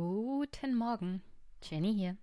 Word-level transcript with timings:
Guten 0.00 0.76
Morgen, 0.76 1.22
Jenny 1.60 1.92
hier. 1.92 2.16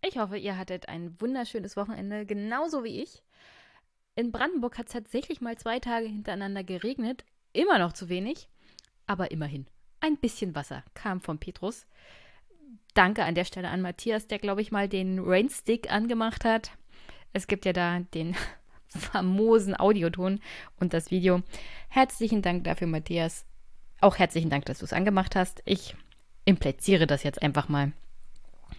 Ich 0.00 0.16
hoffe, 0.16 0.38
ihr 0.38 0.56
hattet 0.56 0.88
ein 0.88 1.20
wunderschönes 1.20 1.76
Wochenende, 1.76 2.24
genauso 2.24 2.82
wie 2.82 3.02
ich. 3.02 3.22
In 4.14 4.32
Brandenburg 4.32 4.78
hat 4.78 4.86
es 4.86 4.94
tatsächlich 4.94 5.42
mal 5.42 5.58
zwei 5.58 5.80
Tage 5.80 6.06
hintereinander 6.06 6.64
geregnet. 6.64 7.26
Immer 7.52 7.78
noch 7.78 7.92
zu 7.92 8.08
wenig, 8.08 8.48
aber 9.06 9.32
immerhin. 9.32 9.66
Ein 10.00 10.16
bisschen 10.16 10.54
Wasser 10.54 10.82
kam 10.94 11.20
von 11.20 11.36
Petrus. 11.36 11.86
Danke 12.94 13.26
an 13.26 13.34
der 13.34 13.44
Stelle 13.44 13.68
an 13.68 13.82
Matthias, 13.82 14.26
der, 14.26 14.38
glaube 14.38 14.62
ich, 14.62 14.72
mal 14.72 14.88
den 14.88 15.18
Rainstick 15.18 15.92
angemacht 15.92 16.46
hat. 16.46 16.70
Es 17.34 17.48
gibt 17.48 17.66
ja 17.66 17.74
da 17.74 18.00
den 18.14 18.34
famosen 18.88 19.78
Audioton 19.78 20.40
und 20.78 20.94
das 20.94 21.10
Video. 21.10 21.42
Herzlichen 21.90 22.40
Dank 22.40 22.64
dafür, 22.64 22.86
Matthias. 22.86 23.44
Auch 24.00 24.16
herzlichen 24.16 24.48
Dank, 24.48 24.64
dass 24.64 24.78
du 24.78 24.86
es 24.86 24.94
angemacht 24.94 25.36
hast. 25.36 25.60
Ich 25.66 25.94
impliziere 26.44 27.06
das 27.06 27.22
jetzt 27.22 27.42
einfach 27.42 27.68
mal, 27.68 27.92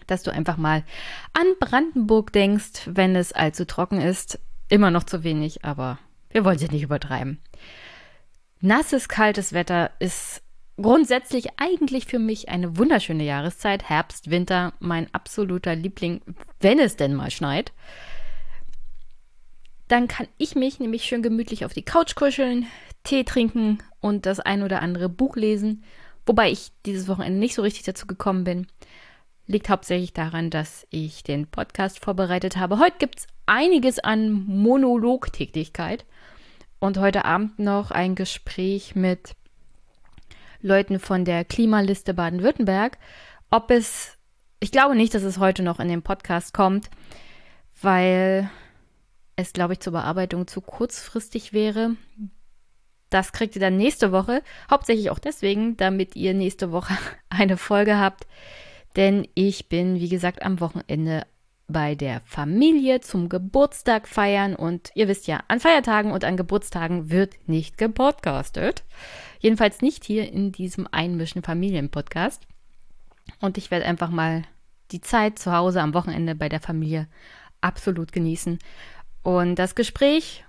dass 0.06 0.22
du 0.22 0.32
einfach 0.32 0.56
mal 0.56 0.84
an 1.32 1.46
Brandenburg 1.60 2.32
denkst, 2.32 2.82
wenn 2.86 3.16
es 3.16 3.32
allzu 3.32 3.64
trocken 3.64 4.00
ist. 4.00 4.40
Immer 4.68 4.90
noch 4.90 5.04
zu 5.04 5.22
wenig, 5.22 5.64
aber 5.64 5.98
wir 6.30 6.44
wollen 6.44 6.56
es 6.56 6.70
nicht 6.70 6.82
übertreiben. 6.82 7.40
Nasses, 8.60 9.08
kaltes 9.08 9.52
Wetter 9.52 9.90
ist 9.98 10.42
grundsätzlich 10.80 11.48
eigentlich 11.58 12.06
für 12.06 12.18
mich 12.18 12.48
eine 12.48 12.78
wunderschöne 12.78 13.24
Jahreszeit. 13.24 13.88
Herbst, 13.88 14.30
Winter, 14.30 14.72
mein 14.78 15.12
absoluter 15.12 15.74
Liebling, 15.74 16.22
wenn 16.60 16.78
es 16.78 16.96
denn 16.96 17.14
mal 17.14 17.30
schneit. 17.30 17.72
Dann 19.88 20.08
kann 20.08 20.26
ich 20.38 20.54
mich 20.54 20.80
nämlich 20.80 21.04
schön 21.04 21.22
gemütlich 21.22 21.64
auf 21.64 21.74
die 21.74 21.84
Couch 21.84 22.14
kuscheln, 22.14 22.66
Tee 23.04 23.24
trinken 23.24 23.78
und 24.00 24.26
das 24.26 24.40
ein 24.40 24.62
oder 24.62 24.80
andere 24.80 25.08
Buch 25.08 25.36
lesen 25.36 25.84
Wobei 26.26 26.50
ich 26.50 26.72
dieses 26.86 27.08
Wochenende 27.08 27.38
nicht 27.38 27.54
so 27.54 27.62
richtig 27.62 27.82
dazu 27.84 28.06
gekommen 28.06 28.44
bin. 28.44 28.66
Liegt 29.46 29.68
hauptsächlich 29.68 30.12
daran, 30.12 30.50
dass 30.50 30.86
ich 30.90 31.24
den 31.24 31.46
Podcast 31.46 31.98
vorbereitet 31.98 32.56
habe. 32.56 32.78
Heute 32.78 32.98
gibt 32.98 33.18
es 33.20 33.26
einiges 33.46 33.98
an 33.98 34.30
Monologtätigkeit. 34.30 36.04
Und 36.78 36.98
heute 36.98 37.24
Abend 37.24 37.58
noch 37.58 37.90
ein 37.90 38.14
Gespräch 38.14 38.94
mit 38.94 39.34
Leuten 40.60 41.00
von 41.00 41.24
der 41.24 41.44
Klimaliste 41.44 42.14
Baden-Württemberg. 42.14 42.98
Ob 43.50 43.70
es, 43.70 44.16
ich 44.60 44.72
glaube 44.72 44.94
nicht, 44.94 45.14
dass 45.14 45.22
es 45.22 45.38
heute 45.38 45.62
noch 45.62 45.80
in 45.80 45.88
den 45.88 46.02
Podcast 46.02 46.54
kommt, 46.54 46.88
weil 47.80 48.48
es, 49.36 49.52
glaube 49.52 49.74
ich, 49.74 49.80
zur 49.80 49.92
Bearbeitung 49.92 50.46
zu 50.46 50.60
kurzfristig 50.60 51.52
wäre. 51.52 51.96
Das 53.12 53.32
kriegt 53.32 53.54
ihr 53.56 53.60
dann 53.60 53.76
nächste 53.76 54.10
Woche. 54.10 54.42
Hauptsächlich 54.70 55.10
auch 55.10 55.18
deswegen, 55.18 55.76
damit 55.76 56.16
ihr 56.16 56.32
nächste 56.32 56.72
Woche 56.72 56.96
eine 57.28 57.58
Folge 57.58 57.98
habt. 57.98 58.26
Denn 58.96 59.28
ich 59.34 59.68
bin, 59.68 60.00
wie 60.00 60.08
gesagt, 60.08 60.42
am 60.42 60.60
Wochenende 60.60 61.26
bei 61.68 61.94
der 61.94 62.22
Familie 62.24 63.00
zum 63.00 63.28
Geburtstag 63.28 64.08
feiern. 64.08 64.56
Und 64.56 64.90
ihr 64.94 65.08
wisst 65.08 65.26
ja, 65.26 65.40
an 65.48 65.60
Feiertagen 65.60 66.10
und 66.10 66.24
an 66.24 66.38
Geburtstagen 66.38 67.10
wird 67.10 67.34
nicht 67.46 67.76
gepodcastet. 67.76 68.82
Jedenfalls 69.40 69.82
nicht 69.82 70.04
hier 70.04 70.32
in 70.32 70.50
diesem 70.50 70.88
Einmischen 70.90 71.42
Familien-Podcast. 71.42 72.46
Und 73.40 73.58
ich 73.58 73.70
werde 73.70 73.84
einfach 73.84 74.10
mal 74.10 74.44
die 74.90 75.02
Zeit 75.02 75.38
zu 75.38 75.52
Hause 75.52 75.82
am 75.82 75.92
Wochenende 75.92 76.34
bei 76.34 76.48
der 76.48 76.60
Familie 76.60 77.08
absolut 77.60 78.12
genießen. 78.12 78.58
Und 79.22 79.56
das 79.56 79.74
Gespräch 79.74 80.44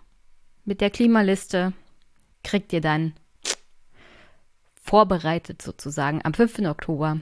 mit 0.63 0.79
der 0.79 0.89
Klimaliste 0.89 1.73
kriegt 2.43 2.73
ihr 2.73 2.81
dann 2.81 3.13
vorbereitet 4.75 5.61
sozusagen 5.61 6.21
am 6.23 6.33
5. 6.33 6.59
Oktober 6.59 7.19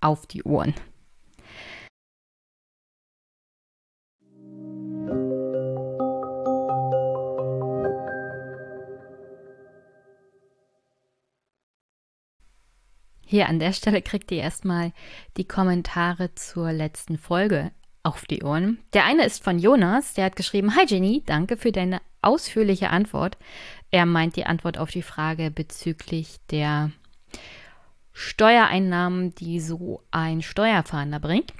auf 0.00 0.26
die 0.26 0.44
Ohren. 0.44 0.74
Hier 13.28 13.48
an 13.48 13.58
der 13.58 13.72
Stelle 13.72 14.02
kriegt 14.02 14.30
ihr 14.30 14.38
erstmal 14.38 14.92
die 15.36 15.48
Kommentare 15.48 16.34
zur 16.36 16.72
letzten 16.72 17.18
Folge 17.18 17.72
auf 18.04 18.24
die 18.24 18.44
Ohren. 18.44 18.78
Der 18.92 19.04
eine 19.04 19.26
ist 19.26 19.42
von 19.42 19.58
Jonas, 19.58 20.14
der 20.14 20.26
hat 20.26 20.36
geschrieben: 20.36 20.76
Hi 20.76 20.84
Jenny, 20.86 21.24
danke 21.26 21.56
für 21.56 21.72
deine 21.72 22.00
ausführliche 22.22 22.90
Antwort. 22.90 23.36
Er 23.90 24.06
meint 24.06 24.36
die 24.36 24.46
Antwort 24.46 24.78
auf 24.78 24.90
die 24.90 25.02
Frage 25.02 25.50
bezüglich 25.50 26.38
der 26.50 26.90
Steuereinnahmen, 28.12 29.34
die 29.34 29.60
so 29.60 30.02
ein 30.10 30.42
Steuerfahnder 30.42 31.20
bringt. 31.20 31.52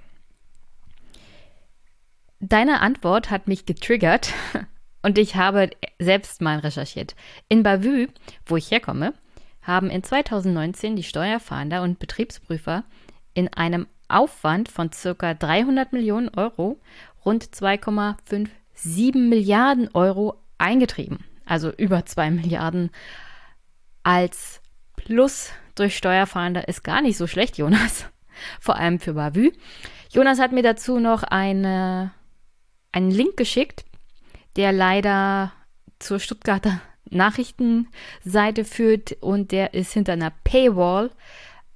Deine 2.40 2.80
Antwort 2.80 3.30
hat 3.30 3.48
mich 3.48 3.64
getriggert 3.66 4.32
und 5.02 5.18
ich 5.18 5.36
habe 5.36 5.70
selbst 5.98 6.40
mal 6.40 6.58
recherchiert. 6.58 7.14
In 7.48 7.62
Bavü, 7.62 8.08
wo 8.44 8.56
ich 8.56 8.70
herkomme, 8.70 9.14
haben 9.62 9.90
in 9.90 10.02
2019 10.02 10.96
die 10.96 11.02
Steuerfahnder 11.02 11.82
und 11.82 11.98
Betriebsprüfer 11.98 12.84
in 13.34 13.52
einem 13.52 13.86
Aufwand 14.08 14.68
von 14.68 14.90
ca. 14.90 15.34
300 15.34 15.92
Millionen 15.92 16.28
Euro 16.30 16.80
rund 17.24 17.44
2,57 17.44 19.16
Milliarden 19.16 19.88
Euro 19.94 20.40
eingetrieben 20.58 21.24
also 21.46 21.72
über 21.72 22.04
2 22.04 22.30
Milliarden 22.32 22.90
als 24.02 24.60
Plus 24.96 25.50
durch 25.74 25.96
Steuerfahnder 25.96 26.68
ist 26.68 26.82
gar 26.84 27.00
nicht 27.00 27.16
so 27.16 27.26
schlecht, 27.26 27.58
Jonas. 27.58 28.06
Vor 28.60 28.76
allem 28.76 28.98
für 28.98 29.14
Bavü. 29.14 29.52
Jonas 30.10 30.38
hat 30.38 30.52
mir 30.52 30.62
dazu 30.62 30.98
noch 30.98 31.22
eine, 31.22 32.12
einen 32.92 33.10
Link 33.10 33.36
geschickt, 33.36 33.84
der 34.56 34.72
leider 34.72 35.52
zur 35.98 36.18
Stuttgarter 36.18 36.80
Nachrichtenseite 37.10 38.64
führt 38.64 39.12
und 39.20 39.52
der 39.52 39.74
ist 39.74 39.92
hinter 39.92 40.14
einer 40.14 40.32
Paywall, 40.44 41.10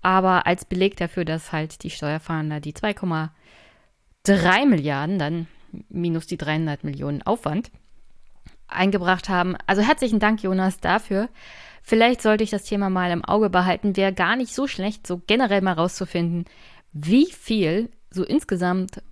aber 0.02 0.46
als 0.46 0.64
Beleg 0.64 0.96
dafür, 0.96 1.24
dass 1.24 1.52
halt 1.52 1.84
die 1.84 1.90
Steuerfahnder 1.90 2.58
die 2.60 2.72
2,3 2.72 4.66
Milliarden, 4.66 5.18
dann 5.18 5.46
minus 5.88 6.26
die 6.26 6.36
300 6.36 6.82
Millionen 6.82 7.22
Aufwand, 7.22 7.70
eingebracht 8.70 9.28
haben. 9.28 9.56
Also 9.66 9.82
herzlichen 9.82 10.18
Dank, 10.18 10.42
Jonas, 10.42 10.80
dafür. 10.80 11.28
Vielleicht 11.82 12.22
sollte 12.22 12.44
ich 12.44 12.50
das 12.50 12.64
Thema 12.64 12.90
mal 12.90 13.10
im 13.10 13.24
Auge 13.24 13.50
behalten. 13.50 13.96
Wäre 13.96 14.12
gar 14.12 14.36
nicht 14.36 14.54
so 14.54 14.66
schlecht, 14.66 15.06
so 15.06 15.20
generell 15.26 15.60
mal 15.60 15.72
rauszufinden, 15.72 16.44
wie 16.92 17.26
viel 17.26 17.90
so 18.10 18.24
insgesamt 18.24 19.02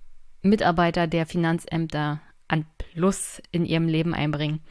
Mitarbeiter 0.41 1.07
der 1.07 1.25
Finanzämter 1.25 2.21
an 2.47 2.65
Plus 2.77 3.41
in 3.51 3.65
ihrem 3.65 3.87
Leben 3.87 4.13
einbringen. 4.13 4.61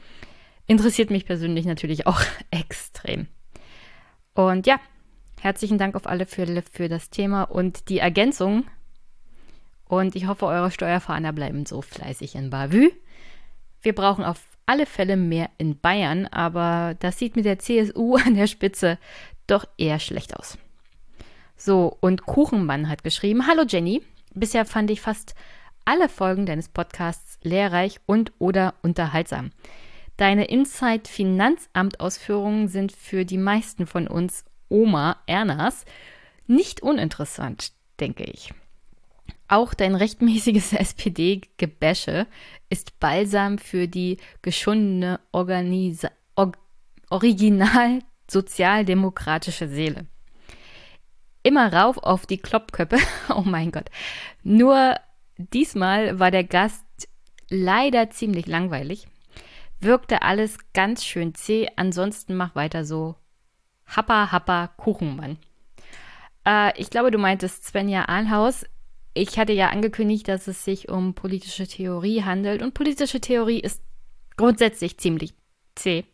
Interessiert 0.67 1.11
mich 1.11 1.27
persönlich 1.27 1.65
natürlich 1.65 2.07
auch 2.07 2.21
extrem. 2.51 3.27
Und 4.35 4.67
ja, 4.67 4.79
herzlichen 5.41 5.79
Dank 5.79 5.95
auf 5.95 6.07
alle 6.07 6.27
Fälle 6.27 6.63
für 6.63 6.89
das 6.89 7.11
Thema 7.11 7.45
und 7.45 7.89
die 7.89 7.99
Ergänzung. 7.99 8.65
Und 9.87 10.15
ich 10.15 10.27
hoffe, 10.27 10.47
eure 10.47 10.71
Steuerfahnder 10.71 11.33
bleiben 11.33 11.65
so 11.65 11.81
fleißig 11.81 12.35
in 12.35 12.51
Bavü. 12.51 12.91
Wir 13.81 13.95
brauchen 13.95 14.25
auf 14.25 14.41
alle 14.69 14.87
Fälle 14.87 15.17
mehr 15.17 15.51
in 15.59 15.81
Bayern, 15.81 16.27
aber 16.27 16.95
das 17.01 17.19
sieht 17.19 17.37
mit 17.37 17.45
der 17.45 17.59
CSU 17.59 18.17
an 18.25 18.35
der 18.35 18.47
Spitze 18.47 18.99
doch 19.47 19.67
eher 19.79 19.99
schlecht 19.99 20.37
aus. 20.37 20.59
So, 21.57 21.97
und 22.01 22.27
Kuchenmann 22.27 22.89
hat 22.89 23.03
geschrieben: 23.03 23.47
Hallo 23.47 23.65
Jenny, 23.67 24.03
bisher 24.35 24.65
fand 24.65 24.91
ich 24.91 25.01
fast 25.01 25.35
alle 25.85 26.09
Folgen 26.09 26.47
deines 26.47 26.69
Podcasts 26.69 27.39
lehrreich 27.43 27.99
und 28.07 28.33
oder 28.39 28.75
unterhaltsam. 28.83 29.51
Deine 30.19 30.47
Inside 30.47 31.09
Finanzamt 31.09 32.01
Ausführungen 32.01 32.69
sind 32.69 32.93
für 32.93 33.25
die 33.25 33.39
meisten 33.39 33.87
von 33.87 34.07
uns 34.07 34.45
Oma 34.69 35.17
Ernas 35.27 35.85
nicht 36.47 36.83
uninteressant, 36.83 37.73
denke 38.01 38.25
ich. 38.25 38.53
Auch 39.49 39.73
dein 39.73 39.95
rechtmäßiges 39.95 40.73
SPD-Gebäsche 40.75 42.27
ist 42.69 43.01
Balsam 43.01 43.59
für 43.59 43.89
die 43.89 44.19
geschundene 44.43 45.21
Organisa 45.33 46.11
Or 46.37 46.53
original 47.11 48.01
sozialdemokratische 48.31 49.69
Seele. 49.69 50.07
Immer 51.43 51.73
rauf 51.73 51.97
auf 51.99 52.27
die 52.27 52.39
Kloppköppe. 52.39 52.99
Oh 53.35 53.43
mein 53.45 53.73
Gott. 53.73 53.91
Nur 54.43 54.97
diesmal 55.37 56.19
war 56.19 56.31
der 56.31 56.45
Gast 56.45 56.85
leider 57.49 58.11
ziemlich 58.11 58.47
langweilig. 58.47 59.09
Wirkte 59.81 60.23
alles 60.23 60.59
ganz 60.75 61.05
schön 61.05 61.35
zäh. 61.35 61.69
Ansonsten 61.77 62.35
mach 62.35 62.55
weiter 62.55 62.85
so. 62.85 63.15
Happa, 63.87 64.31
happa, 64.33 64.69
Kuchenmann. 64.77 65.39
Äh, 66.45 66.79
ich 66.79 66.91
glaube, 66.91 67.11
du 67.11 67.19
meintest 67.19 67.65
Svenja 67.65 68.07
Ahlhaus 68.09 68.67
ich 69.15 69.39
hatte 69.39 69.53
ja 69.53 69.69
angekündigt, 69.71 70.29
dass 70.29 70.47
es 70.47 70.65
sich 70.65 70.89
um 70.89 71.15
politische 71.15 71.67
Theorie 71.67 72.23
handelt 72.23 72.63
und 72.63 72.75
politische 72.75 73.21
Theorie 73.21 73.61
ist 73.61 73.83
grundsätzlich 74.37 74.99
ziemlich 74.99 75.35
zäh. 75.75 76.05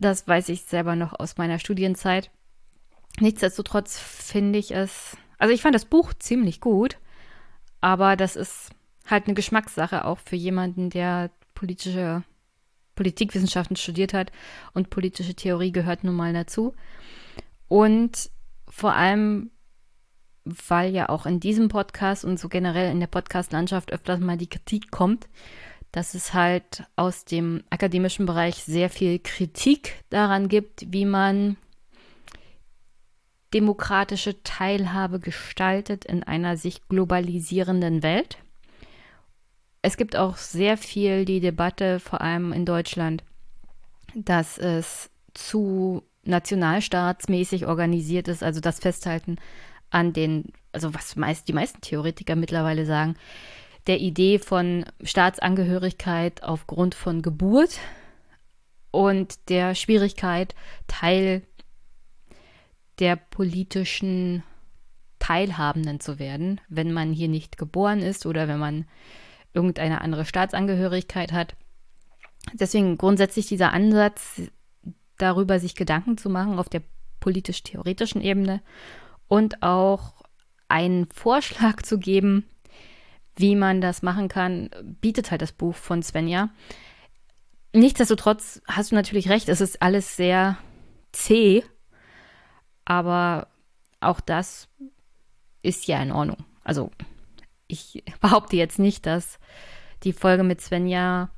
Das 0.00 0.26
weiß 0.26 0.48
ich 0.48 0.62
selber 0.62 0.96
noch 0.96 1.18
aus 1.18 1.36
meiner 1.36 1.58
Studienzeit. 1.58 2.30
Nichtsdestotrotz 3.20 3.98
finde 3.98 4.58
ich 4.58 4.72
es, 4.72 5.16
also 5.38 5.54
ich 5.54 5.62
fand 5.62 5.74
das 5.74 5.84
Buch 5.84 6.12
ziemlich 6.14 6.60
gut, 6.60 6.98
aber 7.80 8.16
das 8.16 8.34
ist 8.34 8.70
halt 9.06 9.26
eine 9.26 9.34
Geschmackssache 9.34 10.04
auch 10.04 10.18
für 10.18 10.36
jemanden, 10.36 10.90
der 10.90 11.30
politische 11.54 12.24
Politikwissenschaften 12.96 13.76
studiert 13.76 14.14
hat 14.14 14.32
und 14.72 14.90
politische 14.90 15.34
Theorie 15.34 15.72
gehört 15.72 16.04
nun 16.04 16.14
mal 16.14 16.32
dazu. 16.32 16.74
Und 17.68 18.30
vor 18.68 18.94
allem, 18.94 19.50
weil 20.44 20.92
ja 20.94 21.08
auch 21.08 21.26
in 21.26 21.40
diesem 21.40 21.68
Podcast 21.68 22.24
und 22.24 22.38
so 22.38 22.48
generell 22.48 22.90
in 22.90 23.00
der 23.00 23.06
Podcast-Landschaft 23.06 23.92
öfters 23.92 24.20
mal 24.20 24.36
die 24.36 24.48
Kritik 24.48 24.90
kommt, 24.90 25.28
dass 25.92 26.14
es 26.14 26.34
halt 26.34 26.84
aus 26.96 27.24
dem 27.24 27.62
akademischen 27.70 28.26
Bereich 28.26 28.56
sehr 28.64 28.90
viel 28.90 29.18
Kritik 29.18 30.02
daran 30.10 30.48
gibt, 30.48 30.92
wie 30.92 31.06
man 31.06 31.56
demokratische 33.54 34.42
Teilhabe 34.42 35.20
gestaltet 35.20 36.04
in 36.04 36.24
einer 36.24 36.56
sich 36.56 36.88
globalisierenden 36.88 38.02
Welt. 38.02 38.38
Es 39.80 39.96
gibt 39.96 40.16
auch 40.16 40.36
sehr 40.36 40.76
viel 40.76 41.24
die 41.24 41.40
Debatte, 41.40 42.00
vor 42.00 42.20
allem 42.20 42.52
in 42.52 42.66
Deutschland, 42.66 43.22
dass 44.14 44.58
es 44.58 45.10
zu 45.34 46.02
nationalstaatsmäßig 46.24 47.66
organisiert 47.66 48.28
ist, 48.28 48.42
also 48.42 48.60
das 48.60 48.80
Festhalten 48.80 49.36
an 49.94 50.12
den, 50.12 50.52
also 50.72 50.92
was 50.92 51.14
meist 51.16 51.46
die 51.48 51.52
meisten 51.52 51.80
Theoretiker 51.80 52.34
mittlerweile 52.34 52.84
sagen, 52.84 53.14
der 53.86 54.00
Idee 54.00 54.38
von 54.38 54.84
Staatsangehörigkeit 55.02 56.42
aufgrund 56.42 56.94
von 56.94 57.22
Geburt 57.22 57.78
und 58.90 59.48
der 59.48 59.74
Schwierigkeit, 59.74 60.54
Teil 60.88 61.42
der 62.98 63.16
politischen 63.16 64.42
Teilhabenden 65.20 66.00
zu 66.00 66.18
werden, 66.18 66.60
wenn 66.68 66.92
man 66.92 67.12
hier 67.12 67.28
nicht 67.28 67.56
geboren 67.56 68.00
ist 68.00 68.26
oder 68.26 68.48
wenn 68.48 68.58
man 68.58 68.86
irgendeine 69.52 70.00
andere 70.00 70.24
Staatsangehörigkeit 70.24 71.32
hat. 71.32 71.54
Deswegen 72.52 72.98
grundsätzlich 72.98 73.46
dieser 73.46 73.72
Ansatz, 73.72 74.42
darüber 75.18 75.60
sich 75.60 75.76
Gedanken 75.76 76.18
zu 76.18 76.28
machen 76.30 76.58
auf 76.58 76.68
der 76.68 76.82
politisch-theoretischen 77.20 78.20
Ebene 78.20 78.60
und 79.28 79.62
auch 79.62 80.14
einen 80.68 81.08
Vorschlag 81.10 81.82
zu 81.82 81.98
geben, 81.98 82.44
wie 83.36 83.56
man 83.56 83.80
das 83.80 84.02
machen 84.02 84.28
kann, 84.28 84.70
bietet 85.00 85.30
halt 85.30 85.42
das 85.42 85.52
Buch 85.52 85.74
von 85.74 86.02
Svenja. 86.02 86.50
Nichtsdestotrotz 87.72 88.62
hast 88.66 88.92
du 88.92 88.94
natürlich 88.94 89.28
recht, 89.28 89.48
es 89.48 89.60
ist 89.60 89.82
alles 89.82 90.16
sehr 90.16 90.56
zäh 91.12 91.64
aber 92.84 93.48
auch 94.00 94.20
das 94.20 94.68
ist 95.62 95.86
ja 95.86 96.02
in 96.02 96.12
Ordnung. 96.12 96.44
Also 96.62 96.90
ich 97.66 98.04
behaupte 98.20 98.56
jetzt 98.56 98.78
nicht, 98.78 99.06
dass 99.06 99.38
die 100.02 100.12
Folge 100.12 100.42
mit 100.42 100.60
Svenja 100.60 101.30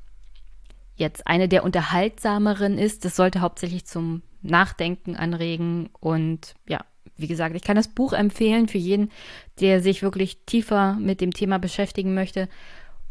jetzt 0.95 1.27
eine 1.27 1.47
der 1.47 1.63
unterhaltsameren 1.63 2.77
ist. 2.77 3.05
Das 3.05 3.15
sollte 3.15 3.41
hauptsächlich 3.41 3.85
zum 3.85 4.23
Nachdenken 4.41 5.15
anregen. 5.15 5.89
Und 5.99 6.55
ja, 6.67 6.83
wie 7.17 7.27
gesagt, 7.27 7.55
ich 7.55 7.63
kann 7.63 7.75
das 7.75 7.87
Buch 7.87 8.13
empfehlen 8.13 8.67
für 8.67 8.77
jeden, 8.77 9.11
der 9.59 9.81
sich 9.81 10.03
wirklich 10.03 10.45
tiefer 10.45 10.93
mit 10.99 11.21
dem 11.21 11.33
Thema 11.33 11.59
beschäftigen 11.59 12.13
möchte. 12.13 12.47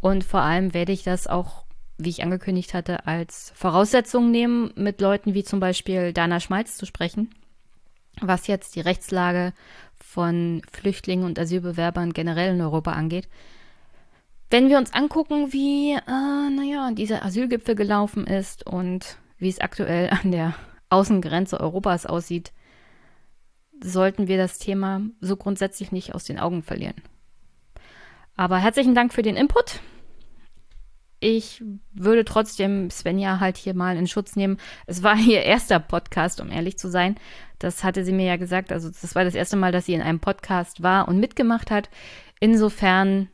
Und 0.00 0.24
vor 0.24 0.40
allem 0.40 0.74
werde 0.74 0.92
ich 0.92 1.02
das 1.02 1.26
auch, 1.26 1.64
wie 1.98 2.10
ich 2.10 2.22
angekündigt 2.22 2.74
hatte, 2.74 3.06
als 3.06 3.52
Voraussetzung 3.54 4.30
nehmen, 4.30 4.72
mit 4.76 5.00
Leuten 5.00 5.34
wie 5.34 5.44
zum 5.44 5.60
Beispiel 5.60 6.12
Dana 6.12 6.40
Schmalz 6.40 6.76
zu 6.76 6.86
sprechen 6.86 7.30
was 8.20 8.46
jetzt 8.46 8.76
die 8.76 8.80
Rechtslage 8.80 9.52
von 9.98 10.62
Flüchtlingen 10.72 11.24
und 11.24 11.38
Asylbewerbern 11.38 12.12
generell 12.12 12.54
in 12.54 12.60
Europa 12.60 12.92
angeht. 12.92 13.28
Wenn 14.50 14.68
wir 14.68 14.78
uns 14.78 14.94
angucken, 14.94 15.52
wie, 15.52 15.92
äh, 15.92 16.00
naja, 16.06 16.90
dieser 16.92 17.24
Asylgipfel 17.24 17.74
gelaufen 17.74 18.26
ist 18.26 18.64
und 18.66 19.18
wie 19.38 19.48
es 19.48 19.60
aktuell 19.60 20.10
an 20.10 20.30
der 20.30 20.54
Außengrenze 20.88 21.58
Europas 21.60 22.06
aussieht, 22.06 22.52
sollten 23.82 24.28
wir 24.28 24.37
das 24.37 24.58
Thema 24.58 25.02
so 25.20 25.37
grundsätzlich 25.37 25.93
nicht 25.93 26.14
aus 26.14 26.25
den 26.25 26.38
Augen 26.38 26.62
verlieren. 26.62 26.96
Aber 28.37 28.58
herzlichen 28.58 28.94
Dank 28.94 29.12
für 29.12 29.23
den 29.23 29.37
Input. 29.37 29.81
Ich 31.19 31.64
würde 31.94 32.25
trotzdem 32.25 32.90
Svenja 32.90 33.40
halt 33.40 33.56
hier 33.56 33.75
mal 33.75 33.96
in 33.96 34.06
Schutz 34.06 34.37
nehmen. 34.37 34.58
Es 34.87 35.02
war 35.02 35.17
ihr 35.26 35.43
erster 35.43 35.81
Podcast, 35.81 36.40
um 36.40 36.50
ehrlich 36.50 36.78
zu 36.78 36.88
sein. 36.88 37.17
Das 37.58 37.84
hatte 37.84 38.05
sie 38.05 38.12
mir 38.12 38.26
ja 38.26 38.37
gesagt. 38.37 38.73
Also 38.73 38.90
das 38.90 39.14
war 39.14 39.25
das 39.25 39.34
erste 39.34 39.56
Mal, 39.56 39.73
dass 39.73 39.87
sie 39.87 39.94
in 39.94 40.02
einem 40.02 40.20
Podcast 40.20 40.82
war 40.82 41.08
und 41.08 41.19
mitgemacht 41.19 41.70
hat. 41.70 41.88
Insofern 42.40 43.28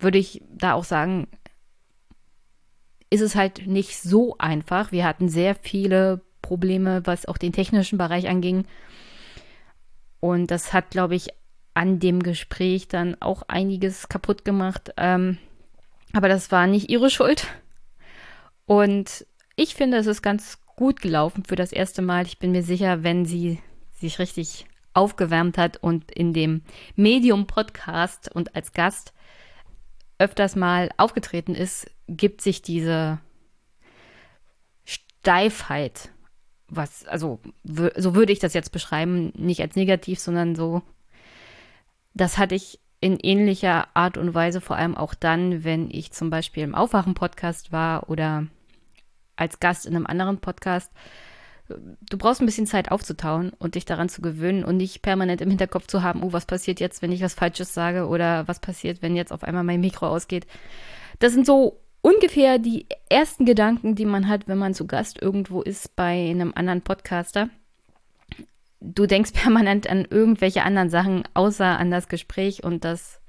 würde 0.00 0.18
ich 0.18 0.42
da 0.50 0.72
auch 0.72 0.84
sagen, 0.84 1.28
ist 3.10 3.20
es 3.20 3.36
halt 3.36 3.66
nicht 3.66 3.96
so 3.96 4.36
einfach. 4.38 4.92
Wir 4.92 5.04
hatten 5.04 5.28
sehr 5.28 5.54
viele 5.54 6.20
Probleme, 6.42 7.02
was 7.04 7.26
auch 7.26 7.38
den 7.38 7.52
technischen 7.52 7.98
Bereich 7.98 8.28
anging. 8.28 8.66
Und 10.20 10.50
das 10.50 10.72
hat, 10.72 10.90
glaube 10.90 11.14
ich, 11.14 11.28
an 11.74 12.00
dem 12.00 12.22
Gespräch 12.22 12.88
dann 12.88 13.16
auch 13.20 13.42
einiges 13.46 14.08
kaputt 14.08 14.44
gemacht. 14.44 14.92
Ähm, 14.96 15.38
aber 16.12 16.28
das 16.28 16.50
war 16.50 16.66
nicht 16.66 16.90
ihre 16.90 17.10
Schuld. 17.10 17.46
Und 18.66 19.26
ich 19.56 19.74
finde, 19.74 19.98
es 19.98 20.06
ist 20.06 20.22
ganz 20.22 20.58
gut 20.76 21.00
gelaufen 21.00 21.44
für 21.44 21.56
das 21.56 21.72
erste 21.72 22.02
Mal. 22.02 22.26
Ich 22.26 22.38
bin 22.38 22.52
mir 22.52 22.62
sicher, 22.62 23.02
wenn 23.02 23.24
sie 23.24 23.60
sich 23.92 24.18
richtig 24.18 24.66
aufgewärmt 24.94 25.58
hat 25.58 25.76
und 25.76 26.10
in 26.10 26.32
dem 26.32 26.62
Medium-Podcast 26.96 28.34
und 28.34 28.56
als 28.56 28.72
Gast 28.72 29.12
öfters 30.18 30.56
mal 30.56 30.90
aufgetreten 30.96 31.54
ist, 31.54 31.90
gibt 32.08 32.40
sich 32.40 32.62
diese 32.62 33.20
Steifheit, 34.84 36.10
was, 36.68 37.06
also 37.06 37.40
so 37.64 38.14
würde 38.14 38.32
ich 38.32 38.38
das 38.38 38.54
jetzt 38.54 38.72
beschreiben, 38.72 39.32
nicht 39.36 39.60
als 39.60 39.76
negativ, 39.76 40.18
sondern 40.18 40.54
so, 40.54 40.82
das 42.14 42.38
hatte 42.38 42.54
ich 42.54 42.78
in 43.00 43.18
ähnlicher 43.20 43.88
Art 43.94 44.18
und 44.18 44.34
Weise, 44.34 44.60
vor 44.60 44.76
allem 44.76 44.96
auch 44.96 45.14
dann, 45.14 45.64
wenn 45.64 45.88
ich 45.90 46.12
zum 46.12 46.30
Beispiel 46.30 46.64
im 46.64 46.74
Aufwachen-Podcast 46.74 47.72
war 47.72 48.10
oder 48.10 48.46
als 49.36 49.60
Gast 49.60 49.86
in 49.86 49.94
einem 49.94 50.06
anderen 50.06 50.38
Podcast. 50.38 50.92
Du 51.68 52.18
brauchst 52.18 52.40
ein 52.40 52.46
bisschen 52.46 52.66
Zeit 52.66 52.90
aufzutauen 52.90 53.52
und 53.58 53.74
dich 53.76 53.84
daran 53.84 54.08
zu 54.08 54.20
gewöhnen 54.20 54.64
und 54.64 54.78
nicht 54.78 55.02
permanent 55.02 55.40
im 55.40 55.50
Hinterkopf 55.50 55.86
zu 55.86 56.02
haben, 56.02 56.22
oh, 56.22 56.32
was 56.32 56.46
passiert 56.46 56.80
jetzt, 56.80 57.02
wenn 57.02 57.12
ich 57.12 57.22
was 57.22 57.34
Falsches 57.34 57.72
sage 57.72 58.08
oder 58.08 58.48
was 58.48 58.58
passiert, 58.58 59.00
wenn 59.00 59.14
jetzt 59.14 59.32
auf 59.32 59.44
einmal 59.44 59.64
mein 59.64 59.80
Mikro 59.80 60.08
ausgeht. 60.08 60.46
Das 61.20 61.32
sind 61.32 61.46
so 61.46 61.78
ungefähr 62.00 62.58
die 62.58 62.86
ersten 63.08 63.44
Gedanken, 63.44 63.94
die 63.94 64.04
man 64.04 64.28
hat, 64.28 64.48
wenn 64.48 64.58
man 64.58 64.74
zu 64.74 64.86
Gast 64.86 65.20
irgendwo 65.20 65.62
ist 65.62 65.96
bei 65.96 66.30
einem 66.30 66.52
anderen 66.54 66.82
Podcaster. 66.82 67.50
Du 68.80 69.06
denkst 69.06 69.32
permanent 69.34 69.88
an 69.88 70.06
irgendwelche 70.08 70.62
anderen 70.62 70.90
Sachen, 70.90 71.24
außer 71.34 71.78
an 71.78 71.90
das 71.90 72.08
Gespräch 72.08 72.64
und 72.64 72.84
das 72.84 73.20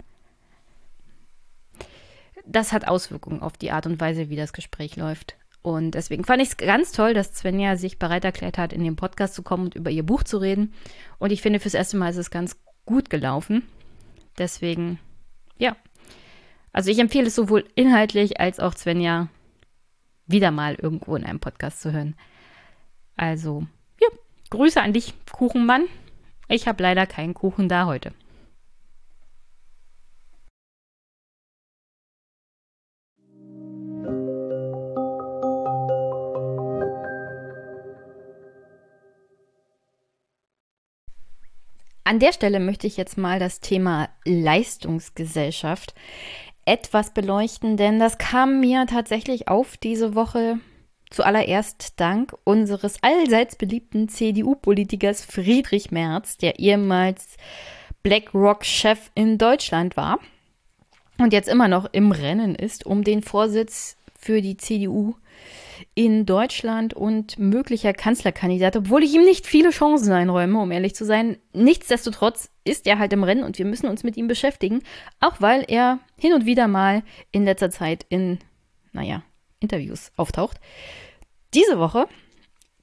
das 2.49 2.73
hat 2.73 2.87
Auswirkungen 2.87 3.41
auf 3.41 3.57
die 3.57 3.71
Art 3.71 3.85
und 3.85 4.01
Weise, 4.01 4.29
wie 4.29 4.35
das 4.35 4.53
Gespräch 4.53 4.95
läuft. 4.95 5.35
Und 5.61 5.91
deswegen 5.91 6.23
fand 6.23 6.41
ich 6.41 6.49
es 6.49 6.57
ganz 6.57 6.91
toll, 6.91 7.13
dass 7.13 7.35
Svenja 7.35 7.75
sich 7.75 7.99
bereit 7.99 8.25
erklärt 8.25 8.57
hat, 8.57 8.73
in 8.73 8.83
den 8.83 8.95
Podcast 8.95 9.35
zu 9.35 9.43
kommen 9.43 9.65
und 9.65 9.75
über 9.75 9.91
ihr 9.91 10.03
Buch 10.03 10.23
zu 10.23 10.37
reden. 10.37 10.73
Und 11.19 11.31
ich 11.31 11.41
finde, 11.41 11.59
fürs 11.59 11.73
erste 11.73 11.97
Mal 11.97 12.09
ist 12.09 12.17
es 12.17 12.31
ganz 12.31 12.57
gut 12.85 13.09
gelaufen. 13.09 13.63
Deswegen, 14.37 14.99
ja. 15.57 15.75
Also 16.71 16.91
ich 16.91 16.99
empfehle 16.99 17.27
es 17.27 17.35
sowohl 17.35 17.65
inhaltlich 17.75 18.39
als 18.39 18.59
auch 18.59 18.75
Svenja 18.75 19.27
wieder 20.27 20.51
mal 20.51 20.75
irgendwo 20.75 21.15
in 21.15 21.25
einem 21.25 21.39
Podcast 21.39 21.81
zu 21.81 21.91
hören. 21.91 22.15
Also, 23.15 23.65
ja, 23.99 24.07
Grüße 24.49 24.81
an 24.81 24.93
dich, 24.93 25.13
Kuchenmann. 25.31 25.85
Ich 26.47 26.67
habe 26.67 26.81
leider 26.83 27.05
keinen 27.05 27.33
Kuchen 27.33 27.69
da 27.69 27.85
heute. 27.85 28.13
An 42.09 42.17
der 42.17 42.33
Stelle 42.33 42.59
möchte 42.59 42.87
ich 42.87 42.97
jetzt 42.97 43.19
mal 43.19 43.37
das 43.37 43.59
Thema 43.59 44.09
Leistungsgesellschaft 44.25 45.93
etwas 46.69 47.15
beleuchten, 47.15 47.77
denn 47.77 47.99
das 47.99 48.19
kam 48.19 48.59
mir 48.59 48.85
tatsächlich 48.85 49.47
auf 49.47 49.75
diese 49.75 50.13
Woche 50.13 50.59
zuallererst 51.09 51.99
dank 51.99 52.35
unseres 52.43 53.01
allseits 53.01 53.55
beliebten 53.55 54.07
CDU-Politikers 54.07 55.25
Friedrich 55.25 55.89
Merz, 55.89 56.37
der 56.37 56.59
ehemals 56.59 57.37
BlackRock-Chef 58.03 59.09
in 59.15 59.39
Deutschland 59.39 59.97
war 59.97 60.19
und 61.17 61.33
jetzt 61.33 61.49
immer 61.49 61.67
noch 61.67 61.91
im 61.91 62.11
Rennen 62.11 62.53
ist 62.53 62.85
um 62.85 63.03
den 63.03 63.23
Vorsitz 63.23 63.97
für 64.15 64.41
die 64.41 64.57
CDU 64.57 65.15
in 65.95 66.25
Deutschland 66.25 66.93
und 66.93 67.37
möglicher 67.39 67.93
Kanzlerkandidat, 67.93 68.75
obwohl 68.75 69.03
ich 69.03 69.13
ihm 69.13 69.23
nicht 69.23 69.47
viele 69.47 69.69
Chancen 69.69 70.11
einräume, 70.11 70.59
um 70.59 70.71
ehrlich 70.71 70.95
zu 70.95 71.05
sein. 71.05 71.37
Nichtsdestotrotz 71.53 72.51
ist 72.63 72.87
er 72.87 72.99
halt 72.99 73.13
im 73.13 73.23
Rennen 73.23 73.43
und 73.43 73.57
wir 73.57 73.65
müssen 73.65 73.87
uns 73.87 74.03
mit 74.03 74.17
ihm 74.17 74.27
beschäftigen, 74.27 74.81
auch 75.19 75.39
weil 75.39 75.65
er 75.67 75.99
hin 76.17 76.33
und 76.33 76.45
wieder 76.45 76.67
mal 76.67 77.03
in 77.31 77.45
letzter 77.45 77.69
Zeit 77.69 78.05
in, 78.09 78.39
naja, 78.91 79.23
Interviews 79.59 80.11
auftaucht. 80.15 80.59
Diese 81.53 81.79
Woche 81.79 82.07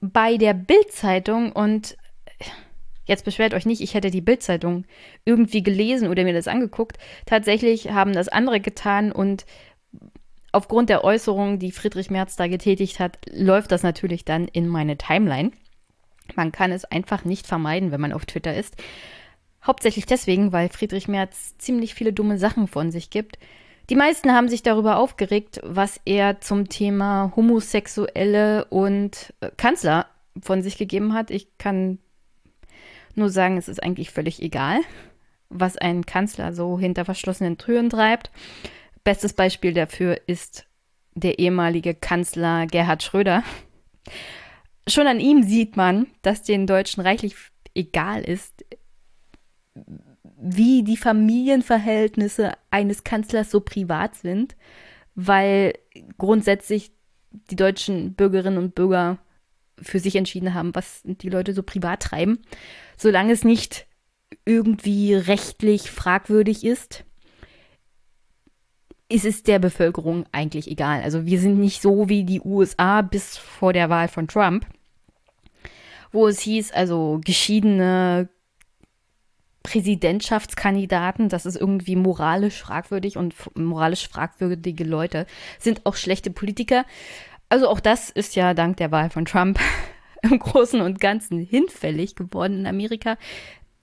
bei 0.00 0.37
der 0.37 0.55
Bild-Zeitung 0.55 1.53
und 1.53 1.97
Jetzt 3.07 3.25
beschwert 3.25 3.55
euch 3.55 3.67
nicht, 3.67 3.81
ich 3.81 3.95
hätte 3.95 4.11
die 4.11 4.21
Bildzeitung 4.21 4.85
irgendwie 5.25 5.62
gelesen 5.62 6.09
oder 6.09 6.25
mir 6.25 6.35
das 6.35 6.49
angeguckt. 6.49 6.99
Tatsächlich 7.25 7.93
haben 7.93 8.12
das 8.12 8.29
andere 8.29 8.61
getan 8.61 9.12
und 9.12 9.47
aufgrund 10.57 10.89
der 10.89 11.05
Äußerungen, 11.05 11.59
die 11.59 11.71
Friedrich 11.71 12.11
Merz 12.11 12.35
da 12.35 12.47
getätigt 12.47 12.99
hat, 12.99 13.19
läuft 13.31 13.73
das 13.73 13.83
natürlich 13.83 14.25
dann 14.25 14.49
in 14.49 14.69
meine 14.69 14.97
Timeline. 14.97 15.51
Man 16.35 16.51
kann 16.51 16.73
es 16.73 16.87
einfach 16.87 17.27
nicht 17.27 17.47
vermeiden, 17.47 17.93
wenn 17.93 18.01
man 18.01 18.15
auf 18.15 18.25
Twitter 18.25 18.57
ist. 18.57 18.75
Hauptsächlich 19.63 20.07
deswegen, 20.07 20.53
weil 20.53 20.71
Friedrich 20.71 21.09
Merz 21.09 21.59
ziemlich 21.59 21.95
viele 21.95 22.15
dumme 22.15 22.39
Sachen 22.39 22.69
von 22.69 22.91
sich 22.91 23.11
gibt. 23.11 23.39
Die 23.91 23.97
meisten 23.97 24.33
haben 24.33 24.49
sich 24.49 24.63
darüber 24.63 24.97
aufgeregt, 24.97 25.61
was 25.63 26.01
er 26.07 26.41
zum 26.41 26.71
Thema 26.71 27.33
Homosexuelle 27.37 28.65
und 28.71 29.35
äh, 29.41 29.51
Kanzler 29.59 30.07
von 30.41 30.63
sich 30.63 30.79
gegeben 30.79 31.13
hat. 31.13 31.31
Ich 31.31 31.49
kann 31.59 31.99
nur 33.15 33.29
sagen, 33.29 33.59
es 33.59 33.69
ist 33.69 33.83
eigentlich 33.83 34.11
völlig 34.11 34.41
egal, 34.41 34.81
was 35.51 35.77
ein 35.77 36.07
Kanzler 36.07 36.55
so 36.55 36.79
hinter 36.79 37.05
verschlossenen 37.05 37.59
Türen 37.59 37.91
treibt. 37.91 38.31
Bestes 39.07 39.35
Beispiel 39.35 39.73
dafür 39.73 40.21
ist 40.27 40.67
der 41.15 41.39
ehemalige 41.39 41.95
Kanzler 41.95 42.67
Gerhard 42.67 43.05
Schröder. 43.05 43.45
Schon 44.89 45.07
an 45.07 45.21
ihm 45.21 45.45
sieht 45.45 45.77
man, 45.77 46.09
dass 46.23 46.43
den 46.43 46.67
Deutschen 46.67 47.03
reichlich 47.03 47.37
egal 47.73 48.23
ist, 48.23 48.65
wie 50.41 50.83
die 50.83 50.97
Familienverhältnisse 50.97 52.55
eines 52.73 53.05
Kanzlers 53.05 53.49
so 53.49 53.61
privat 53.61 54.17
sind, 54.17 54.57
weil 55.15 55.75
grundsätzlich 56.19 56.91
die 57.31 57.57
deutschen 57.57 58.15
Bürgerinnen 58.15 58.59
und 58.59 58.75
Bürger 58.75 59.19
für 59.81 60.01
sich 60.01 60.17
entschieden 60.17 60.53
haben, 60.53 60.75
was 60.75 61.03
die 61.05 61.29
Leute 61.29 61.53
so 61.53 61.63
privat 61.63 62.03
treiben 62.03 62.41
solange 62.97 63.33
es 63.33 63.45
nicht 63.45 63.87
irgendwie 64.45 65.15
rechtlich 65.15 65.93
fragwürdig 65.93 66.65
ist, 66.65 67.05
ist 69.09 69.25
es 69.25 69.43
der 69.43 69.59
Bevölkerung 69.59 70.25
eigentlich 70.33 70.71
egal. 70.71 71.03
Also 71.03 71.27
wir 71.27 71.39
sind 71.39 71.59
nicht 71.59 71.81
so 71.81 72.09
wie 72.09 72.25
die 72.25 72.41
USA 72.41 73.03
bis 73.03 73.37
vor 73.37 73.73
der 73.73 73.89
Wahl 73.89 74.09
von 74.09 74.27
Trump, 74.27 74.67
wo 76.13 76.27
es 76.27 76.41
hieß, 76.41 76.73
also 76.73 77.21
geschiedene 77.25 78.29
Präsidentschaftskandidaten, 79.63 81.29
das 81.29 81.45
ist 81.45 81.57
irgendwie 81.57 81.97
moralisch 81.97 82.61
fragwürdig 82.61 83.17
und 83.17 83.35
moralisch 83.57 84.09
fragwürdige 84.09 84.85
Leute 84.85 85.27
sind 85.59 85.85
auch 85.85 85.97
schlechte 85.97 86.31
Politiker. 86.31 86.85
Also 87.49 87.69
auch 87.69 87.81
das 87.81 88.11
ist 88.11 88.37
ja 88.37 88.55
dank 88.55 88.77
der 88.77 88.93
Wahl 88.93 89.11
von 89.11 89.25
Trump 89.25 89.59
im 90.23 90.39
Großen 90.39 90.81
und 90.81 91.01
Ganzen 91.01 91.41
hinfällig 91.41 92.15
geworden 92.15 92.61
in 92.61 92.67
Amerika. 92.67 93.17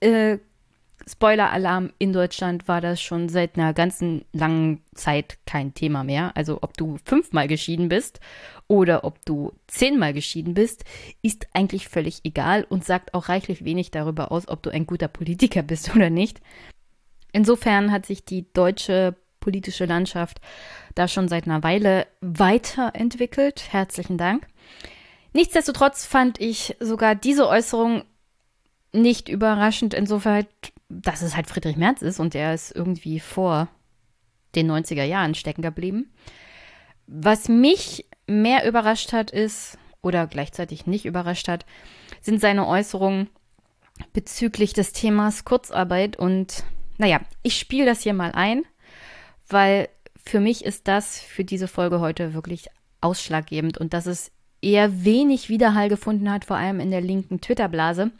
Äh, 0.00 0.38
Spoiler-Alarm, 1.06 1.92
in 1.98 2.12
Deutschland 2.12 2.66
war 2.66 2.80
das 2.80 3.00
schon 3.00 3.28
seit 3.28 3.56
einer 3.58 3.74
ganzen 3.74 4.24
langen 4.32 4.82
Zeit 4.94 5.38
kein 5.46 5.74
Thema 5.74 6.02
mehr. 6.02 6.32
Also 6.34 6.58
ob 6.62 6.76
du 6.76 6.98
fünfmal 7.04 7.46
geschieden 7.46 7.88
bist 7.88 8.20
oder 8.68 9.04
ob 9.04 9.24
du 9.26 9.52
zehnmal 9.66 10.14
geschieden 10.14 10.54
bist, 10.54 10.84
ist 11.20 11.46
eigentlich 11.52 11.88
völlig 11.88 12.20
egal 12.24 12.64
und 12.68 12.84
sagt 12.84 13.12
auch 13.12 13.28
reichlich 13.28 13.64
wenig 13.64 13.90
darüber 13.90 14.32
aus, 14.32 14.48
ob 14.48 14.62
du 14.62 14.70
ein 14.70 14.86
guter 14.86 15.08
Politiker 15.08 15.62
bist 15.64 15.94
oder 15.94 16.08
nicht. 16.10 16.40
Insofern 17.32 17.90
hat 17.92 18.06
sich 18.06 18.24
die 18.24 18.50
deutsche 18.52 19.16
politische 19.40 19.84
Landschaft 19.84 20.40
da 20.94 21.06
schon 21.06 21.28
seit 21.28 21.44
einer 21.44 21.62
Weile 21.62 22.06
weiterentwickelt. 22.22 23.72
Herzlichen 23.72 24.16
Dank. 24.16 24.46
Nichtsdestotrotz 25.34 26.06
fand 26.06 26.40
ich 26.40 26.76
sogar 26.80 27.14
diese 27.14 27.48
Äußerung 27.48 28.04
nicht 28.92 29.28
überraschend, 29.28 29.92
insofern, 29.92 30.46
dass 30.88 31.22
es 31.22 31.36
halt 31.36 31.48
Friedrich 31.48 31.76
Merz 31.76 32.02
ist 32.02 32.20
und 32.20 32.34
er 32.34 32.54
ist 32.54 32.74
irgendwie 32.74 33.20
vor 33.20 33.68
den 34.54 34.70
90er 34.70 35.04
Jahren 35.04 35.34
stecken 35.34 35.62
geblieben. 35.62 36.12
Was 37.06 37.48
mich 37.48 38.06
mehr 38.26 38.66
überrascht 38.66 39.12
hat, 39.12 39.30
ist, 39.30 39.78
oder 40.00 40.26
gleichzeitig 40.26 40.86
nicht 40.86 41.06
überrascht 41.06 41.48
hat, 41.48 41.66
sind 42.20 42.40
seine 42.40 42.66
Äußerungen 42.66 43.28
bezüglich 44.12 44.72
des 44.72 44.92
Themas 44.92 45.44
Kurzarbeit. 45.44 46.16
Und 46.16 46.64
naja, 46.98 47.20
ich 47.42 47.58
spiele 47.58 47.86
das 47.86 48.02
hier 48.02 48.14
mal 48.14 48.32
ein, 48.32 48.62
weil 49.48 49.88
für 50.24 50.40
mich 50.40 50.64
ist 50.64 50.88
das 50.88 51.18
für 51.18 51.44
diese 51.44 51.68
Folge 51.68 52.00
heute 52.00 52.34
wirklich 52.34 52.68
ausschlaggebend 53.00 53.76
und 53.78 53.92
das 53.92 54.06
ist 54.06 54.32
eher 54.62 55.04
wenig 55.04 55.50
Widerhall 55.50 55.90
gefunden 55.90 56.30
hat, 56.30 56.46
vor 56.46 56.56
allem 56.56 56.80
in 56.80 56.90
der 56.90 57.02
linken 57.02 57.40
Twitter-Blase, 57.40 58.10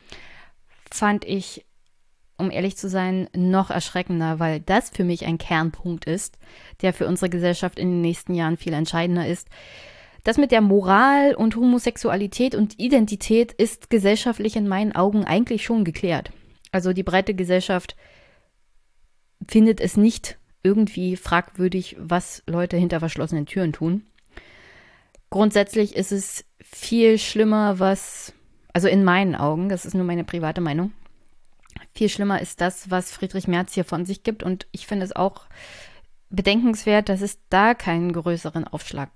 fand 0.91 1.25
ich, 1.25 1.65
um 2.37 2.51
ehrlich 2.51 2.77
zu 2.77 2.89
sein, 2.89 3.29
noch 3.35 3.71
erschreckender, 3.71 4.39
weil 4.39 4.61
das 4.61 4.91
für 4.91 5.05
mich 5.05 5.27
ein 5.27 5.39
Kernpunkt 5.39 6.05
ist, 6.05 6.39
der 6.83 6.93
für 6.93 7.07
unsere 7.07 7.31
Gesellschaft 7.31 7.79
in 7.79 7.91
den 7.91 8.01
nächsten 8.01 8.35
Jahren 8.35 8.57
viel 8.57 8.73
entscheidender 8.73 9.27
ist. 9.27 9.49
Das 10.25 10.39
mit 10.39 10.53
der 10.53 10.61
Moral 10.61 11.35
und 11.35 11.57
Homosexualität 11.57 12.55
und 12.55 12.79
Identität 12.79 13.53
ist 13.53 13.91
gesellschaftlich 13.91 14.57
in 14.57 14.69
meinen 14.69 14.95
Augen 14.95 15.25
eigentlich 15.25 15.65
schon 15.65 15.85
geklärt. 15.85 16.33
Also 16.73 16.93
die 16.93 17.03
breite 17.03 17.35
Gesellschaft 17.35 17.95
findet 19.47 19.81
es 19.81 19.97
nicht 19.97 20.39
irgendwie 20.63 21.17
fragwürdig, 21.17 21.97
was 21.99 22.43
Leute 22.47 22.77
hinter 22.79 23.01
verschlossenen 23.01 23.47
Türen 23.47 23.73
tun 23.73 24.05
grundsätzlich 25.35 25.97
ist 25.97 26.13
es 26.13 26.45
viel 26.61 27.19
schlimmer, 27.19 27.81
was, 27.81 28.33
also 28.73 28.87
in 28.87 29.03
meinen 29.03 29.35
Augen, 29.35 29.69
das 29.69 29.85
ist 29.85 29.95
nur 29.95 30.05
meine 30.05 30.23
private 30.23 30.61
Meinung, 30.61 30.93
viel 31.95 32.09
schlimmer 32.09 32.41
ist 32.41 32.61
das, 32.61 32.91
was 32.91 33.13
Friedrich 33.13 33.49
Merz 33.49 33.75
hier 33.75 33.85
von 33.85 34.05
sich 34.05 34.23
gibt. 34.23 34.43
Und 34.43 34.67
ich 34.73 34.87
finde 34.87 35.05
es 35.05 35.15
auch 35.15 35.47
bedenkenswert, 36.29 37.09
dass 37.09 37.21
es 37.21 37.39
da 37.49 37.75
keinen 37.75 38.13
größeren 38.13 38.67
Aufschlag 38.67 39.11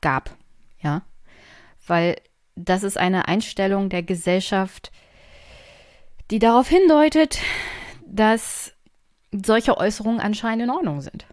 gab. 0.00 0.36
Ja, 0.80 1.02
weil 1.86 2.16
das 2.54 2.82
ist 2.82 2.98
eine 2.98 3.28
Einstellung 3.28 3.88
der 3.88 4.02
Gesellschaft, 4.02 4.92
die 6.30 6.38
darauf 6.38 6.68
hindeutet, 6.68 7.38
dass 8.06 8.72
solche 9.32 9.76
Äußerungen 9.76 10.20
anscheinend 10.20 10.64
in 10.64 10.70
Ordnung 10.70 11.00
sind. 11.00 11.26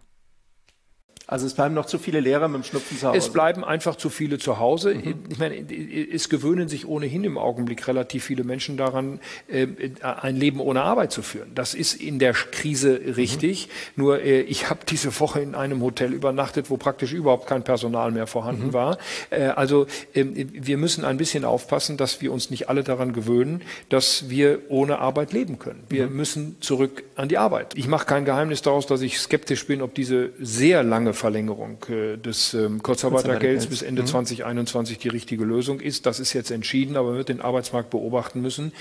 Also 1.26 1.46
es 1.46 1.54
bleiben 1.54 1.74
noch 1.74 1.86
zu 1.86 1.98
viele 1.98 2.20
Lehrer 2.20 2.48
mit 2.48 2.62
dem 2.62 2.64
Schnupfen 2.64 2.98
zu 2.98 3.08
Hause. 3.08 3.16
Es 3.16 3.30
bleiben 3.30 3.64
einfach 3.64 3.96
zu 3.96 4.10
viele 4.10 4.38
zu 4.38 4.58
Hause. 4.58 4.94
Mhm. 4.94 5.24
Ich 5.30 5.38
meine, 5.38 5.56
es 5.56 6.28
gewöhnen 6.28 6.68
sich 6.68 6.86
ohnehin 6.86 7.24
im 7.24 7.38
Augenblick 7.38 7.88
relativ 7.88 8.24
viele 8.24 8.44
Menschen 8.44 8.76
daran, 8.76 9.20
äh, 9.48 9.66
ein 10.02 10.36
Leben 10.36 10.60
ohne 10.60 10.82
Arbeit 10.82 11.12
zu 11.12 11.22
führen. 11.22 11.52
Das 11.54 11.72
ist 11.72 11.94
in 11.94 12.18
der 12.18 12.34
Krise 12.34 13.00
richtig. 13.16 13.68
Mhm. 13.96 14.02
Nur 14.02 14.20
äh, 14.20 14.42
ich 14.42 14.68
habe 14.68 14.80
diese 14.86 15.18
Woche 15.18 15.40
in 15.40 15.54
einem 15.54 15.80
Hotel 15.80 16.12
übernachtet, 16.12 16.68
wo 16.68 16.76
praktisch 16.76 17.14
überhaupt 17.14 17.46
kein 17.46 17.64
Personal 17.64 18.10
mehr 18.10 18.26
vorhanden 18.26 18.68
mhm. 18.68 18.72
war. 18.74 18.98
Äh, 19.30 19.44
also 19.44 19.86
ähm, 20.14 20.34
wir 20.52 20.76
müssen 20.76 21.06
ein 21.06 21.16
bisschen 21.16 21.46
aufpassen, 21.46 21.96
dass 21.96 22.20
wir 22.20 22.32
uns 22.32 22.50
nicht 22.50 22.68
alle 22.68 22.84
daran 22.84 23.14
gewöhnen, 23.14 23.62
dass 23.88 24.28
wir 24.28 24.60
ohne 24.68 24.98
Arbeit 24.98 25.32
leben 25.32 25.58
können. 25.58 25.84
Wir 25.88 26.08
müssen 26.08 26.60
zurück 26.60 27.04
an 27.16 27.28
die 27.28 27.38
Arbeit. 27.38 27.72
Ich 27.76 27.88
mache 27.88 28.04
kein 28.04 28.26
Geheimnis 28.26 28.60
daraus, 28.60 28.86
dass 28.86 29.00
ich 29.00 29.18
skeptisch 29.18 29.66
bin, 29.66 29.80
ob 29.80 29.94
diese 29.94 30.30
sehr 30.38 30.82
lange 30.82 31.13
Verlängerung 31.14 31.78
äh, 31.88 32.16
des 32.16 32.54
ähm, 32.54 32.82
Kurzarbeitergelds 32.82 33.66
bis 33.66 33.82
Ende 33.82 34.02
mhm. 34.02 34.06
2021 34.06 34.98
die 34.98 35.08
richtige 35.08 35.44
Lösung 35.44 35.80
ist. 35.80 36.06
Das 36.06 36.20
ist 36.20 36.32
jetzt 36.32 36.50
entschieden, 36.50 36.96
aber 36.96 37.08
man 37.08 37.18
wird 37.18 37.28
den 37.28 37.40
Arbeitsmarkt 37.40 37.90
beobachten 37.90 38.40
müssen. 38.40 38.72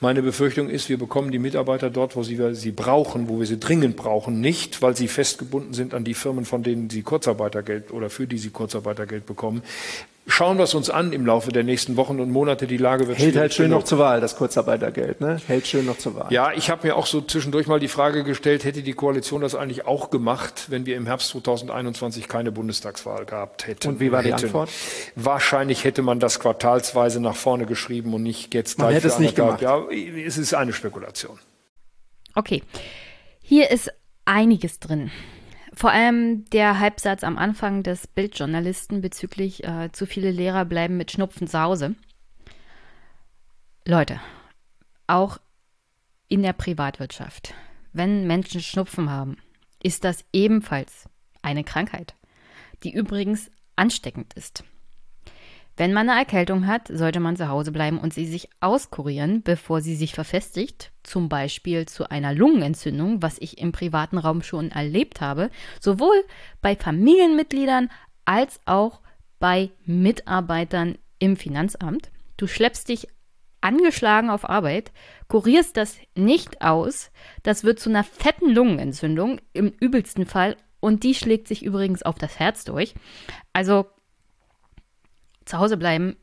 Meine 0.00 0.22
Befürchtung 0.22 0.68
ist, 0.68 0.88
wir 0.88 0.98
bekommen 0.98 1.30
die 1.30 1.38
Mitarbeiter 1.38 1.90
dort, 1.90 2.16
wo 2.16 2.22
sie 2.22 2.38
sie 2.54 2.72
brauchen, 2.72 3.28
wo 3.28 3.38
wir 3.38 3.46
sie 3.46 3.60
dringend 3.60 3.96
brauchen, 3.96 4.40
nicht, 4.40 4.82
weil 4.82 4.96
sie 4.96 5.08
festgebunden 5.08 5.74
sind 5.74 5.94
an 5.94 6.04
die 6.04 6.14
Firmen, 6.14 6.44
von 6.44 6.62
denen 6.62 6.90
sie 6.90 7.02
Kurzarbeitergeld 7.02 7.92
oder 7.92 8.10
für 8.10 8.26
die 8.26 8.38
sie 8.38 8.50
Kurzarbeitergeld 8.50 9.26
bekommen, 9.26 9.62
Schauen 10.28 10.56
wir 10.56 10.64
es 10.64 10.74
uns 10.74 10.88
an 10.88 11.12
im 11.12 11.26
Laufe 11.26 11.50
der 11.50 11.64
nächsten 11.64 11.96
Wochen 11.96 12.20
und 12.20 12.30
Monate. 12.30 12.68
Die 12.68 12.76
Lage 12.76 13.08
wird 13.08 13.18
Hält 13.18 13.36
halt 13.36 13.52
schön 13.54 13.70
noch 13.70 13.82
zur 13.82 13.98
Wahl, 13.98 14.20
das 14.20 14.36
Kurzarbeitergeld, 14.36 15.20
ne? 15.20 15.40
Hält 15.48 15.66
schön 15.66 15.84
noch 15.84 15.98
zur 15.98 16.14
Wahl. 16.14 16.32
Ja, 16.32 16.52
ich 16.52 16.70
habe 16.70 16.86
mir 16.86 16.96
auch 16.96 17.06
so 17.06 17.20
zwischendurch 17.20 17.66
mal 17.66 17.80
die 17.80 17.88
Frage 17.88 18.22
gestellt, 18.22 18.64
hätte 18.64 18.82
die 18.82 18.92
Koalition 18.92 19.40
das 19.40 19.56
eigentlich 19.56 19.84
auch 19.84 20.10
gemacht, 20.10 20.66
wenn 20.68 20.86
wir 20.86 20.96
im 20.96 21.06
Herbst 21.06 21.30
2021 21.30 22.28
keine 22.28 22.52
Bundestagswahl 22.52 23.24
gehabt 23.24 23.66
hätten? 23.66 23.88
Und 23.88 24.00
wie 24.00 24.12
war 24.12 24.22
die 24.22 24.32
Antwort? 24.32 24.70
Wahrscheinlich 25.16 25.82
hätte 25.82 26.02
man 26.02 26.20
das 26.20 26.38
quartalsweise 26.38 27.20
nach 27.20 27.36
vorne 27.36 27.66
geschrieben 27.66 28.14
und 28.14 28.22
nicht 28.22 28.54
jetzt 28.54 28.78
man 28.78 28.92
hätte 28.92 29.08
es 29.08 29.18
nicht 29.18 29.34
gemacht. 29.34 29.60
Ja, 29.60 29.82
es 29.90 30.38
ist 30.38 30.54
eine 30.54 30.72
Spekulation. 30.72 31.36
Okay. 32.36 32.62
Hier 33.40 33.70
ist 33.70 33.90
einiges 34.24 34.78
drin. 34.78 35.10
Vor 35.82 35.90
allem 35.90 36.44
der 36.50 36.78
Halbsatz 36.78 37.24
am 37.24 37.36
Anfang 37.36 37.82
des 37.82 38.06
Bildjournalisten 38.06 39.00
bezüglich 39.00 39.64
äh, 39.64 39.90
zu 39.90 40.06
viele 40.06 40.30
Lehrer 40.30 40.64
bleiben 40.64 40.96
mit 40.96 41.10
Schnupfen 41.10 41.48
zu 41.48 41.60
Hause. 41.60 41.96
Leute, 43.84 44.20
auch 45.08 45.38
in 46.28 46.44
der 46.44 46.52
Privatwirtschaft, 46.52 47.54
wenn 47.92 48.28
Menschen 48.28 48.60
Schnupfen 48.60 49.10
haben, 49.10 49.38
ist 49.82 50.04
das 50.04 50.24
ebenfalls 50.32 51.08
eine 51.42 51.64
Krankheit, 51.64 52.14
die 52.84 52.92
übrigens 52.92 53.50
ansteckend 53.74 54.34
ist. 54.34 54.62
Wenn 55.82 55.94
man 55.94 56.08
eine 56.08 56.20
Erkältung 56.20 56.68
hat, 56.68 56.86
sollte 56.86 57.18
man 57.18 57.34
zu 57.34 57.48
Hause 57.48 57.72
bleiben 57.72 57.98
und 57.98 58.14
sie 58.14 58.24
sich 58.24 58.48
auskurieren, 58.60 59.42
bevor 59.42 59.80
sie 59.80 59.96
sich 59.96 60.14
verfestigt, 60.14 60.92
zum 61.02 61.28
Beispiel 61.28 61.86
zu 61.86 62.08
einer 62.08 62.32
Lungenentzündung, 62.32 63.20
was 63.20 63.36
ich 63.40 63.58
im 63.58 63.72
privaten 63.72 64.16
Raum 64.16 64.44
schon 64.44 64.70
erlebt 64.70 65.20
habe, 65.20 65.50
sowohl 65.80 66.14
bei 66.60 66.76
Familienmitgliedern 66.76 67.90
als 68.24 68.60
auch 68.64 69.00
bei 69.40 69.70
Mitarbeitern 69.84 70.98
im 71.18 71.36
Finanzamt. 71.36 72.12
Du 72.36 72.46
schleppst 72.46 72.88
dich 72.88 73.08
angeschlagen 73.60 74.30
auf 74.30 74.48
Arbeit, 74.48 74.92
kurierst 75.26 75.76
das 75.76 75.96
nicht 76.14 76.62
aus, 76.62 77.10
das 77.42 77.64
wird 77.64 77.80
zu 77.80 77.90
einer 77.90 78.04
fetten 78.04 78.54
Lungenentzündung 78.54 79.40
im 79.52 79.72
übelsten 79.80 80.26
Fall 80.26 80.56
und 80.78 81.02
die 81.02 81.16
schlägt 81.16 81.48
sich 81.48 81.64
übrigens 81.64 82.04
auf 82.04 82.18
das 82.18 82.38
Herz 82.38 82.64
durch. 82.64 82.94
Also 83.52 83.86
zu 85.44 85.58
Hause 85.58 85.76
bleiben, 85.76 86.16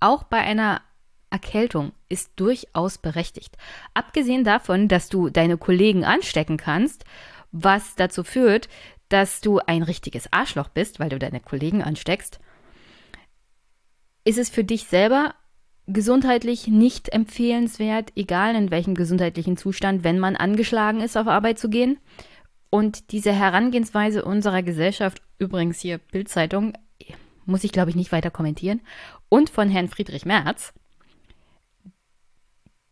auch 0.00 0.24
bei 0.24 0.38
einer 0.38 0.82
Erkältung, 1.30 1.92
ist 2.08 2.32
durchaus 2.36 2.98
berechtigt. 2.98 3.56
Abgesehen 3.94 4.44
davon, 4.44 4.88
dass 4.88 5.08
du 5.08 5.28
deine 5.28 5.58
Kollegen 5.58 6.04
anstecken 6.04 6.56
kannst, 6.56 7.04
was 7.52 7.94
dazu 7.96 8.24
führt, 8.24 8.68
dass 9.08 9.40
du 9.40 9.58
ein 9.58 9.82
richtiges 9.82 10.32
Arschloch 10.32 10.68
bist, 10.68 11.00
weil 11.00 11.08
du 11.08 11.18
deine 11.18 11.40
Kollegen 11.40 11.82
ansteckst, 11.82 12.40
ist 14.24 14.38
es 14.38 14.50
für 14.50 14.64
dich 14.64 14.84
selber 14.84 15.34
gesundheitlich 15.86 16.68
nicht 16.68 17.08
empfehlenswert, 17.08 18.12
egal 18.14 18.54
in 18.54 18.70
welchem 18.70 18.94
gesundheitlichen 18.94 19.56
Zustand, 19.56 20.04
wenn 20.04 20.18
man 20.18 20.36
angeschlagen 20.36 21.00
ist, 21.00 21.16
auf 21.16 21.26
Arbeit 21.26 21.58
zu 21.58 21.70
gehen. 21.70 21.98
Und 22.70 23.12
diese 23.12 23.32
Herangehensweise 23.32 24.22
unserer 24.22 24.62
Gesellschaft, 24.62 25.22
übrigens 25.38 25.80
hier 25.80 25.96
Bildzeitung, 25.96 26.74
muss 27.48 27.64
ich 27.64 27.72
glaube 27.72 27.90
ich 27.90 27.96
nicht 27.96 28.12
weiter 28.12 28.30
kommentieren, 28.30 28.80
und 29.28 29.50
von 29.50 29.68
Herrn 29.68 29.88
Friedrich 29.88 30.24
Merz. 30.24 30.72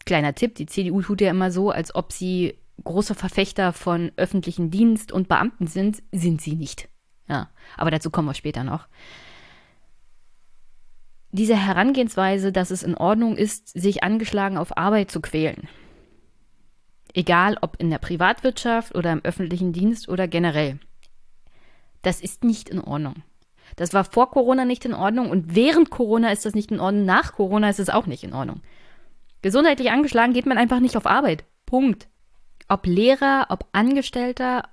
Kleiner 0.04 0.34
Tipp, 0.34 0.54
die 0.54 0.66
CDU 0.66 1.02
tut 1.02 1.20
ja 1.20 1.30
immer 1.30 1.50
so, 1.50 1.70
als 1.70 1.94
ob 1.94 2.12
sie 2.12 2.58
große 2.84 3.14
Verfechter 3.14 3.72
von 3.72 4.12
öffentlichen 4.16 4.70
Dienst 4.70 5.10
und 5.10 5.28
Beamten 5.28 5.66
sind, 5.66 6.02
sind 6.12 6.40
sie 6.40 6.54
nicht. 6.54 6.88
Ja, 7.28 7.50
aber 7.76 7.90
dazu 7.90 8.10
kommen 8.10 8.28
wir 8.28 8.34
später 8.34 8.62
noch 8.62 8.86
diese 11.36 11.56
Herangehensweise, 11.56 12.50
dass 12.50 12.70
es 12.70 12.82
in 12.82 12.96
Ordnung 12.96 13.36
ist, 13.36 13.68
sich 13.68 14.02
angeschlagen 14.02 14.56
auf 14.56 14.76
Arbeit 14.76 15.10
zu 15.10 15.20
quälen. 15.20 15.68
Egal 17.14 17.56
ob 17.60 17.76
in 17.78 17.90
der 17.90 17.98
Privatwirtschaft 17.98 18.94
oder 18.94 19.12
im 19.12 19.25
öffentlichen 19.25 19.72
Dienst 19.72 20.08
oder 20.08 20.28
generell. 20.28 20.78
Das 22.02 22.20
ist 22.20 22.44
nicht 22.44 22.68
in 22.68 22.80
Ordnung. 22.80 23.22
Das 23.76 23.92
war 23.92 24.04
vor 24.04 24.30
Corona 24.30 24.64
nicht 24.64 24.85
in 24.85 24.95
Ordnung 24.95 25.30
und 25.30 25.54
während 25.54 25.90
Corona 25.90 26.33
ist 26.33 26.45
das 26.45 26.54
nicht 26.54 26.71
in 26.71 26.80
Ordnung, 26.80 27.04
nach 27.04 27.33
Corona 27.33 27.68
ist 27.68 27.78
es 27.78 27.90
auch 27.90 28.06
nicht 28.06 28.25
in 28.25 28.33
Ordnung. 28.33 28.62
Gesundheitlich 29.42 29.90
angeschlagen 29.90 30.33
geht 30.33 30.47
man 30.47 30.59
einfach 30.59 30.80
nicht 30.80 30.97
auf 30.97 31.06
Arbeit. 31.06 31.45
Punkt. 31.66 32.09
Ob 32.68 32.87
Lehrer, 32.87 33.47
ob 33.50 33.67
Angestellter, 33.73 34.65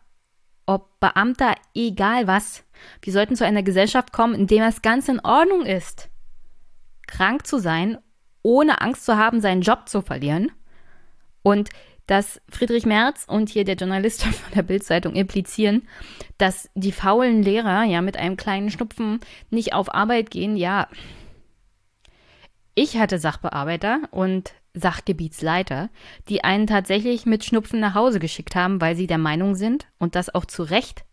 ob 0.66 1.00
Beamter, 1.00 1.56
egal 1.76 2.28
was. 2.28 2.64
Wir 3.02 3.14
sollten 3.14 3.36
zu 3.36 3.46
einer 3.46 3.62
Gesellschaft 3.62 4.14
kommen, 4.14 4.34
in 4.34 4.48
der 4.48 4.68
es 4.68 4.82
ganz 4.82 5.10
in 5.10 5.20
Ordnung 5.20 5.66
ist 5.66 6.10
krank 7.08 7.46
zu 7.46 7.60
sein, 7.60 7.98
ohne 8.42 8.82
Angst 8.82 9.06
zu 9.06 9.18
haben, 9.18 9.40
seinen 9.40 9.62
Job 9.62 9.88
zu 9.88 10.02
verlieren. 10.02 10.52
Und 11.42 11.70
dass 12.08 12.42
Friedrich 12.50 12.86
Merz 12.86 13.26
und 13.28 13.50
hier 13.50 13.64
der 13.64 13.76
Journalist 13.76 14.24
von 14.24 14.54
der 14.54 14.64
Bildzeitung 14.64 15.16
implizieren, 15.16 15.88
dass 16.38 16.70
die 16.76 16.92
faulen 16.92 17.44
Lehrer 17.44 17.84
ja 17.84 18.02
mit 18.02 18.18
einem 18.18 18.38
kleinen 18.38 18.70
Schnupfen 18.70 19.20
nicht 19.50 19.74
auf 19.74 19.94
Arbeit 19.94 20.32
gehen, 20.32 20.56
ja. 20.56 20.88
Ich 22.76 22.98
hatte 22.98 23.20
Sachbearbeiter 23.20 24.02
und 24.12 24.54
Sachgebietsleiter, 24.74 25.90
die 26.30 26.44
einen 26.44 26.66
tatsächlich 26.66 27.26
mit 27.26 27.46
Schnupfen 27.46 27.80
nach 27.80 27.94
Hause 27.94 28.20
geschickt 28.20 28.56
haben, 28.56 28.82
weil 28.82 28.96
sie 28.96 29.08
der 29.08 29.20
Meinung 29.20 29.56
sind, 29.56 29.88
und 30.00 30.16
das 30.16 30.34
auch 30.34 30.46
zu 30.46 30.64
Recht, 30.64 31.06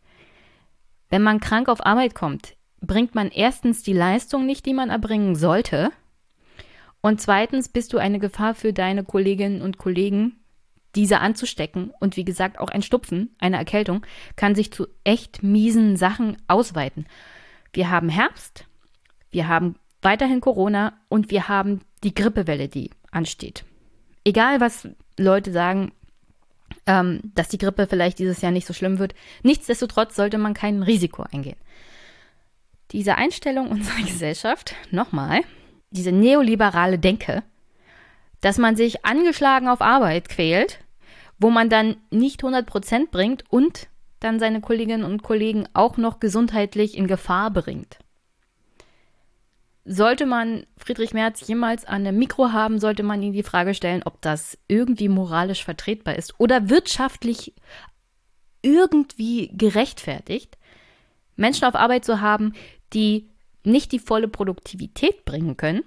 wenn 1.10 1.22
man 1.22 1.40
krank 1.40 1.68
auf 1.68 1.84
Arbeit 1.84 2.14
kommt, 2.14 2.56
bringt 2.80 3.14
man 3.14 3.28
erstens 3.28 3.82
die 3.82 3.92
Leistung 3.92 4.46
nicht, 4.46 4.64
die 4.64 4.74
man 4.74 4.88
erbringen 4.88 5.36
sollte. 5.36 5.90
Und 7.02 7.20
zweitens 7.20 7.68
bist 7.68 7.92
du 7.92 7.98
eine 7.98 8.18
Gefahr 8.18 8.54
für 8.54 8.72
deine 8.72 9.04
Kolleginnen 9.04 9.60
und 9.60 9.76
Kollegen, 9.76 10.39
diese 10.94 11.20
anzustecken. 11.20 11.92
Und 12.00 12.16
wie 12.16 12.24
gesagt, 12.24 12.58
auch 12.58 12.68
ein 12.68 12.82
Stupfen, 12.82 13.34
eine 13.38 13.56
Erkältung, 13.56 14.04
kann 14.36 14.54
sich 14.54 14.72
zu 14.72 14.86
echt 15.04 15.42
miesen 15.42 15.96
Sachen 15.96 16.36
ausweiten. 16.48 17.06
Wir 17.72 17.90
haben 17.90 18.08
Herbst, 18.08 18.64
wir 19.30 19.48
haben 19.48 19.76
weiterhin 20.02 20.40
Corona 20.40 20.94
und 21.08 21.30
wir 21.30 21.48
haben 21.48 21.80
die 22.02 22.14
Grippewelle, 22.14 22.68
die 22.68 22.90
ansteht. 23.10 23.64
Egal, 24.24 24.60
was 24.60 24.88
Leute 25.18 25.52
sagen, 25.52 25.92
ähm, 26.86 27.20
dass 27.34 27.48
die 27.48 27.58
Grippe 27.58 27.86
vielleicht 27.86 28.18
dieses 28.18 28.40
Jahr 28.40 28.52
nicht 28.52 28.66
so 28.66 28.72
schlimm 28.72 28.98
wird, 28.98 29.14
nichtsdestotrotz 29.42 30.16
sollte 30.16 30.38
man 30.38 30.54
kein 30.54 30.82
Risiko 30.82 31.24
eingehen 31.30 31.56
diese 32.92 33.16
Einstellung 33.16 33.68
unserer 33.70 34.02
Gesellschaft, 34.02 34.74
nochmal, 34.90 35.42
diese 35.90 36.12
neoliberale 36.12 36.98
Denke, 36.98 37.42
dass 38.40 38.58
man 38.58 38.76
sich 38.76 39.04
angeschlagen 39.04 39.68
auf 39.68 39.80
Arbeit 39.80 40.28
quält, 40.28 40.80
wo 41.38 41.50
man 41.50 41.68
dann 41.68 41.96
nicht 42.10 42.42
100 42.42 42.66
Prozent 42.66 43.10
bringt 43.10 43.44
und 43.50 43.88
dann 44.20 44.38
seine 44.38 44.60
Kolleginnen 44.60 45.04
und 45.04 45.22
Kollegen 45.22 45.66
auch 45.72 45.96
noch 45.96 46.20
gesundheitlich 46.20 46.96
in 46.96 47.06
Gefahr 47.06 47.50
bringt. 47.50 47.98
Sollte 49.86 50.26
man 50.26 50.66
Friedrich 50.76 51.14
Merz 51.14 51.46
jemals 51.46 51.86
an 51.86 52.06
einem 52.06 52.18
Mikro 52.18 52.52
haben, 52.52 52.78
sollte 52.78 53.02
man 53.02 53.22
ihm 53.22 53.32
die 53.32 53.42
Frage 53.42 53.72
stellen, 53.72 54.02
ob 54.04 54.20
das 54.20 54.58
irgendwie 54.68 55.08
moralisch 55.08 55.64
vertretbar 55.64 56.16
ist 56.16 56.38
oder 56.38 56.68
wirtschaftlich 56.68 57.54
irgendwie 58.62 59.50
gerechtfertigt, 59.54 60.58
Menschen 61.36 61.64
auf 61.64 61.74
Arbeit 61.74 62.04
zu 62.04 62.20
haben, 62.20 62.52
die 62.92 63.30
nicht 63.64 63.92
die 63.92 63.98
volle 63.98 64.28
Produktivität 64.28 65.24
bringen 65.24 65.56
können 65.56 65.82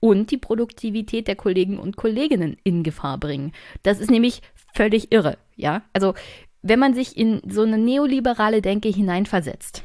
und 0.00 0.30
die 0.30 0.38
Produktivität 0.38 1.28
der 1.28 1.36
Kollegen 1.36 1.78
und 1.78 1.96
Kolleginnen 1.96 2.56
in 2.64 2.82
Gefahr 2.82 3.18
bringen. 3.18 3.52
Das 3.82 4.00
ist 4.00 4.10
nämlich 4.10 4.42
völlig 4.74 5.12
irre, 5.12 5.38
ja? 5.56 5.82
Also, 5.92 6.14
wenn 6.62 6.78
man 6.78 6.94
sich 6.94 7.16
in 7.16 7.40
so 7.46 7.62
eine 7.62 7.78
neoliberale 7.78 8.62
Denke 8.62 8.88
hineinversetzt, 8.88 9.82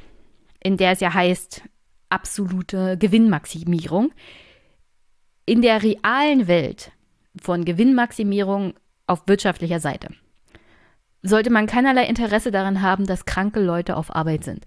in 0.62 0.78
der 0.78 0.91
es 0.91 0.99
ja 0.99 1.13
heißt, 1.13 1.62
absolute 2.10 2.97
Gewinnmaximierung, 2.97 4.12
in 5.45 5.62
der 5.62 5.84
realen 5.84 6.47
Welt 6.47 6.91
von 7.39 7.65
Gewinnmaximierung 7.65 8.73
auf 9.08 9.28
wirtschaftlicher 9.28 9.80
Seite 9.80 10.10
sollte 11.21 11.49
man 11.49 11.65
keinerlei 11.65 12.06
Interesse 12.06 12.51
daran 12.51 12.84
haben, 12.84 13.08
dass 13.08 13.25
kranke 13.25 13.60
Leute 13.60 13.97
auf 13.97 14.15
Arbeit 14.15 14.43
sind 14.43 14.65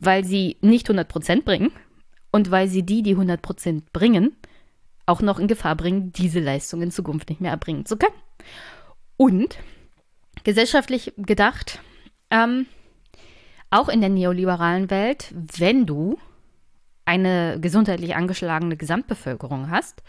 weil 0.00 0.24
sie 0.24 0.56
nicht 0.60 0.88
100% 0.88 1.44
bringen 1.44 1.72
und 2.30 2.50
weil 2.50 2.68
sie 2.68 2.82
die, 2.82 3.02
die 3.02 3.16
100% 3.16 3.82
bringen, 3.92 4.36
auch 5.10 5.20
noch 5.20 5.38
in 5.38 5.48
Gefahr 5.48 5.74
bringen, 5.74 6.12
diese 6.12 6.40
Leistung 6.40 6.82
in 6.82 6.90
Zukunft 6.90 7.28
nicht 7.28 7.40
mehr 7.40 7.50
erbringen 7.50 7.84
zu 7.84 7.96
können. 7.96 8.14
Und 9.16 9.58
gesellschaftlich 10.44 11.12
gedacht, 11.16 11.80
ähm, 12.30 12.66
auch 13.70 13.88
in 13.88 14.00
der 14.00 14.10
neoliberalen 14.10 14.88
Welt, 14.88 15.34
wenn 15.58 15.84
du 15.84 16.18
eine 17.04 17.58
gesundheitlich 17.60 18.14
angeschlagene 18.14 18.76
Gesamtbevölkerung 18.76 19.70
hast, 19.70 20.02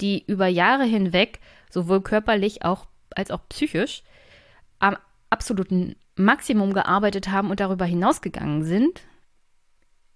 die 0.00 0.24
über 0.26 0.46
Jahre 0.46 0.84
hinweg 0.84 1.40
sowohl 1.70 2.00
körperlich 2.00 2.64
auch, 2.64 2.86
als 3.14 3.30
auch 3.30 3.40
psychisch 3.50 4.02
am 4.78 4.96
absoluten 5.28 5.96
Maximum 6.16 6.72
gearbeitet 6.72 7.28
haben 7.28 7.50
und 7.50 7.60
darüber 7.60 7.84
hinausgegangen 7.84 8.64
sind, 8.64 9.02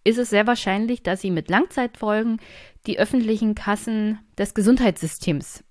ist 0.04 0.18
es 0.18 0.30
sehr 0.30 0.46
wahrscheinlich, 0.46 1.02
dass 1.02 1.20
sie 1.20 1.30
mit 1.30 1.48
Langzeitfolgen 1.48 2.38
die 2.86 2.98
öffentlichen 2.98 3.54
Kassen 3.54 4.18
des 4.36 4.54
Gesundheitssystems 4.54 5.64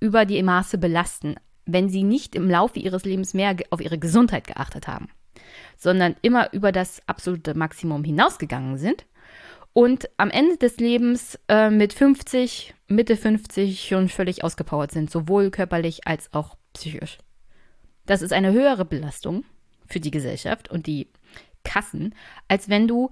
über 0.00 0.24
die 0.24 0.42
Maße 0.42 0.78
belasten, 0.78 1.36
wenn 1.66 1.88
sie 1.88 2.02
nicht 2.02 2.34
im 2.34 2.50
Laufe 2.50 2.78
ihres 2.78 3.04
Lebens 3.04 3.34
mehr 3.34 3.54
auf 3.70 3.80
ihre 3.80 3.98
Gesundheit 3.98 4.46
geachtet 4.46 4.88
haben, 4.88 5.08
sondern 5.76 6.16
immer 6.22 6.52
über 6.52 6.72
das 6.72 7.02
absolute 7.06 7.54
Maximum 7.54 8.02
hinausgegangen 8.02 8.76
sind 8.78 9.06
und 9.72 10.10
am 10.16 10.30
Ende 10.30 10.56
des 10.56 10.78
Lebens 10.78 11.38
äh, 11.48 11.70
mit 11.70 11.92
50, 11.92 12.74
Mitte 12.88 13.16
50 13.16 13.86
schon 13.86 14.08
völlig 14.08 14.42
ausgepowert 14.42 14.90
sind, 14.90 15.10
sowohl 15.10 15.50
körperlich 15.50 16.06
als 16.06 16.32
auch 16.32 16.56
psychisch. 16.72 17.18
Das 18.06 18.22
ist 18.22 18.32
eine 18.32 18.52
höhere 18.52 18.84
Belastung 18.84 19.44
für 19.86 20.00
die 20.00 20.10
Gesellschaft 20.10 20.70
und 20.70 20.86
die 20.86 21.08
Kassen, 21.62 22.14
als 22.48 22.68
wenn 22.68 22.88
du 22.88 23.10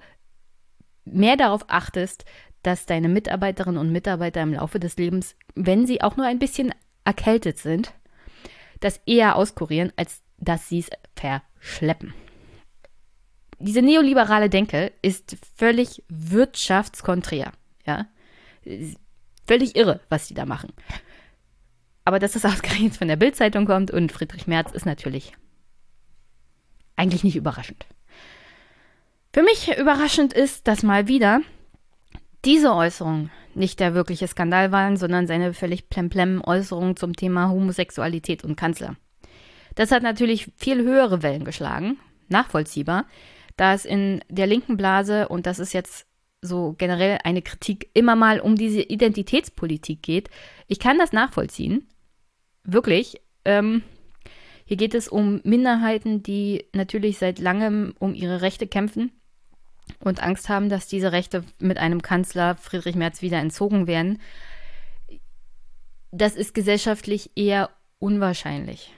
mehr 1.13 1.37
darauf 1.37 1.65
achtest, 1.69 2.25
dass 2.63 2.87
deine 2.87 3.09
Mitarbeiterinnen 3.09 3.79
und 3.79 3.93
Mitarbeiter 3.93 4.43
im 4.43 4.55
Laufe 4.55 4.81
des 4.81 4.97
Lebens, 4.97 5.37
wenn 5.55 5.87
sie 5.87 6.03
auch 6.03 6.17
nur 6.17 6.27
ein 6.27 6.39
bisschen 6.39 6.75
erkältet 7.05 7.59
sind, 7.59 7.95
das 8.81 9.01
eher 9.07 9.37
auskurieren, 9.37 9.93
als 9.97 10.23
dass 10.39 10.69
sie 10.69 10.81
es 10.81 10.91
verschleppen. 11.17 12.15
Diese 13.59 13.83
neoliberale 13.83 14.49
Denke 14.49 14.93
ist 15.03 15.37
völlig 15.57 16.05
wirtschaftskonträr. 16.09 17.53
Ja? 17.87 18.07
Völlig 19.47 19.75
irre, 19.75 20.01
was 20.09 20.29
die 20.29 20.35
da 20.35 20.47
machen. 20.47 20.73
Aber 22.05 22.19
dass 22.19 22.33
das 22.33 22.45
ausgerechnet 22.45 22.97
von 22.97 23.09
der 23.09 23.17
Bildzeitung 23.17 23.67
kommt 23.67 23.91
und 23.91 24.13
Friedrich 24.13 24.47
Merz 24.47 24.73
ist 24.73 24.87
natürlich 24.87 25.33
eigentlich 26.97 27.25
nicht 27.25 27.37
überraschend. 27.37 27.87
Für 29.33 29.43
mich 29.43 29.77
überraschend 29.79 30.33
ist, 30.33 30.67
dass 30.67 30.83
mal 30.83 31.07
wieder 31.07 31.43
diese 32.45 32.75
Äußerung 32.75 33.31
nicht 33.55 33.79
der 33.81 33.95
wirkliche 33.95 34.27
Skandal 34.27 34.73
waren, 34.73 34.97
sondern 34.97 35.27
seine 35.27 35.53
völlig 35.53 35.91
plemplem 35.91 36.43
Äußerung 36.43 36.97
zum 36.97 37.15
Thema 37.15 37.51
Homosexualität 37.51 38.45
und 38.45 38.57
Kanzler. 38.57 38.97
Das 39.75 39.91
hat 39.91 40.03
natürlich 40.03 40.51
viel 40.57 40.83
höhere 40.83 41.23
Wellen 41.23 41.45
geschlagen, 41.45 41.99
nachvollziehbar, 42.29 43.07
da 43.57 43.75
es 43.75 43.85
in 43.85 44.25
der 44.29 44.47
linken 44.47 44.77
Blase, 44.77 45.29
und 45.29 45.47
das 45.47 45.59
ist 45.59 45.73
jetzt 45.73 46.07
so 46.41 46.75
generell 46.79 47.19
eine 47.25 47.43
Kritik, 47.43 47.91
immer 47.95 48.17
mal 48.17 48.41
um 48.41 48.55
diese 48.57 48.81
Identitätspolitik 48.81 50.03
geht. 50.03 50.31
Ich 50.69 50.79
kann 50.79 50.99
das 50.99 51.13
nachvollziehen, 51.13 51.87
wirklich. 52.65 53.21
Ähm, 53.45 53.83
hier 54.65 54.77
geht 54.77 54.95
es 54.95 55.09
um 55.09 55.41
Minderheiten, 55.45 56.23
die 56.23 56.67
natürlich 56.73 57.19
seit 57.19 57.41
langem 57.41 57.95
um 57.99 58.15
ihre 58.15 58.41
Rechte 58.43 58.67
kämpfen 58.67 59.13
und 60.01 60.23
Angst 60.23 60.49
haben, 60.49 60.69
dass 60.69 60.87
diese 60.87 61.13
Rechte 61.13 61.45
mit 61.59 61.79
einem 61.79 62.03
Kanzler 62.03 62.57
Friedrich 62.57 62.95
Merz 62.97 63.23
wieder 63.23 63.39
entzogen 63.39 63.87
werden. 63.87 64.21
Das 66.11 66.35
ist 66.37 66.55
gesellschaftlich 66.55 67.31
eher 67.37 67.71
unwahrscheinlich. 67.99 68.93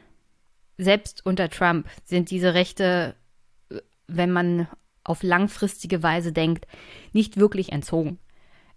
Selbst 0.79 1.25
unter 1.27 1.49
Trump 1.49 1.89
sind 2.05 2.31
diese 2.31 2.55
Rechte, 2.55 3.15
wenn 4.07 4.31
man 4.31 4.69
auf 5.05 5.23
langfristige 5.23 6.03
Weise 6.03 6.33
denkt, 6.33 6.67
nicht 7.13 7.37
wirklich 7.37 7.73
entzogen. 7.73 8.19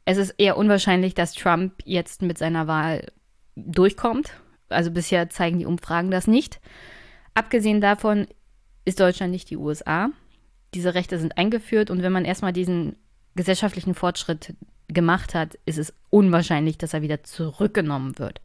Es 0.06 0.18
ist 0.18 0.32
eher 0.38 0.58
unwahrscheinlich, 0.58 1.14
dass 1.14 1.34
Trump 1.34 1.74
jetzt 1.86 2.22
mit 2.22 2.38
seiner 2.38 2.68
Wahl 2.68 3.12
durchkommt. 3.56 4.34
Also 4.70 4.92
bisher 4.92 5.30
zeigen 5.30 5.60
die 5.60 5.66
Umfragen 5.66 6.12
das 6.12 6.28
nicht. 6.28 6.60
Abgesehen 7.34 7.82
davon 7.82 8.28
ist 8.86 9.00
Deutschland 9.00 9.32
nicht 9.32 9.50
die 9.50 9.58
USA 9.58 10.10
diese 10.74 10.94
Rechte 10.94 11.20
sind 11.20 11.38
eingeführt 11.38 11.90
und 11.90 12.02
wenn 12.02 12.12
man 12.12 12.26
erstmal 12.26 12.54
diesen 12.54 12.96
gesellschaftlichen 13.36 13.96
Fortschritt 13.96 14.56
gemacht 14.88 15.34
hat, 15.34 15.58
ist 15.66 15.78
es 15.78 15.94
unwahrscheinlich, 16.10 16.78
dass 16.78 16.94
er 16.94 17.02
wieder 17.02 17.24
zurückgenommen 17.24 18.20
wird. 18.20 18.42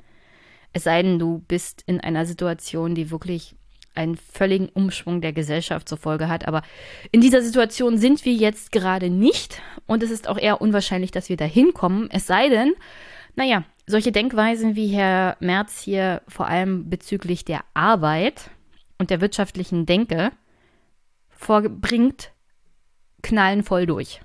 Es 0.73 0.85
sei 0.85 1.03
denn, 1.03 1.19
du 1.19 1.45
bist 1.49 1.83
in 1.87 2.01
einer 2.01 2.27
Situation, 2.27 2.95
die 2.95 3.11
wirklich 3.11 3.55
einen 3.95 4.17
völligen 4.17 4.69
Umschwung 4.69 5.21
der 5.21 5.33
Gesellschaft 5.33 5.89
zur 5.89 5.99
Folge 5.99 6.29
hat. 6.29 6.47
Aber 6.47 6.63
in 7.11 7.21
dieser 7.21 7.43
Situation 7.43 7.99
sind 7.99 8.25
wir 8.25 8.33
jetzt 8.33 8.71
gerade 8.71 9.11
nicht 9.11 9.61
und 9.87 10.03
es 10.03 10.11
ist 10.11 10.29
auch 10.29 10.39
eher 10.39 10.61
unwahrscheinlich, 10.61 11.11
dass 11.11 11.29
wir 11.29 11.37
da 11.37 11.45
hinkommen. 11.45 12.09
Es 12.11 12.27
sei 12.27 12.49
denn, 12.49 12.75
naja, 13.35 13.65
solche 13.87 14.13
Denkweisen 14.13 14.77
wie 14.77 14.89
Herr 14.89 15.37
Merz 15.41 15.81
hier 15.81 16.23
vor 16.29 16.47
allem 16.47 16.89
bezüglich 16.89 17.45
der 17.45 17.61
Arbeit 17.75 18.51
und 18.99 19.11
der 19.11 19.21
wirtschaftlichen 19.21 19.85
Denke 19.85 20.31
vorbringt, 21.39 22.33
knallen 23.23 23.63
voll 23.63 23.87
durch. 23.87 24.21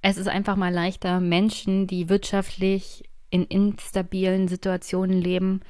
Es 0.00 0.16
ist 0.16 0.28
einfach 0.28 0.56
mal 0.56 0.72
leichter, 0.72 1.20
Menschen, 1.20 1.86
die 1.86 2.08
wirtschaftlich 2.08 3.02
in 3.30 3.44
instabilen 3.44 4.46
Situationen 4.46 5.20
leben, 5.20 5.60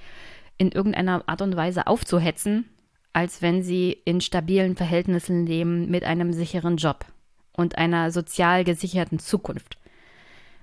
in 0.58 0.70
irgendeiner 0.70 1.24
Art 1.26 1.40
und 1.40 1.56
Weise 1.56 1.86
aufzuhetzen, 1.86 2.68
als 3.12 3.40
wenn 3.40 3.62
sie 3.62 3.92
in 4.04 4.20
stabilen 4.20 4.76
Verhältnissen 4.76 5.46
leben 5.46 5.90
mit 5.90 6.04
einem 6.04 6.32
sicheren 6.32 6.76
Job 6.76 7.06
und 7.52 7.78
einer 7.78 8.10
sozial 8.10 8.64
gesicherten 8.64 9.18
Zukunft. 9.18 9.78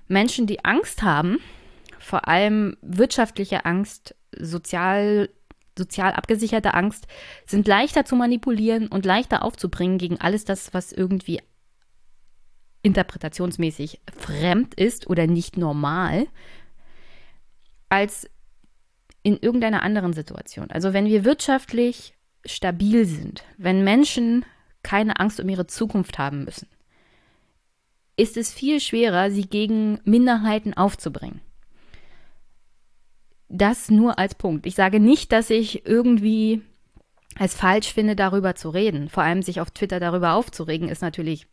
Menschen, 0.06 0.46
die 0.46 0.64
Angst 0.64 1.02
haben, 1.02 1.38
vor 1.98 2.28
allem 2.28 2.76
wirtschaftliche 2.82 3.64
Angst, 3.64 4.14
sozial 4.38 5.28
sozial 5.76 6.12
abgesicherte 6.12 6.74
Angst 6.74 7.06
sind 7.46 7.66
leichter 7.66 8.04
zu 8.04 8.16
manipulieren 8.16 8.88
und 8.88 9.06
leichter 9.06 9.42
aufzubringen 9.42 9.98
gegen 9.98 10.20
alles 10.20 10.44
das, 10.44 10.74
was 10.74 10.92
irgendwie 10.92 11.40
interpretationsmäßig 12.82 14.00
fremd 14.16 14.74
ist 14.74 15.06
oder 15.06 15.26
nicht 15.26 15.56
normal, 15.56 16.26
als 17.88 18.28
in 19.22 19.36
irgendeiner 19.36 19.82
anderen 19.82 20.12
Situation. 20.12 20.70
Also 20.70 20.92
wenn 20.92 21.06
wir 21.06 21.24
wirtschaftlich 21.24 22.14
stabil 22.44 23.04
sind, 23.06 23.44
wenn 23.56 23.84
Menschen 23.84 24.44
keine 24.82 25.20
Angst 25.20 25.38
um 25.38 25.48
ihre 25.48 25.66
Zukunft 25.68 26.18
haben 26.18 26.44
müssen, 26.44 26.68
ist 28.16 28.36
es 28.36 28.52
viel 28.52 28.80
schwerer, 28.80 29.30
sie 29.30 29.46
gegen 29.46 30.00
Minderheiten 30.04 30.74
aufzubringen. 30.74 31.40
Das 33.54 33.90
nur 33.90 34.18
als 34.18 34.34
Punkt. 34.34 34.64
Ich 34.64 34.74
sage 34.74 34.98
nicht, 34.98 35.30
dass 35.30 35.50
ich 35.50 35.84
irgendwie 35.86 36.62
es 37.38 37.54
falsch 37.54 37.92
finde, 37.92 38.16
darüber 38.16 38.54
zu 38.54 38.70
reden. 38.70 39.10
Vor 39.10 39.22
allem 39.22 39.42
sich 39.42 39.60
auf 39.60 39.70
Twitter 39.70 40.00
darüber 40.00 40.32
aufzuregen, 40.32 40.88
ist 40.88 41.02
natürlich 41.02 41.46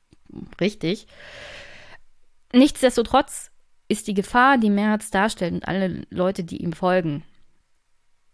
richtig. 0.61 1.07
Nichtsdestotrotz 2.53 3.51
ist 3.89 4.07
die 4.07 4.13
Gefahr, 4.13 4.57
die 4.57 4.69
Merz 4.69 5.11
darstellt 5.11 5.53
und 5.53 5.67
alle 5.67 6.05
Leute, 6.09 6.45
die 6.45 6.63
ihm 6.63 6.71
folgen, 6.71 7.23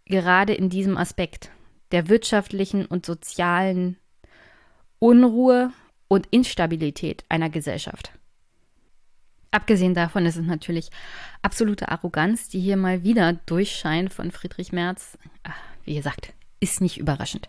gerade 0.04 0.54
in 0.54 0.70
diesem 0.70 0.96
Aspekt 0.96 1.50
der 1.90 2.08
wirtschaftlichen 2.08 2.86
und 2.86 3.04
sozialen 3.04 3.96
Unruhe 5.00 5.72
und 6.06 6.28
Instabilität 6.30 7.24
einer 7.28 7.50
Gesellschaft. 7.50 8.12
Abgesehen 9.50 9.94
davon 9.94 10.26
ist 10.26 10.36
es 10.36 10.44
natürlich 10.44 10.90
absolute 11.42 11.88
Arroganz, 11.88 12.48
die 12.48 12.60
hier 12.60 12.76
mal 12.76 13.02
wieder 13.02 13.32
durchscheint 13.32 14.12
von 14.12 14.30
Friedrich 14.30 14.72
Merz. 14.72 15.18
Ach, 15.44 15.56
wie 15.84 15.94
gesagt, 15.94 16.32
ist 16.60 16.80
nicht 16.80 16.98
überraschend. 16.98 17.48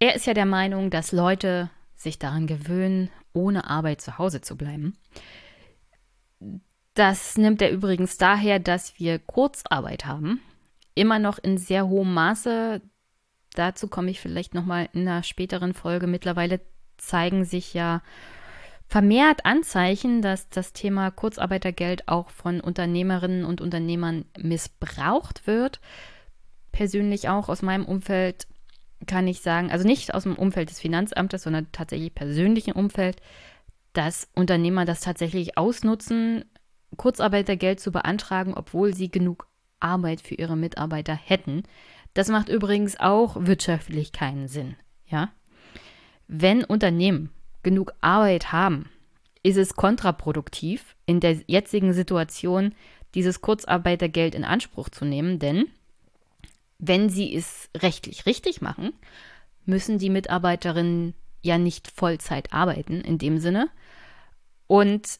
Er 0.00 0.14
ist 0.14 0.26
ja 0.26 0.34
der 0.34 0.46
Meinung, 0.46 0.90
dass 0.90 1.12
Leute 1.12 1.70
sich 1.96 2.18
daran 2.18 2.46
gewöhnen, 2.46 3.10
ohne 3.32 3.68
Arbeit 3.68 4.00
zu 4.00 4.18
Hause 4.18 4.40
zu 4.40 4.56
bleiben. 4.56 4.96
Das 6.94 7.36
nimmt 7.36 7.62
er 7.62 7.70
übrigens 7.70 8.18
daher, 8.18 8.58
dass 8.58 8.98
wir 8.98 9.18
Kurzarbeit 9.18 10.04
haben. 10.04 10.40
Immer 10.94 11.18
noch 11.18 11.38
in 11.38 11.58
sehr 11.58 11.86
hohem 11.88 12.12
Maße. 12.12 12.80
Dazu 13.54 13.88
komme 13.88 14.10
ich 14.10 14.20
vielleicht 14.20 14.54
nochmal 14.54 14.88
in 14.92 15.02
einer 15.02 15.22
späteren 15.22 15.74
Folge. 15.74 16.06
Mittlerweile 16.06 16.60
zeigen 16.96 17.44
sich 17.44 17.74
ja 17.74 18.02
vermehrt 18.88 19.44
Anzeichen, 19.44 20.22
dass 20.22 20.48
das 20.48 20.72
Thema 20.72 21.10
Kurzarbeitergeld 21.10 22.08
auch 22.08 22.30
von 22.30 22.60
Unternehmerinnen 22.60 23.44
und 23.44 23.60
Unternehmern 23.60 24.24
missbraucht 24.38 25.46
wird. 25.46 25.80
Persönlich 26.72 27.28
auch 27.28 27.50
aus 27.50 27.60
meinem 27.60 27.84
Umfeld 27.84 28.46
kann 29.06 29.28
ich 29.28 29.42
sagen, 29.42 29.70
also 29.70 29.86
nicht 29.86 30.14
aus 30.14 30.24
dem 30.24 30.34
Umfeld 30.34 30.70
des 30.70 30.80
Finanzamtes, 30.80 31.42
sondern 31.42 31.70
tatsächlich 31.70 32.14
persönlichen 32.14 32.72
Umfeld, 32.72 33.20
dass 33.92 34.28
Unternehmer 34.34 34.86
das 34.86 35.00
tatsächlich 35.00 35.58
ausnutzen, 35.58 36.44
Kurzarbeitergeld 36.96 37.80
zu 37.80 37.92
beantragen, 37.92 38.54
obwohl 38.54 38.94
sie 38.94 39.10
genug 39.10 39.46
Arbeit 39.80 40.22
für 40.22 40.34
ihre 40.34 40.56
Mitarbeiter 40.56 41.14
hätten. 41.14 41.62
Das 42.14 42.28
macht 42.28 42.48
übrigens 42.48 42.98
auch 42.98 43.36
wirtschaftlich 43.38 44.12
keinen 44.12 44.48
Sinn, 44.48 44.76
ja? 45.06 45.30
Wenn 46.26 46.64
Unternehmen 46.64 47.30
genug 47.62 47.92
Arbeit 48.00 48.52
haben, 48.52 48.90
ist 49.42 49.56
es 49.56 49.74
kontraproduktiv, 49.74 50.96
in 51.06 51.20
der 51.20 51.38
jetzigen 51.46 51.92
Situation 51.92 52.74
dieses 53.14 53.40
Kurzarbeitergeld 53.40 54.34
in 54.34 54.44
Anspruch 54.44 54.88
zu 54.88 55.04
nehmen, 55.04 55.38
denn 55.38 55.66
wenn 56.78 57.08
sie 57.08 57.34
es 57.34 57.70
rechtlich 57.76 58.26
richtig 58.26 58.60
machen, 58.60 58.92
müssen 59.64 59.98
die 59.98 60.10
Mitarbeiterinnen 60.10 61.14
ja 61.42 61.58
nicht 61.58 61.88
Vollzeit 61.88 62.52
arbeiten 62.52 63.00
in 63.00 63.18
dem 63.18 63.38
Sinne. 63.38 63.68
Und 64.66 65.18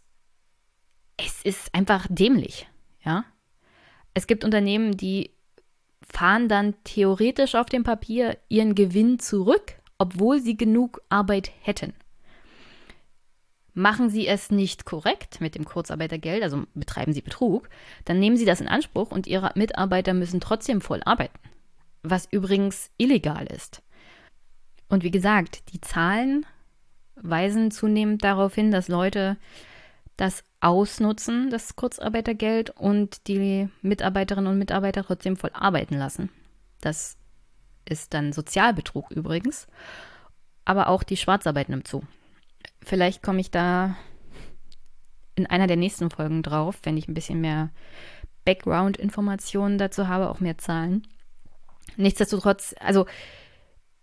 es 1.17 1.43
ist 1.43 1.75
einfach 1.75 2.07
dämlich, 2.09 2.69
ja. 3.05 3.25
Es 4.15 4.27
gibt 4.27 4.45
Unternehmen, 4.45 4.97
die 4.97 5.31
fahren 6.01 6.49
dann 6.49 6.75
theoretisch 6.85 7.55
auf 7.55 7.67
dem 7.67 7.85
Papier 7.85 8.39
ihren 8.49 8.75
Gewinn 8.75 9.19
zurück, 9.19 9.75
obwohl 9.99 10.41
sie 10.41 10.57
genug 10.57 11.03
Arbeit 11.09 11.51
hätten. 11.63 11.93
Machen 13.79 14.11
Sie 14.11 14.27
es 14.27 14.51
nicht 14.51 14.87
korrekt 14.87 15.41
mit 15.41 15.55
dem 15.55 15.65
Kurzarbeitergeld, 15.65 16.43
also 16.43 16.65
betreiben 16.75 17.13
Sie 17.13 17.21
Betrug, 17.21 17.69
dann 18.05 18.19
nehmen 18.19 18.37
Sie 18.37 18.45
das 18.45 18.61
in 18.61 18.67
Anspruch 18.67 19.13
und 19.13 19.29
Ihre 19.29 19.53
Mitarbeiter 19.55 20.15
müssen 20.15 20.41
trotzdem 20.41 20.81
voll 20.81 21.01
arbeiten, 21.05 21.39
was 22.03 22.27
übrigens 22.29 22.91
illegal 22.97 23.47
ist. 23.47 23.85
Und 24.89 25.05
wie 25.05 25.13
gesagt, 25.13 25.73
die 25.73 25.81
Zahlen 25.81 26.45
weisen 27.15 27.71
zunehmend 27.71 28.25
darauf 28.25 28.53
hin, 28.53 28.73
dass 28.73 28.89
Leute 28.89 29.37
das 30.17 30.43
ausnutzen, 30.59 31.49
das 31.49 31.77
Kurzarbeitergeld, 31.77 32.71
und 32.71 33.29
die 33.29 33.69
Mitarbeiterinnen 33.83 34.51
und 34.51 34.59
Mitarbeiter 34.59 35.05
trotzdem 35.05 35.37
voll 35.37 35.53
arbeiten 35.55 35.95
lassen. 35.95 36.31
Das 36.81 37.17
ist 37.85 38.13
dann 38.13 38.33
Sozialbetrug 38.33 39.13
übrigens. 39.13 39.69
Aber 40.65 40.89
auch 40.89 41.05
die 41.05 41.17
Schwarzarbeit 41.17 41.69
nimmt 41.69 41.87
zu. 41.87 42.03
Vielleicht 42.89 43.23
komme 43.23 43.41
ich 43.41 43.51
da 43.51 43.97
in 45.35 45.47
einer 45.47 45.67
der 45.67 45.77
nächsten 45.77 46.09
Folgen 46.11 46.43
drauf, 46.43 46.79
wenn 46.85 46.97
ich 46.97 47.07
ein 47.07 47.13
bisschen 47.13 47.39
mehr 47.39 47.69
Background-Informationen 48.47 49.77
dazu 49.77 50.09
habe, 50.09 50.31
auch 50.31 50.41
mehr 50.41 50.57
Zahlen. 50.57 51.07
Nichtsdestotrotz, 51.99 52.75
also 52.81 53.05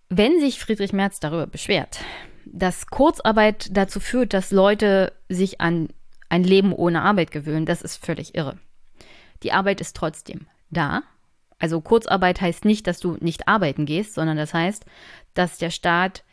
wenn 0.10 0.40
sich 0.40 0.60
Friedrich 0.60 0.94
Merz 0.94 1.20
darüber 1.20 1.48
beschwert, 1.48 2.02
dass 2.46 2.86
Kurzarbeit 2.86 3.76
dazu 3.76 4.00
führt, 4.00 4.36
dass 4.36 4.52
Leute 4.52 5.14
sich 5.30 5.60
an 5.62 5.90
ein 6.30 6.44
Leben 6.44 6.72
ohne 6.72 7.02
Arbeit 7.02 7.32
gewöhnen, 7.32 7.66
das 7.66 7.82
ist 7.82 8.06
völlig 8.06 8.36
irre. 8.36 8.60
Die 9.42 9.52
Arbeit 9.52 9.82
ist 9.82 9.96
trotzdem 9.96 10.46
da. 10.70 11.02
Also 11.58 11.82
Kurzarbeit 11.82 12.40
heißt 12.40 12.66
nicht, 12.66 12.86
dass 12.86 13.00
du 13.00 13.18
nicht 13.20 13.48
arbeiten 13.48 13.88
gehst, 13.88 14.14
sondern 14.14 14.38
das 14.38 14.54
heißt, 14.54 14.86
dass 15.34 15.58
der 15.58 15.72
Staat 15.72 16.24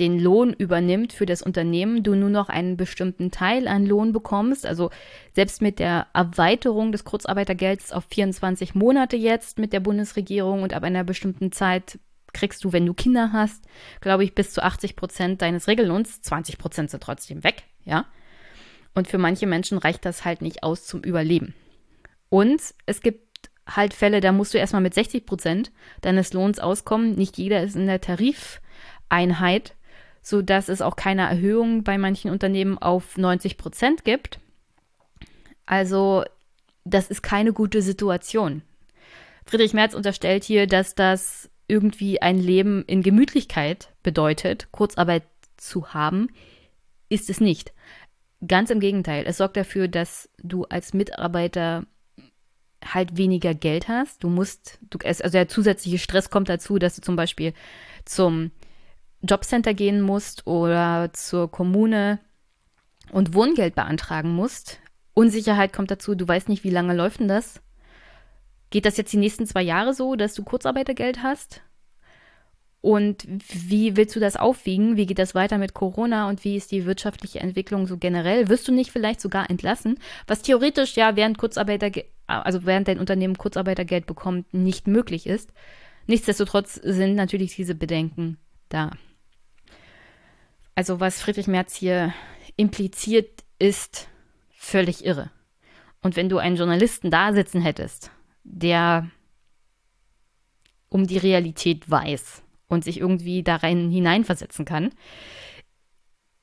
den 0.00 0.18
Lohn 0.18 0.52
übernimmt 0.52 1.12
für 1.12 1.26
das 1.26 1.42
Unternehmen, 1.42 2.02
du 2.02 2.14
nur 2.14 2.30
noch 2.30 2.48
einen 2.48 2.76
bestimmten 2.76 3.30
Teil 3.30 3.68
an 3.68 3.86
Lohn 3.86 4.12
bekommst. 4.12 4.66
Also 4.66 4.90
selbst 5.34 5.60
mit 5.62 5.78
der 5.78 6.06
Erweiterung 6.14 6.90
des 6.90 7.04
Kurzarbeitergelds 7.04 7.92
auf 7.92 8.04
24 8.10 8.74
Monate 8.74 9.16
jetzt 9.16 9.58
mit 9.58 9.72
der 9.72 9.80
Bundesregierung 9.80 10.62
und 10.62 10.72
ab 10.72 10.82
einer 10.82 11.04
bestimmten 11.04 11.52
Zeit 11.52 11.98
kriegst 12.32 12.64
du, 12.64 12.72
wenn 12.72 12.86
du 12.86 12.94
Kinder 12.94 13.30
hast, 13.32 13.64
glaube 14.00 14.24
ich, 14.24 14.34
bis 14.34 14.52
zu 14.52 14.62
80 14.62 14.96
Prozent 14.96 15.42
deines 15.42 15.68
Regellohns. 15.68 16.22
20 16.22 16.58
Prozent 16.58 16.90
sind 16.90 17.02
trotzdem 17.02 17.44
weg, 17.44 17.64
ja. 17.84 18.06
Und 18.94 19.08
für 19.08 19.18
manche 19.18 19.46
Menschen 19.46 19.78
reicht 19.78 20.04
das 20.04 20.24
halt 20.24 20.42
nicht 20.42 20.62
aus 20.62 20.86
zum 20.86 21.02
Überleben. 21.02 21.54
Und 22.28 22.60
es 22.86 23.02
gibt 23.02 23.50
halt 23.66 23.94
Fälle, 23.94 24.20
da 24.20 24.32
musst 24.32 24.54
du 24.54 24.58
erstmal 24.58 24.82
mit 24.82 24.94
60 24.94 25.26
Prozent 25.26 25.70
deines 26.00 26.32
Lohns 26.32 26.58
auskommen. 26.58 27.14
Nicht 27.14 27.38
jeder 27.38 27.62
ist 27.62 27.76
in 27.76 27.86
der 27.86 28.00
Tarifeinheit, 28.00 29.74
sodass 30.22 30.68
es 30.68 30.82
auch 30.82 30.96
keine 30.96 31.22
Erhöhung 31.22 31.84
bei 31.84 31.98
manchen 31.98 32.30
Unternehmen 32.30 32.78
auf 32.78 33.16
90 33.16 33.56
Prozent 33.56 34.04
gibt. 34.04 34.38
Also, 35.66 36.24
das 36.84 37.10
ist 37.10 37.22
keine 37.22 37.52
gute 37.52 37.82
Situation. 37.82 38.62
Friedrich 39.46 39.74
Merz 39.74 39.94
unterstellt 39.94 40.44
hier, 40.44 40.66
dass 40.66 40.94
das 40.94 41.50
irgendwie 41.68 42.20
ein 42.20 42.38
Leben 42.38 42.84
in 42.86 43.02
Gemütlichkeit 43.02 43.92
bedeutet, 44.02 44.68
Kurzarbeit 44.72 45.22
zu 45.56 45.94
haben, 45.94 46.28
ist 47.08 47.30
es 47.30 47.40
nicht. 47.40 47.72
Ganz 48.46 48.70
im 48.70 48.80
Gegenteil, 48.80 49.24
es 49.26 49.36
sorgt 49.36 49.56
dafür, 49.56 49.86
dass 49.86 50.30
du 50.42 50.64
als 50.64 50.94
Mitarbeiter 50.94 51.86
halt 52.84 53.16
weniger 53.16 53.54
Geld 53.54 53.88
hast. 53.88 54.24
Du 54.24 54.28
musst, 54.28 54.78
du, 54.88 54.98
also 55.04 55.28
der 55.28 55.48
zusätzliche 55.48 55.98
Stress 55.98 56.30
kommt 56.30 56.48
dazu, 56.48 56.78
dass 56.78 56.96
du 56.96 57.02
zum 57.02 57.16
Beispiel 57.16 57.52
zum 58.04 58.50
Jobcenter 59.22 59.74
gehen 59.74 60.00
musst 60.00 60.46
oder 60.46 61.10
zur 61.12 61.50
Kommune 61.50 62.18
und 63.12 63.34
Wohngeld 63.34 63.74
beantragen 63.74 64.34
musst. 64.34 64.80
Unsicherheit 65.14 65.72
kommt 65.72 65.90
dazu, 65.90 66.14
du 66.14 66.26
weißt 66.26 66.48
nicht, 66.48 66.64
wie 66.64 66.70
lange 66.70 66.94
läuft 66.94 67.20
denn 67.20 67.28
das? 67.28 67.60
Geht 68.70 68.86
das 68.86 68.96
jetzt 68.96 69.12
die 69.12 69.18
nächsten 69.18 69.46
zwei 69.46 69.62
Jahre 69.62 69.94
so, 69.94 70.14
dass 70.14 70.34
du 70.34 70.44
Kurzarbeitergeld 70.44 71.22
hast? 71.22 71.60
Und 72.82 73.26
wie 73.28 73.96
willst 73.96 74.16
du 74.16 74.20
das 74.20 74.36
aufwiegen? 74.36 74.96
Wie 74.96 75.04
geht 75.04 75.18
das 75.18 75.34
weiter 75.34 75.58
mit 75.58 75.74
Corona 75.74 76.28
und 76.28 76.44
wie 76.44 76.56
ist 76.56 76.72
die 76.72 76.86
wirtschaftliche 76.86 77.40
Entwicklung 77.40 77.86
so 77.86 77.98
generell? 77.98 78.48
Wirst 78.48 78.66
du 78.68 78.72
nicht 78.72 78.90
vielleicht 78.90 79.20
sogar 79.20 79.50
entlassen? 79.50 79.98
Was 80.26 80.40
theoretisch 80.40 80.96
ja 80.96 81.14
während 81.14 81.36
Kurzarbeiter, 81.36 81.90
also 82.26 82.64
während 82.64 82.88
dein 82.88 82.98
Unternehmen 82.98 83.36
Kurzarbeitergeld 83.36 84.06
bekommt, 84.06 84.54
nicht 84.54 84.86
möglich 84.86 85.26
ist. 85.26 85.52
Nichtsdestotrotz 86.06 86.74
sind 86.74 87.16
natürlich 87.16 87.54
diese 87.54 87.74
Bedenken 87.74 88.38
da. 88.70 88.92
Also 90.74 91.00
was 91.00 91.20
Friedrich 91.20 91.46
Merz 91.46 91.74
hier 91.74 92.14
impliziert, 92.56 93.44
ist 93.58 94.08
völlig 94.50 95.04
irre. 95.04 95.30
Und 96.02 96.16
wenn 96.16 96.28
du 96.28 96.38
einen 96.38 96.56
Journalisten 96.56 97.10
da 97.10 97.32
sitzen 97.32 97.60
hättest, 97.60 98.10
der 98.42 99.10
um 100.88 101.06
die 101.06 101.18
Realität 101.18 101.90
weiß 101.90 102.42
und 102.68 102.84
sich 102.84 102.98
irgendwie 102.98 103.42
da 103.42 103.56
rein 103.56 103.90
hineinversetzen 103.90 104.64
kann, 104.64 104.90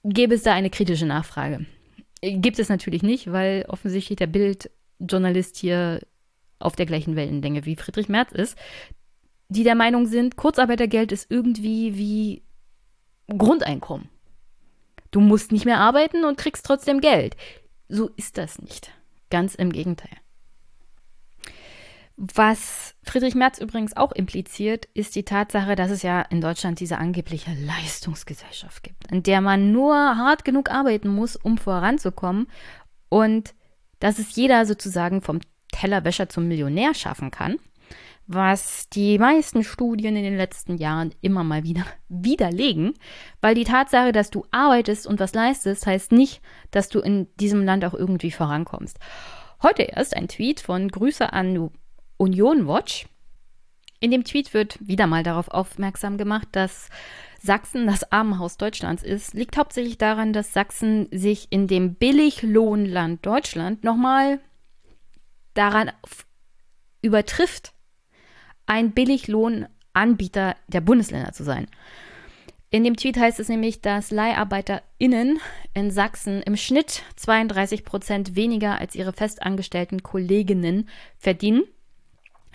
gäbe 0.04 0.36
es 0.36 0.44
da 0.44 0.54
eine 0.54 0.70
kritische 0.70 1.06
Nachfrage. 1.06 1.66
Gibt 2.22 2.60
es 2.60 2.70
natürlich 2.70 3.04
nicht, 3.04 3.32
weil 3.32 3.66
offensichtlich 3.68 4.18
der 4.18 4.28
Bildjournalist 4.28 5.58
hier 5.58 6.02
auf 6.60 6.76
der 6.76 6.86
gleichen 6.86 7.16
Wellenlänge 7.16 7.66
wie 7.66 7.76
Friedrich 7.76 8.10
Merz 8.10 8.32
ist, 8.32 8.58
die 9.50 9.64
der 9.64 9.76
Meinung 9.76 10.08
sind, 10.08 10.36
Kurzarbeitergeld 10.36 11.12
ist 11.12 11.30
irgendwie 11.30 11.98
wie 11.98 12.44
Grundeinkommen. 13.28 14.10
Du 15.12 15.20
musst 15.20 15.52
nicht 15.52 15.66
mehr 15.66 15.80
arbeiten 15.80 16.24
und 16.26 16.38
kriegst 16.38 16.66
trotzdem 16.66 17.02
Geld. 17.02 17.36
So 17.90 18.10
ist 18.16 18.38
das 18.38 18.60
nicht. 18.60 18.92
Ganz 19.30 19.56
im 19.56 19.72
Gegenteil. 19.72 20.18
Was 22.18 22.96
Friedrich 23.04 23.36
Merz 23.36 23.60
übrigens 23.60 23.96
auch 23.96 24.12
impliziert, 24.12 24.88
ist 24.96 25.16
die 25.16 25.24
Tatsache, 25.24 25.76
dass 25.76 25.92
es 25.92 26.02
ja 26.02 26.22
in 26.22 26.42
Deutschland 26.42 26.80
diese 26.80 26.98
angebliche 26.98 27.52
Leistungsgesellschaft 27.54 28.82
gibt, 28.82 29.12
in 29.12 29.22
der 29.22 29.40
man 29.40 29.72
nur 29.72 29.94
hart 29.94 30.44
genug 30.44 30.72
arbeiten 30.72 31.10
muss, 31.10 31.36
um 31.36 31.60
voranzukommen 31.60 32.48
und 33.10 33.54
dass 34.00 34.18
es 34.18 34.36
jeder 34.36 34.66
sozusagen 34.66 35.22
vom 35.22 35.42
Tellerwäscher 35.72 36.28
zum 36.28 36.48
Millionär 36.48 36.96
schaffen 36.96 37.30
kann, 37.30 37.60
was 38.28 38.90
die 38.90 39.18
meisten 39.18 39.64
Studien 39.64 40.18
in 40.18 40.24
den 40.24 40.36
letzten 40.36 40.78
Jahren 40.78 41.16
immer 41.22 41.46
mal 41.46 41.64
wieder 41.64 41.86
widerlegen, 42.10 42.94
weil 43.42 43.56
die 43.56 43.64
Tatsache, 43.64 44.12
dass 44.12 44.30
du 44.30 44.46
arbeitest 44.52 45.08
und 45.08 45.20
was 45.20 45.34
leistest, 45.34 45.88
heißt 45.88 46.12
nicht, 46.12 46.42
dass 46.72 46.90
du 46.90 47.00
in 47.00 47.28
diesem 47.38 47.64
Land 47.64 47.86
auch 47.86 47.94
irgendwie 47.94 48.32
vorankommst. 48.32 49.00
Heute 49.64 49.84
erst 49.84 50.16
ein 50.16 50.28
Tweet 50.28 50.60
von 50.60 50.90
Grüße 50.90 51.32
an 51.34 51.72
Union 52.18 52.68
Watch. 52.68 53.08
In 54.00 54.12
dem 54.12 54.24
Tweet 54.24 54.54
wird 54.54 54.78
wieder 54.86 55.08
mal 55.08 55.24
darauf 55.24 55.48
aufmerksam 55.48 56.18
gemacht, 56.18 56.50
dass 56.52 56.90
Sachsen 57.42 57.88
das 57.88 58.12
Armenhaus 58.12 58.58
Deutschlands 58.58 59.04
ist, 59.04 59.34
liegt 59.34 59.58
hauptsächlich 59.58 59.98
daran, 59.98 60.34
dass 60.34 60.54
Sachsen 60.54 61.08
sich 61.12 61.48
in 61.50 61.68
dem 61.68 61.96
Billiglohnland 61.96 63.26
Deutschland 63.26 63.84
nochmal 63.84 64.40
daran 65.54 65.92
übertrifft, 67.02 67.74
ein 68.68 68.92
Billiglohnanbieter 68.92 70.56
der 70.68 70.82
Bundesländer 70.82 71.34
zu 71.34 71.44
sein. 71.44 71.68
In 72.70 72.84
dem 72.84 72.98
Tweet 72.98 73.18
heißt 73.18 73.40
es 73.40 73.50
nämlich, 73.50 73.82
dass 73.82 74.12
LeiharbeiterInnen 74.12 75.40
in 75.74 75.92
Sachsen 75.92 76.42
im 76.44 76.58
Schnitt 76.58 77.04
32 77.16 77.86
Prozent 77.86 78.36
weniger 78.36 78.80
als 78.80 78.94
ihre 78.94 79.14
festangestellten 79.14 80.04
Kolleginnen 80.04 80.90
verdienen 81.18 81.64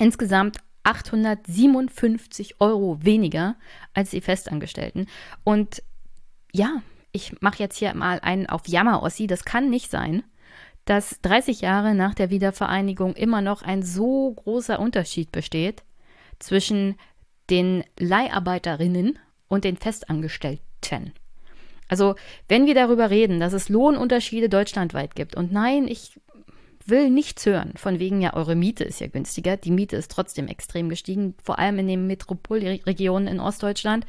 insgesamt 0.03 0.59
857 0.83 2.61
Euro 2.61 2.98
weniger 3.03 3.57
als 3.94 4.11
die 4.11 4.20
Festangestellten. 4.20 5.07
Und 5.44 5.83
ja, 6.53 6.83
ich 7.12 7.40
mache 7.40 7.62
jetzt 7.62 7.79
hier 7.79 7.94
mal 7.94 8.18
einen 8.20 8.46
auf 8.46 8.66
Jammer-Ossi. 8.66 9.27
Das 9.27 9.44
kann 9.44 9.70
nicht 9.70 9.90
sein, 9.90 10.25
dass 10.85 11.20
30 11.22 11.61
Jahre 11.61 11.94
nach 11.94 12.14
der 12.14 12.31
Wiedervereinigung 12.31 13.14
immer 13.14 13.42
noch 13.42 13.62
ein 13.62 13.83
so 13.83 14.33
großer 14.33 14.81
Unterschied 14.81 15.31
besteht 15.31 15.85
zwischen 16.42 16.96
den 17.50 17.85
Leiharbeiterinnen 17.98 19.18
und 19.48 19.64
den 19.64 19.76
Festangestellten. 19.76 21.12
Also, 21.88 22.14
wenn 22.48 22.66
wir 22.66 22.74
darüber 22.74 23.11
reden, 23.11 23.40
dass 23.40 23.52
es 23.52 23.68
Lohnunterschiede 23.68 24.48
deutschlandweit 24.48 25.14
gibt, 25.14 25.37
und 25.37 25.52
nein, 25.52 25.87
ich 25.88 26.18
will 26.87 27.11
nichts 27.11 27.46
hören. 27.46 27.74
Von 27.76 27.98
wegen, 27.98 28.20
ja, 28.20 28.35
eure 28.35 28.55
Miete 28.55 28.85
ist 28.85 29.00
ja 29.00 29.07
günstiger. 29.07 29.57
Die 29.57 29.70
Miete 29.70 29.96
ist 29.96 30.11
trotzdem 30.11 30.48
extrem 30.48 30.88
gestiegen, 30.88 31.35
vor 31.42 31.59
allem 31.59 31.78
in 31.78 31.88
den 31.88 32.07
Metropolregionen 32.07 33.28
in 33.28 33.40
Ostdeutschland, 33.40 34.07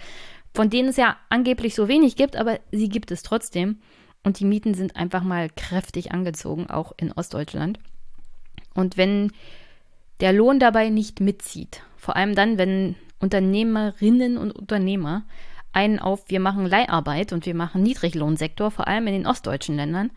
von 0.54 0.70
denen 0.70 0.90
es 0.90 0.98
ja 0.98 1.18
angeblich 1.30 1.76
so 1.76 1.88
wenig 1.88 2.16
gibt, 2.16 2.36
aber 2.36 2.60
sie 2.72 2.90
gibt 2.90 3.12
es 3.12 3.24
trotzdem. 3.24 3.80
Und 4.24 4.40
die 4.40 4.46
Mieten 4.46 4.74
sind 4.74 4.96
einfach 4.96 5.24
mal 5.24 5.50
kräftig 5.50 6.14
angezogen, 6.14 6.70
auch 6.70 6.94
in 6.98 7.12
Ostdeutschland. 7.12 7.80
Und 8.74 8.98
wenn 8.98 9.32
der 10.22 10.32
Lohn 10.32 10.60
dabei 10.60 10.90
nicht 10.90 11.20
mitzieht, 11.20 11.84
vor 12.04 12.18
allem 12.18 12.36
dann, 12.36 12.58
wenn 12.58 12.96
Unternehmerinnen 13.20 14.38
und 14.38 14.52
Unternehmer 14.52 15.24
einen 15.72 16.00
auf, 16.00 16.26
wir 16.28 16.42
machen 16.42 16.66
Leiharbeit 16.66 17.32
und 17.32 17.46
wir 17.46 17.56
machen 17.56 17.82
Niedriglohnsektor, 17.82 18.72
vor 18.72 18.90
allem 18.90 19.08
in 19.08 19.14
den 19.14 19.26
ostdeutschen 19.26 19.78
Ländern, 19.78 20.12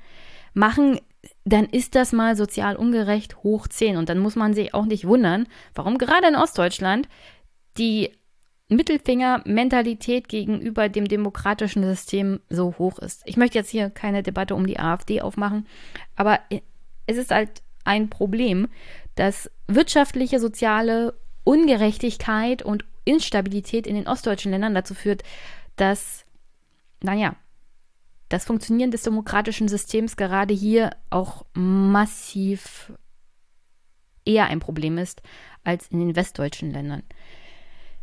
machen, 0.53 0.99
dann 1.45 1.67
ist 1.67 1.95
das 1.95 2.13
mal 2.13 2.35
sozial 2.35 2.75
ungerecht 2.75 3.45
hoch 3.45 3.69
10. 3.69 3.99
Und 3.99 4.09
dann 4.09 4.19
muss 4.19 4.35
man 4.35 4.53
sich 4.53 4.75
auch 4.75 4.85
nicht 4.85 5.07
wundern, 5.07 5.47
warum 5.77 5.97
gerade 5.97 6.27
in 6.27 6.35
Ostdeutschland 6.35 7.09
die 7.79 8.11
Mittelfinger-Mentalität 8.69 10.29
gegenüber 10.29 10.89
dem 10.89 11.07
demokratischen 11.07 11.85
System 11.85 12.41
so 12.51 12.75
hoch 12.79 12.99
ist. 12.99 13.23
Ich 13.27 13.37
möchte 13.37 13.59
jetzt 13.59 13.71
hier 13.71 13.91
keine 13.91 14.25
Debatte 14.25 14.57
um 14.57 14.67
die 14.67 14.81
AfD 14.81 15.21
aufmachen, 15.21 15.69
aber 16.17 16.41
es 17.07 17.17
ist 17.17 17.31
halt 17.31 17.63
ein 17.85 18.11
Problem, 18.11 18.67
dass 19.15 19.49
wirtschaftliche, 19.69 20.41
soziale 20.41 21.15
Ungerechtigkeit 21.47 22.63
und 22.63 22.85
Instabilität 23.05 23.87
in 23.87 23.95
den 23.95 24.09
ostdeutschen 24.09 24.51
Ländern 24.51 24.75
dazu 24.75 24.95
führt, 24.95 25.23
dass, 25.77 26.25
naja, 27.01 27.37
das 28.29 28.45
Funktionieren 28.45 28.91
des 28.91 29.03
demokratischen 29.03 29.69
Systems 29.69 30.17
gerade 30.17 30.53
hier 30.53 30.91
auch 31.09 31.47
massiv 31.55 32.93
eher 34.25 34.47
ein 34.47 34.59
Problem 34.59 34.99
ist 34.99 35.23
als 35.63 35.87
in 35.87 36.01
den 36.01 36.17
westdeutschen 36.17 36.73
Ländern. 36.73 37.05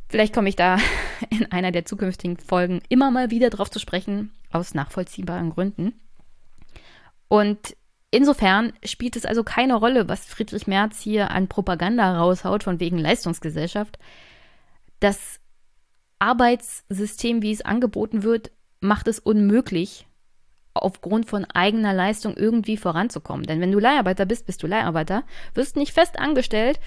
Vielleicht 0.07 0.33
komme 0.33 0.47
ich 0.47 0.55
da 0.55 0.77
in 1.29 1.51
einer 1.51 1.73
der 1.73 1.83
zukünftigen 1.83 2.37
Folgen 2.37 2.81
immer 2.87 3.11
mal 3.11 3.29
wieder 3.29 3.49
drauf 3.49 3.69
zu 3.69 3.79
sprechen, 3.79 4.31
aus 4.51 4.73
nachvollziehbaren 4.73 5.49
Gründen. 5.49 5.99
Und 7.27 7.75
insofern 8.13 8.73
spielt 8.85 9.15
es 9.15 9.25
also 9.25 9.43
keine 9.43 9.75
Rolle, 9.75 10.07
was 10.07 10.25
Friedrich 10.25 10.67
Merz 10.67 11.01
hier 11.01 11.31
an 11.31 11.47
Propaganda 11.47 12.17
raushaut, 12.19 12.63
von 12.63 12.79
wegen 12.79 12.99
Leistungsgesellschaft. 12.99 13.97
Das 14.99 15.39
Arbeitssystem, 16.19 17.41
wie 17.41 17.51
es 17.51 17.65
angeboten 17.65 18.23
wird, 18.23 18.51
macht 18.79 19.07
es 19.07 19.19
unmöglich, 19.19 20.05
aufgrund 20.75 21.27
von 21.27 21.45
eigener 21.45 21.93
Leistung 21.93 22.37
irgendwie 22.37 22.77
voranzukommen. 22.77 23.45
Denn 23.45 23.59
wenn 23.59 23.71
du 23.71 23.79
Leiharbeiter 23.79 24.25
bist, 24.25 24.45
bist 24.45 24.61
du 24.61 24.67
Leiharbeiter, 24.67 25.23
wirst 25.55 25.75
nicht 25.75 25.93
fest 25.93 26.19
angestellt. 26.19 26.79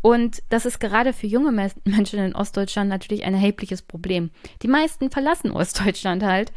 Und 0.00 0.42
das 0.48 0.64
ist 0.64 0.78
gerade 0.78 1.12
für 1.12 1.26
junge 1.26 1.50
Menschen 1.84 2.20
in 2.20 2.36
Ostdeutschland 2.36 2.88
natürlich 2.88 3.24
ein 3.24 3.34
erhebliches 3.34 3.82
Problem. 3.82 4.30
Die 4.62 4.68
meisten 4.68 5.10
verlassen 5.10 5.50
Ostdeutschland 5.50 6.22
halt. 6.22 6.52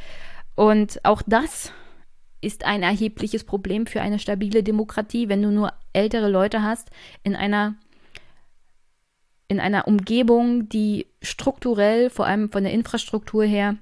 Und 0.56 1.04
auch 1.04 1.24
das 1.26 1.72
ist 2.42 2.66
ein 2.66 2.84
erhebliches 2.84 3.44
Problem 3.44 3.86
für 3.86 4.02
eine 4.02 4.20
stabile 4.20 4.64
Demokratie, 4.64 5.30
wenn 5.30 5.42
du 5.42 5.52
nur 5.52 5.74
ältere 5.94 6.30
Leute 6.30 6.64
hast 6.64 6.90
in 7.24 7.36
einer 7.36 7.76
in 9.48 9.60
einer 9.60 9.86
Umgebung, 9.86 10.70
die 10.70 11.08
strukturell, 11.22 12.10
vor 12.10 12.26
allem 12.26 12.50
von 12.50 12.64
der 12.64 12.72
Infrastruktur 12.72 13.44
her, 13.44 13.76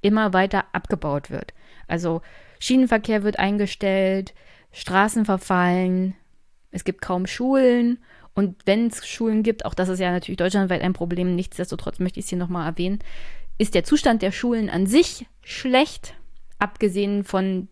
immer 0.00 0.32
weiter 0.32 0.64
abgebaut 0.72 1.28
wird. 1.28 1.52
Also 1.88 2.22
Schienenverkehr 2.58 3.22
wird 3.22 3.38
eingestellt, 3.38 4.32
Straßen 4.72 5.26
verfallen, 5.26 6.14
es 6.70 6.84
gibt 6.84 7.02
kaum 7.02 7.26
Schulen 7.26 7.98
und 8.34 8.56
wenn 8.64 8.86
es 8.86 9.06
Schulen 9.06 9.42
gibt, 9.42 9.66
auch 9.66 9.74
das 9.74 9.90
ist 9.90 9.98
ja 9.98 10.10
natürlich 10.10 10.38
deutschlandweit 10.38 10.80
ein 10.80 10.94
Problem, 10.94 11.34
nichtsdestotrotz 11.34 11.98
möchte 11.98 12.18
ich 12.18 12.24
es 12.24 12.30
hier 12.30 12.38
nochmal 12.38 12.66
erwähnen, 12.66 13.00
ist 13.58 13.74
der 13.74 13.84
Zustand 13.84 14.22
der 14.22 14.32
Schulen 14.32 14.70
an 14.70 14.86
sich 14.86 15.26
schlecht, 15.42 16.14
abgesehen 16.58 17.24
von 17.24 17.68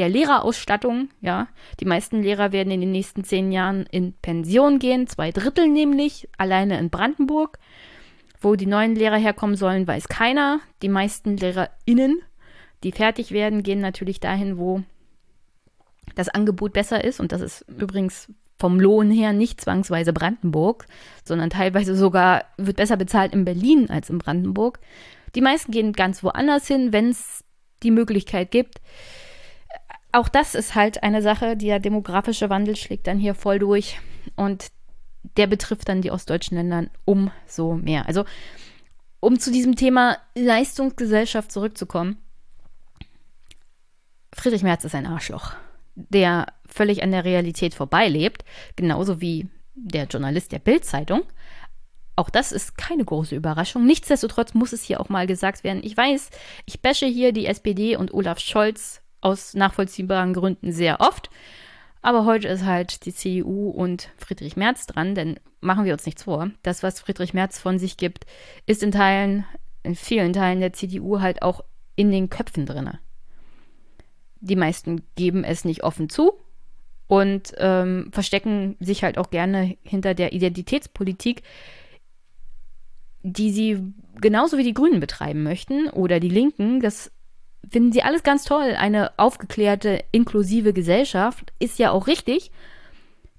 der 0.00 0.08
Lehrerausstattung, 0.08 1.10
ja. 1.20 1.48
Die 1.78 1.84
meisten 1.84 2.22
Lehrer 2.22 2.52
werden 2.52 2.72
in 2.72 2.80
den 2.80 2.92
nächsten 2.92 3.22
zehn 3.22 3.52
Jahren 3.52 3.86
in 3.90 4.14
Pension 4.22 4.78
gehen, 4.78 5.06
zwei 5.06 5.30
Drittel 5.30 5.68
nämlich, 5.68 6.28
alleine 6.38 6.78
in 6.78 6.90
Brandenburg. 6.90 7.58
Wo 8.40 8.56
die 8.56 8.66
neuen 8.66 8.96
Lehrer 8.96 9.18
herkommen 9.18 9.56
sollen, 9.56 9.86
weiß 9.86 10.08
keiner. 10.08 10.60
Die 10.82 10.88
meisten 10.88 11.36
LehrerInnen 11.36 12.22
die 12.82 12.92
fertig 12.92 13.32
werden, 13.32 13.62
gehen 13.62 13.80
natürlich 13.80 14.20
dahin, 14.20 14.58
wo 14.58 14.82
das 16.14 16.28
Angebot 16.28 16.72
besser 16.72 17.04
ist. 17.04 17.20
Und 17.20 17.32
das 17.32 17.40
ist 17.40 17.64
übrigens 17.68 18.32
vom 18.58 18.80
Lohn 18.80 19.10
her 19.10 19.32
nicht 19.32 19.60
zwangsweise 19.60 20.12
Brandenburg, 20.12 20.86
sondern 21.24 21.50
teilweise 21.50 21.96
sogar 21.96 22.44
wird 22.56 22.76
besser 22.76 22.96
bezahlt 22.96 23.32
in 23.32 23.44
Berlin 23.44 23.88
als 23.90 24.10
in 24.10 24.18
Brandenburg. 24.18 24.80
Die 25.34 25.40
meisten 25.40 25.72
gehen 25.72 25.92
ganz 25.92 26.22
woanders 26.22 26.66
hin, 26.66 26.92
wenn 26.92 27.10
es 27.10 27.44
die 27.82 27.90
Möglichkeit 27.90 28.50
gibt. 28.50 28.80
Auch 30.12 30.28
das 30.28 30.54
ist 30.54 30.74
halt 30.74 31.02
eine 31.02 31.22
Sache, 31.22 31.56
der 31.56 31.78
demografische 31.78 32.50
Wandel 32.50 32.76
schlägt 32.76 33.06
dann 33.06 33.18
hier 33.18 33.34
voll 33.34 33.58
durch 33.58 34.00
und 34.36 34.68
der 35.36 35.46
betrifft 35.46 35.88
dann 35.88 36.02
die 36.02 36.10
ostdeutschen 36.10 36.56
Länder 36.56 36.90
umso 37.04 37.74
mehr. 37.74 38.06
Also, 38.06 38.24
um 39.20 39.38
zu 39.38 39.52
diesem 39.52 39.76
Thema 39.76 40.16
Leistungsgesellschaft 40.34 41.52
zurückzukommen, 41.52 42.18
Friedrich 44.32 44.62
Merz 44.62 44.84
ist 44.84 44.94
ein 44.94 45.06
Arschloch, 45.06 45.52
der 45.94 46.46
völlig 46.66 47.02
an 47.02 47.10
der 47.10 47.24
Realität 47.24 47.74
vorbeilebt, 47.74 48.44
genauso 48.76 49.20
wie 49.20 49.48
der 49.74 50.04
Journalist 50.04 50.52
der 50.52 50.58
Bild-Zeitung. 50.58 51.22
Auch 52.16 52.30
das 52.30 52.52
ist 52.52 52.76
keine 52.76 53.04
große 53.04 53.34
Überraschung. 53.34 53.86
Nichtsdestotrotz 53.86 54.54
muss 54.54 54.72
es 54.72 54.82
hier 54.82 55.00
auch 55.00 55.08
mal 55.08 55.26
gesagt 55.26 55.64
werden. 55.64 55.82
Ich 55.82 55.96
weiß, 55.96 56.30
ich 56.66 56.80
bashe 56.80 57.06
hier 57.06 57.32
die 57.32 57.46
SPD 57.46 57.96
und 57.96 58.12
Olaf 58.12 58.38
Scholz 58.38 59.02
aus 59.20 59.54
nachvollziehbaren 59.54 60.32
Gründen 60.34 60.72
sehr 60.72 61.00
oft. 61.00 61.30
Aber 62.02 62.24
heute 62.24 62.48
ist 62.48 62.64
halt 62.64 63.04
die 63.04 63.12
CDU 63.12 63.70
und 63.70 64.10
Friedrich 64.16 64.56
Merz 64.56 64.86
dran, 64.86 65.14
denn 65.14 65.38
machen 65.60 65.84
wir 65.84 65.92
uns 65.92 66.06
nichts 66.06 66.22
vor. 66.22 66.50
Das, 66.62 66.82
was 66.82 67.00
Friedrich 67.00 67.34
Merz 67.34 67.58
von 67.58 67.78
sich 67.78 67.96
gibt, 67.96 68.24
ist 68.66 68.82
in 68.82 68.92
Teilen, 68.92 69.44
in 69.82 69.94
vielen 69.94 70.32
Teilen 70.32 70.60
der 70.60 70.72
CDU 70.72 71.20
halt 71.20 71.42
auch 71.42 71.62
in 71.96 72.10
den 72.10 72.30
Köpfen 72.30 72.64
drinne. 72.64 72.98
Die 74.40 74.56
meisten 74.56 75.02
geben 75.16 75.44
es 75.44 75.66
nicht 75.66 75.84
offen 75.84 76.08
zu 76.08 76.32
und 77.06 77.52
ähm, 77.58 78.08
verstecken 78.12 78.76
sich 78.80 79.04
halt 79.04 79.18
auch 79.18 79.28
gerne 79.28 79.76
hinter 79.82 80.14
der 80.14 80.32
Identitätspolitik, 80.32 81.42
die 83.22 83.50
sie 83.50 83.92
genauso 84.20 84.56
wie 84.56 84.64
die 84.64 84.72
Grünen 84.72 85.00
betreiben 85.00 85.42
möchten 85.42 85.90
oder 85.90 86.20
die 86.20 86.30
Linken. 86.30 86.80
Das 86.80 87.12
finden 87.68 87.92
sie 87.92 88.02
alles 88.02 88.22
ganz 88.22 88.44
toll. 88.44 88.74
Eine 88.78 89.18
aufgeklärte, 89.18 90.04
inklusive 90.12 90.72
Gesellschaft 90.72 91.52
ist 91.58 91.78
ja 91.78 91.90
auch 91.90 92.06
richtig. 92.06 92.50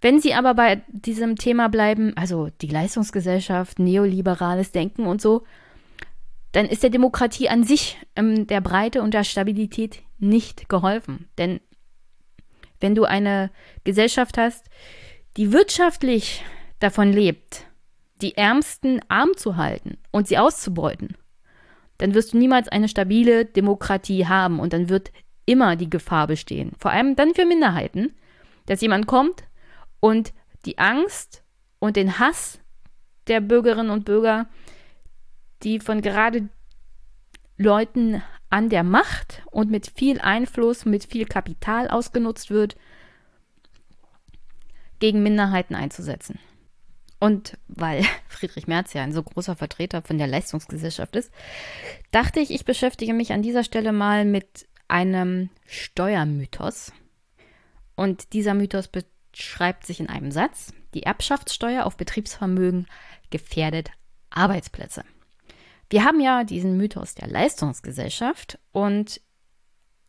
Wenn 0.01 0.19
sie 0.19 0.33
aber 0.33 0.55
bei 0.55 0.81
diesem 0.87 1.35
Thema 1.35 1.69
bleiben, 1.69 2.13
also 2.17 2.49
die 2.61 2.67
Leistungsgesellschaft, 2.67 3.79
neoliberales 3.79 4.71
Denken 4.71 5.05
und 5.05 5.21
so, 5.21 5.43
dann 6.51 6.65
ist 6.65 6.83
der 6.83 6.89
Demokratie 6.89 7.49
an 7.49 7.63
sich 7.63 7.97
ähm, 8.15 8.47
der 8.47 8.61
Breite 8.61 9.01
und 9.01 9.13
der 9.13 9.23
Stabilität 9.23 10.01
nicht 10.17 10.69
geholfen. 10.69 11.29
Denn 11.37 11.61
wenn 12.79 12.95
du 12.95 13.05
eine 13.05 13.51
Gesellschaft 13.83 14.37
hast, 14.37 14.69
die 15.37 15.53
wirtschaftlich 15.53 16.43
davon 16.79 17.13
lebt, 17.13 17.67
die 18.21 18.35
Ärmsten 18.35 19.01
arm 19.07 19.37
zu 19.37 19.55
halten 19.55 19.97
und 20.11 20.27
sie 20.27 20.37
auszubeuten, 20.37 21.15
dann 22.01 22.15
wirst 22.15 22.33
du 22.33 22.37
niemals 22.37 22.67
eine 22.67 22.89
stabile 22.89 23.45
Demokratie 23.45 24.25
haben 24.25 24.59
und 24.59 24.73
dann 24.73 24.89
wird 24.89 25.11
immer 25.45 25.75
die 25.75 25.89
Gefahr 25.89 26.25
bestehen, 26.25 26.71
vor 26.79 26.89
allem 26.89 27.15
dann 27.15 27.35
für 27.35 27.45
Minderheiten, 27.45 28.15
dass 28.65 28.81
jemand 28.81 29.05
kommt 29.05 29.43
und 29.99 30.33
die 30.65 30.79
Angst 30.79 31.43
und 31.77 31.95
den 31.97 32.17
Hass 32.17 32.59
der 33.27 33.39
Bürgerinnen 33.39 33.91
und 33.91 34.05
Bürger, 34.05 34.47
die 35.61 35.79
von 35.79 36.01
gerade 36.01 36.49
Leuten 37.57 38.23
an 38.49 38.69
der 38.69 38.83
Macht 38.83 39.43
und 39.51 39.69
mit 39.69 39.91
viel 39.95 40.19
Einfluss, 40.19 40.85
mit 40.85 41.05
viel 41.05 41.25
Kapital 41.25 41.87
ausgenutzt 41.87 42.49
wird, 42.49 42.77
gegen 44.97 45.21
Minderheiten 45.21 45.75
einzusetzen. 45.75 46.39
Und 47.21 47.55
weil 47.67 48.03
Friedrich 48.27 48.67
Merz 48.67 48.93
ja 48.93 49.03
ein 49.03 49.13
so 49.13 49.21
großer 49.21 49.55
Vertreter 49.55 50.01
von 50.01 50.17
der 50.17 50.27
Leistungsgesellschaft 50.27 51.15
ist, 51.15 51.31
dachte 52.09 52.39
ich, 52.39 52.49
ich 52.49 52.65
beschäftige 52.65 53.13
mich 53.13 53.31
an 53.31 53.43
dieser 53.43 53.63
Stelle 53.63 53.93
mal 53.93 54.25
mit 54.25 54.67
einem 54.87 55.49
Steuermythos. 55.67 56.91
Und 57.95 58.33
dieser 58.33 58.55
Mythos 58.55 58.89
beschreibt 58.89 59.85
sich 59.85 59.99
in 59.99 60.09
einem 60.09 60.31
Satz. 60.31 60.73
Die 60.95 61.03
Erbschaftssteuer 61.03 61.85
auf 61.85 61.95
Betriebsvermögen 61.95 62.87
gefährdet 63.29 63.91
Arbeitsplätze. 64.31 65.05
Wir 65.91 66.03
haben 66.03 66.21
ja 66.21 66.43
diesen 66.43 66.75
Mythos 66.75 67.13
der 67.13 67.27
Leistungsgesellschaft 67.27 68.57
und 68.71 69.21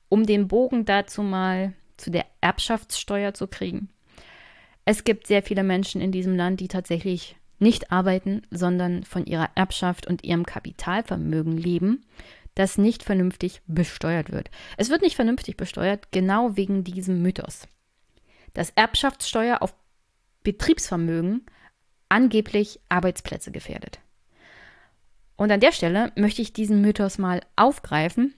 um 0.08 0.24
den 0.24 0.48
Bogen 0.48 0.86
dazu 0.86 1.22
mal 1.22 1.74
zu 1.98 2.10
der 2.10 2.24
Erbschaftssteuer 2.40 3.34
zu 3.34 3.48
kriegen. 3.48 3.91
Es 4.84 5.04
gibt 5.04 5.26
sehr 5.26 5.42
viele 5.42 5.62
Menschen 5.62 6.00
in 6.00 6.12
diesem 6.12 6.34
Land, 6.36 6.60
die 6.60 6.68
tatsächlich 6.68 7.36
nicht 7.58 7.92
arbeiten, 7.92 8.42
sondern 8.50 9.04
von 9.04 9.24
ihrer 9.24 9.50
Erbschaft 9.54 10.06
und 10.06 10.24
ihrem 10.24 10.44
Kapitalvermögen 10.44 11.56
leben, 11.56 12.04
das 12.54 12.76
nicht 12.76 13.02
vernünftig 13.02 13.62
besteuert 13.66 14.32
wird. 14.32 14.50
Es 14.76 14.90
wird 14.90 15.02
nicht 15.02 15.16
vernünftig 15.16 15.56
besteuert, 15.56 16.10
genau 16.10 16.56
wegen 16.56 16.84
diesem 16.84 17.22
Mythos. 17.22 17.66
Dass 18.52 18.70
Erbschaftssteuer 18.70 19.62
auf 19.62 19.74
Betriebsvermögen 20.42 21.46
angeblich 22.08 22.80
Arbeitsplätze 22.88 23.52
gefährdet. 23.52 24.00
Und 25.36 25.50
an 25.50 25.60
der 25.60 25.72
Stelle 25.72 26.12
möchte 26.16 26.42
ich 26.42 26.52
diesen 26.52 26.82
Mythos 26.82 27.16
mal 27.16 27.40
aufgreifen 27.56 28.34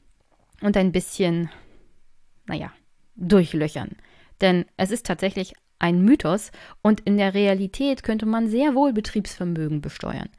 und 0.61 0.77
ein 0.77 0.93
bisschen, 0.93 1.51
naja, 2.47 2.73
durchlöchern. 3.17 3.97
Denn 4.41 4.67
es 4.77 4.91
ist 4.91 5.07
tatsächlich 5.07 5.55
ein 5.85 6.03
Mythos 6.03 6.51
und 6.81 7.01
in 7.01 7.19
der 7.19 7.35
Realität 7.35 8.03
könnte 8.03 8.25
man 8.25 8.49
sehr 8.49 8.75
wohl 8.75 8.95
Betriebsvermögen 8.95 9.83
besteuern. 9.83 10.31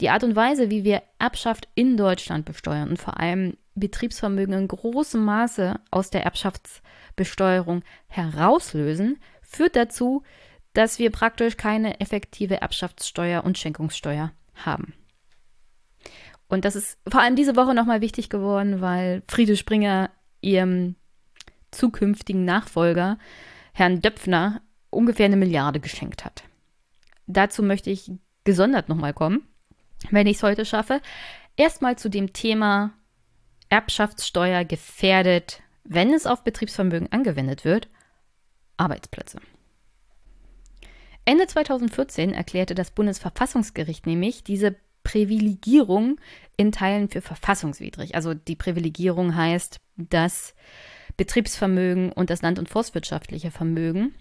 Die 0.00 0.08
Art 0.08 0.24
und 0.24 0.34
Weise, 0.34 0.70
wie 0.70 0.82
wir 0.82 1.02
Erbschaft 1.18 1.68
in 1.74 1.98
Deutschland 1.98 2.46
besteuern 2.46 2.88
und 2.88 2.98
vor 2.98 3.20
allem 3.20 3.58
Betriebsvermögen 3.74 4.54
in 4.54 4.66
großem 4.66 5.22
Maße 5.22 5.78
aus 5.90 6.08
der 6.08 6.24
Erbschaftsbesteuerung 6.24 7.82
herauslösen, 8.06 9.18
führt 9.42 9.76
dazu, 9.76 10.22
dass 10.72 10.98
wir 10.98 11.10
praktisch 11.10 11.58
keine 11.58 12.00
effektive 12.00 12.62
Erbschaftssteuer 12.62 13.44
und 13.44 13.58
Schenkungssteuer 13.58 14.32
haben. 14.54 14.94
Und 16.48 16.64
das 16.64 16.76
ist 16.76 16.98
vor 17.06 17.20
allem 17.20 17.36
diese 17.36 17.56
Woche 17.56 17.74
nochmal 17.74 18.00
wichtig 18.00 18.30
geworden, 18.30 18.80
weil 18.80 19.22
Friede 19.28 19.56
Springer 19.56 20.10
ihrem 20.40 20.94
zukünftigen 21.72 22.46
Nachfolger, 22.46 23.18
Herrn 23.76 24.00
Döpfner, 24.00 24.62
ungefähr 24.88 25.26
eine 25.26 25.36
Milliarde 25.36 25.80
geschenkt 25.80 26.24
hat. 26.24 26.44
Dazu 27.26 27.62
möchte 27.62 27.90
ich 27.90 28.10
gesondert 28.44 28.88
nochmal 28.88 29.12
kommen, 29.12 29.46
wenn 30.10 30.26
ich 30.26 30.38
es 30.38 30.42
heute 30.42 30.64
schaffe. 30.64 31.02
Erstmal 31.56 31.98
zu 31.98 32.08
dem 32.08 32.32
Thema 32.32 32.94
Erbschaftssteuer 33.68 34.64
gefährdet, 34.64 35.60
wenn 35.84 36.14
es 36.14 36.24
auf 36.24 36.42
Betriebsvermögen 36.42 37.12
angewendet 37.12 37.66
wird, 37.66 37.90
Arbeitsplätze. 38.78 39.40
Ende 41.26 41.46
2014 41.46 42.32
erklärte 42.32 42.74
das 42.74 42.92
Bundesverfassungsgericht 42.92 44.06
nämlich 44.06 44.42
diese 44.42 44.76
Privilegierung 45.02 46.18
in 46.56 46.72
Teilen 46.72 47.10
für 47.10 47.20
verfassungswidrig. 47.20 48.14
Also 48.14 48.32
die 48.32 48.56
Privilegierung 48.56 49.36
heißt, 49.36 49.80
dass 49.96 50.54
Betriebsvermögen 51.16 52.12
und 52.12 52.30
das 52.30 52.42
land- 52.42 52.58
und 52.58 52.68
forstwirtschaftliche 52.68 53.50
Vermögen 53.50 54.14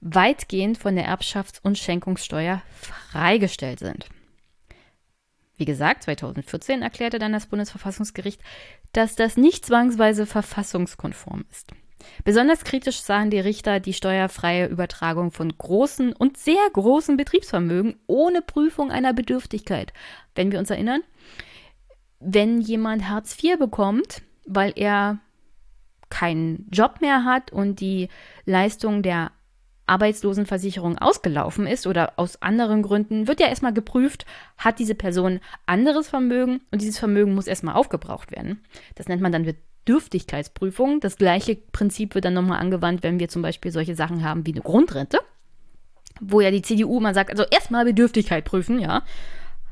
weitgehend 0.00 0.76
von 0.76 0.96
der 0.96 1.08
Erbschafts- 1.08 1.60
und 1.62 1.78
Schenkungssteuer 1.78 2.62
freigestellt 3.10 3.78
sind. 3.78 4.06
Wie 5.56 5.64
gesagt, 5.64 6.02
2014 6.02 6.82
erklärte 6.82 7.18
dann 7.18 7.32
das 7.32 7.46
Bundesverfassungsgericht, 7.46 8.40
dass 8.92 9.16
das 9.16 9.36
nicht 9.36 9.64
zwangsweise 9.64 10.26
verfassungskonform 10.26 11.44
ist. 11.50 11.70
Besonders 12.24 12.64
kritisch 12.64 13.00
sahen 13.00 13.30
die 13.30 13.40
Richter 13.40 13.80
die 13.80 13.94
steuerfreie 13.94 14.66
Übertragung 14.66 15.30
von 15.30 15.56
großen 15.56 16.12
und 16.12 16.36
sehr 16.36 16.68
großen 16.72 17.16
Betriebsvermögen 17.16 17.96
ohne 18.06 18.42
Prüfung 18.42 18.90
einer 18.90 19.14
Bedürftigkeit. 19.14 19.92
Wenn 20.34 20.52
wir 20.52 20.58
uns 20.58 20.70
erinnern, 20.70 21.02
wenn 22.20 22.60
jemand 22.60 23.08
Hartz 23.08 23.42
IV 23.42 23.58
bekommt, 23.58 24.22
weil 24.44 24.72
er 24.76 25.18
keinen 26.14 26.68
Job 26.70 27.00
mehr 27.00 27.24
hat 27.24 27.50
und 27.50 27.80
die 27.80 28.08
Leistung 28.46 29.02
der 29.02 29.32
Arbeitslosenversicherung 29.86 30.96
ausgelaufen 30.96 31.66
ist 31.66 31.88
oder 31.88 32.12
aus 32.16 32.40
anderen 32.40 32.82
Gründen, 32.82 33.26
wird 33.26 33.40
ja 33.40 33.48
erstmal 33.48 33.74
geprüft, 33.74 34.24
hat 34.56 34.78
diese 34.78 34.94
Person 34.94 35.40
anderes 35.66 36.08
Vermögen 36.08 36.60
und 36.70 36.80
dieses 36.80 37.00
Vermögen 37.00 37.34
muss 37.34 37.48
erstmal 37.48 37.74
aufgebraucht 37.74 38.30
werden. 38.30 38.62
Das 38.94 39.08
nennt 39.08 39.22
man 39.22 39.32
dann 39.32 39.44
Bedürftigkeitsprüfung. 39.44 41.00
Das 41.00 41.16
gleiche 41.16 41.56
Prinzip 41.56 42.14
wird 42.14 42.24
dann 42.24 42.34
nochmal 42.34 42.60
angewandt, 42.60 43.02
wenn 43.02 43.18
wir 43.18 43.28
zum 43.28 43.42
Beispiel 43.42 43.72
solche 43.72 43.96
Sachen 43.96 44.24
haben 44.24 44.46
wie 44.46 44.52
eine 44.52 44.62
Grundrente, 44.62 45.18
wo 46.20 46.40
ja 46.40 46.52
die 46.52 46.62
CDU 46.62 47.00
mal 47.00 47.12
sagt, 47.12 47.30
also 47.30 47.42
erstmal 47.50 47.84
Bedürftigkeit 47.84 48.44
prüfen, 48.44 48.78
ja. 48.78 49.02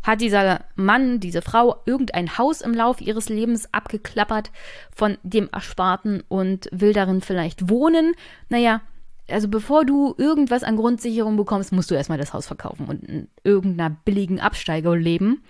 Hat 0.02 0.20
dieser 0.20 0.64
Mann, 0.74 1.20
diese 1.20 1.42
Frau 1.42 1.76
irgendein 1.86 2.36
Haus 2.38 2.60
im 2.60 2.74
Laufe 2.74 3.04
ihres 3.04 3.28
Lebens 3.28 3.72
abgeklappert 3.72 4.50
von 4.94 5.18
dem 5.22 5.48
Ersparten 5.52 6.22
und 6.28 6.68
will 6.72 6.92
darin 6.92 7.20
vielleicht 7.20 7.68
wohnen? 7.68 8.14
Naja, 8.48 8.80
also 9.28 9.48
bevor 9.48 9.84
du 9.84 10.14
irgendwas 10.18 10.64
an 10.64 10.76
Grundsicherung 10.76 11.36
bekommst, 11.36 11.72
musst 11.72 11.90
du 11.90 11.94
erstmal 11.94 12.18
das 12.18 12.32
Haus 12.32 12.46
verkaufen 12.46 12.86
und 12.86 13.04
in 13.04 13.28
irgendeiner 13.44 13.96
billigen 14.04 14.40
Absteiger 14.40 14.96
leben 14.96 15.42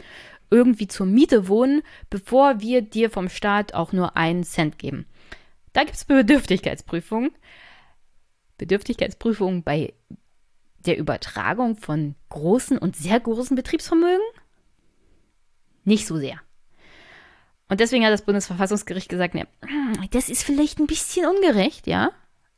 irgendwie 0.53 0.87
zur 0.87 1.07
Miete 1.07 1.49
wohnen, 1.49 1.83
bevor 2.11 2.61
wir 2.61 2.83
dir 2.83 3.11
vom 3.11 3.31
Staat 3.31 3.73
auch 3.73 3.93
nur 3.93 4.17
einen 4.19 4.45
Cent 4.45 4.79
geben. 4.79 5.07
Da 5.73 5.83
gibt 5.83 5.97
es 5.97 6.05
Bedürftigkeitsprüfungen. 6.05 7.31
Bedürftigkeitsprüfungen 8.59 9.63
bei 9.63 9.95
der 10.85 10.99
Übertragung 10.99 11.77
von 11.77 12.17
großen 12.29 12.77
und 12.77 12.97
sehr 12.97 13.19
großen 13.19 13.57
Betriebsvermögen? 13.57 14.21
Nicht 15.85 16.07
so 16.07 16.17
sehr. 16.17 16.41
Und 17.69 17.81
deswegen 17.81 18.05
hat 18.05 18.13
das 18.13 18.25
Bundesverfassungsgericht 18.25 19.09
gesagt, 19.09 19.35
ne, 19.35 19.47
das 20.11 20.29
ist 20.29 20.43
vielleicht 20.43 20.79
ein 20.79 20.87
bisschen 20.87 21.27
ungerecht, 21.27 21.87
ja. 21.87 22.11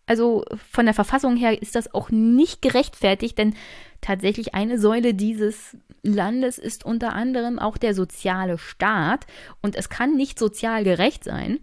Also 0.06 0.44
von 0.70 0.84
der 0.84 0.94
Verfassung 0.94 1.36
her 1.36 1.62
ist 1.62 1.74
das 1.76 1.94
auch 1.94 2.10
nicht 2.10 2.60
gerechtfertigt, 2.60 3.38
denn 3.38 3.54
tatsächlich 4.00 4.54
eine 4.54 4.78
Säule 4.78 5.14
dieses 5.14 5.76
Landes 6.02 6.58
ist 6.58 6.84
unter 6.84 7.14
anderem 7.14 7.58
auch 7.58 7.78
der 7.78 7.94
soziale 7.94 8.58
Staat. 8.58 9.26
Und 9.62 9.76
es 9.76 9.88
kann 9.88 10.16
nicht 10.16 10.38
sozial 10.38 10.84
gerecht 10.84 11.24
sein, 11.24 11.60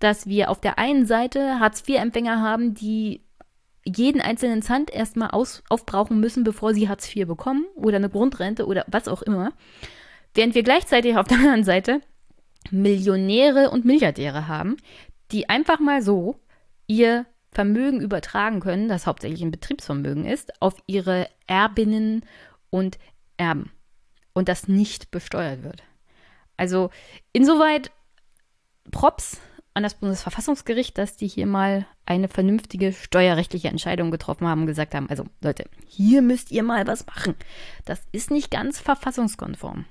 dass 0.00 0.26
wir 0.26 0.50
auf 0.50 0.60
der 0.60 0.78
einen 0.78 1.06
Seite 1.06 1.60
Hartz-IV-Empfänger 1.60 2.40
haben, 2.40 2.74
die 2.74 3.22
jeden 3.84 4.20
einzelnen 4.20 4.62
Cent 4.62 4.90
erstmal 4.90 5.30
aus, 5.30 5.62
aufbrauchen 5.68 6.18
müssen, 6.18 6.44
bevor 6.44 6.74
sie 6.74 6.88
Hartz 6.88 7.14
IV 7.14 7.26
bekommen 7.26 7.66
oder 7.74 7.96
eine 7.96 8.10
Grundrente 8.10 8.66
oder 8.66 8.84
was 8.88 9.06
auch 9.06 9.22
immer. 9.22 9.52
Während 10.34 10.54
wir 10.54 10.62
gleichzeitig 10.62 11.16
auf 11.16 11.26
der 11.26 11.38
anderen 11.38 11.64
Seite 11.64 12.00
Millionäre 12.70 13.70
und 13.70 13.84
Milliardäre 13.84 14.48
haben, 14.48 14.76
die 15.32 15.48
einfach 15.48 15.80
mal 15.80 16.02
so 16.02 16.36
ihr 16.86 17.26
Vermögen 17.52 18.00
übertragen 18.00 18.60
können, 18.60 18.88
das 18.88 19.06
hauptsächlich 19.06 19.42
ein 19.42 19.50
Betriebsvermögen 19.50 20.24
ist, 20.24 20.60
auf 20.62 20.74
ihre 20.86 21.28
Erbinnen 21.46 22.24
und 22.70 22.98
Erben 23.36 23.72
und 24.32 24.48
das 24.48 24.68
nicht 24.68 25.10
besteuert 25.10 25.62
wird. 25.62 25.82
Also 26.56 26.90
insoweit 27.32 27.90
Props 28.90 29.40
an 29.74 29.82
das 29.82 29.94
Bundesverfassungsgericht, 29.94 30.96
dass 30.98 31.16
die 31.16 31.28
hier 31.28 31.46
mal 31.46 31.86
eine 32.06 32.28
vernünftige 32.28 32.92
steuerrechtliche 32.92 33.68
Entscheidung 33.68 34.10
getroffen 34.10 34.46
haben 34.46 34.62
und 34.62 34.66
gesagt 34.66 34.94
haben, 34.94 35.08
also 35.08 35.24
Leute, 35.40 35.64
hier 35.86 36.22
müsst 36.22 36.50
ihr 36.50 36.62
mal 36.62 36.86
was 36.86 37.06
machen. 37.06 37.34
Das 37.84 38.02
ist 38.12 38.30
nicht 38.30 38.50
ganz 38.50 38.80
verfassungskonform. 38.80 39.86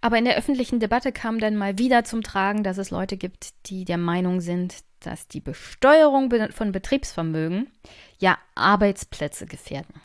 Aber 0.00 0.16
in 0.18 0.24
der 0.24 0.36
öffentlichen 0.36 0.80
Debatte 0.80 1.12
kam 1.12 1.38
dann 1.38 1.56
mal 1.56 1.78
wieder 1.78 2.04
zum 2.04 2.22
Tragen, 2.22 2.62
dass 2.62 2.78
es 2.78 2.90
Leute 2.90 3.16
gibt, 3.16 3.50
die 3.66 3.84
der 3.84 3.98
Meinung 3.98 4.40
sind, 4.40 4.76
dass 5.00 5.28
die 5.28 5.40
Besteuerung 5.40 6.30
von 6.52 6.72
Betriebsvermögen 6.72 7.70
ja 8.18 8.38
Arbeitsplätze 8.54 9.46
gefährden. 9.46 10.00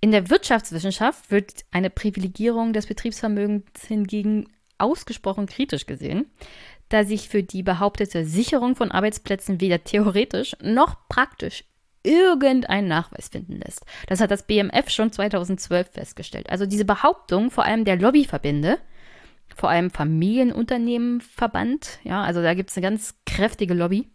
In 0.00 0.12
der 0.12 0.30
Wirtschaftswissenschaft 0.30 1.30
wird 1.30 1.64
eine 1.70 1.90
Privilegierung 1.90 2.72
des 2.72 2.86
Betriebsvermögens 2.86 3.84
hingegen 3.86 4.48
ausgesprochen 4.78 5.46
kritisch 5.46 5.86
gesehen, 5.86 6.26
da 6.88 7.04
sich 7.04 7.28
für 7.28 7.42
die 7.42 7.62
behauptete 7.62 8.24
Sicherung 8.24 8.76
von 8.76 8.92
Arbeitsplätzen 8.92 9.60
weder 9.60 9.82
theoretisch 9.82 10.56
noch 10.62 11.08
praktisch 11.08 11.64
irgendein 12.04 12.86
Nachweis 12.86 13.28
finden 13.28 13.56
lässt. 13.58 13.84
Das 14.06 14.20
hat 14.20 14.30
das 14.30 14.44
BMF 14.46 14.88
schon 14.88 15.12
2012 15.12 15.90
festgestellt. 15.90 16.48
Also 16.48 16.64
diese 16.64 16.84
Behauptung 16.84 17.50
vor 17.50 17.64
allem 17.64 17.84
der 17.84 17.96
Lobbyverbände, 17.96 18.78
vor 19.58 19.68
allem 19.70 19.90
Familienunternehmenverband, 19.90 21.98
ja, 22.04 22.22
also 22.22 22.42
da 22.42 22.54
gibt 22.54 22.70
es 22.70 22.76
eine 22.76 22.86
ganz 22.86 23.16
kräftige 23.26 23.74
Lobby 23.74 24.08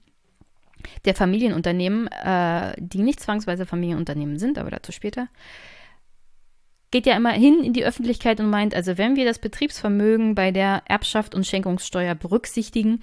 der 1.03 1.15
Familienunternehmen, 1.15 2.07
äh, 2.07 2.73
die 2.77 3.01
nicht 3.01 3.19
zwangsweise 3.19 3.65
Familienunternehmen 3.65 4.39
sind, 4.39 4.57
aber 4.57 4.71
dazu 4.71 4.93
später, 4.93 5.27
geht 6.91 7.05
ja 7.05 7.17
immer 7.17 7.33
hin 7.33 7.61
in 7.61 7.73
die 7.73 7.83
Öffentlichkeit 7.83 8.39
und 8.39 8.49
meint, 8.49 8.73
also 8.73 8.97
wenn 8.97 9.17
wir 9.17 9.25
das 9.25 9.39
Betriebsvermögen 9.39 10.33
bei 10.33 10.51
der 10.51 10.83
Erbschaft 10.85 11.35
und 11.35 11.45
Schenkungssteuer 11.45 12.15
berücksichtigen, 12.15 13.01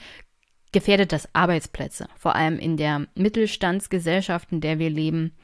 gefährdet 0.73 1.13
das 1.13 1.29
Arbeitsplätze. 1.35 2.09
Vor 2.17 2.37
allem 2.37 2.59
in 2.59 2.79
der 2.79 3.07
Mittelstandsgesellschaft, 3.17 4.51
in 4.53 4.63
der 4.63 4.79
wir 4.79 4.89
leben, 4.89 5.35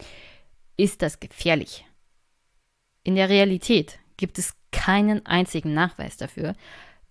ist 0.79 1.03
das 1.03 1.21
gefährlich. 1.21 1.85
In 3.03 3.17
der 3.17 3.29
Realität 3.29 3.99
gibt 4.17 4.39
es 4.39 4.57
keinen 4.73 5.27
einzigen 5.27 5.75
Nachweis 5.75 6.17
dafür, 6.17 6.55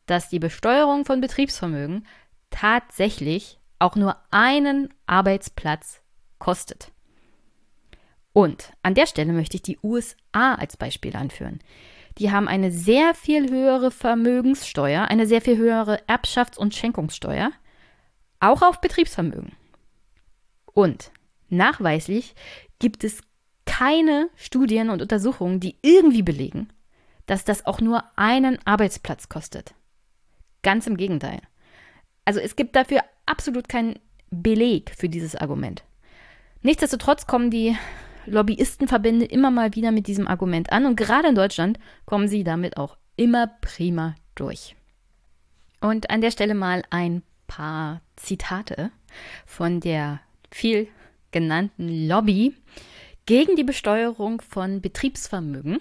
dass 0.06 0.30
die 0.30 0.39
Besteuerung 0.39 1.06
von 1.06 1.22
Betriebsvermögen 1.22 2.06
tatsächlich 2.49 3.60
auch 3.80 3.95
nur 3.95 4.18
einen 4.32 4.93
Arbeitsplatz 5.06 6.01
kostet. 6.39 6.91
Und 8.34 8.74
an 8.84 8.95
der 8.95 9.08
Stelle 9.08 9.34
möchte 9.34 9.56
ich 9.56 9.62
die 9.62 9.80
USA 9.82 10.56
als 10.56 10.78
Beispiel 10.78 11.16
anführen. 11.16 11.60
Die 12.18 12.32
haben 12.32 12.47
eine 12.47 12.72
sehr 12.72 13.14
viel 13.14 13.49
höhere 13.49 13.91
Vermögenssteuer, 13.91 15.06
eine 15.06 15.28
sehr 15.28 15.41
viel 15.41 15.58
höhere 15.58 16.01
Erbschafts- 16.08 16.58
und 16.58 16.74
Schenkungssteuer, 16.74 17.51
auch 18.39 18.62
auf 18.62 18.80
Betriebsvermögen. 18.80 19.53
Und 20.66 21.12
nachweislich 21.49 22.36
gibt 22.80 23.03
es 23.03 23.22
keine 23.66 24.30
Studien 24.36 24.89
und 24.89 25.01
Untersuchungen, 25.01 25.60
die 25.60 25.76
irgendwie 25.82 26.24
belegen, 26.24 26.70
dass 27.26 27.43
das 27.43 27.66
auch 27.66 27.82
nur 27.82 28.03
einen 28.16 28.60
Arbeitsplatz 28.66 29.30
kostet. 29.30 29.74
Ganz 30.66 30.88
im 30.88 30.97
Gegenteil. 30.97 31.41
Also 32.26 32.39
es 32.39 32.55
gibt 32.55 32.76
dafür 32.76 33.01
absolut 33.28 33.70
keinen 33.70 33.99
Beleg 34.32 34.91
für 34.97 35.07
dieses 35.07 35.36
Argument. 35.36 35.84
Nichtsdestotrotz 36.63 37.28
kommen 37.28 37.51
die 37.51 37.78
Lobbyistenverbände 38.26 39.26
immer 39.26 39.51
mal 39.51 39.76
wieder 39.76 39.91
mit 39.91 40.07
diesem 40.07 40.28
Argument 40.28 40.72
an 40.72 40.88
und 40.88 40.95
gerade 40.95 41.28
in 41.28 41.36
Deutschland 41.36 41.78
kommen 42.07 42.28
sie 42.28 42.43
damit 42.43 42.78
auch 42.78 42.97
immer 43.16 43.45
prima 43.61 44.16
durch. 44.34 44.76
Und 45.82 46.09
an 46.09 46.22
der 46.22 46.32
Stelle 46.32 46.55
mal 46.55 46.82
ein 46.89 47.22
paar 47.45 48.01
Zitate 48.16 48.89
von 49.45 49.82
der 49.82 50.20
viel 50.49 50.88
genannten 51.30 52.07
Lobby 52.07 52.55
gegen 53.28 53.55
die 53.55 53.63
Besteuerung 53.63 54.41
von 54.41 54.82
Betriebsvermögen 54.82 55.78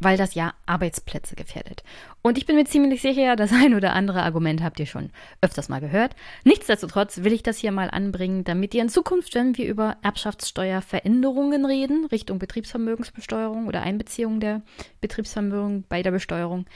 weil 0.00 0.16
das 0.16 0.34
ja 0.34 0.54
Arbeitsplätze 0.66 1.34
gefährdet. 1.34 1.82
Und 2.22 2.38
ich 2.38 2.46
bin 2.46 2.56
mir 2.56 2.64
ziemlich 2.64 3.02
sicher, 3.02 3.36
das 3.36 3.52
ein 3.52 3.74
oder 3.74 3.92
andere 3.92 4.22
Argument 4.22 4.62
habt 4.62 4.80
ihr 4.80 4.86
schon 4.86 5.10
öfters 5.40 5.68
mal 5.68 5.80
gehört. 5.80 6.14
Nichtsdestotrotz 6.44 7.18
will 7.18 7.32
ich 7.32 7.42
das 7.42 7.58
hier 7.58 7.72
mal 7.72 7.90
anbringen, 7.90 8.44
damit 8.44 8.74
ihr 8.74 8.82
in 8.82 8.88
Zukunft, 8.88 9.34
wenn 9.34 9.56
wir 9.56 9.66
über 9.66 9.96
Erbschaftssteuerveränderungen 10.02 11.64
reden, 11.64 12.06
Richtung 12.06 12.38
Betriebsvermögensbesteuerung 12.38 13.66
oder 13.66 13.82
Einbeziehung 13.82 14.40
der 14.40 14.62
Betriebsvermögen 15.00 15.84
bei 15.88 16.02
der 16.02 16.10
Besteuerung, 16.10 16.66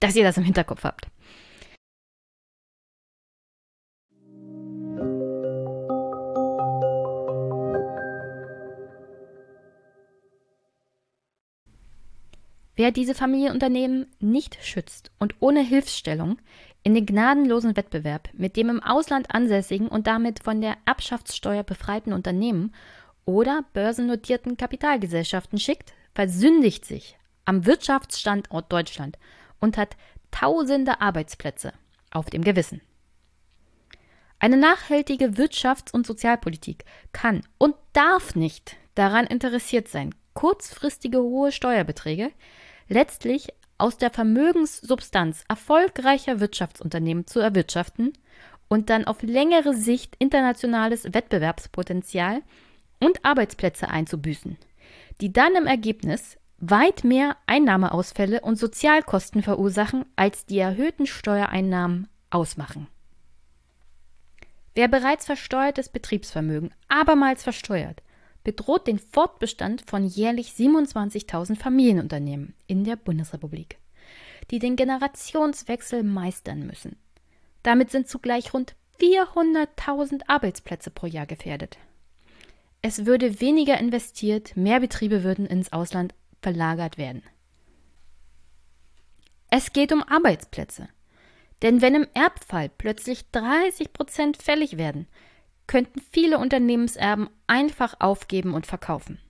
dass 0.00 0.16
ihr 0.16 0.24
das 0.24 0.36
im 0.36 0.44
Hinterkopf 0.44 0.84
habt. 0.84 1.08
Wer 12.80 12.92
diese 12.92 13.14
Familienunternehmen 13.14 14.06
nicht 14.20 14.56
schützt 14.64 15.10
und 15.18 15.34
ohne 15.40 15.60
Hilfsstellung 15.60 16.38
in 16.82 16.94
den 16.94 17.04
gnadenlosen 17.04 17.76
Wettbewerb 17.76 18.30
mit 18.32 18.56
dem 18.56 18.70
im 18.70 18.82
Ausland 18.82 19.34
ansässigen 19.34 19.86
und 19.86 20.06
damit 20.06 20.42
von 20.42 20.62
der 20.62 20.78
Erbschaftssteuer 20.86 21.62
befreiten 21.62 22.14
Unternehmen 22.14 22.74
oder 23.26 23.66
börsennotierten 23.74 24.56
Kapitalgesellschaften 24.56 25.58
schickt, 25.58 25.92
versündigt 26.14 26.86
sich 26.86 27.18
am 27.44 27.66
Wirtschaftsstandort 27.66 28.72
Deutschland 28.72 29.18
und 29.60 29.76
hat 29.76 29.98
tausende 30.30 31.02
Arbeitsplätze 31.02 31.74
auf 32.10 32.30
dem 32.30 32.42
Gewissen. 32.42 32.80
Eine 34.38 34.56
nachhaltige 34.56 35.32
Wirtschafts- 35.32 35.92
und 35.92 36.06
Sozialpolitik 36.06 36.86
kann 37.12 37.42
und 37.58 37.74
darf 37.92 38.34
nicht 38.34 38.76
daran 38.94 39.26
interessiert 39.26 39.88
sein, 39.88 40.14
kurzfristige 40.32 41.18
hohe 41.18 41.52
Steuerbeträge 41.52 42.30
letztlich 42.90 43.48
aus 43.78 43.96
der 43.96 44.10
Vermögenssubstanz 44.10 45.44
erfolgreicher 45.48 46.40
Wirtschaftsunternehmen 46.40 47.26
zu 47.26 47.40
erwirtschaften 47.40 48.12
und 48.68 48.90
dann 48.90 49.06
auf 49.06 49.22
längere 49.22 49.74
Sicht 49.74 50.16
internationales 50.18 51.14
Wettbewerbspotenzial 51.14 52.42
und 53.00 53.24
Arbeitsplätze 53.24 53.88
einzubüßen, 53.88 54.58
die 55.22 55.32
dann 55.32 55.54
im 55.54 55.66
Ergebnis 55.66 56.36
weit 56.58 57.04
mehr 57.04 57.36
Einnahmeausfälle 57.46 58.42
und 58.42 58.56
Sozialkosten 58.56 59.42
verursachen, 59.42 60.04
als 60.16 60.44
die 60.44 60.58
erhöhten 60.58 61.06
Steuereinnahmen 61.06 62.08
ausmachen. 62.28 62.86
Wer 64.74 64.88
bereits 64.88 65.24
versteuertes 65.24 65.88
Betriebsvermögen 65.88 66.72
abermals 66.88 67.42
versteuert, 67.42 68.02
bedroht 68.44 68.86
den 68.86 68.98
Fortbestand 68.98 69.82
von 69.86 70.04
jährlich 70.04 70.50
27.000 70.50 71.56
Familienunternehmen 71.56 72.54
in 72.66 72.84
der 72.84 72.96
Bundesrepublik, 72.96 73.78
die 74.50 74.58
den 74.58 74.76
Generationswechsel 74.76 76.02
meistern 76.02 76.66
müssen. 76.66 76.96
Damit 77.62 77.90
sind 77.90 78.08
zugleich 78.08 78.54
rund 78.54 78.74
400.000 79.00 80.22
Arbeitsplätze 80.26 80.90
pro 80.90 81.06
Jahr 81.06 81.26
gefährdet. 81.26 81.78
Es 82.82 83.04
würde 83.04 83.40
weniger 83.40 83.78
investiert, 83.78 84.56
mehr 84.56 84.80
Betriebe 84.80 85.22
würden 85.22 85.46
ins 85.46 85.72
Ausland 85.72 86.14
verlagert 86.40 86.96
werden. 86.96 87.22
Es 89.50 89.72
geht 89.72 89.92
um 89.92 90.02
Arbeitsplätze. 90.02 90.88
Denn 91.62 91.82
wenn 91.82 91.94
im 91.94 92.06
Erbfall 92.14 92.70
plötzlich 92.70 93.30
30 93.32 93.92
Prozent 93.92 94.36
fällig 94.38 94.78
werden, 94.78 95.06
könnten 95.70 96.00
viele 96.10 96.38
Unternehmenserben 96.38 97.30
einfach 97.46 97.94
aufgeben 98.00 98.54
und 98.54 98.66
verkaufen. 98.66 99.20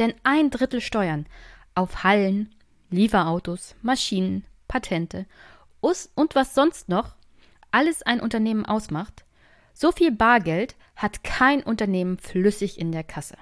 Denn 0.00 0.12
ein 0.24 0.50
Drittel 0.50 0.80
Steuern 0.80 1.26
auf 1.76 2.02
Hallen, 2.02 2.52
Lieferautos, 2.90 3.76
Maschinen, 3.80 4.44
Patente 4.66 5.24
und 5.80 6.34
was 6.34 6.56
sonst 6.56 6.88
noch 6.88 7.14
alles 7.70 8.02
ein 8.02 8.18
Unternehmen 8.20 8.66
ausmacht, 8.66 9.24
so 9.72 9.92
viel 9.92 10.10
Bargeld 10.10 10.74
hat 10.96 11.22
kein 11.22 11.62
Unternehmen 11.62 12.18
flüssig 12.18 12.80
in 12.80 12.90
der 12.90 13.04
Kasse. 13.04 13.36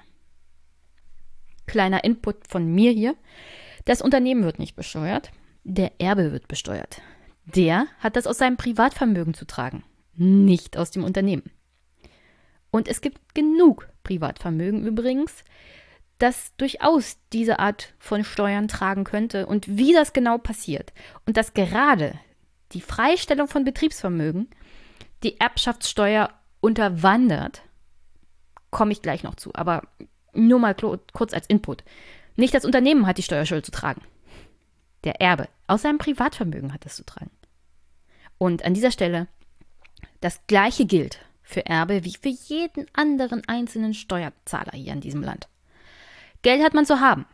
Kleiner 1.65 2.03
Input 2.03 2.47
von 2.47 2.67
mir 2.67 2.91
hier. 2.91 3.15
Das 3.85 4.03
Unternehmen 4.03 4.43
wird 4.43 4.59
nicht 4.59 4.75
besteuert, 4.75 5.31
der 5.63 5.99
Erbe 5.99 6.31
wird 6.31 6.47
besteuert. 6.47 7.01
Der 7.45 7.87
hat 7.97 8.15
das 8.15 8.27
aus 8.27 8.37
seinem 8.37 8.57
Privatvermögen 8.57 9.33
zu 9.33 9.45
tragen, 9.45 9.83
nicht 10.13 10.77
aus 10.77 10.91
dem 10.91 11.03
Unternehmen. 11.03 11.49
Und 12.71 12.87
es 12.87 13.01
gibt 13.01 13.33
genug 13.33 13.87
Privatvermögen 14.03 14.85
übrigens, 14.85 15.43
das 16.19 16.55
durchaus 16.57 17.17
diese 17.31 17.59
Art 17.59 17.93
von 17.99 18.23
Steuern 18.23 18.67
tragen 18.67 19.03
könnte 19.03 19.45
und 19.45 19.77
wie 19.77 19.93
das 19.93 20.13
genau 20.13 20.37
passiert. 20.37 20.93
Und 21.25 21.37
dass 21.37 21.53
gerade 21.53 22.19
die 22.71 22.81
Freistellung 22.81 23.47
von 23.47 23.63
Betriebsvermögen 23.63 24.49
die 25.23 25.39
Erbschaftssteuer 25.39 26.33
unterwandert, 26.59 27.61
komme 28.71 28.91
ich 28.91 29.01
gleich 29.01 29.23
noch 29.23 29.35
zu. 29.35 29.53
Aber 29.53 29.83
nur 30.33 30.59
mal 30.59 30.75
kurz 31.13 31.33
als 31.33 31.47
Input. 31.47 31.83
Nicht 32.35 32.53
das 32.53 32.65
Unternehmen 32.65 33.07
hat 33.07 33.17
die 33.17 33.23
Steuerschuld 33.23 33.65
zu 33.65 33.71
tragen. 33.71 34.01
Der 35.03 35.21
Erbe 35.21 35.47
aus 35.67 35.83
seinem 35.83 35.97
Privatvermögen 35.97 36.73
hat 36.73 36.85
es 36.85 36.95
zu 36.95 37.05
tragen. 37.05 37.31
Und 38.37 38.63
an 38.65 38.73
dieser 38.73 38.91
Stelle, 38.91 39.27
das 40.21 40.45
Gleiche 40.47 40.85
gilt 40.85 41.19
für 41.47 41.65
Erbe 41.65 42.03
wie 42.03 42.13
für 42.21 42.27
jeden 42.27 42.87
anderen 42.93 43.41
einzelnen 43.47 43.93
Steuerzahler 43.93 44.73
hier 44.73 44.91
in 44.91 44.99
diesem 44.99 45.23
Land. 45.23 45.47
Geld 46.41 46.61
hat 46.61 46.73
man 46.73 46.85
zu 46.85 46.99
haben 46.99 47.25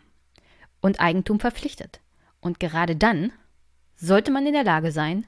und 0.81 0.99
Eigentum 0.99 1.39
verpflichtet. 1.39 1.99
Und 2.39 2.59
gerade 2.59 2.95
dann 2.95 3.33
sollte 3.95 4.29
man 4.29 4.45
in 4.45 4.53
der 4.53 4.63
Lage 4.63 4.91
sein, 4.91 5.25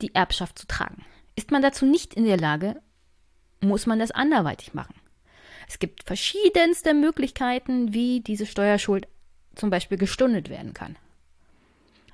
die 0.00 0.14
Erbschaft 0.14 0.58
zu 0.58 0.66
tragen. 0.66 1.04
Ist 1.36 1.50
man 1.50 1.60
dazu 1.60 1.84
nicht 1.84 2.14
in 2.14 2.24
der 2.24 2.38
Lage, 2.38 2.80
muss 3.60 3.84
man 3.84 3.98
das 3.98 4.10
anderweitig 4.10 4.72
machen. 4.72 4.94
Es 5.68 5.78
gibt 5.78 6.04
verschiedenste 6.04 6.94
Möglichkeiten, 6.94 7.92
wie 7.92 8.20
diese 8.20 8.46
Steuerschuld 8.46 9.06
zum 9.54 9.68
Beispiel 9.68 9.98
gestundet 9.98 10.48
werden 10.48 10.72
kann. 10.72 10.96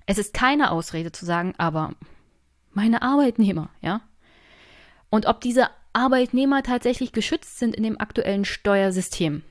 Es 0.06 0.18
ist 0.18 0.34
keine 0.34 0.72
Ausrede 0.72 1.12
zu 1.12 1.24
sagen, 1.24 1.54
aber 1.56 1.94
meine 2.72 3.02
Arbeitnehmer, 3.02 3.70
ja, 3.80 4.00
und 5.10 5.26
ob 5.26 5.40
diese 5.40 5.68
Arbeitnehmer 5.92 6.62
tatsächlich 6.62 7.12
geschützt 7.12 7.58
sind 7.58 7.74
in 7.74 7.82
dem 7.82 8.00
aktuellen 8.00 8.44
Steuersystem, 8.44 9.42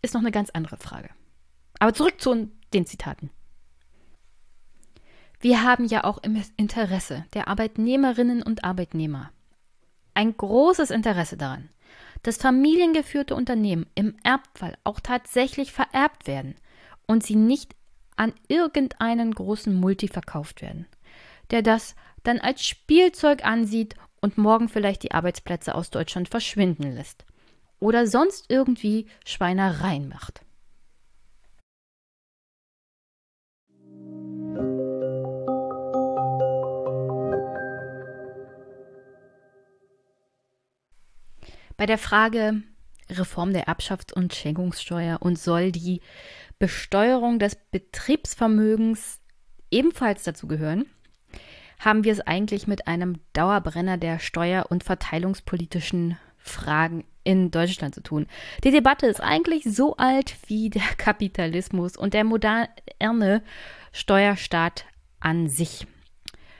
ist 0.00 0.14
noch 0.14 0.20
eine 0.20 0.30
ganz 0.32 0.50
andere 0.50 0.76
Frage. 0.76 1.10
Aber 1.78 1.92
zurück 1.92 2.20
zu 2.20 2.48
den 2.72 2.86
Zitaten. 2.86 3.30
Wir 5.40 5.62
haben 5.62 5.86
ja 5.86 6.04
auch 6.04 6.18
im 6.22 6.40
Interesse 6.56 7.26
der 7.34 7.48
Arbeitnehmerinnen 7.48 8.42
und 8.42 8.64
Arbeitnehmer 8.64 9.32
ein 10.14 10.36
großes 10.36 10.90
Interesse 10.90 11.36
daran, 11.36 11.68
dass 12.22 12.36
familiengeführte 12.36 13.34
Unternehmen 13.34 13.86
im 13.94 14.14
Erbfall 14.22 14.76
auch 14.84 15.00
tatsächlich 15.00 15.72
vererbt 15.72 16.26
werden 16.26 16.54
und 17.06 17.24
sie 17.24 17.34
nicht 17.34 17.74
an 18.16 18.32
irgendeinen 18.46 19.32
großen 19.34 19.74
Multi 19.74 20.06
verkauft 20.06 20.62
werden, 20.62 20.86
der 21.50 21.62
das 21.62 21.96
dann 22.22 22.38
als 22.38 22.64
Spielzeug 22.64 23.44
ansieht 23.44 23.96
und 24.22 24.38
morgen 24.38 24.68
vielleicht 24.70 25.02
die 25.02 25.12
Arbeitsplätze 25.12 25.74
aus 25.74 25.90
Deutschland 25.90 26.28
verschwinden 26.30 26.94
lässt 26.94 27.26
oder 27.80 28.06
sonst 28.06 28.46
irgendwie 28.48 29.06
Schweinereien 29.26 30.08
macht. 30.08 30.40
Bei 41.76 41.86
der 41.86 41.98
Frage 41.98 42.62
Reform 43.10 43.52
der 43.52 43.66
Erbschafts- 43.66 44.14
und 44.14 44.32
Schenkungssteuer 44.34 45.18
und 45.20 45.36
soll 45.36 45.72
die 45.72 46.00
Besteuerung 46.60 47.40
des 47.40 47.56
Betriebsvermögens 47.72 49.20
ebenfalls 49.70 50.22
dazu 50.22 50.46
gehören, 50.46 50.86
haben 51.82 52.04
wir 52.04 52.12
es 52.12 52.20
eigentlich 52.20 52.66
mit 52.66 52.86
einem 52.86 53.18
Dauerbrenner 53.32 53.98
der 53.98 54.20
steuer- 54.20 54.66
und 54.70 54.84
verteilungspolitischen 54.84 56.16
Fragen 56.38 57.04
in 57.24 57.50
Deutschland 57.50 57.94
zu 57.94 58.02
tun. 58.02 58.26
Die 58.64 58.70
Debatte 58.70 59.06
ist 59.06 59.20
eigentlich 59.20 59.64
so 59.64 59.96
alt 59.96 60.36
wie 60.46 60.70
der 60.70 60.82
Kapitalismus 60.96 61.96
und 61.96 62.14
der 62.14 62.24
moderne 62.24 63.42
Steuerstaat 63.92 64.86
an 65.20 65.48
sich. 65.48 65.86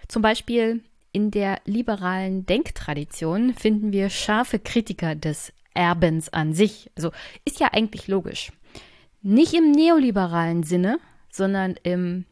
Zum 0.09 0.23
Beispiel 0.23 0.83
in 1.13 1.31
der 1.31 1.61
liberalen 1.67 2.45
Denktradition 2.47 3.55
finden 3.55 3.93
wir 3.93 4.11
scharfe 4.11 4.59
Kritiker 4.59 5.15
des 5.15 5.53
Erbens 5.75 6.33
an 6.33 6.53
sich. 6.53 6.91
Also 6.97 7.13
ist 7.45 7.61
ja 7.61 7.69
eigentlich 7.73 8.09
logisch. 8.09 8.53
nicht 9.23 9.55
im 9.55 9.71
neoliberalen 9.71 10.65
Sinne, 10.65 10.99
sondern 11.31 11.77
im, 11.83 12.25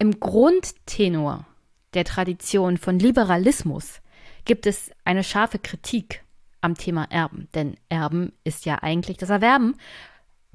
im 0.00 0.18
Grundtenor 0.18 1.46
der 1.92 2.04
Tradition 2.04 2.78
von 2.78 2.98
Liberalismus 2.98 4.00
gibt 4.46 4.66
es 4.66 4.90
eine 5.04 5.22
scharfe 5.22 5.58
Kritik 5.58 6.24
am 6.62 6.74
Thema 6.74 7.04
Erben. 7.10 7.48
Denn 7.54 7.76
Erben 7.90 8.32
ist 8.42 8.64
ja 8.64 8.82
eigentlich 8.82 9.18
das 9.18 9.28
Erwerben 9.28 9.76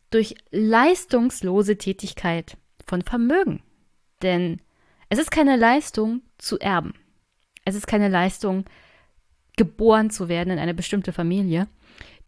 durch 0.09 0.33
leistungslose 0.49 1.77
Tätigkeit 1.77 2.57
von 2.87 3.03
Vermögen. 3.03 3.61
Denn 4.23 4.61
es 5.09 5.19
ist 5.19 5.29
keine 5.29 5.57
Leistung 5.57 6.21
zu 6.39 6.59
erben. 6.59 6.95
Es 7.65 7.75
ist 7.75 7.85
keine 7.85 8.09
Leistung, 8.09 8.65
geboren 9.57 10.09
zu 10.09 10.27
werden 10.27 10.53
in 10.53 10.59
eine 10.59 10.73
bestimmte 10.73 11.13
Familie, 11.13 11.67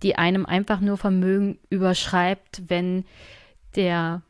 die 0.03 0.15
einem 0.18 0.45
einfach 0.45 0.82
nur 0.82 0.97
Vermögen 0.97 1.57
überschreibt, 1.70 2.63
wenn 2.68 3.05
der 3.76 4.22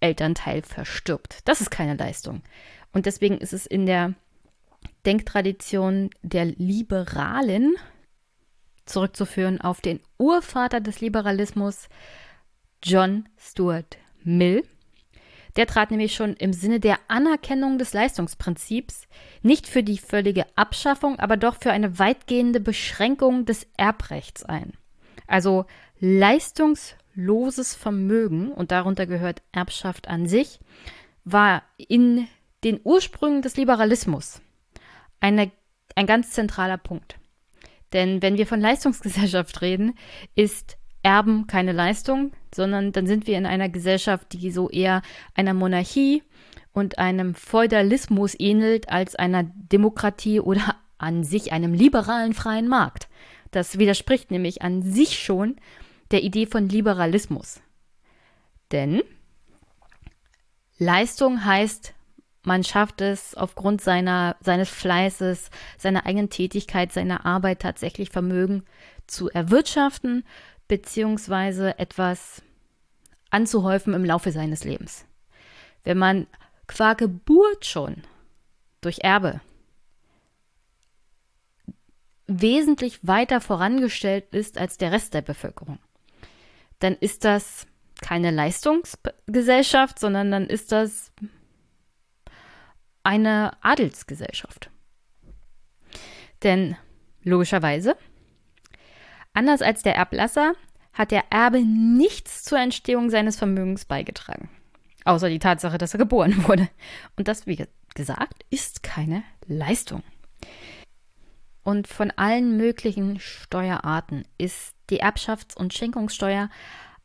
Elternteil 0.00 0.62
verstirbt. 0.62 1.40
Das 1.44 1.60
ist 1.60 1.70
keine 1.70 1.96
Leistung. 1.96 2.42
Und 2.92 3.06
deswegen 3.06 3.38
ist 3.38 3.52
es 3.52 3.66
in 3.66 3.86
der 3.86 4.14
Denktradition 5.06 6.10
der 6.22 6.46
Liberalen 6.46 7.74
zurückzuführen 8.86 9.60
auf 9.60 9.80
den 9.80 10.00
Urvater 10.18 10.80
des 10.80 11.00
Liberalismus, 11.00 11.88
John 12.82 13.28
Stuart 13.36 13.98
Mill. 14.22 14.64
Der 15.56 15.66
trat 15.66 15.90
nämlich 15.90 16.14
schon 16.14 16.34
im 16.34 16.52
Sinne 16.52 16.78
der 16.78 16.98
Anerkennung 17.08 17.78
des 17.78 17.92
Leistungsprinzips 17.92 19.08
nicht 19.42 19.66
für 19.66 19.82
die 19.82 19.98
völlige 19.98 20.46
Abschaffung, 20.56 21.18
aber 21.18 21.36
doch 21.36 21.56
für 21.56 21.72
eine 21.72 21.98
weitgehende 21.98 22.60
Beschränkung 22.60 23.44
des 23.44 23.66
Erbrechts 23.76 24.44
ein. 24.44 24.74
Also 25.26 25.66
leistungsloses 27.18 27.74
Vermögen, 27.74 28.52
und 28.52 28.70
darunter 28.70 29.06
gehört 29.06 29.42
Erbschaft 29.52 30.08
an 30.08 30.26
sich, 30.26 30.60
war 31.24 31.62
in 31.76 32.28
den 32.64 32.80
Ursprüngen 32.82 33.42
des 33.42 33.56
Liberalismus 33.56 34.40
eine, 35.20 35.50
ein 35.96 36.06
ganz 36.06 36.30
zentraler 36.30 36.78
Punkt. 36.78 37.16
Denn 37.92 38.22
wenn 38.22 38.38
wir 38.38 38.46
von 38.46 38.60
Leistungsgesellschaft 38.60 39.62
reden, 39.62 39.94
ist 40.34 40.76
Erben 41.02 41.46
keine 41.46 41.72
Leistung, 41.72 42.32
sondern 42.54 42.92
dann 42.92 43.06
sind 43.06 43.26
wir 43.26 43.36
in 43.38 43.46
einer 43.46 43.68
Gesellschaft, 43.68 44.32
die 44.32 44.50
so 44.50 44.68
eher 44.68 45.02
einer 45.34 45.54
Monarchie 45.54 46.22
und 46.72 46.98
einem 46.98 47.34
Feudalismus 47.34 48.34
ähnelt 48.38 48.88
als 48.90 49.16
einer 49.16 49.44
Demokratie 49.44 50.40
oder 50.40 50.76
an 50.98 51.24
sich 51.24 51.52
einem 51.52 51.72
liberalen 51.72 52.34
freien 52.34 52.68
Markt. 52.68 53.08
Das 53.50 53.78
widerspricht 53.78 54.30
nämlich 54.30 54.62
an 54.62 54.82
sich 54.82 55.18
schon 55.18 55.56
der 56.10 56.22
Idee 56.22 56.46
von 56.46 56.68
Liberalismus. 56.68 57.60
Denn 58.70 59.02
Leistung 60.78 61.44
heißt 61.44 61.94
man 62.48 62.64
schafft 62.64 63.02
es 63.02 63.34
aufgrund 63.34 63.82
seiner, 63.82 64.36
seines 64.40 64.70
Fleißes, 64.70 65.50
seiner 65.76 66.06
eigenen 66.06 66.30
Tätigkeit, 66.30 66.92
seiner 66.92 67.26
Arbeit 67.26 67.60
tatsächlich 67.60 68.08
Vermögen 68.08 68.64
zu 69.06 69.28
erwirtschaften, 69.28 70.24
beziehungsweise 70.66 71.78
etwas 71.78 72.42
anzuhäufen 73.30 73.92
im 73.92 74.04
Laufe 74.04 74.32
seines 74.32 74.64
Lebens. 74.64 75.04
Wenn 75.84 75.98
man 75.98 76.26
qua 76.66 76.94
Geburt 76.94 77.66
schon 77.66 78.02
durch 78.80 79.00
Erbe 79.00 79.42
wesentlich 82.26 83.06
weiter 83.06 83.42
vorangestellt 83.42 84.34
ist 84.34 84.56
als 84.56 84.78
der 84.78 84.92
Rest 84.92 85.12
der 85.12 85.22
Bevölkerung, 85.22 85.78
dann 86.78 86.94
ist 86.94 87.24
das 87.24 87.66
keine 88.00 88.30
Leistungsgesellschaft, 88.30 89.98
sondern 89.98 90.30
dann 90.30 90.46
ist 90.46 90.72
das 90.72 91.12
eine 93.02 93.52
Adelsgesellschaft. 93.62 94.70
Denn 96.42 96.76
logischerweise, 97.22 97.96
anders 99.32 99.62
als 99.62 99.82
der 99.82 99.96
Erblasser, 99.96 100.52
hat 100.92 101.10
der 101.10 101.24
Erbe 101.30 101.64
nichts 101.64 102.44
zur 102.44 102.58
Entstehung 102.58 103.10
seines 103.10 103.36
Vermögens 103.36 103.84
beigetragen. 103.84 104.50
Außer 105.04 105.28
die 105.28 105.38
Tatsache, 105.38 105.78
dass 105.78 105.94
er 105.94 105.98
geboren 105.98 106.44
wurde. 106.48 106.68
Und 107.16 107.28
das, 107.28 107.46
wie 107.46 107.64
gesagt, 107.94 108.44
ist 108.50 108.82
keine 108.82 109.22
Leistung. 109.46 110.02
Und 111.62 111.86
von 111.86 112.10
allen 112.12 112.56
möglichen 112.56 113.20
Steuerarten 113.20 114.24
ist 114.38 114.74
die 114.90 115.02
Erbschafts- 115.02 115.56
und 115.56 115.74
Schenkungssteuer 115.74 116.50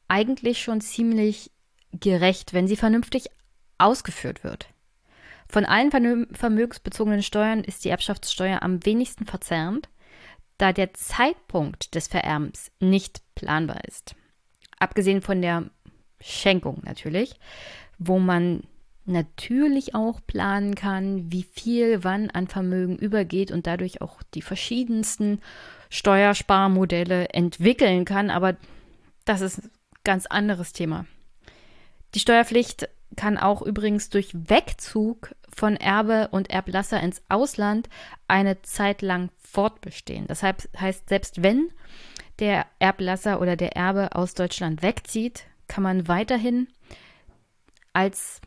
eigentlich 0.07 0.61
schon 0.61 0.81
ziemlich 0.81 1.51
gerecht, 1.91 2.53
wenn 2.53 2.67
sie 2.67 2.75
vernünftig 2.75 3.29
ausgeführt 3.77 4.43
wird. 4.43 4.67
Von 5.47 5.65
allen 5.65 5.91
vermögensbezogenen 6.34 7.21
Steuern 7.21 7.63
ist 7.63 7.86
die 7.86 7.89
Erbschaftssteuer 7.89 8.63
am 8.63 8.86
wenigsten 8.86 9.25
verzerrend, 9.25 9.89
da 10.57 10.71
der 10.71 10.93
Zeitpunkt 10.93 11.95
des 11.95 12.07
Vererbens 12.07 12.71
nicht 12.79 13.21
planbar 13.36 13.84
ist. 13.86 14.15
Abgesehen 14.79 15.21
von 15.21 15.41
der 15.41 15.69
Schenkung 16.19 16.81
natürlich, 16.86 17.36
wo 17.99 18.19
man 18.19 18.63
natürlich 19.05 19.95
auch 19.95 20.21
planen 20.25 20.75
kann, 20.75 21.31
wie 21.31 21.43
viel 21.43 22.03
wann 22.03 22.29
an 22.29 22.47
Vermögen 22.47 22.97
übergeht 22.97 23.51
und 23.51 23.67
dadurch 23.67 24.01
auch 24.01 24.23
die 24.34 24.41
verschiedensten 24.41 25.41
Steuersparmodelle 25.93 27.29
entwickeln 27.29 28.03
kann, 28.03 28.31
aber 28.31 28.55
das 29.25 29.41
ist 29.41 29.59
ein 29.59 29.71
ganz 30.03 30.25
anderes 30.25 30.73
Thema. 30.73 31.05
Die 32.15 32.19
Steuerpflicht 32.19 32.89
kann 33.15 33.37
auch 33.37 33.61
übrigens 33.61 34.09
durch 34.09 34.31
Wegzug 34.33 35.35
von 35.55 35.77
Erbe 35.77 36.29
und 36.31 36.49
Erblasser 36.49 36.99
ins 36.99 37.21
Ausland 37.29 37.89
eine 38.27 38.63
Zeit 38.63 39.03
lang 39.03 39.29
fortbestehen. 39.37 40.25
Das 40.25 40.41
heißt, 40.41 41.07
selbst 41.07 41.43
wenn 41.43 41.69
der 42.39 42.65
Erblasser 42.79 43.39
oder 43.39 43.55
der 43.55 43.75
Erbe 43.75 44.15
aus 44.15 44.33
Deutschland 44.33 44.81
wegzieht, 44.81 45.43
kann 45.67 45.83
man 45.83 46.07
weiterhin 46.07 46.69
als 47.93 48.41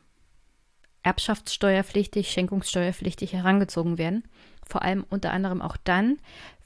erbschaftssteuerpflichtig, 1.04 2.32
schenkungssteuerpflichtig 2.32 3.34
herangezogen 3.34 3.98
werden. 3.98 4.24
Vor 4.66 4.82
allem 4.82 5.06
unter 5.08 5.30
anderem 5.30 5.62
auch 5.62 5.76
dann, 5.76 6.18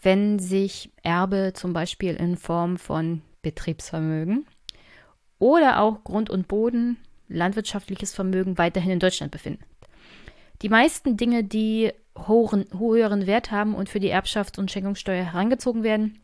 wenn 0.03 0.39
sich 0.39 0.91
Erbe 1.03 1.53
zum 1.55 1.73
Beispiel 1.73 2.15
in 2.15 2.37
Form 2.37 2.79
von 2.79 3.23
Betriebsvermögen 3.43 4.47
oder 5.39 5.81
auch 5.81 6.05
Grund 6.05 6.31
und 6.31 6.49
Boden 6.49 6.97
landwirtschaftliches 7.29 8.13
Vermögen 8.13 8.59
weiterhin 8.59 8.93
in 8.93 8.99
Deutschland 8.99 9.31
befinden. 9.31 9.65
Die 10.63 10.69
meisten 10.69 11.17
Dinge, 11.17 11.45
die 11.45 11.93
hohen, 12.19 12.67
höheren 12.77 13.27
Wert 13.27 13.51
haben 13.51 13.75
und 13.75 13.89
für 13.89 14.01
die 14.01 14.13
Erbschafts- 14.13 14.59
und 14.59 14.71
Schenkungssteuer 14.71 15.25
herangezogen 15.25 15.83
werden, 15.83 16.19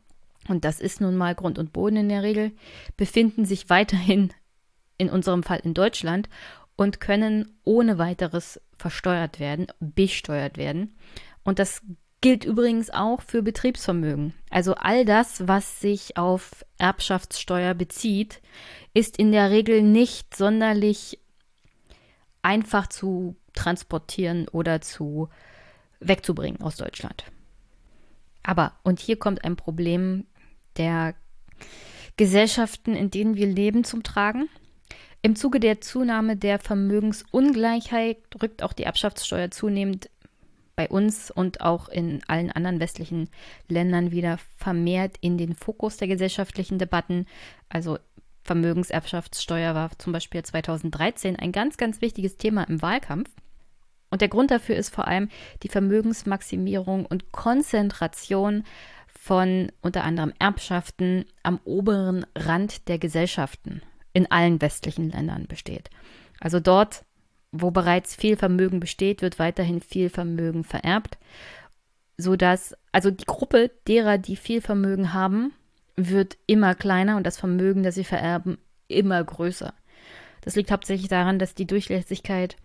und 0.49 0.64
das 0.64 0.81
ist 0.81 1.01
nun 1.01 1.16
mal 1.16 1.35
Grund 1.35 1.59
und 1.59 1.72
Boden 1.72 1.97
in 1.97 2.09
der 2.09 2.22
Regel, 2.22 2.53
befinden 2.97 3.45
sich 3.45 3.70
weiterhin 3.70 4.33
in 4.99 5.09
unserem 5.09 5.43
Fall 5.43 5.61
in 5.62 5.74
Deutschland 5.74 6.29
und 6.77 7.01
können 7.01 7.57
ohne 7.64 7.99
weiteres 7.99 8.61
versteuert 8.77 9.41
werden, 9.41 9.66
besteuert 9.81 10.59
werden. 10.59 10.95
Und 11.43 11.59
das 11.59 11.83
gilt 12.27 12.45
übrigens 12.45 12.91
auch 12.91 13.22
für 13.22 13.41
Betriebsvermögen. 13.41 14.35
Also 14.51 14.74
all 14.74 15.05
das, 15.05 15.47
was 15.47 15.81
sich 15.81 16.16
auf 16.16 16.64
Erbschaftssteuer 16.77 17.72
bezieht, 17.72 18.43
ist 18.95 19.16
in 19.16 19.31
der 19.31 19.53
Regel 19.53 19.81
nicht 19.81 20.35
sonderlich 20.35 21.20
einfach 22.43 22.89
zu 22.89 23.37
transportieren 23.55 24.49
oder 24.49 24.81
zu 24.81 25.29
wegzubringen 26.01 26.61
aus 26.62 26.74
Deutschland. 26.74 27.27
Aber, 28.43 28.72
und 28.83 28.99
hier 28.99 29.20
kommt 29.20 29.45
ein 29.45 29.55
Problem 29.55 30.27
der 30.79 31.14
Gesellschaften, 32.16 32.97
in 32.97 33.12
denen 33.12 33.37
wir 33.37 33.47
leben, 33.47 33.85
zum 33.85 34.03
Tragen. 34.03 34.49
Im 35.22 35.37
Zuge 35.37 35.61
der 35.61 35.81
Zunahme 35.81 36.37
der 36.37 36.59
Vermögensungleichheit 36.59 38.18
rückt 38.43 38.64
auch 38.64 38.72
die 38.72 38.83
Erbschaftssteuer 38.83 39.53
zunehmend 39.53 40.11
bei 40.77 40.89
uns 40.89 41.31
und 41.31 41.62
auch 41.62 41.89
in 41.89 42.22
allen 42.29 42.53
anderen 42.53 42.81
westlichen 42.81 43.29
Ländern 43.68 44.11
wieder 44.11 44.39
vermehrt 44.57 45.16
in 45.20 45.39
den 45.39 45.55
Fokus 45.55 45.97
der 45.97 46.09
gesellschaftlichen 46.09 46.79
Debatten. 46.79 47.27
Also 47.68 47.99
Vermögenserbschaftssteuer 48.45 49.74
war 49.74 49.99
zum 49.99 50.12
Beispiel 50.12 50.43
2013 50.43 51.37
ein 51.37 51.51
ganz, 51.51 51.79
ganz 51.79 52.01
wichtiges 52.01 52.37
Thema 52.37 52.64
im 52.64 52.83
Wahlkampf. 52.83 53.31
Und 54.11 54.20
der 54.20 54.29
Grund 54.29 54.51
dafür 54.51 54.77
ist 54.77 54.95
vor 54.95 55.09
allem 55.09 55.31
die 55.62 55.68
Vermögensmaximierung 55.68 57.07
und 57.07 57.33
Konzentration 57.33 58.62
von 59.09 59.72
unter 59.81 60.05
anderem 60.05 60.33
Erbschaften 60.39 61.24
am 61.43 61.59
oberen 61.64 62.24
Rand 62.37 62.87
der 62.89 62.99
Gesellschaften 62.99 63.83
in 64.12 64.31
allen 64.31 64.62
westlichen 64.62 65.11
Ländern 65.11 65.47
besteht. 65.49 65.91
Also 66.39 66.61
dort, 66.61 67.05
wo 67.61 67.70
bereits 67.70 68.14
viel 68.14 68.36
Vermögen 68.36 68.80
besteht, 68.80 69.22
wird 69.22 69.38
weiterhin 69.38 69.80
viel 69.80 70.11
Vermögen 70.11 70.64
vererbt, 70.64 71.18
sodass 72.16 72.74
also 72.92 73.11
die 73.11 73.24
Gruppe 73.24 73.70
derer, 73.86 74.18
die 74.18 74.36
viel 74.36 74.61
Vermögen 74.61 75.12
haben, 75.12 75.52
wird 75.96 76.36
immer 76.46 76.74
kleiner 76.74 77.16
und 77.16 77.26
das 77.26 77.38
Vermögen, 77.38 77.82
das 77.82 77.94
sie 77.94 78.04
vererben, 78.04 78.59
immer 78.88 79.22
größer. 79.22 79.74
Das 80.42 80.57
liegt 80.57 80.70
hauptsächlich 80.70 81.09
daran, 81.09 81.38
dass 81.38 81.54
die 81.54 81.66
Durchlässigkeit 81.66 82.57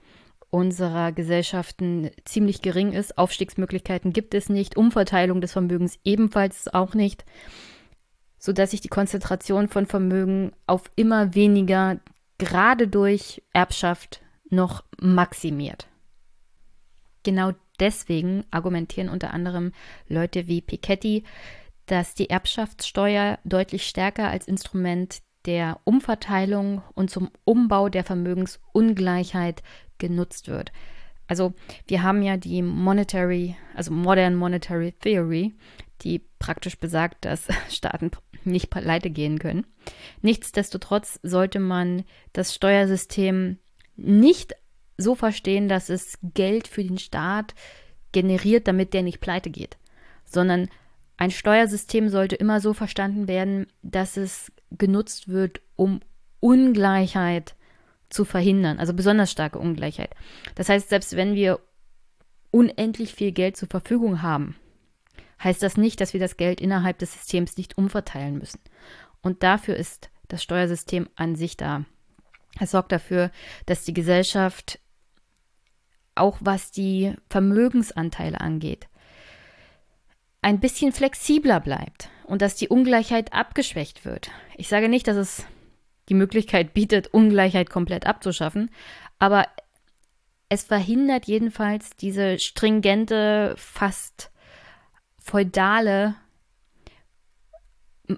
unserer 0.52 1.12
Gesellschaften 1.12 2.12
ziemlich 2.26 2.62
gering 2.62 2.92
ist. 2.92 3.18
Aufstiegsmöglichkeiten 3.18 4.14
gibt 4.14 4.34
es 4.34 4.50
nicht, 4.50 4.78
Umverteilung 4.78 5.42
des 5.42 5.54
Vermögens 5.54 5.98
ebenfalls 6.04 6.68
auch 6.72 6.94
nicht, 6.94 7.26
sodass 8.38 8.72
sich 8.72 8.82
die 8.82 8.90
Konzentration 8.90 9.70
von 9.70 9.86
Vermögen 9.86 10.52
auf 10.68 10.92
immer 10.96 11.34
weniger 11.36 12.00
gerade 12.38 12.88
durch 12.88 13.42
Erbschaft 13.54 14.22
noch 14.52 14.84
maximiert. 15.00 15.88
Genau 17.24 17.52
deswegen 17.80 18.46
argumentieren 18.52 19.10
unter 19.10 19.34
anderem 19.34 19.72
Leute 20.08 20.48
wie 20.48 20.62
Piketty, 20.62 21.24
dass 21.86 22.14
die 22.14 22.30
Erbschaftssteuer 22.30 23.40
deutlich 23.44 23.88
stärker 23.88 24.30
als 24.30 24.48
Instrument 24.48 25.22
der 25.46 25.80
Umverteilung 25.84 26.84
und 26.94 27.10
zum 27.10 27.32
Umbau 27.44 27.90
der 27.90 28.04
Vermögensungleichheit 28.04 29.64
genutzt 29.98 30.48
wird. 30.48 30.72
Also 31.28 31.54
wir 31.88 32.04
haben 32.04 32.22
ja 32.22 32.38
die 32.38 32.62
Monetary, 32.62 33.56
also 33.76 33.92
Modern 33.92 34.36
Monetary 34.36 34.94
Theory, 34.94 35.56
die 36.02 36.20
praktisch 36.40 36.78
besagt, 36.78 37.26
dass 37.26 37.48
Staaten 37.70 38.12
nicht 38.44 38.70
pleite 38.70 39.10
gehen 39.10 39.40
können. 39.40 39.66
Nichtsdestotrotz 40.22 41.20
sollte 41.24 41.60
man 41.60 42.04
das 42.34 42.54
Steuersystem 42.56 43.58
nicht 44.02 44.54
so 44.98 45.16
verstehen, 45.16 45.68
dass 45.68 45.90
es 45.90 46.18
Geld 46.34 46.68
für 46.68 46.84
den 46.84 46.98
Staat 46.98 47.54
generiert, 48.12 48.68
damit 48.68 48.94
der 48.94 49.04
nicht 49.04 49.20
pleite 49.22 49.50
geht, 49.50 49.78
sondern 50.26 50.70
ein 51.18 51.32
Steuersystem 51.32 52.10
sollte 52.10 52.36
immer 52.36 52.60
so 52.60 52.74
verstanden 52.74 53.28
werden, 53.28 53.68
dass 53.84 54.18
es 54.18 54.52
genutzt 54.72 55.28
wird, 55.28 55.62
um 55.76 56.02
Ungleichheit 56.40 57.56
zu 58.10 58.26
verhindern, 58.26 58.80
also 58.80 58.94
besonders 58.94 59.32
starke 59.32 59.60
Ungleichheit. 59.60 60.14
Das 60.56 60.68
heißt, 60.68 60.90
selbst 60.90 61.16
wenn 61.16 61.36
wir 61.36 61.60
unendlich 62.50 63.14
viel 63.14 63.32
Geld 63.32 63.56
zur 63.56 63.70
Verfügung 63.70 64.22
haben, 64.22 64.56
heißt 65.44 65.64
das 65.64 65.78
nicht, 65.78 66.02
dass 66.02 66.14
wir 66.14 66.20
das 66.20 66.38
Geld 66.38 66.60
innerhalb 66.60 67.00
des 67.00 67.14
Systems 67.14 67.58
nicht 67.58 67.78
umverteilen 67.78 68.38
müssen. 68.38 68.60
Und 69.22 69.44
dafür 69.44 69.76
ist 69.76 70.10
das 70.28 70.44
Steuersystem 70.44 71.08
an 71.16 71.36
sich 71.36 71.58
da. 71.58 71.86
Es 72.60 72.72
sorgt 72.72 72.92
dafür, 72.92 73.32
dass 73.66 73.84
die 73.84 73.94
Gesellschaft, 73.94 74.80
auch 76.16 76.38
was 76.42 76.72
die 76.72 77.14
Vermögensanteile 77.30 78.42
angeht, 78.42 78.88
ein 80.42 80.60
bisschen 80.60 80.92
flexibler 80.92 81.60
bleibt 81.60 82.10
und 82.26 82.42
dass 82.42 82.56
die 82.56 82.68
Ungleichheit 82.68 83.34
abgeschwächt 83.34 84.06
wird. 84.06 84.32
Ich 84.56 84.68
sage 84.68 84.90
nicht, 84.90 85.08
dass 85.08 85.18
es 85.18 85.46
die 86.10 86.14
Möglichkeit 86.14 86.74
bietet, 86.74 87.14
Ungleichheit 87.14 87.70
komplett 87.70 88.06
abzuschaffen, 88.06 88.70
aber 89.20 89.46
es 90.50 90.64
verhindert 90.64 91.28
jedenfalls 91.28 91.92
diese 91.92 92.38
stringente, 92.40 93.54
fast 93.58 94.32
feudale 95.18 96.16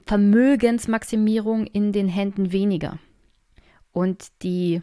Vermögensmaximierung 0.08 1.68
in 1.68 1.92
den 1.92 2.08
Händen 2.08 2.52
weniger. 2.52 2.98
Und 3.94 4.32
die 4.42 4.82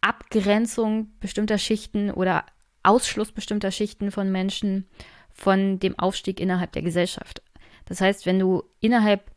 Abgrenzung 0.00 1.10
bestimmter 1.20 1.58
Schichten 1.58 2.10
oder 2.10 2.44
Ausschluss 2.82 3.32
bestimmter 3.32 3.70
Schichten 3.70 4.10
von 4.10 4.30
Menschen 4.30 4.86
von 5.32 5.78
dem 5.78 5.98
Aufstieg 5.98 6.40
innerhalb 6.40 6.72
der 6.72 6.82
Gesellschaft. 6.82 7.42
Das 7.86 8.00
heißt, 8.00 8.24
wenn 8.24 8.38
du 8.38 8.62
innerhalb 8.80 9.30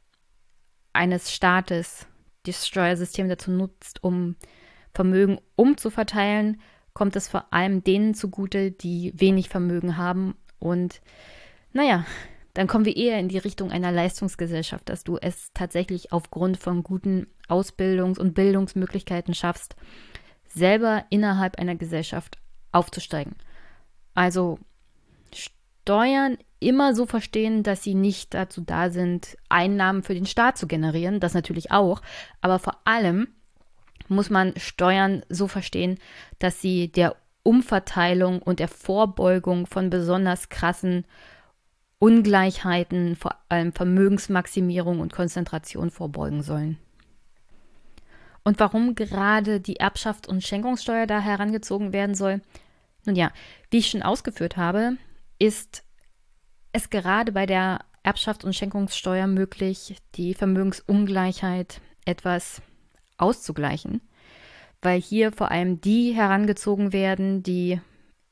eines 0.94 1.34
Staates 1.34 2.08
das 2.44 2.68
Steuersystem 2.68 3.30
dazu 3.30 3.52
nutzt, 3.52 4.04
um 4.04 4.36
Vermögen 4.94 5.40
umzuverteilen, 5.56 6.62
kommt 6.94 7.16
es 7.16 7.28
vor 7.28 7.54
allem 7.54 7.84
denen 7.84 8.14
zugute, 8.14 8.72
die 8.72 9.14
wenig 9.16 9.50
Vermögen 9.50 9.98
haben. 9.98 10.36
Und 10.60 11.02
naja, 11.72 12.06
dann 12.58 12.66
kommen 12.66 12.86
wir 12.86 12.98
eher 12.98 13.20
in 13.20 13.30
die 13.30 13.38
Richtung 13.38 13.72
einer 13.72 13.92
Leistungsgesellschaft, 13.92 14.90
dass 14.90 15.04
du 15.04 15.18
es 15.18 15.54
tatsächlich 15.54 16.12
aufgrund 16.12 16.58
von 16.58 16.82
guten 16.82 17.28
Ausbildungs- 17.48 18.18
und 18.18 18.34
Bildungsmöglichkeiten 18.34 19.36
schaffst, 19.36 19.76
selber 20.48 21.06
innerhalb 21.12 21.60
einer 21.60 21.76
Gesellschaft 21.76 22.40
aufzusteigen. 22.72 23.36
Also 24.16 24.58
Steuern 25.32 26.40
immer 26.60 26.96
so 26.96 27.06
verstehen, 27.06 27.62
dass 27.62 27.84
sie 27.84 27.94
nicht 27.94 28.34
dazu 28.34 28.62
da 28.62 28.90
sind, 28.90 29.38
Einnahmen 29.50 30.02
für 30.02 30.16
den 30.16 30.26
Staat 30.26 30.58
zu 30.58 30.66
generieren, 30.66 31.20
das 31.20 31.36
natürlich 31.36 31.70
auch, 31.70 32.02
aber 32.42 32.58
vor 32.58 32.78
allem 32.86 33.28
muss 34.08 34.32
man 34.32 34.58
Steuern 34.58 35.22
so 35.30 35.48
verstehen, 35.48 36.00
dass 36.40 36.60
sie 36.60 36.92
der 36.92 37.18
Umverteilung 37.44 38.42
und 38.42 38.60
der 38.60 38.68
Vorbeugung 38.68 39.68
von 39.68 39.92
besonders 39.92 40.50
krassen 40.50 41.06
Ungleichheiten, 42.00 43.16
vor 43.16 43.36
allem 43.50 43.74
Vermögensmaximierung 43.74 45.00
und 45.00 45.14
Konzentration 45.14 45.90
vorbeugen 45.90 46.44
sollen. 46.44 46.78
Und 48.44 48.60
warum 48.60 48.96
gerade 48.96 49.60
die 49.60 49.82
Erbschafts- 49.82 50.28
und 50.28 50.44
Schenkungssteuer 50.44 51.08
da 51.08 51.20
herangezogen 51.20 51.92
werden 51.92 52.16
soll? 52.16 52.42
Nun 53.06 53.16
ja, 53.16 53.32
wie 53.72 53.80
ich 53.80 53.90
schon 53.90 54.04
ausgeführt 54.04 54.58
habe, 54.58 54.98
ist 55.40 55.84
es 56.72 56.90
gerade 56.90 57.32
bei 57.32 57.46
der 57.46 57.82
Erbschafts- 58.04 58.46
und 58.46 58.56
Schenkungssteuer 58.56 59.28
möglich, 59.28 59.98
die 60.16 60.34
Vermögensungleichheit 60.34 61.82
etwas 62.06 62.62
auszugleichen, 63.18 64.02
weil 64.82 65.02
hier 65.02 65.32
vor 65.32 65.52
allem 65.52 65.82
die 65.82 66.14
herangezogen 66.14 66.94
werden, 66.94 67.44
die 67.44 67.82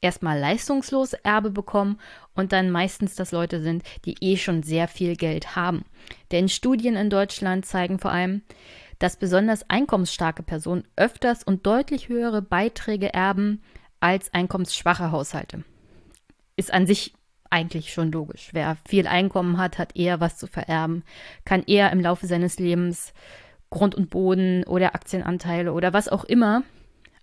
erstmal 0.06 0.40
leistungslos 0.40 1.14
Erbe 1.14 1.50
bekommen 1.50 2.00
und 2.34 2.52
dann 2.52 2.72
meistens 2.72 3.16
das 3.16 3.32
Leute 3.32 3.62
sind, 3.62 3.84
die 4.06 4.16
eh 4.22 4.38
schon 4.38 4.64
sehr 4.64 4.88
viel 4.88 5.16
Geld 5.16 5.56
haben. 5.56 5.84
Denn 6.32 6.48
Studien 6.48 6.96
in 6.96 7.10
Deutschland 7.10 7.66
zeigen 7.66 8.00
vor 8.00 8.12
allem, 8.12 8.42
dass 9.00 9.18
besonders 9.18 9.70
einkommensstarke 9.70 10.44
Personen 10.44 10.88
öfters 10.96 11.44
und 11.44 11.66
deutlich 11.66 12.08
höhere 12.08 12.42
Beiträge 12.42 13.14
erben 13.14 13.62
als 14.00 14.34
einkommensschwache 14.34 15.12
Haushalte 15.12 15.66
ist 16.56 16.74
an 16.74 16.88
sich 16.88 17.14
eigentlich 17.50 17.94
schon 17.94 18.12
logisch. 18.12 18.50
Wer 18.54 18.78
viel 18.88 19.08
Einkommen 19.08 19.58
hat, 19.58 19.78
hat 19.78 19.96
eher 19.96 20.20
was 20.20 20.38
zu 20.38 20.48
vererben, 20.48 21.04
kann 21.46 21.64
eher 21.64 21.92
im 21.92 22.02
Laufe 22.02 22.28
seines 22.28 22.60
Lebens 22.60 23.14
Grund 23.70 23.96
und 23.96 24.10
Boden 24.10 24.64
oder 24.66 24.96
Aktienanteile 24.96 25.74
oder 25.74 25.94
was 25.94 26.08
auch 26.08 26.24
immer 26.24 26.64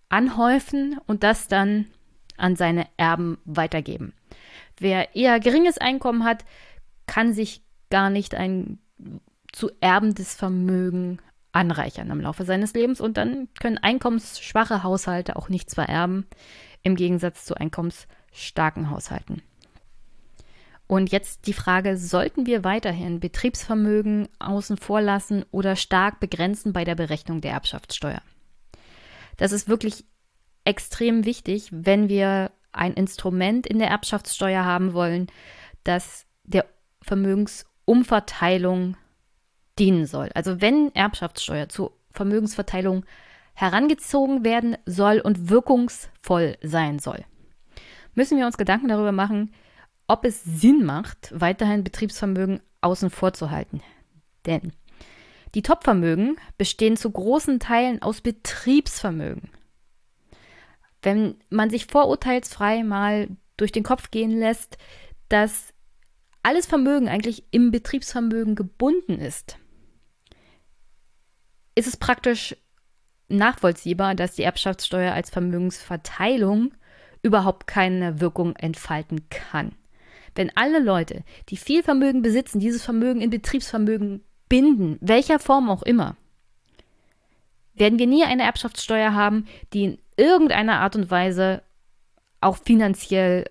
anhäufen 0.09 0.99
und 1.07 1.23
das 1.23 1.49
dann 1.49 1.87
an 2.43 2.57
seine 2.57 2.87
Erben 2.97 3.39
weitergeben. 3.45 4.13
Wer 4.79 5.15
eher 5.15 5.41
geringes 5.41 5.79
Einkommen 5.79 6.25
hat, 6.25 6.45
kann 7.07 7.33
sich 7.33 7.63
gar 7.91 8.11
nicht 8.11 8.35
ein 8.35 8.79
zu 9.53 9.71
erbendes 9.81 10.35
Vermögen 10.35 11.19
anreichern 11.53 12.11
im 12.11 12.21
Laufe 12.21 12.45
seines 12.45 12.73
Lebens 12.73 13.01
und 13.01 13.17
dann 13.17 13.49
können 13.61 13.79
einkommensschwache 13.79 14.83
Haushalte 14.83 15.37
auch 15.37 15.49
nichts 15.49 15.75
vererben, 15.75 16.27
im 16.83 16.97
Gegensatz 16.97 17.45
zu 17.45 17.55
einkommensschwachen 17.55 18.23
starken 18.33 18.91
Haushalten. 18.91 19.43
Und 20.87 21.13
jetzt 21.13 21.47
die 21.47 21.53
Frage, 21.53 21.97
sollten 21.97 22.45
wir 22.45 22.65
weiterhin 22.65 23.21
Betriebsvermögen 23.21 24.29
außen 24.41 24.77
vor 24.77 25.01
lassen 25.01 25.45
oder 25.51 25.77
stark 25.77 26.21
begrenzen 26.21 26.73
bei 26.73 26.85
der 26.85 26.95
Berechnung 26.95 27.41
der 27.41 27.53
Erbschaftssteuer? 27.53 28.21
Das 29.39 29.53
ist 29.53 29.69
wirklich 29.69 30.05
extrem 30.65 31.25
wichtig, 31.25 31.69
wenn 31.71 32.09
wir 32.09 32.51
ein 32.73 32.95
Instrument 32.95 33.67
in 33.67 33.79
der 33.79 33.89
Erbschaftssteuer 33.89 34.65
haben 34.65 34.95
wollen, 34.95 35.27
das 35.85 36.27
der 36.45 36.65
Vermögensumverteilung 37.03 38.97
dienen 39.79 40.07
soll. 40.07 40.31
Also 40.35 40.61
wenn 40.61 40.95
Erbschaftssteuer 40.95 41.69
zur 41.69 41.93
Vermögensverteilung 42.13 43.05
herangezogen 43.55 44.45
werden 44.45 44.77
soll 44.87 45.21
und 45.21 45.51
wirkungsvoll 45.51 46.57
sein 46.63 46.99
soll, 46.99 47.25
müssen 48.15 48.39
wir 48.39 48.47
uns 48.47 48.57
Gedanken 48.57 48.89
darüber 48.89 49.13
machen, 49.13 49.53
ob 50.07 50.25
es 50.25 50.43
Sinn 50.45 50.85
macht, 50.85 51.33
weiterhin 51.35 51.85
Betriebsvermögen 51.85 52.61
außen 52.81 53.11
vor 53.11 53.33
zu 53.33 53.51
halten. 53.51 53.83
Denn 54.47 54.73
die 55.55 55.63
Topvermögen 55.63 56.37
bestehen 56.59 56.97
zu 56.97 57.11
großen 57.11 57.61
Teilen 57.61 58.03
aus 58.03 58.21
Betriebsvermögen. 58.21 59.51
Wenn 61.03 61.37
man 61.51 61.71
sich 61.71 61.87
vorurteilsfrei 61.87 62.85
mal 62.85 63.29
durch 63.57 63.73
den 63.73 63.83
Kopf 63.83 64.11
gehen 64.11 64.39
lässt, 64.39 64.79
dass 65.29 65.73
alles 66.43 66.67
Vermögen 66.67 67.09
eigentlich 67.09 67.45
im 67.51 67.71
Betriebsvermögen 67.71 68.55
gebunden 68.55 69.19
ist, 69.19 69.59
ist 71.75 71.87
es 71.87 71.97
praktisch 71.97 72.57
nachvollziehbar, 73.29 74.15
dass 74.15 74.35
die 74.35 74.43
Erbschaftssteuer 74.43 75.13
als 75.13 75.31
Vermögensverteilung 75.31 76.73
überhaupt 77.23 77.67
keine 77.67 78.21
Wirkung 78.21 78.57
entfalten 78.57 79.29
kann. 79.31 79.73
Wenn 80.35 80.55
alle 80.57 80.81
Leute, 80.81 81.25
die 81.49 81.57
viel 81.57 81.83
Vermögen 81.83 82.23
besitzen, 82.23 82.59
dieses 82.59 82.85
Vermögen 82.85 83.21
in 83.21 83.31
Betriebsvermögen 83.31 84.25
binden, 84.49 84.99
welcher 85.01 85.39
Form 85.39 85.71
auch 85.71 85.83
immer, 85.83 86.17
werden 87.75 87.99
wir 87.99 88.07
nie 88.07 88.25
eine 88.25 88.43
Erbschaftssteuer 88.43 89.15
haben, 89.15 89.47
die 89.73 89.85
in 89.85 89.99
irgendeiner 90.17 90.81
Art 90.81 90.97
und 90.97 91.11
Weise 91.11 91.63
auch 92.41 92.57
finanziell 92.57 93.45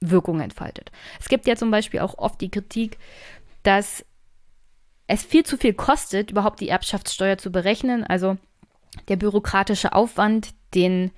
Wirkung 0.00 0.40
entfaltet. 0.40 0.90
Es 1.20 1.28
gibt 1.28 1.46
ja 1.46 1.56
zum 1.56 1.70
Beispiel 1.70 2.00
auch 2.00 2.16
oft 2.18 2.40
die 2.40 2.50
Kritik, 2.50 2.98
dass 3.62 4.04
es 5.06 5.22
viel 5.22 5.44
zu 5.44 5.56
viel 5.56 5.74
kostet, 5.74 6.30
überhaupt 6.30 6.60
die 6.60 6.68
Erbschaftssteuer 6.68 7.36
zu 7.36 7.50
berechnen. 7.50 8.04
Also 8.04 8.38
der 9.08 9.16
bürokratische 9.16 9.92
Aufwand, 9.92 10.54
den 10.74 11.10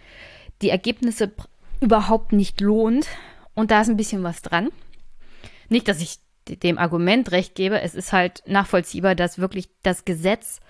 die 0.63 0.71
Ergebnisse 0.71 1.33
überhaupt 1.81 2.33
nicht 2.33 2.61
lohnt. 2.61 3.07
Und 3.55 3.71
da 3.71 3.83
ist 3.83 3.89
ein 3.89 3.97
bisschen 3.97 4.23
was 4.23 4.43
dran. 4.43 4.71
Nicht, 5.69 5.89
dass 5.89 6.01
ich 6.01 6.19
dem 6.49 6.79
Argument 6.79 7.31
recht 7.31 7.55
gebe. 7.55 7.81
Es 7.81 7.95
ist 7.95 8.13
halt 8.13 8.43
nachvollziehbar, 8.47 9.15
dass 9.15 9.39
wirklich 9.39 9.69
das 9.83 10.05
Gesetz, 10.05 10.61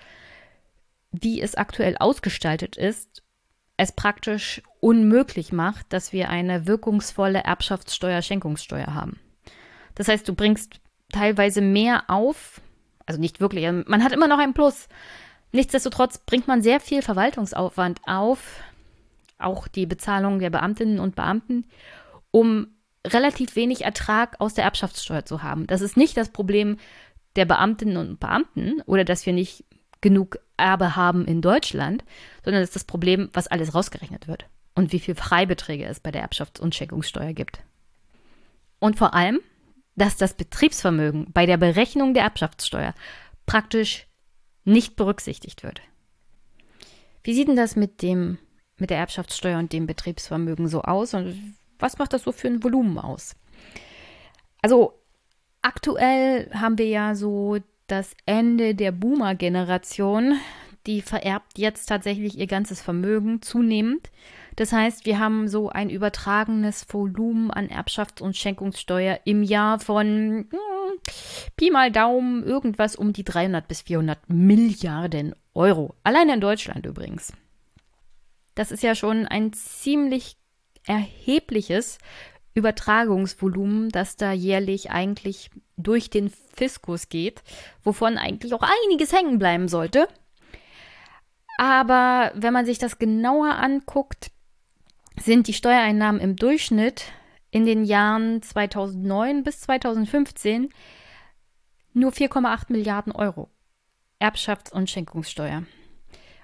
wie 1.11 1.41
es 1.41 1.55
aktuell 1.55 1.97
ausgestaltet 1.97 2.75
ist, 2.77 3.22
es 3.77 3.91
praktisch 3.91 4.61
unmöglich 4.79 5.51
macht, 5.51 5.91
dass 5.91 6.13
wir 6.13 6.29
eine 6.29 6.67
wirkungsvolle 6.67 7.43
Erbschaftssteuer, 7.43 8.21
Schenkungssteuer 8.21 8.93
haben. 8.93 9.19
Das 9.95 10.07
heißt, 10.07 10.27
du 10.27 10.33
bringst 10.33 10.79
teilweise 11.11 11.61
mehr 11.61 12.05
auf, 12.07 12.61
also 13.05 13.19
nicht 13.19 13.39
wirklich, 13.39 13.69
man 13.85 14.03
hat 14.03 14.11
immer 14.11 14.27
noch 14.27 14.39
ein 14.39 14.53
Plus. 14.53 14.87
Nichtsdestotrotz 15.51 16.17
bringt 16.19 16.47
man 16.47 16.61
sehr 16.61 16.79
viel 16.79 17.01
Verwaltungsaufwand 17.01 18.01
auf, 18.05 18.61
auch 19.37 19.67
die 19.67 19.85
Bezahlung 19.85 20.39
der 20.39 20.49
Beamtinnen 20.49 20.99
und 20.99 21.15
Beamten, 21.15 21.65
um 22.31 22.67
relativ 23.05 23.55
wenig 23.55 23.83
Ertrag 23.83 24.39
aus 24.39 24.53
der 24.53 24.63
Erbschaftssteuer 24.63 25.25
zu 25.25 25.43
haben. 25.43 25.67
Das 25.67 25.81
ist 25.81 25.97
nicht 25.97 26.17
das 26.17 26.29
Problem 26.29 26.77
der 27.35 27.45
Beamtinnen 27.45 27.97
und 27.97 28.19
Beamten 28.19 28.81
oder 28.85 29.03
dass 29.03 29.25
wir 29.25 29.33
nicht 29.33 29.65
genug 30.03 30.37
Erbe 30.57 30.95
haben 30.95 31.25
in 31.25 31.41
Deutschland, 31.41 32.03
sondern 32.43 32.61
das 32.61 32.69
ist 32.69 32.75
das 32.75 32.83
Problem, 32.83 33.29
was 33.33 33.47
alles 33.47 33.73
rausgerechnet 33.73 34.27
wird 34.27 34.45
und 34.75 34.91
wie 34.91 34.99
viel 34.99 35.15
Freibeträge 35.15 35.85
es 35.85 35.99
bei 35.99 36.11
der 36.11 36.27
Erbschafts- 36.27 36.59
und 36.59 36.75
Schenkungssteuer 36.75 37.33
gibt. 37.33 37.63
Und 38.79 38.97
vor 38.97 39.15
allem, 39.15 39.39
dass 39.95 40.17
das 40.17 40.35
Betriebsvermögen 40.35 41.31
bei 41.33 41.45
der 41.45 41.57
Berechnung 41.57 42.13
der 42.13 42.23
Erbschaftssteuer 42.23 42.93
praktisch 43.45 44.05
nicht 44.65 44.95
berücksichtigt 44.95 45.63
wird. 45.63 45.81
Wie 47.23 47.33
sieht 47.33 47.47
denn 47.47 47.55
das 47.55 47.75
mit 47.75 48.01
dem 48.01 48.37
mit 48.77 48.89
der 48.89 48.97
Erbschaftssteuer 48.97 49.59
und 49.59 49.71
dem 49.71 49.85
Betriebsvermögen 49.85 50.67
so 50.67 50.81
aus 50.81 51.13
und 51.13 51.55
was 51.79 51.97
macht 51.97 52.11
das 52.11 52.23
so 52.23 52.31
für 52.31 52.47
ein 52.47 52.63
Volumen 52.63 52.97
aus? 52.97 53.35
Also 54.61 54.99
aktuell 55.61 56.49
haben 56.53 56.77
wir 56.77 56.87
ja 56.87 57.15
so 57.15 57.59
das 57.87 58.15
Ende 58.25 58.75
der 58.75 58.91
Boomer-Generation. 58.91 60.39
Die 60.85 61.01
vererbt 61.01 61.57
jetzt 61.57 61.85
tatsächlich 61.85 62.37
ihr 62.37 62.47
ganzes 62.47 62.81
Vermögen 62.81 63.41
zunehmend. 63.41 64.11
Das 64.55 64.71
heißt, 64.71 65.05
wir 65.05 65.17
haben 65.17 65.47
so 65.47 65.69
ein 65.69 65.89
übertragenes 65.89 66.85
Volumen 66.89 67.51
an 67.51 67.69
Erbschafts- 67.69 68.21
und 68.21 68.35
Schenkungssteuer 68.35 69.19
im 69.25 69.43
Jahr 69.43 69.79
von 69.79 70.47
hm, 70.49 70.99
Pi 71.55 71.71
mal 71.71 71.91
Daumen 71.91 72.43
irgendwas 72.43 72.95
um 72.95 73.13
die 73.13 73.23
300 73.23 73.67
bis 73.67 73.81
400 73.81 74.29
Milliarden 74.29 75.35
Euro. 75.53 75.95
Allein 76.03 76.29
in 76.29 76.41
Deutschland 76.41 76.85
übrigens. 76.85 77.33
Das 78.55 78.71
ist 78.71 78.83
ja 78.83 78.93
schon 78.93 79.25
ein 79.25 79.53
ziemlich 79.53 80.37
erhebliches 80.85 81.97
Übertragungsvolumen, 82.53 83.89
das 83.89 84.15
da 84.15 84.31
jährlich 84.31 84.91
eigentlich 84.91 85.49
durch 85.77 86.09
den 86.09 86.29
Fiskus 86.29 87.09
geht, 87.09 87.41
wovon 87.83 88.17
eigentlich 88.17 88.53
auch 88.53 88.63
einiges 88.63 89.11
hängen 89.11 89.39
bleiben 89.39 89.67
sollte. 89.67 90.07
Aber 91.57 92.31
wenn 92.35 92.53
man 92.53 92.65
sich 92.65 92.77
das 92.77 92.99
genauer 92.99 93.55
anguckt, 93.55 94.31
sind 95.19 95.47
die 95.47 95.53
Steuereinnahmen 95.53 96.21
im 96.21 96.35
Durchschnitt 96.35 97.05
in 97.51 97.65
den 97.65 97.85
Jahren 97.85 98.41
2009 98.41 99.43
bis 99.43 99.61
2015 99.61 100.69
nur 101.93 102.11
4,8 102.11 102.71
Milliarden 102.71 103.11
Euro. 103.13 103.49
Erbschafts- 104.19 104.71
und 104.71 104.89
Schenkungssteuer. 104.89 105.63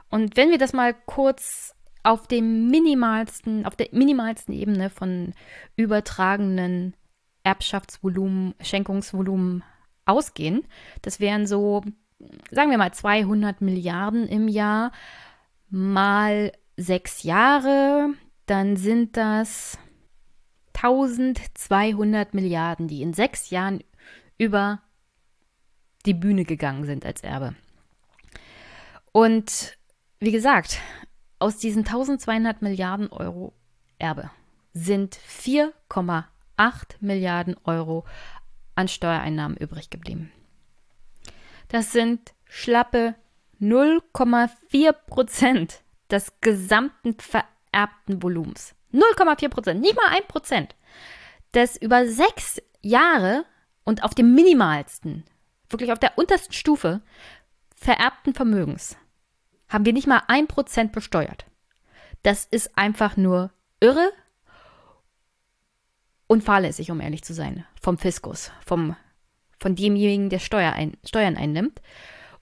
Und 0.10 0.38
wenn 0.38 0.52
wir 0.52 0.58
das 0.58 0.74
mal 0.74 0.94
kurz 0.94 1.76
auf 2.04 2.28
dem 2.28 2.68
minimalsten, 2.68 3.66
auf 3.66 3.76
der 3.76 3.90
minimalsten 3.92 4.54
Ebene 4.54 4.90
von 4.90 5.34
übertragenen 5.76 6.96
Erbschaftsvolumen, 7.44 8.56
Schenkungsvolumen 8.62 9.64
ausgehen. 10.06 10.66
Das 11.02 11.20
wären 11.20 11.48
so, 11.48 11.84
sagen 12.52 12.72
wir 12.72 12.78
mal, 12.78 12.94
200 12.94 13.62
Milliarden 13.62 14.28
im 14.28 14.48
Jahr 14.48 14.92
mal 15.70 16.52
sechs 16.78 17.24
Jahre. 17.24 18.10
Dann 18.46 18.78
sind 18.78 19.18
das 19.18 19.78
1200 20.74 22.34
Milliarden, 22.34 22.88
die 22.88 23.02
in 23.02 23.14
sechs 23.14 23.50
Jahren 23.50 23.84
über 24.38 24.82
die 26.06 26.14
Bühne 26.14 26.46
gegangen 26.46 26.86
sind 26.86 27.06
als 27.06 27.22
Erbe. 27.22 27.56
Und 29.12 29.78
wie 30.20 30.32
gesagt, 30.32 30.80
aus 31.40 31.58
diesen 31.58 31.86
1200 31.86 32.62
Milliarden 32.62 33.10
Euro 33.12 33.54
Erbe 33.98 34.30
sind 34.74 35.18
4,8 35.18 36.26
Milliarden 37.00 37.56
Euro 37.64 38.06
an 38.76 38.88
Steuereinnahmen 38.88 39.58
übrig 39.58 39.90
geblieben. 39.90 40.32
Das 41.70 41.92
sind 41.92 42.34
schlappe 42.46 43.16
0,4 43.62 44.92
Prozent 44.92 45.82
des 46.10 46.34
gesamten 46.42 47.16
vererbten 47.20 48.22
Volumens. 48.22 48.76
0,4 48.94 49.50
Prozent, 49.50 49.82
nicht 49.82 49.96
mal 49.96 50.10
ein 50.10 50.26
Prozent 50.28 50.76
des 51.54 51.78
über 51.78 52.08
sechs 52.08 52.62
Jahre 52.82 53.46
und 53.84 54.04
auf 54.04 54.16
dem 54.16 54.34
minimalsten, 54.34 55.26
wirklich 55.70 55.92
auf 55.92 56.00
der 56.00 56.18
untersten 56.18 56.54
Stufe 56.54 57.02
vererbten 57.76 58.34
Vermögens 58.34 58.98
haben 59.70 59.86
wir 59.86 59.94
nicht 59.94 60.08
mal 60.08 60.24
ein 60.28 60.48
Prozent 60.48 60.92
besteuert. 60.92 61.46
Das 62.24 62.46
ist 62.46 62.78
einfach 62.78 63.16
nur 63.16 63.52
irre 63.80 64.12
und 66.28 66.44
fahrlässig, 66.44 66.92
um 66.92 67.00
ehrlich 67.02 67.24
zu 67.24 67.34
sein, 67.34 67.66
vom 67.82 67.98
Fiskus, 67.98 68.52
vom, 68.66 68.96
von 69.60 69.76
demjenigen, 69.76 70.30
der 70.30 70.40
Steuer 70.40 70.74
ein, 70.74 70.98
Steuern 71.06 71.38
einnimmt. 71.38 71.82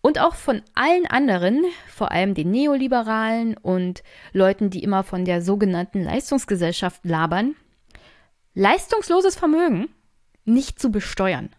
Und 0.01 0.19
auch 0.19 0.35
von 0.35 0.61
allen 0.73 1.05
anderen, 1.07 1.65
vor 1.87 2.11
allem 2.11 2.33
den 2.33 2.51
Neoliberalen 2.51 3.57
und 3.57 4.03
Leuten, 4.31 4.69
die 4.69 4.83
immer 4.83 5.03
von 5.03 5.25
der 5.25 5.41
sogenannten 5.41 6.01
Leistungsgesellschaft 6.01 7.03
labern, 7.03 7.55
leistungsloses 8.53 9.35
Vermögen 9.35 9.89
nicht 10.45 10.79
zu 10.79 10.91
besteuern. 10.91 11.49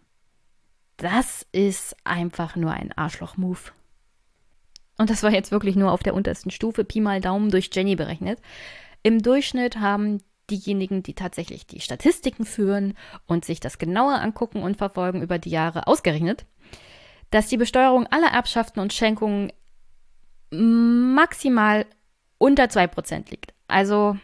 Das 0.97 1.47
ist 1.53 1.97
einfach 2.05 2.57
nur 2.57 2.73
ein 2.73 2.93
Arschloch-Move. 2.93 3.73
Und 4.99 5.11
das 5.11 5.23
war 5.23 5.33
jetzt 5.33 5.53
wirklich 5.53 5.77
nur 5.77 5.93
auf 5.93 6.03
der 6.03 6.15
untersten 6.15 6.51
Stufe, 6.51 6.85
Pi 6.85 7.01
mal 7.01 7.21
Daumen 7.21 7.51
durch 7.51 7.71
Jenny 7.73 7.97
berechnet. 7.97 8.41
Im 9.05 9.23
Durchschnitt 9.23 9.79
haben 9.79 10.19
diejenigen, 10.51 11.03
die 11.03 11.15
tatsächlich 11.15 11.67
die 11.67 11.81
Statistiken 11.81 12.45
führen 12.45 12.95
und 13.27 13.45
sich 13.45 13.61
das 13.61 13.79
genauer 13.79 14.21
angucken 14.21 14.63
und 14.63 14.77
verfolgen 14.77 15.23
über 15.23 15.39
die 15.39 15.51
Jahre 15.51 15.87
ausgerechnet, 15.87 16.47
dass 17.31 17.47
die 17.47 17.57
Besteuerung 17.57 18.07
aller 18.09 18.29
Erbschaften 18.29 18.81
und 18.81 18.93
Schenkungen 18.93 19.53
maximal 20.51 21.87
unter 22.39 22.65
2% 22.65 23.31
liegt. 23.31 23.55
Also 23.69 24.17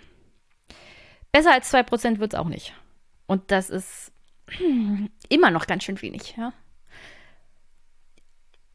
besser 1.31 1.53
als 1.53 1.73
2% 1.73 2.19
wird 2.19 2.35
es 2.35 2.39
auch 2.39 2.49
nicht. 2.49 2.75
Und 3.27 3.51
das 3.53 3.71
ist 3.71 4.11
immer 5.29 5.51
noch 5.51 5.67
ganz 5.67 5.85
schön 5.85 6.01
wenig, 6.03 6.35
ja 6.37 6.53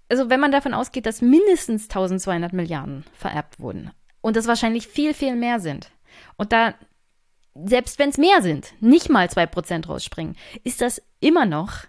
also 0.09 0.29
wenn 0.29 0.39
man 0.39 0.51
davon 0.51 0.73
ausgeht, 0.73 1.05
dass 1.05 1.21
mindestens 1.21 1.83
1200 1.83 2.53
Milliarden 2.53 3.05
vererbt 3.13 3.59
wurden 3.59 3.91
und 4.21 4.35
das 4.35 4.47
wahrscheinlich 4.47 4.87
viel, 4.87 5.13
viel 5.13 5.35
mehr 5.35 5.59
sind 5.59 5.91
und 6.37 6.51
da, 6.51 6.73
selbst 7.53 7.99
wenn 7.99 8.09
es 8.09 8.17
mehr 8.17 8.41
sind, 8.41 8.73
nicht 8.81 9.09
mal 9.09 9.27
2% 9.27 9.87
rausspringen, 9.87 10.35
ist 10.63 10.81
das 10.81 11.01
immer 11.19 11.45
noch 11.45 11.85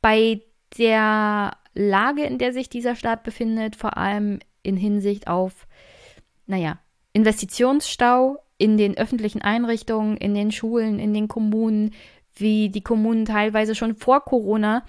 bei 0.00 0.42
der 0.76 1.56
Lage, 1.74 2.24
in 2.24 2.38
der 2.38 2.52
sich 2.52 2.68
dieser 2.68 2.96
Staat 2.96 3.22
befindet, 3.22 3.76
vor 3.76 3.96
allem 3.96 4.40
in 4.62 4.76
Hinsicht 4.76 5.28
auf, 5.28 5.66
naja, 6.46 6.78
Investitionsstau 7.12 8.38
in 8.58 8.76
den 8.76 8.96
öffentlichen 8.96 9.42
Einrichtungen, 9.42 10.16
in 10.16 10.34
den 10.34 10.52
Schulen, 10.52 10.98
in 10.98 11.14
den 11.14 11.28
Kommunen, 11.28 11.94
wie 12.34 12.68
die 12.68 12.82
Kommunen 12.82 13.24
teilweise 13.24 13.74
schon 13.74 13.94
vor 13.96 14.24
Corona 14.24 14.84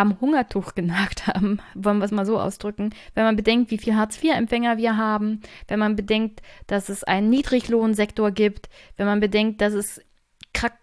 am 0.00 0.20
Hungertuch 0.20 0.74
genagt 0.74 1.26
haben, 1.26 1.60
wollen 1.74 1.98
wir 1.98 2.06
es 2.06 2.10
mal 2.10 2.26
so 2.26 2.40
ausdrücken, 2.40 2.90
wenn 3.14 3.24
man 3.24 3.36
bedenkt, 3.36 3.70
wie 3.70 3.78
viel 3.78 3.94
Hartz-IV-Empfänger 3.94 4.78
wir 4.78 4.96
haben, 4.96 5.42
wenn 5.68 5.78
man 5.78 5.94
bedenkt, 5.94 6.40
dass 6.66 6.88
es 6.88 7.04
einen 7.04 7.28
Niedriglohnsektor 7.28 8.30
gibt, 8.30 8.70
wenn 8.96 9.06
man 9.06 9.20
bedenkt, 9.20 9.60
dass 9.60 9.74
es 9.74 10.00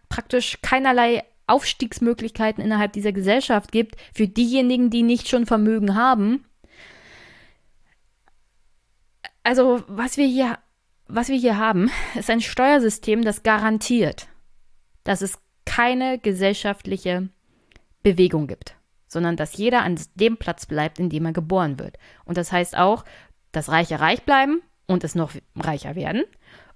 praktisch 0.09 0.59
keinerlei 0.61 1.24
Aufstiegsmöglichkeiten 1.47 2.63
innerhalb 2.63 2.93
dieser 2.93 3.11
Gesellschaft 3.11 3.72
gibt 3.72 3.95
für 4.13 4.28
diejenigen, 4.28 4.89
die 4.89 5.01
nicht 5.01 5.28
schon 5.28 5.45
Vermögen 5.45 5.95
haben. 5.95 6.45
Also, 9.43 9.84
was 9.88 10.18
wir 10.18 10.28
hier, 10.28 10.59
was 11.07 11.30
wir 11.30 11.38
hier 11.38 11.57
haben, 11.57 11.89
ist 12.15 12.30
ein 12.30 12.41
Steuersystem, 12.41 13.24
das 13.24 13.43
garantiert, 13.43 14.28
dass 15.03 15.22
es 15.22 15.39
keine 15.65 16.20
gesellschaftliche 16.20 17.30
Bewegung 18.03 18.47
gibt, 18.47 18.76
sondern 19.08 19.36
dass 19.36 19.58
jeder 19.58 19.84
an 19.84 19.99
dem 20.16 20.38
Platz 20.38 20.66
bleibt, 20.66 20.99
in 20.99 21.10
dem 21.10 21.26
er 21.26 21.34
geboren 21.34 21.80
wird. 21.80 21.97
Und 22.26 22.38
das 22.38 22.51
heißt 22.51 22.78
auch, 22.78 23.05
dass 23.51 23.70
Reiche 23.70 23.99
reich 23.99 24.24
bleiben 24.24 24.62
und 24.86 25.03
es 25.03 25.16
noch 25.16 25.32
reicher 25.55 25.95
werden 25.95 26.24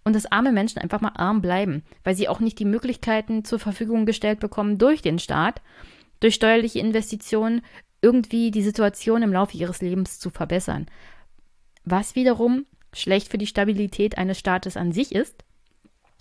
und 0.04 0.16
dass 0.16 0.32
arme 0.32 0.52
Menschen 0.52 0.80
einfach 0.80 1.02
mal 1.02 1.14
arm 1.16 1.42
bleiben, 1.42 1.84
weil 2.04 2.16
sie 2.16 2.28
auch 2.28 2.40
nicht 2.40 2.60
die 2.60 2.66
Möglichkeiten 2.66 3.46
zur 3.46 3.60
Verfügung 3.60 4.06
gestellt 4.06 4.40
bekommen 4.40 4.78
durch 4.78 5.02
den 5.02 5.20
Staat, 5.20 5.62
durch 6.20 6.36
steuerliche 6.36 6.80
Investitionen 6.80 7.62
irgendwie 8.02 8.52
die 8.52 8.64
Situation 8.64 9.22
im 9.22 9.34
Laufe 9.34 9.58
ihres 9.58 9.82
Lebens 9.82 10.20
zu 10.20 10.30
verbessern. 10.30 10.88
Was 11.84 12.16
wiederum 12.16 12.66
schlecht 12.94 13.30
für 13.30 13.38
die 13.38 13.48
Stabilität 13.48 14.18
eines 14.18 14.40
Staates 14.40 14.78
an 14.78 14.92
sich 14.92 15.14
ist 15.14 15.44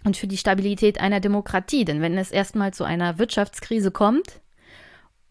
und 0.05 0.17
für 0.17 0.27
die 0.27 0.37
Stabilität 0.37 1.01
einer 1.01 1.21
Demokratie. 1.21 1.85
Denn 1.85 2.01
wenn 2.01 2.17
es 2.17 2.31
erstmal 2.31 2.73
zu 2.73 2.85
einer 2.85 3.19
Wirtschaftskrise 3.19 3.91
kommt, 3.91 4.41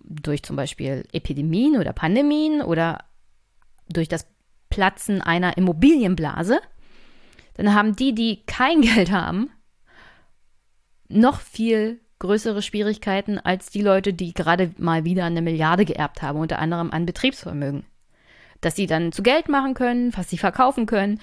durch 0.10 0.44
zum 0.44 0.56
Beispiel 0.56 1.06
Epidemien 1.14 1.78
oder 1.78 1.94
Pandemien 1.94 2.62
oder 2.62 3.06
durch 3.88 4.08
das 4.08 4.28
Platzen 4.70 5.22
einer 5.22 5.58
Immobilienblase, 5.58 6.60
dann 7.56 7.74
haben 7.74 7.96
die, 7.96 8.14
die 8.14 8.44
kein 8.46 8.82
Geld 8.82 9.12
haben, 9.12 9.50
noch 11.08 11.40
viel 11.40 12.00
größere 12.20 12.62
Schwierigkeiten 12.62 13.40
als 13.40 13.70
die 13.70 13.82
Leute, 13.82 14.14
die 14.14 14.34
gerade 14.34 14.72
mal 14.78 15.06
wieder 15.06 15.26
eine 15.26 15.42
Milliarde 15.42 15.86
geerbt 15.86 16.22
haben, 16.22 16.40
unter 16.40 16.60
anderem 16.60 16.92
an 16.92 17.06
Betriebsvermögen. 17.06 17.86
Dass 18.62 18.76
sie 18.76 18.88
dann 18.88 19.12
zu 19.12 19.24
Geld 19.24 19.48
machen 19.48 19.74
können, 19.74 20.16
was 20.16 20.30
sie 20.30 20.38
verkaufen 20.38 20.86
können. 20.86 21.22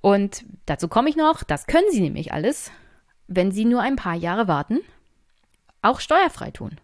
Und 0.00 0.44
dazu 0.66 0.88
komme 0.88 1.08
ich 1.08 1.16
noch, 1.16 1.44
das 1.44 1.66
können 1.66 1.86
sie 1.90 2.00
nämlich 2.00 2.32
alles, 2.32 2.72
wenn 3.28 3.52
sie 3.52 3.64
nur 3.64 3.80
ein 3.80 3.96
paar 3.96 4.16
Jahre 4.16 4.48
warten, 4.48 4.80
auch 5.82 6.00
steuerfrei 6.00 6.50
tun. 6.50 6.78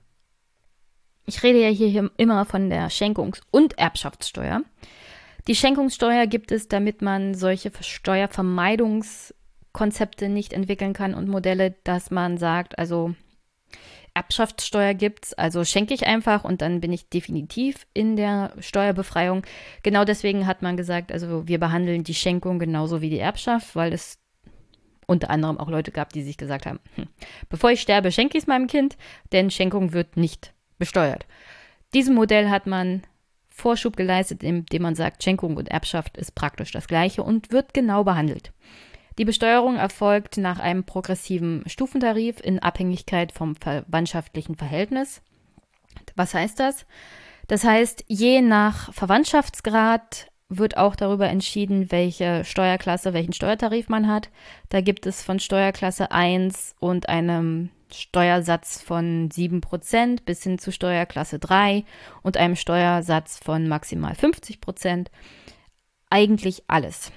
Ich 1.30 1.42
rede 1.44 1.60
ja 1.60 1.68
hier 1.68 2.10
immer 2.16 2.44
von 2.44 2.70
der 2.70 2.90
Schenkungs- 2.90 3.40
und 3.52 3.78
Erbschaftssteuer. 3.78 4.62
Die 5.46 5.54
Schenkungssteuer 5.54 6.26
gibt 6.26 6.50
es, 6.50 6.66
damit 6.66 7.02
man 7.02 7.34
solche 7.34 7.70
Steuervermeidungskonzepte 7.80 10.28
nicht 10.28 10.52
entwickeln 10.52 10.92
kann 10.92 11.14
und 11.14 11.28
Modelle, 11.28 11.76
dass 11.84 12.10
man 12.10 12.36
sagt, 12.36 12.80
also 12.80 13.14
Erbschaftssteuer 14.12 14.94
gibt 14.94 15.26
es, 15.26 15.34
also 15.34 15.64
schenke 15.64 15.94
ich 15.94 16.04
einfach 16.04 16.42
und 16.42 16.62
dann 16.62 16.80
bin 16.80 16.92
ich 16.92 17.10
definitiv 17.10 17.86
in 17.94 18.16
der 18.16 18.52
Steuerbefreiung. 18.58 19.42
Genau 19.84 20.04
deswegen 20.04 20.48
hat 20.48 20.62
man 20.62 20.76
gesagt, 20.76 21.12
also 21.12 21.46
wir 21.46 21.60
behandeln 21.60 22.02
die 22.02 22.14
Schenkung 22.14 22.58
genauso 22.58 23.02
wie 23.02 23.10
die 23.10 23.20
Erbschaft, 23.20 23.76
weil 23.76 23.92
es 23.92 24.18
unter 25.06 25.30
anderem 25.30 25.60
auch 25.60 25.68
Leute 25.68 25.92
gab, 25.92 26.12
die 26.12 26.24
sich 26.24 26.38
gesagt 26.38 26.66
haben, 26.66 26.80
hm, 26.96 27.06
bevor 27.48 27.70
ich 27.70 27.80
sterbe, 27.80 28.10
schenke 28.10 28.36
ich 28.36 28.42
es 28.42 28.48
meinem 28.48 28.66
Kind, 28.66 28.96
denn 29.30 29.52
Schenkung 29.52 29.92
wird 29.92 30.16
nicht 30.16 30.54
besteuert. 30.80 31.26
Diesem 31.94 32.16
Modell 32.16 32.50
hat 32.50 32.66
man 32.66 33.02
Vorschub 33.48 33.96
geleistet, 33.96 34.42
indem 34.42 34.82
man 34.82 34.96
sagt, 34.96 35.22
Schenkung 35.22 35.56
und 35.56 35.68
Erbschaft 35.68 36.16
ist 36.16 36.34
praktisch 36.34 36.72
das 36.72 36.88
gleiche 36.88 37.22
und 37.22 37.52
wird 37.52 37.72
genau 37.74 38.02
behandelt. 38.02 38.52
Die 39.18 39.24
Besteuerung 39.24 39.76
erfolgt 39.76 40.38
nach 40.38 40.58
einem 40.58 40.84
progressiven 40.84 41.62
Stufentarif 41.66 42.40
in 42.42 42.58
Abhängigkeit 42.58 43.32
vom 43.32 43.54
verwandtschaftlichen 43.54 44.56
Verhältnis. 44.56 45.20
Was 46.16 46.34
heißt 46.34 46.58
das? 46.58 46.86
Das 47.46 47.64
heißt, 47.64 48.04
je 48.06 48.40
nach 48.40 48.92
Verwandtschaftsgrad 48.94 50.30
wird 50.48 50.76
auch 50.76 50.96
darüber 50.96 51.28
entschieden, 51.28 51.90
welche 51.92 52.44
Steuerklasse, 52.44 53.12
welchen 53.12 53.32
Steuertarif 53.32 53.88
man 53.88 54.08
hat. 54.08 54.30
Da 54.68 54.80
gibt 54.80 55.06
es 55.06 55.22
von 55.22 55.38
Steuerklasse 55.38 56.10
1 56.10 56.74
und 56.80 57.08
einem 57.08 57.70
Steuersatz 57.94 58.80
von 58.80 59.28
7% 59.28 60.24
bis 60.24 60.42
hin 60.42 60.58
zu 60.58 60.72
Steuerklasse 60.72 61.38
3 61.38 61.84
und 62.22 62.36
einem 62.36 62.56
Steuersatz 62.56 63.38
von 63.38 63.68
maximal 63.68 64.12
50%. 64.12 65.06
Eigentlich 66.10 66.64
alles. 66.68 67.12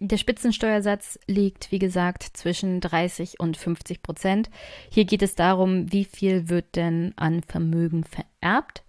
Der 0.00 0.18
Spitzensteuersatz 0.18 1.18
liegt, 1.26 1.70
wie 1.70 1.78
gesagt, 1.78 2.24
zwischen 2.34 2.80
30 2.80 3.40
und 3.40 3.56
50 3.56 4.02
Prozent. 4.02 4.50
Hier 4.90 5.04
geht 5.04 5.22
es 5.22 5.34
darum, 5.34 5.90
wie 5.92 6.04
viel 6.04 6.48
wird 6.48 6.76
denn 6.76 7.14
an 7.16 7.42
Vermögen 7.42 8.04
vererbt. 8.04 8.82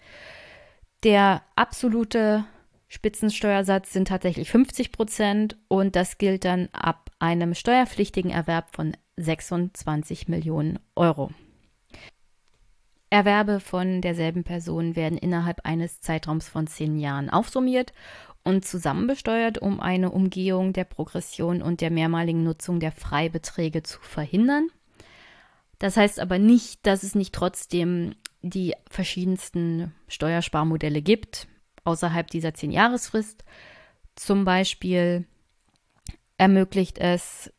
Der 1.04 1.44
absolute 1.56 2.46
Spitzensteuersatz 2.88 3.94
sind 3.94 4.08
tatsächlich 4.08 4.50
50 4.50 4.92
Prozent 4.92 5.58
und 5.68 5.96
das 5.96 6.18
gilt 6.18 6.46
dann 6.46 6.70
ab 6.72 7.12
einem 7.20 7.54
steuerpflichtigen 7.54 8.32
Erwerb 8.32 8.76
von 8.76 8.98
26 9.18 10.28
Millionen 10.28 10.80
Euro. 10.96 11.32
Erwerbe 13.10 13.60
von 13.60 14.02
derselben 14.02 14.44
Person 14.44 14.96
werden 14.96 15.18
innerhalb 15.18 15.66
eines 15.66 16.02
Zeitraums 16.02 16.50
von 16.50 16.68
zehn 16.68 16.98
Jahren 16.98 17.30
aufsummiert 17.30 17.94
und 18.44 18.66
zusammenbesteuert, 18.66 19.58
um 19.58 19.80
eine 19.80 20.12
Umgehung 20.12 20.74
der 20.74 20.84
Progression 20.84 21.62
und 21.62 21.82
der 21.82 21.92
mehrmaligen 21.92 22.44
Nutzung 22.44 22.80
der 22.80 22.92
Freibeträge 22.92 23.84
zu 23.84 24.00
verhindern. 24.02 24.68
Das 25.80 25.98
heißt 25.98 26.20
aber 26.20 26.40
nicht, 26.40 26.86
dass 26.86 27.04
es 27.04 27.16
nicht 27.16 27.34
trotzdem 27.34 28.16
die 28.42 28.74
verschiedensten 28.90 29.94
Steuersparmodelle 30.08 31.02
gibt 31.02 31.48
außerhalb 31.86 32.28
dieser 32.30 32.54
zehn 32.54 32.72
Jahresfrist. 32.72 33.46
Zum 34.16 34.44
Beispiel 34.44 35.26
ermöglicht 36.38 36.98
es 36.98 37.52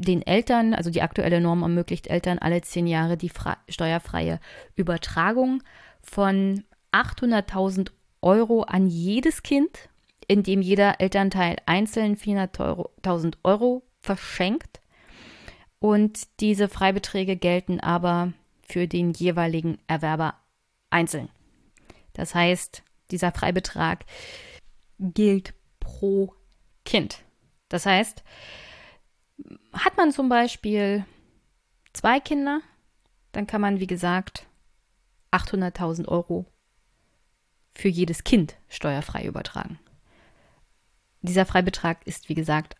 den 0.00 0.22
Eltern, 0.22 0.74
also 0.74 0.90
die 0.90 1.02
aktuelle 1.02 1.40
Norm 1.40 1.62
ermöglicht 1.62 2.06
Eltern 2.06 2.38
alle 2.38 2.62
zehn 2.62 2.86
Jahre 2.86 3.16
die 3.16 3.30
steuerfreie 3.68 4.40
Übertragung 4.74 5.62
von 6.02 6.64
800.000 6.92 7.90
Euro 8.22 8.62
an 8.62 8.86
jedes 8.86 9.42
Kind, 9.42 9.90
indem 10.26 10.62
jeder 10.62 11.00
Elternteil 11.00 11.56
einzeln 11.66 12.16
400.000 12.16 13.34
Euro 13.44 13.82
verschenkt. 14.00 14.80
Und 15.78 16.28
diese 16.40 16.68
Freibeträge 16.68 17.36
gelten 17.36 17.80
aber 17.80 18.32
für 18.62 18.86
den 18.86 19.12
jeweiligen 19.12 19.78
Erwerber 19.86 20.34
einzeln. 20.90 21.28
Das 22.14 22.34
heißt, 22.34 22.82
dieser 23.10 23.32
Freibetrag 23.32 24.04
gilt 24.98 25.54
pro 25.78 26.34
Kind. 26.84 27.22
Das 27.68 27.86
heißt, 27.86 28.22
hat 29.72 29.96
man 29.96 30.12
zum 30.12 30.28
Beispiel 30.28 31.04
zwei 31.92 32.20
Kinder, 32.20 32.60
dann 33.32 33.46
kann 33.46 33.60
man, 33.60 33.80
wie 33.80 33.86
gesagt, 33.86 34.46
800.000 35.32 36.08
Euro 36.08 36.46
für 37.72 37.88
jedes 37.88 38.24
Kind 38.24 38.56
steuerfrei 38.68 39.24
übertragen. 39.24 39.78
Dieser 41.22 41.46
Freibetrag 41.46 42.06
ist, 42.06 42.28
wie 42.28 42.34
gesagt, 42.34 42.76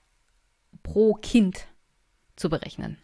pro 0.82 1.14
Kind 1.14 1.66
zu 2.36 2.48
berechnen. 2.48 2.98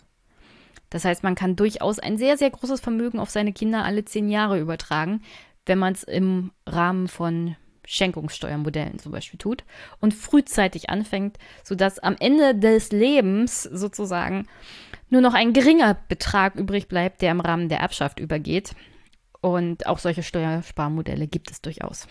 Das 0.91 1.05
heißt, 1.05 1.22
man 1.22 1.34
kann 1.34 1.57
durchaus 1.57 1.99
ein 1.99 2.16
sehr, 2.16 2.39
sehr 2.39 2.51
großes 2.51 2.80
Vermögen 2.80 3.18
auf 3.18 3.30
seine 3.30 3.53
Kinder 3.53 3.84
alle 3.84 4.05
zehn 4.05 4.28
Jahre 4.28 4.59
übertragen, 4.59 5.22
wenn 5.66 5.78
man 5.78 5.93
es 5.93 6.05
im 6.05 6.53
Rahmen 6.66 7.09
von 7.09 7.57
Schenkungssteuermodellen 7.87 8.99
zum 8.99 9.12
Beispiel 9.12 9.39
tut 9.39 9.64
und 10.01 10.12
frühzeitig 10.12 10.91
anfängt, 10.91 11.39
sodass 11.64 11.99
am 11.99 12.16
Ende 12.18 12.55
des 12.55 12.93
Lebens 12.93 13.62
sozusagen 13.62 14.47
nur 15.09 15.20
noch 15.20 15.34
ein 15.34 15.53
geringer 15.53 15.97
Betrag 16.09 16.57
übrig 16.57 16.89
bleibt, 16.89 17.22
der 17.22 17.30
im 17.30 17.41
Rahmen 17.41 17.68
der 17.68 17.78
Erbschaft 17.78 18.20
übergeht. 18.20 18.74
Und 19.41 19.87
auch 19.87 19.99
solche 19.99 20.22
Steuersparmodelle 20.22 21.28
gibt 21.28 21.51
es 21.51 21.61
durchaus. 21.61 22.09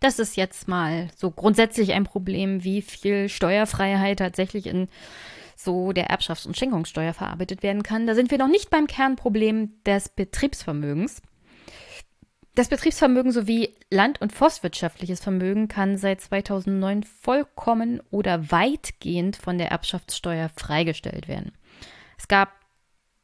Das 0.00 0.18
ist 0.18 0.36
jetzt 0.36 0.66
mal 0.66 1.08
so 1.14 1.30
grundsätzlich 1.30 1.92
ein 1.92 2.04
Problem, 2.04 2.64
wie 2.64 2.82
viel 2.82 3.28
Steuerfreiheit 3.28 4.18
tatsächlich 4.18 4.66
in 4.66 4.88
so 5.56 5.92
der 5.92 6.08
Erbschafts- 6.10 6.46
und 6.46 6.56
Schenkungssteuer 6.56 7.12
verarbeitet 7.12 7.62
werden 7.62 7.82
kann. 7.82 8.06
Da 8.06 8.14
sind 8.14 8.30
wir 8.30 8.38
noch 8.38 8.48
nicht 8.48 8.70
beim 8.70 8.86
Kernproblem 8.86 9.82
des 9.84 10.08
Betriebsvermögens. 10.08 11.20
Das 12.54 12.68
Betriebsvermögen 12.68 13.30
sowie 13.30 13.76
land- 13.90 14.20
und 14.20 14.32
forstwirtschaftliches 14.32 15.20
Vermögen 15.20 15.68
kann 15.68 15.96
seit 15.96 16.20
2009 16.20 17.04
vollkommen 17.04 18.02
oder 18.10 18.50
weitgehend 18.50 19.36
von 19.36 19.56
der 19.56 19.70
Erbschaftssteuer 19.70 20.48
freigestellt 20.56 21.28
werden. 21.28 21.52
Es 22.18 22.26
gab 22.26 22.50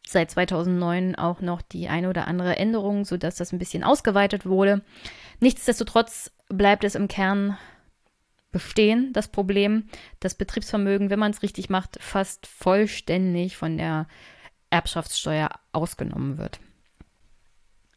seit 0.06 0.30
2009 0.30 1.16
auch 1.16 1.40
noch 1.40 1.60
die 1.60 1.88
eine 1.88 2.08
oder 2.08 2.28
andere 2.28 2.56
Änderung, 2.56 3.04
sodass 3.04 3.34
das 3.34 3.52
ein 3.52 3.58
bisschen 3.58 3.82
ausgeweitet 3.82 4.46
wurde. 4.46 4.82
Nichtsdestotrotz 5.40 6.30
bleibt 6.48 6.84
es 6.84 6.94
im 6.94 7.08
Kern 7.08 7.58
bestehen, 8.52 9.12
das 9.12 9.28
Problem, 9.28 9.88
dass 10.20 10.36
Betriebsvermögen, 10.36 11.10
wenn 11.10 11.18
man 11.18 11.32
es 11.32 11.42
richtig 11.42 11.68
macht, 11.68 11.98
fast 12.00 12.46
vollständig 12.46 13.56
von 13.56 13.76
der 13.76 14.06
Erbschaftssteuer 14.70 15.50
ausgenommen 15.72 16.38
wird. 16.38 16.60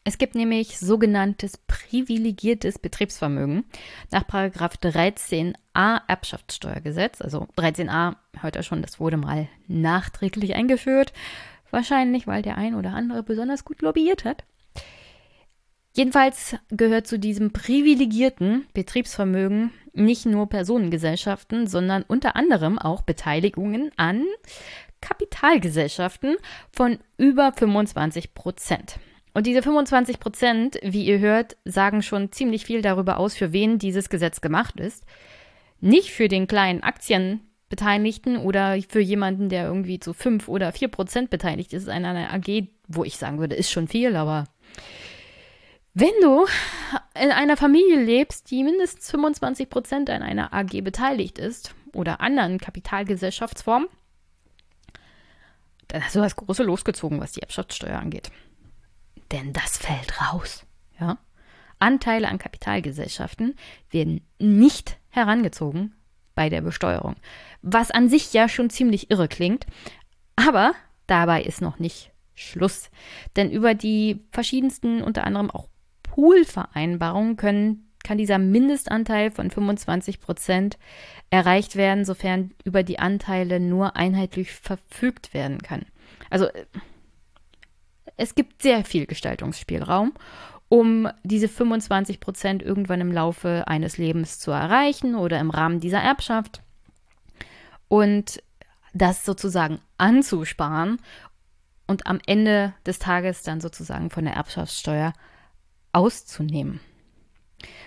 Es 0.04 0.18
gibt 0.18 0.34
nämlich 0.34 0.80
sogenanntes 0.80 1.58
privilegiertes 1.58 2.80
Betriebsvermögen. 2.80 3.66
Nach 4.12 4.24
13a 4.24 4.80
13a 4.80 6.02
Erbschaftssteuergesetz. 6.08 7.22
Also 7.22 7.48
13a, 7.58 8.16
hört 8.40 8.56
er 8.56 8.64
schon, 8.64 8.82
das 8.82 9.00
wurde 9.00 9.18
mal 9.18 9.48
nachträglich 9.68 10.56
eingeführt. 10.56 11.14
Wahrscheinlich, 11.70 12.26
weil 12.28 12.42
der 12.42 12.58
ein 12.58 12.76
oder 12.76 12.94
andere 12.94 13.24
besonders 13.24 13.66
gut 13.66 13.82
lobbyiert 13.82 14.26
hat. 14.26 14.44
Jedenfalls 15.96 16.56
gehört 16.70 17.08
zu 17.08 17.20
diesem 17.20 17.52
privilegierten 17.52 18.68
Betriebsvermögen 18.74 19.72
nicht 19.94 20.26
nur 20.26 20.48
Personengesellschaften, 20.48 21.68
sondern 21.68 22.04
unter 22.04 22.36
anderem 22.36 22.80
auch 22.80 23.02
Beteiligungen 23.02 23.92
an 23.98 24.26
Kapitalgesellschaften 25.02 26.38
von 26.72 27.00
über 27.18 27.52
25 27.54 28.34
Prozent. 28.34 29.00
Und 29.40 29.48
diese 29.48 29.62
25 29.62 30.20
Prozent, 30.20 30.80
wie 30.84 31.06
ihr 31.06 31.20
hört, 31.20 31.56
sagen 31.64 32.02
schon 32.02 32.30
ziemlich 32.34 32.66
viel 32.66 32.82
darüber 32.82 33.18
aus, 33.18 33.38
für 33.38 33.54
wen 33.54 33.80
dieses 33.80 34.10
Gesetz 34.10 34.42
gemacht 34.42 34.78
ist. 34.82 35.06
Nicht 35.80 36.12
für 36.12 36.28
den 36.28 36.46
kleinen 36.46 36.84
Aktienbeteiligten 36.84 38.36
oder 38.36 38.78
für 38.90 39.00
jemanden, 39.00 39.48
der 39.48 39.64
irgendwie 39.64 40.02
zu 40.02 40.12
5 40.12 40.50
oder 40.50 40.74
4 40.74 40.90
Prozent 40.90 41.30
beteiligt 41.30 41.72
ist 41.72 41.88
an 41.88 42.04
einer 42.04 42.34
AG, 42.34 42.68
wo 42.90 43.06
ich 43.06 43.16
sagen 43.16 43.40
würde, 43.40 43.56
ist 43.56 43.72
schon 43.72 43.88
viel, 43.88 44.18
aber 44.18 44.44
wenn 45.94 46.12
du 46.22 46.46
in 47.16 47.32
einer 47.32 47.56
Familie 47.56 48.04
lebst, 48.04 48.52
die 48.52 48.66
mindestens 48.66 49.10
25 49.10 49.70
Prozent 49.70 50.10
an 50.10 50.22
einer 50.22 50.52
AG 50.54 50.82
beteiligt 50.84 51.40
ist 51.40 51.74
oder 51.94 52.20
anderen 52.20 52.58
Kapitalgesellschaftsformen, 52.58 53.88
dann 55.88 56.04
hast 56.04 56.18
du 56.18 56.20
das 56.20 56.36
große 56.36 56.64
losgezogen, 56.64 57.22
was 57.22 57.32
die 57.32 57.42
Erbschaftssteuer 57.42 57.98
angeht. 57.98 58.32
Denn 59.32 59.54
das 59.54 59.78
fällt 59.78 60.22
raus. 60.22 60.66
Ja? 61.00 61.18
Anteile 61.80 62.28
an 62.28 62.38
Kapitalgesellschaften 62.38 63.56
werden 63.90 64.22
nicht 64.40 64.98
herangezogen 65.10 65.96
bei 66.36 66.50
der 66.50 66.62
Besteuerung. 66.62 67.16
Was 67.62 67.92
an 67.92 68.10
sich 68.10 68.34
ja 68.34 68.50
schon 68.50 68.70
ziemlich 68.70 69.12
irre 69.12 69.28
klingt. 69.28 69.66
Aber 70.36 70.74
dabei 71.08 71.44
ist 71.44 71.62
noch 71.62 71.80
nicht 71.80 72.12
Schluss. 72.34 72.90
Denn 73.36 73.52
über 73.52 73.74
die 73.74 74.22
verschiedensten, 74.32 75.02
unter 75.02 75.26
anderem 75.26 75.52
auch 75.52 75.68
Poolvereinbarungen, 76.04 77.36
können 77.36 77.90
kann 78.04 78.18
dieser 78.18 78.40
Mindestanteil 78.40 79.32
von 79.32 79.52
25 79.52 80.20
Prozent 80.22 80.78
erreicht 81.30 81.76
werden, 81.76 82.06
sofern 82.06 82.52
über 82.64 82.84
die 82.84 83.00
Anteile 83.00 83.60
nur 83.60 83.96
einheitlich 83.96 84.52
verfügt 84.54 85.34
werden 85.34 85.62
kann. 85.62 85.86
Also 86.30 86.48
es 88.20 88.36
gibt 88.36 88.62
sehr 88.62 88.84
viel 88.84 89.06
Gestaltungsspielraum, 89.06 90.14
um 90.68 91.10
diese 91.24 91.48
25 91.48 92.20
Prozent 92.20 92.62
irgendwann 92.62 93.02
im 93.02 93.12
Laufe 93.12 93.64
eines 93.68 93.98
Lebens 93.98 94.40
zu 94.40 94.52
erreichen 94.52 95.16
oder 95.16 95.40
im 95.40 95.50
Rahmen 95.50 95.80
dieser 95.80 96.00
Erbschaft. 96.00 96.62
Und 97.88 98.44
das 98.94 99.24
sozusagen 99.24 99.80
anzusparen 99.98 101.00
und 101.88 102.08
am 102.08 102.20
Ende 102.26 102.74
des 102.86 103.00
Tages 103.00 103.42
dann 103.44 103.62
sozusagen 103.62 104.10
von 104.10 104.26
der 104.26 104.34
Erbschaftssteuer 104.34 105.14
auszunehmen. 105.94 106.82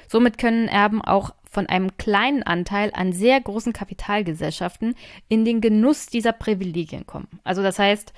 Somit 0.09 0.39
können 0.39 0.67
Erben 0.67 1.03
auch 1.03 1.35
von 1.51 1.67
einem 1.67 1.97
kleinen 1.99 2.43
Anteil 2.43 2.91
an 2.95 3.13
sehr 3.13 3.39
großen 3.39 3.75
Kapitalgesellschaften 3.75 4.95
in 5.29 5.45
den 5.45 5.61
Genuss 5.61 6.07
dieser 6.07 6.33
Privilegien 6.33 7.07
kommen. 7.07 7.29
Also 7.45 7.63
das 7.63 7.79
heißt, 7.79 8.15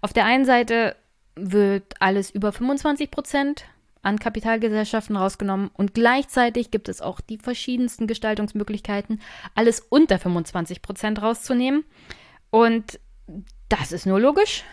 auf 0.00 0.12
der 0.12 0.24
einen 0.24 0.44
Seite 0.44 0.94
wird 1.36 1.94
alles 2.00 2.30
über 2.30 2.52
25 2.52 3.10
Prozent 3.10 3.64
an 4.02 4.18
Kapitalgesellschaften 4.18 5.16
rausgenommen 5.16 5.70
und 5.74 5.92
gleichzeitig 5.92 6.70
gibt 6.70 6.88
es 6.88 7.02
auch 7.02 7.20
die 7.20 7.38
verschiedensten 7.38 8.06
Gestaltungsmöglichkeiten, 8.06 9.20
alles 9.54 9.80
unter 9.80 10.18
25 10.18 10.80
Prozent 10.80 11.20
rauszunehmen. 11.20 11.84
Und 12.50 13.00
das 13.68 13.92
ist 13.92 14.06
nur 14.06 14.20
logisch, 14.20 14.64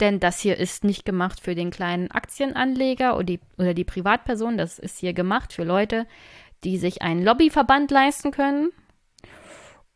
denn 0.00 0.20
das 0.20 0.40
hier 0.40 0.58
ist 0.58 0.84
nicht 0.84 1.04
gemacht 1.04 1.40
für 1.40 1.54
den 1.54 1.70
kleinen 1.70 2.10
Aktienanleger 2.10 3.14
oder 3.14 3.24
die, 3.24 3.40
oder 3.56 3.72
die 3.74 3.84
Privatperson, 3.84 4.58
das 4.58 4.78
ist 4.78 4.98
hier 4.98 5.14
gemacht 5.14 5.52
für 5.52 5.64
Leute, 5.64 6.06
die 6.62 6.76
sich 6.76 7.02
einen 7.02 7.24
Lobbyverband 7.24 7.90
leisten 7.90 8.30
können 8.30 8.70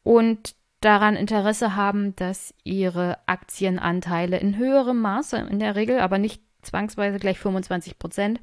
und 0.02 0.55
daran 0.80 1.16
Interesse 1.16 1.76
haben, 1.76 2.14
dass 2.16 2.54
ihre 2.64 3.18
Aktienanteile 3.26 4.38
in 4.38 4.56
höherem 4.56 5.00
Maße, 5.00 5.36
in 5.36 5.58
der 5.58 5.74
Regel, 5.76 6.00
aber 6.00 6.18
nicht 6.18 6.42
zwangsweise 6.62 7.18
gleich 7.18 7.38
25 7.38 7.98
Prozent, 7.98 8.40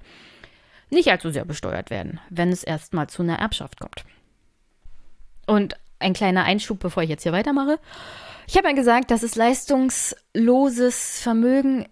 nicht 0.90 1.10
allzu 1.10 1.32
sehr 1.32 1.46
besteuert 1.46 1.90
werden, 1.90 2.20
wenn 2.30 2.50
es 2.50 2.64
erstmal 2.64 3.08
zu 3.08 3.24
einer 3.24 3.40
Erbschaft 3.40 3.80
kommt. 3.80 4.06
Und 5.46 5.76
ein 6.00 6.14
kleiner 6.14 6.44
Einschub, 6.44 6.80
bevor 6.80 7.04
ich 7.04 7.10
jetzt 7.10 7.24
hier 7.24 7.32
weitermache. 7.32 7.80
Ich 8.48 8.58
habe 8.58 8.68
ja 8.68 8.74
gesagt, 8.74 9.10
das 9.12 9.24
ist 9.24 9.36
leistungsloses 9.36 11.22
Vermögen. 11.22 11.88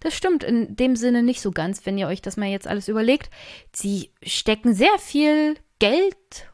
Das 0.00 0.14
stimmt 0.14 0.44
in 0.44 0.76
dem 0.76 0.96
Sinne 0.96 1.22
nicht 1.22 1.40
so 1.40 1.50
ganz, 1.50 1.86
wenn 1.86 1.96
ihr 1.96 2.06
euch 2.06 2.20
das 2.20 2.36
mal 2.36 2.48
jetzt 2.48 2.66
alles 2.66 2.88
überlegt. 2.88 3.30
Sie 3.72 4.10
stecken 4.22 4.74
sehr 4.74 4.98
viel 4.98 5.56
Geld 5.78 6.50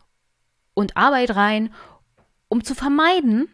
und 0.75 0.97
Arbeit 0.97 1.35
rein, 1.35 1.75
um 2.51 2.63
zu 2.63 2.75
vermeiden, 2.75 3.49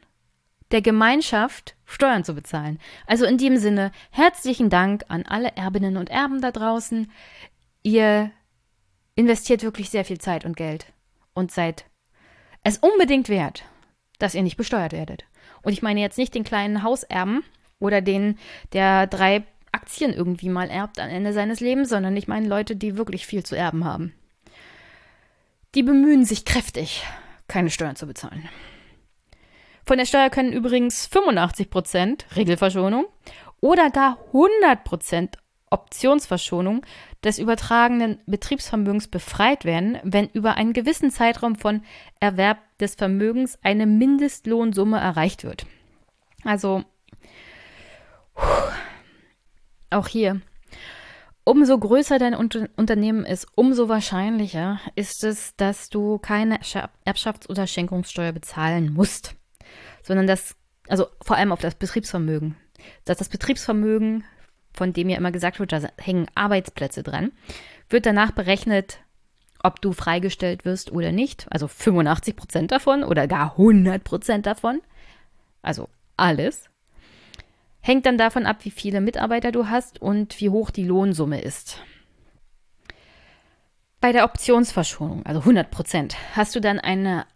der 0.73 0.83
Gemeinschaft 0.83 1.77
Steuern 1.85 2.25
zu 2.25 2.35
bezahlen. 2.35 2.81
Also 3.07 3.25
in 3.25 3.39
dem 3.39 3.57
Sinne, 3.59 3.93
herzlichen 4.11 4.71
Dank 4.71 5.05
an 5.07 5.23
alle 5.25 5.55
Erbinnen 5.55 5.97
und 5.97 6.11
Erben 6.11 6.41
da 6.41 6.51
draußen. 6.51 7.11
Ihr 7.85 8.33
investiert 9.15 9.63
wirklich 9.63 9.91
sehr 9.91 10.05
viel 10.05 10.19
Zeit 10.19 10.45
und 10.45 10.57
Geld 10.57 10.93
und 11.35 11.53
seid 11.53 11.85
es 12.65 12.79
unbedingt 12.79 13.29
wert, 13.29 13.65
dass 14.19 14.35
ihr 14.35 14.43
nicht 14.43 14.57
besteuert 14.57 14.93
werdet. 14.93 15.25
Und 15.63 15.73
ich 15.73 15.83
meine 15.83 16.01
jetzt 16.01 16.19
nicht 16.19 16.35
den 16.35 16.43
kleinen 16.43 16.83
Hauserben 16.83 17.45
oder 17.79 18.01
den, 18.01 18.39
der 18.73 19.07
drei 19.07 19.45
Aktien 19.71 20.13
irgendwie 20.13 20.49
mal 20.49 20.69
erbt 20.69 20.99
am 20.99 21.11
Ende 21.11 21.33
seines 21.33 21.61
Lebens, 21.61 21.91
sondern 21.91 22.17
ich 22.17 22.27
meine 22.27 22.49
Leute, 22.49 22.75
die 22.75 22.97
wirklich 22.97 23.27
viel 23.27 23.45
zu 23.45 23.55
erben 23.55 23.85
haben. 23.85 24.15
Die 25.75 25.83
bemühen 25.83 26.25
sich 26.25 26.45
kräftig, 26.45 27.05
keine 27.47 27.71
Steuern 27.71 27.97
zu 27.97 28.07
bezahlen. 28.07 28.49
Von 29.89 29.99
der 29.99 30.05
Steuer 30.05 30.31
können 30.31 30.53
übrigens 30.53 31.07
85 31.07 31.71
Prozent 31.71 32.27
Regelverschonung 32.35 33.07
oder 33.61 33.91
gar 33.91 34.19
100 34.33 34.83
Prozent 34.83 35.39
Optionsverschonung 35.71 36.85
des 37.23 37.39
übertragenen 37.39 38.21
Betriebsvermögens 38.27 39.07
befreit 39.07 39.65
werden, 39.65 39.99
wenn 40.03 40.29
über 40.31 40.55
einen 40.55 40.73
gewissen 40.73 41.13
Zeitraum 41.13 41.55
von 41.55 41.83
Erwerb 42.19 42.59
des 42.79 42.97
Vermögens 42.97 43.61
eine 43.63 43.87
Mindestlohnsumme 43.87 44.99
erreicht 44.99 45.45
wird. 45.45 45.67
Also 46.43 46.83
auch 49.91 50.09
hier, 50.09 50.41
umso 51.45 51.79
größer 51.79 52.19
dein 52.19 52.35
Unter 52.35 52.69
Unternehmen 52.77 53.25
ist, 53.25 53.47
umso 53.55 53.89
wahrscheinlicher 53.89 54.81
ist 54.97 55.23
es, 55.23 55.55
dass 55.55 55.91
du 55.91 56.19
keine 56.19 56.59
Erbschafts- 56.59 57.49
oder 57.49 57.69
Schenkungssteuer 57.69 58.33
bezahlen 58.33 58.93
musst 58.93 59.37
sondern 60.07 60.27
das, 60.27 60.55
also 60.89 61.09
vor 61.21 61.37
allem 61.37 61.53
auf 61.53 61.61
das 61.61 61.75
Betriebsvermögen. 61.75 62.57
Dass 63.05 63.19
das 63.19 63.29
Betriebsvermögen, 63.29 64.25
von 64.73 64.93
dem 64.93 65.09
ja 65.09 65.17
immer 65.17 65.33
gesagt 65.33 65.59
wird, 65.59 65.73
da 65.73 65.81
hängen 65.99 66.29
Arbeitsplätze 66.35 67.03
dran, 67.03 67.33
wird 67.89 68.07
danach 68.07 68.31
berechnet, 68.31 68.99
ob 69.63 69.81
du 69.81 69.93
freigestellt 69.93 70.65
wirst 70.65 70.93
oder 70.93 71.11
nicht. 71.11 71.47
Also 71.51 71.67
85 71.67 72.37
Prozent 72.37 72.71
davon 72.71 73.03
oder 73.03 73.27
gar 73.27 73.53
100 73.53 74.05
Prozent 74.05 74.47
davon. 74.47 74.81
Also 75.61 75.89
alles. 76.17 76.71
Hängt 77.81 78.07
dann 78.07 78.19
davon 78.19 78.47
ab, 78.47 78.59
wie 78.63 78.71
viele 78.71 79.01
Mitarbeiter 79.01 79.51
du 79.51 79.69
hast 79.69 80.01
und 80.01 80.41
wie 80.41 80.51
hoch 80.51 80.71
die 80.71 80.85
Lohnsumme 80.85 81.41
ist. 81.41 81.81
Bei 84.01 84.13
der 84.13 84.25
Optionsverschonung, 84.25 85.27
also 85.27 85.41
100 85.41 85.71
Prozent, 85.71 86.17
hast 86.35 86.55
du 86.55 86.61
dann 86.61 86.79
eine 86.79 87.27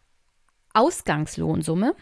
Ausgangslohnsumme, 0.72 1.96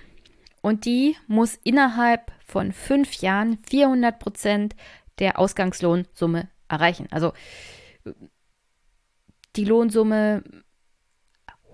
und 0.69 0.85
die 0.85 1.17
muss 1.27 1.59
innerhalb 1.65 2.31
von 2.45 2.73
fünf 2.73 3.15
Jahren 3.23 3.59
400 3.71 4.19
Prozent 4.19 4.77
der 5.19 5.39
Ausgangslohnsumme 5.39 6.49
erreichen. 6.69 7.09
Also 7.11 7.33
die 9.57 9.65
Lohnsumme 9.65 10.45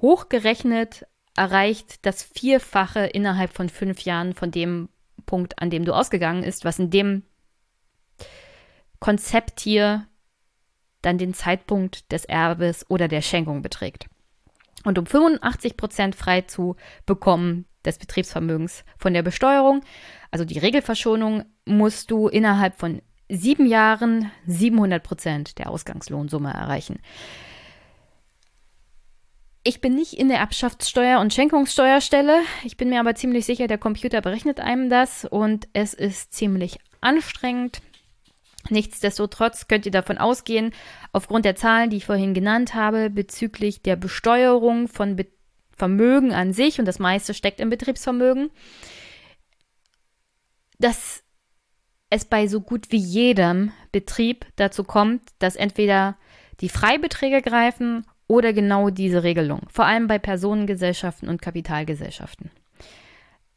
hochgerechnet 0.01 1.07
erreicht 1.37 2.07
das 2.07 2.23
Vierfache 2.23 3.01
innerhalb 3.01 3.53
von 3.53 3.69
fünf 3.69 4.03
Jahren 4.03 4.33
von 4.33 4.53
dem 4.53 4.89
Punkt, 5.27 5.61
an 5.61 5.71
dem 5.71 5.85
du 5.85 5.93
ausgegangen 5.93 6.45
ist, 6.45 6.65
was 6.65 6.79
in 6.79 6.91
dem 6.91 7.25
Konzept 9.01 9.59
hier 9.59 10.07
dann 11.03 11.19
den 11.19 11.35
Zeitpunkt 11.35 12.13
des 12.13 12.25
Erbes 12.25 12.89
oder 12.89 13.09
der 13.09 13.23
Schenkung 13.23 13.61
beträgt. 13.61 14.07
Und 14.85 14.99
um 14.99 15.07
85 15.07 15.77
Prozent 15.77 16.15
frei 16.15 16.43
zu 16.43 16.77
bekommen, 17.07 17.67
des 17.85 17.99
Betriebsvermögens 17.99 18.85
von 18.97 19.15
der 19.15 19.23
Besteuerung. 19.23 19.83
Also 20.31 20.45
die 20.45 20.59
Regelverschonung 20.59 21.45
musst 21.65 22.11
du 22.11 22.29
innerhalb 22.29 22.79
von 22.79 23.03
sieben 23.29 23.67
Jahren 23.67 24.31
700 24.47 25.03
Prozent 25.03 25.59
der 25.59 25.71
Ausgangslohnsumme 25.71 26.53
erreichen. 26.53 26.99
Ich 29.67 29.81
bin 29.81 29.95
nicht 29.95 30.13
in 30.13 30.29
der 30.29 30.41
Erbschaftssteuer- 30.41 31.21
und 31.21 31.33
Schenkungssteuerstelle. 31.33 32.43
Ich 32.65 32.77
bin 32.77 32.91
mir 32.91 33.01
aber 33.01 33.15
ziemlich 33.15 33.47
sicher, 33.47 33.67
der 33.67 33.79
Computer 33.79 34.21
berechnet 34.21 34.61
einem 34.61 34.91
das 34.91 35.25
und 35.25 35.69
es 35.73 35.95
ist 35.95 36.35
ziemlich 36.35 36.79
anstrengend. 37.01 37.81
Nichtsdestotrotz 38.69 39.67
könnt 39.67 39.87
ihr 39.87 39.93
davon 39.93 40.19
ausgehen, 40.19 40.73
aufgrund 41.13 41.47
der 41.47 41.57
Zahlen, 41.57 41.91
die 41.91 41.99
ich 41.99 42.07
vorhin 42.07 42.35
genannt 42.35 42.75
habe, 42.75 43.09
bezüglich 43.09 43.83
der 43.83 43.97
Besteuerung 43.97 44.89
von 44.89 45.17
Be 45.17 45.27
Vermögen 45.77 46.33
an 46.33 46.53
sich, 46.53 46.79
und 46.79 46.87
das 46.87 46.99
meiste 46.99 47.35
steckt 47.35 47.61
im 47.61 47.71
Betriebsvermögen, 47.71 48.51
dass 50.79 51.23
es 52.11 52.25
bei 52.25 52.47
so 52.47 52.61
gut 52.61 52.93
wie 52.93 52.99
jedem 52.99 53.73
Betrieb 53.93 54.47
dazu 54.57 54.85
kommt, 54.85 55.23
dass 55.39 55.57
entweder 55.57 56.17
die 56.61 56.69
Freibeträge 56.69 57.43
greifen 57.43 58.07
oder 58.27 58.53
genau 58.53 58.91
diese 58.91 59.23
Regelung, 59.23 59.63
vor 59.69 59.87
allem 59.87 60.07
bei 60.07 60.19
Personengesellschaften 60.19 61.29
und 61.29 61.43
Kapitalgesellschaften. 61.43 62.51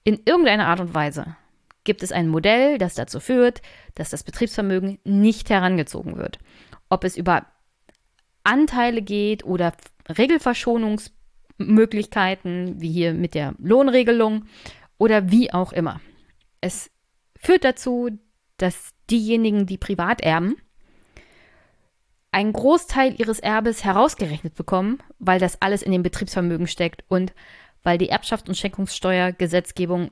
In 0.03 0.21
irgendeiner 0.25 0.67
Art 0.67 0.79
und 0.79 0.93
Weise 0.93 1.35
gibt 1.83 2.03
es 2.03 2.11
ein 2.11 2.27
Modell, 2.27 2.77
das 2.77 2.95
dazu 2.95 3.19
führt, 3.19 3.61
dass 3.95 4.09
das 4.09 4.23
Betriebsvermögen 4.23 4.99
nicht 5.03 5.49
herangezogen 5.49 6.17
wird. 6.17 6.39
Ob 6.89 7.03
es 7.03 7.15
über 7.15 7.45
Anteile 8.43 9.01
geht 9.01 9.45
oder 9.45 9.73
Regelverschonungsmöglichkeiten, 11.59 12.81
wie 12.81 12.91
hier 12.91 13.13
mit 13.13 13.33
der 13.33 13.55
Lohnregelung 13.59 14.45
oder 14.97 15.31
wie 15.31 15.53
auch 15.53 15.73
immer. 15.73 16.01
Es 16.61 16.89
führt 17.39 17.63
dazu, 17.63 18.09
dass 18.57 18.91
diejenigen, 19.09 19.65
die 19.65 19.77
privat 19.77 20.21
erben, 20.21 20.55
einen 22.31 22.53
Großteil 22.53 23.19
ihres 23.19 23.39
Erbes 23.39 23.83
herausgerechnet 23.83 24.55
bekommen, 24.55 24.99
weil 25.19 25.39
das 25.39 25.61
alles 25.61 25.81
in 25.81 25.91
dem 25.91 26.03
Betriebsvermögen 26.03 26.67
steckt 26.67 27.03
und 27.07 27.33
weil 27.83 27.97
die 27.97 28.11
Erbschafts- 28.11 28.47
und 28.47 28.57
Schenkungssteuergesetzgebung 28.57 30.11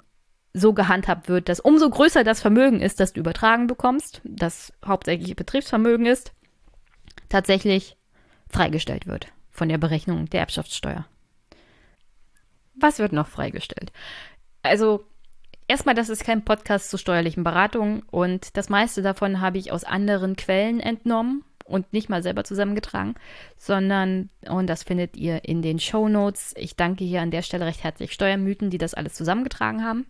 so 0.54 0.74
gehandhabt 0.74 1.28
wird, 1.28 1.50
dass 1.50 1.60
umso 1.60 1.90
größer 1.90 2.24
das 2.24 2.42
Vermögen 2.42 2.80
ist, 2.80 3.00
das 3.00 3.14
du 3.14 3.20
übertragen 3.20 3.68
bekommst, 3.68 4.22
das 4.24 4.72
hauptsächlich 4.86 5.36
Betriebsvermögen 5.36 6.06
ist, 6.06 6.32
tatsächlich 7.28 7.98
freigestellt 8.48 9.06
wird 9.08 9.28
von 9.52 9.68
der 9.68 9.78
Berechnung 9.78 10.30
der 10.30 10.42
Erbschaftssteuer. 10.42 11.06
Was 12.80 13.00
wird 13.00 13.14
noch 13.14 13.28
freigestellt? 13.28 13.92
Also 14.64 15.06
erstmal, 15.68 15.96
das 15.96 16.10
ist 16.10 16.24
kein 16.24 16.44
Podcast 16.44 16.90
zu 16.90 16.98
steuerlichen 16.98 17.44
Beratungen 17.44 18.04
und 18.12 18.58
das 18.58 18.70
meiste 18.70 19.02
davon 19.02 19.42
habe 19.42 19.58
ich 19.58 19.72
aus 19.72 19.84
anderen 19.84 20.36
Quellen 20.36 20.80
entnommen 20.80 21.44
und 21.66 21.92
nicht 21.94 22.10
mal 22.10 22.24
selber 22.24 22.44
zusammengetragen, 22.44 23.16
sondern, 23.58 24.30
und 24.48 24.68
das 24.68 24.84
findet 24.84 25.18
ihr 25.18 25.46
in 25.46 25.62
den 25.62 25.80
Show 25.80 26.08
Notes. 26.08 26.54
Ich 26.58 26.76
danke 26.76 27.04
hier 27.04 27.22
an 27.22 27.32
der 27.32 27.42
Stelle 27.42 27.66
recht 27.66 27.84
herzlich 27.84 28.14
Steuermythen, 28.14 28.70
die 28.70 28.78
das 28.78 28.94
alles 28.94 29.16
zusammengetragen 29.16 29.84
haben. 29.84 30.06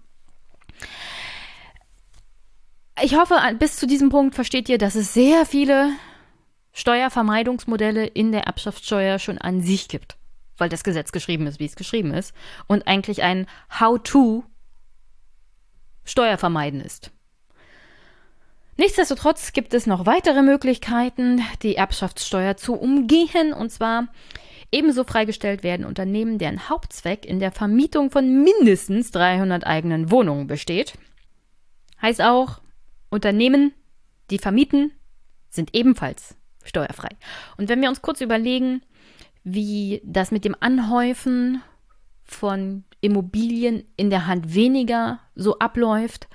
Ich 3.02 3.16
hoffe, 3.18 3.36
bis 3.60 3.78
zu 3.78 3.88
diesem 3.88 4.10
Punkt 4.10 4.36
versteht 4.36 4.70
ihr, 4.70 4.78
dass 4.78 4.96
es 4.96 5.14
sehr 5.14 5.46
viele 5.46 5.92
Steuervermeidungsmodelle 6.74 8.06
in 8.06 8.32
der 8.32 8.44
Erbschaftssteuer 8.44 9.20
schon 9.20 9.38
an 9.38 9.62
sich 9.62 9.88
gibt, 9.88 10.18
weil 10.57 10.69
das 10.69 10.84
Gesetz 10.84 11.11
geschrieben 11.11 11.48
ist, 11.48 11.60
wie 11.60 11.65
es 11.65 11.76
geschrieben 11.76 12.14
ist, 12.14 12.34
und 12.68 12.88
eigentlich 12.88 13.23
ein 13.23 13.48
How-to 13.80 14.44
Steuervermeiden 16.03 16.82
ist. 16.82 17.11
Nichtsdestotrotz 18.77 19.53
gibt 19.53 19.73
es 19.73 19.88
noch 19.88 20.06
weitere 20.06 20.41
Möglichkeiten, 20.41 21.41
die 21.64 21.76
Erbschaftssteuer 21.76 22.57
zu 22.57 22.73
umgehen, 22.73 23.53
und 23.53 23.72
zwar 23.72 24.10
Ebenso 24.76 25.03
freigestellt 25.06 25.64
werden 25.64 25.86
Unternehmen, 25.86 26.38
deren 26.38 26.69
Hauptzweck 26.69 27.26
in 27.26 27.40
der 27.40 27.53
Vermietung 27.53 28.11
von 28.11 28.44
mindestens 28.44 29.11
300 29.11 29.65
eigenen 29.65 30.11
Wohnungen 30.11 30.48
besteht. 30.48 30.98
Heißt 32.02 32.22
auch, 32.22 32.60
Unternehmen, 33.10 33.73
die 34.32 34.38
vermieten, 34.38 34.91
sind 35.49 35.73
ebenfalls 35.73 36.36
steuerfrei. 36.64 37.07
Und 37.57 37.69
wenn 37.69 37.82
wir 37.82 37.88
uns 37.88 38.02
kurz 38.02 38.19
überlegen, 38.22 38.82
wie 39.45 40.01
das 40.03 40.31
mit 40.31 40.43
dem 40.43 40.55
Anhäufen 40.59 41.61
von 42.26 42.84
Immobilien 42.99 43.84
in 43.95 44.09
der 44.09 44.27
Hand 44.27 44.53
weniger 44.53 45.19
so 45.35 45.59
abläuft 45.59 46.27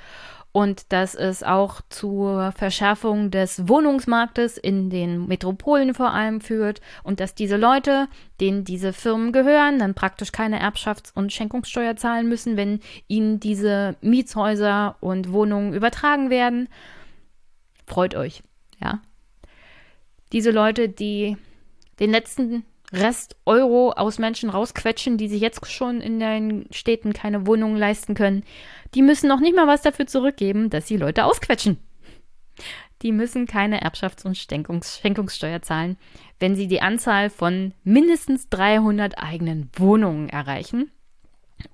und 0.52 0.92
dass 0.92 1.14
es 1.14 1.42
auch 1.42 1.80
zur 1.90 2.52
Verschärfung 2.52 3.30
des 3.30 3.68
Wohnungsmarktes 3.68 4.58
in 4.58 4.90
den 4.90 5.26
Metropolen 5.26 5.92
vor 5.94 6.12
allem 6.12 6.40
führt 6.40 6.80
und 7.02 7.20
dass 7.20 7.34
diese 7.34 7.56
Leute, 7.56 8.08
denen 8.40 8.64
diese 8.64 8.92
Firmen 8.92 9.32
gehören, 9.32 9.78
dann 9.80 9.94
praktisch 9.94 10.32
keine 10.32 10.60
Erbschafts- 10.62 11.12
und 11.14 11.32
Schenkungssteuer 11.32 11.96
zahlen 11.96 12.28
müssen, 12.28 12.56
wenn 12.56 12.80
ihnen 13.08 13.40
diese 13.40 13.96
Mietshäuser 14.00 14.96
und 15.00 15.32
Wohnungen 15.32 15.74
übertragen 15.74 16.30
werden. 16.30 16.68
Freut 17.86 18.14
euch, 18.14 18.42
ja. 18.80 19.00
Diese 20.32 20.52
Leute, 20.52 20.88
die 20.88 21.36
den 21.98 22.10
letzten 22.10 22.64
Rest 22.92 23.36
Euro 23.46 23.92
aus 23.92 24.18
Menschen 24.18 24.50
rausquetschen, 24.50 25.16
die 25.16 25.28
sich 25.28 25.40
jetzt 25.40 25.64
schon 25.70 26.00
in 26.00 26.18
den 26.18 26.66
Städten 26.72 27.12
keine 27.12 27.46
Wohnungen 27.46 27.76
leisten 27.76 28.14
können, 28.14 28.44
die 28.94 29.02
müssen 29.02 29.28
noch 29.28 29.40
nicht 29.40 29.54
mal 29.54 29.68
was 29.68 29.82
dafür 29.82 30.06
zurückgeben, 30.06 30.70
dass 30.70 30.88
sie 30.88 30.96
Leute 30.96 31.24
ausquetschen. 31.24 31.78
Die 33.02 33.12
müssen 33.12 33.46
keine 33.46 33.82
Erbschafts- 33.82 34.26
und 34.26 34.36
Schenkungssteuer 34.36 35.62
zahlen, 35.62 35.96
wenn 36.38 36.54
sie 36.54 36.66
die 36.66 36.82
Anzahl 36.82 37.30
von 37.30 37.72
mindestens 37.82 38.48
300 38.50 39.18
eigenen 39.18 39.70
Wohnungen 39.76 40.28
erreichen. 40.28 40.90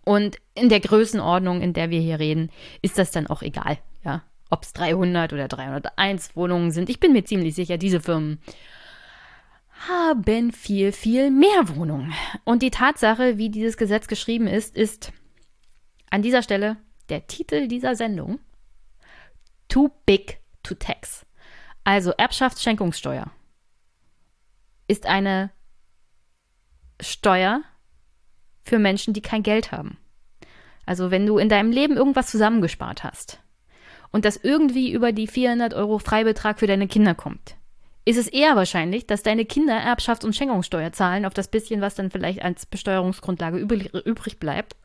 Und 0.05 0.36
in 0.55 0.68
der 0.68 0.80
Größenordnung, 0.80 1.62
in 1.62 1.72
der 1.72 1.90
wir 1.90 2.01
hier 2.01 2.20
reden, 2.20 2.51
ist 2.82 2.98
das 2.98 3.10
dann 3.10 3.26
auch 3.26 3.43
egal, 3.43 3.78
ja, 4.05 4.22
ob 4.51 4.62
es 4.62 4.72
300 4.74 5.32
oder 5.32 5.48
301 5.48 6.36
Wohnungen 6.36 6.70
sind. 6.70 6.90
Ich 6.90 7.01
bin 7.01 7.12
mir 7.12 7.24
ziemlich 7.24 7.55
sicher, 7.55 7.78
diese 7.78 8.01
Firmen 8.01 8.38
haben 9.88 10.52
viel, 10.52 10.92
viel 10.92 11.30
mehr 11.30 11.76
Wohnungen. 11.76 12.12
Und 12.44 12.62
die 12.62 12.70
Tatsache, 12.70 13.38
wie 13.38 13.50
dieses 13.50 13.76
Gesetz 13.76 14.08
geschrieben 14.08 14.46
ist, 14.46 14.76
ist 14.76 15.12
an 16.10 16.22
dieser 16.22 16.42
Stelle 16.42 16.76
der 17.08 17.26
Titel 17.26 17.68
dieser 17.68 17.94
Sendung 17.96 18.38
Too 19.68 19.90
Big 20.06 20.40
to 20.62 20.74
Tax. 20.74 21.26
Also 21.84 22.10
Erbschaftsschenkungssteuer 22.12 23.30
ist 24.88 25.06
eine 25.06 25.50
Steuer 27.00 27.62
für 28.62 28.78
Menschen, 28.78 29.14
die 29.14 29.22
kein 29.22 29.42
Geld 29.42 29.72
haben. 29.72 29.98
Also 30.84 31.10
wenn 31.10 31.26
du 31.26 31.38
in 31.38 31.48
deinem 31.48 31.72
Leben 31.72 31.96
irgendwas 31.96 32.30
zusammengespart 32.30 33.04
hast 33.04 33.40
und 34.12 34.24
das 34.24 34.36
irgendwie 34.36 34.92
über 34.92 35.12
die 35.12 35.26
400 35.26 35.74
Euro 35.74 35.98
Freibetrag 35.98 36.58
für 36.58 36.66
deine 36.66 36.88
Kinder 36.88 37.14
kommt, 37.14 37.56
ist 38.07 38.16
es 38.16 38.28
eher 38.28 38.55
wahrscheinlich, 38.55 39.07
dass 39.07 39.24
deine 39.24 39.45
Kinder 39.45 39.74
Erbschafts- 39.74 40.24
und 40.24 40.35
Schenkungssteuer 40.35 40.93
zahlen 40.93 41.27
auf 41.27 41.35
das 41.35 41.49
bisschen, 41.49 41.81
was 41.81 41.97
dann 41.97 42.11
vielleicht 42.11 42.41
als 42.41 42.65
Besteuerungsgrundlage 42.65 43.59
übrig 43.59 44.39
bleibt, 44.39 44.77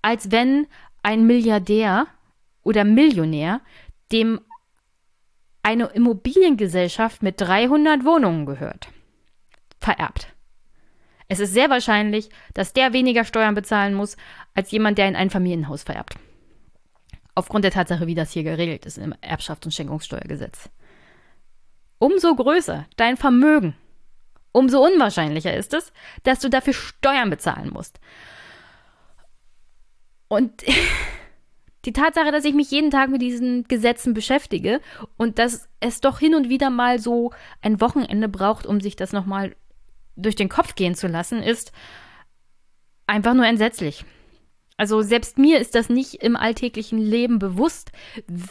als 0.00 0.30
wenn 0.30 0.68
ein 1.02 1.26
Milliardär 1.26 2.06
oder 2.62 2.84
Millionär 2.84 3.60
dem 4.12 4.40
eine 5.64 5.86
Immobiliengesellschaft 5.86 7.22
mit 7.22 7.40
300 7.40 8.04
Wohnungen 8.04 8.46
gehört, 8.46 8.88
vererbt. 9.80 10.28
Es 11.26 11.40
ist 11.40 11.52
sehr 11.52 11.68
wahrscheinlich, 11.68 12.28
dass 12.52 12.74
der 12.74 12.92
weniger 12.92 13.24
Steuern 13.24 13.56
bezahlen 13.56 13.94
muss, 13.94 14.16
als 14.54 14.70
jemand, 14.70 14.98
der 14.98 15.08
in 15.08 15.16
ein 15.16 15.30
Familienhaus 15.30 15.82
vererbt. 15.82 16.14
Aufgrund 17.34 17.64
der 17.64 17.72
Tatsache, 17.72 18.06
wie 18.06 18.14
das 18.14 18.30
hier 18.30 18.44
geregelt 18.44 18.86
ist 18.86 18.98
im 18.98 19.14
Erbschafts- 19.14 19.64
und 19.64 19.72
Schenkungssteuergesetz. 19.72 20.70
Umso 22.04 22.34
größer 22.34 22.84
dein 22.96 23.16
Vermögen, 23.16 23.74
umso 24.52 24.84
unwahrscheinlicher 24.84 25.56
ist 25.56 25.72
es, 25.72 25.90
dass 26.22 26.38
du 26.38 26.50
dafür 26.50 26.74
Steuern 26.74 27.30
bezahlen 27.30 27.70
musst. 27.72 27.98
Und 30.28 30.64
die 31.86 31.94
Tatsache, 31.94 32.30
dass 32.30 32.44
ich 32.44 32.52
mich 32.52 32.70
jeden 32.70 32.90
Tag 32.90 33.08
mit 33.08 33.22
diesen 33.22 33.64
Gesetzen 33.68 34.12
beschäftige 34.12 34.82
und 35.16 35.38
dass 35.38 35.66
es 35.80 36.02
doch 36.02 36.18
hin 36.18 36.34
und 36.34 36.50
wieder 36.50 36.68
mal 36.68 36.98
so 36.98 37.32
ein 37.62 37.80
Wochenende 37.80 38.28
braucht, 38.28 38.66
um 38.66 38.82
sich 38.82 38.96
das 38.96 39.14
nochmal 39.14 39.56
durch 40.14 40.36
den 40.36 40.50
Kopf 40.50 40.74
gehen 40.74 40.94
zu 40.94 41.06
lassen, 41.06 41.42
ist 41.42 41.72
einfach 43.06 43.32
nur 43.32 43.46
entsetzlich. 43.46 44.04
Also 44.76 45.02
selbst 45.02 45.38
mir 45.38 45.60
ist 45.60 45.74
das 45.74 45.88
nicht 45.88 46.14
im 46.14 46.36
alltäglichen 46.36 46.98
Leben 46.98 47.38
bewusst, 47.38 47.92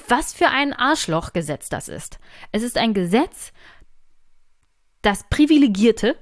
was 0.08 0.34
für 0.34 0.48
ein 0.48 0.72
Arschlochgesetz 0.72 1.70
das 1.70 1.90
ist. 1.90 2.20
Es 2.52 2.64
ist 2.64 2.78
ein 2.78 2.94
Gesetz, 2.94 3.52
das 5.02 5.26
Privilegierte 5.30 6.18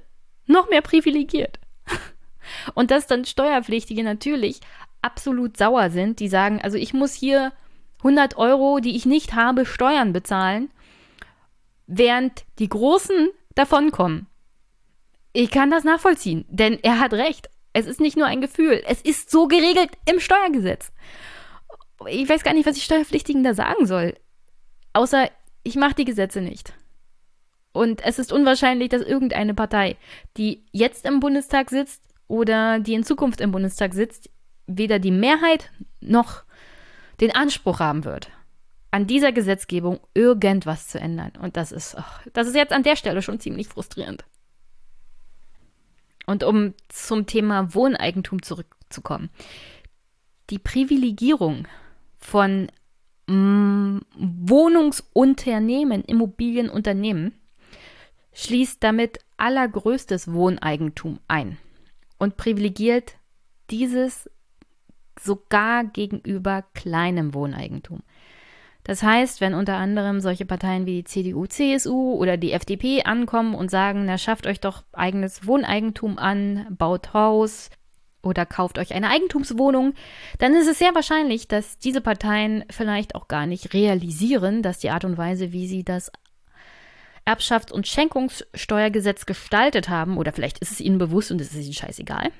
noch 0.46 0.68
mehr 0.68 0.82
privilegiert. 0.82 1.60
Und 2.74 2.90
dass 2.90 3.06
dann 3.06 3.24
Steuerpflichtige 3.24 4.02
natürlich 4.02 4.60
absolut 5.02 5.56
sauer 5.56 5.90
sind, 5.90 6.18
die 6.18 6.28
sagen, 6.28 6.60
also 6.60 6.76
ich 6.76 6.92
muss 6.92 7.14
hier 7.14 7.52
100 7.98 8.36
Euro, 8.36 8.80
die 8.80 8.96
ich 8.96 9.06
nicht 9.06 9.34
habe, 9.34 9.64
Steuern 9.64 10.12
bezahlen, 10.12 10.70
während 11.86 12.44
die 12.58 12.68
Großen 12.68 13.28
davonkommen. 13.54 14.26
ich 15.32 15.50
kann 15.50 15.70
das 15.70 15.84
nachvollziehen, 15.84 16.44
denn 16.48 16.78
er 16.82 16.98
hat 16.98 17.12
recht. 17.12 17.48
Es 17.72 17.86
ist 17.86 18.00
nicht 18.00 18.16
nur 18.16 18.26
ein 18.26 18.40
Gefühl, 18.40 18.82
es 18.86 19.00
ist 19.00 19.30
so 19.30 19.48
geregelt 19.48 19.90
im 20.10 20.20
Steuergesetz. 20.20 20.92
Ich 22.06 22.28
weiß 22.28 22.42
gar 22.42 22.54
nicht, 22.54 22.66
was 22.66 22.74
die 22.74 22.82
Steuerpflichtigen 22.82 23.44
da 23.44 23.54
sagen 23.54 23.86
soll. 23.86 24.14
Außer, 24.92 25.30
ich 25.62 25.76
mache 25.76 25.94
die 25.94 26.04
Gesetze 26.04 26.40
nicht. 26.40 26.74
Und 27.72 28.04
es 28.04 28.18
ist 28.18 28.32
unwahrscheinlich, 28.32 28.90
dass 28.90 29.02
irgendeine 29.02 29.54
Partei, 29.54 29.96
die 30.36 30.64
jetzt 30.72 31.06
im 31.06 31.20
Bundestag 31.20 31.70
sitzt 31.70 32.02
oder 32.28 32.80
die 32.80 32.94
in 32.94 33.04
Zukunft 33.04 33.40
im 33.40 33.52
Bundestag 33.52 33.94
sitzt, 33.94 34.28
weder 34.66 34.98
die 34.98 35.10
Mehrheit 35.10 35.70
noch 36.00 36.44
den 37.20 37.34
Anspruch 37.34 37.80
haben 37.80 38.04
wird, 38.04 38.30
an 38.90 39.06
dieser 39.06 39.32
Gesetzgebung 39.32 40.00
irgendwas 40.12 40.88
zu 40.88 41.00
ändern. 41.00 41.32
Und 41.40 41.56
das 41.56 41.72
ist, 41.72 41.96
oh, 41.98 42.28
das 42.32 42.48
ist 42.48 42.56
jetzt 42.56 42.72
an 42.72 42.82
der 42.82 42.96
Stelle 42.96 43.22
schon 43.22 43.40
ziemlich 43.40 43.68
frustrierend. 43.68 44.24
Und 46.26 46.44
um 46.44 46.74
zum 46.88 47.26
Thema 47.26 47.74
Wohneigentum 47.74 48.42
zurückzukommen. 48.42 49.30
Die 50.50 50.58
Privilegierung 50.58 51.66
von 52.18 52.68
mm, 53.26 53.98
Wohnungsunternehmen, 54.16 56.04
Immobilienunternehmen, 56.04 57.34
schließt 58.32 58.82
damit 58.82 59.18
allergrößtes 59.36 60.32
Wohneigentum 60.32 61.18
ein 61.28 61.58
und 62.18 62.36
privilegiert 62.36 63.16
dieses 63.70 64.30
sogar 65.20 65.84
gegenüber 65.84 66.64
kleinem 66.74 67.34
Wohneigentum. 67.34 68.02
Das 68.84 69.02
heißt, 69.02 69.40
wenn 69.40 69.54
unter 69.54 69.76
anderem 69.76 70.20
solche 70.20 70.44
Parteien 70.44 70.86
wie 70.86 71.02
die 71.02 71.04
CDU, 71.04 71.46
CSU 71.46 72.14
oder 72.14 72.36
die 72.36 72.52
FDP 72.52 73.04
ankommen 73.04 73.54
und 73.54 73.70
sagen, 73.70 74.04
na 74.06 74.18
schafft 74.18 74.46
euch 74.46 74.60
doch 74.60 74.82
eigenes 74.92 75.46
Wohneigentum 75.46 76.18
an, 76.18 76.66
baut 76.70 77.14
Haus 77.14 77.70
oder 78.22 78.44
kauft 78.44 78.78
euch 78.78 78.92
eine 78.92 79.08
Eigentumswohnung, 79.10 79.94
dann 80.38 80.54
ist 80.54 80.68
es 80.68 80.78
sehr 80.78 80.94
wahrscheinlich, 80.94 81.48
dass 81.48 81.78
diese 81.78 82.00
Parteien 82.00 82.64
vielleicht 82.70 83.14
auch 83.14 83.28
gar 83.28 83.46
nicht 83.46 83.72
realisieren, 83.72 84.62
dass 84.62 84.78
die 84.78 84.90
Art 84.90 85.04
und 85.04 85.16
Weise, 85.16 85.52
wie 85.52 85.66
sie 85.66 85.84
das 85.84 86.10
Erbschafts- 87.24 87.72
und 87.72 87.86
Schenkungssteuergesetz 87.86 89.26
gestaltet 89.26 89.88
haben, 89.88 90.18
oder 90.18 90.32
vielleicht 90.32 90.58
ist 90.58 90.72
es 90.72 90.80
ihnen 90.80 90.98
bewusst 90.98 91.30
und 91.30 91.40
es 91.40 91.52
ist 91.52 91.64
ihnen 91.64 91.72
scheißegal, 91.72 92.30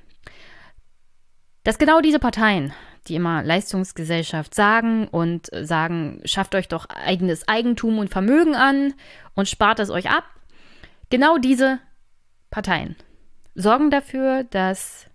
dass 1.62 1.78
genau 1.78 2.00
diese 2.00 2.18
Parteien, 2.18 2.72
die 3.08 3.16
immer 3.16 3.42
Leistungsgesellschaft 3.42 4.54
sagen 4.54 5.08
und 5.08 5.48
sagen, 5.52 6.20
schafft 6.24 6.54
euch 6.54 6.68
doch 6.68 6.86
eigenes 6.88 7.48
Eigentum 7.48 7.98
und 7.98 8.10
Vermögen 8.10 8.54
an 8.54 8.94
und 9.34 9.48
spart 9.48 9.80
es 9.80 9.90
euch 9.90 10.10
ab, 10.10 10.24
genau 11.10 11.38
diese 11.38 11.80
Parteien 12.50 12.96
sorgen 13.54 13.90
dafür, 13.90 14.44
dass 14.44 15.06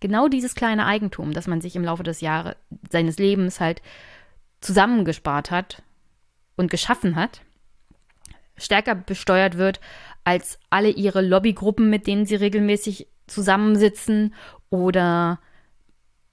genau 0.00 0.28
dieses 0.28 0.54
kleine 0.54 0.86
Eigentum, 0.86 1.32
das 1.32 1.46
man 1.46 1.60
sich 1.60 1.76
im 1.76 1.84
Laufe 1.84 2.02
des 2.02 2.20
Jahres 2.20 2.56
seines 2.90 3.18
Lebens 3.18 3.60
halt 3.60 3.82
zusammengespart 4.60 5.50
hat 5.50 5.82
und 6.56 6.70
geschaffen 6.70 7.16
hat, 7.16 7.42
stärker 8.56 8.94
besteuert 8.94 9.58
wird 9.58 9.80
als 10.24 10.58
alle 10.70 10.90
ihre 10.90 11.22
Lobbygruppen, 11.22 11.90
mit 11.90 12.06
denen 12.06 12.26
sie 12.26 12.36
regelmäßig 12.36 13.06
zusammensitzen 13.26 14.34
oder, 14.70 15.40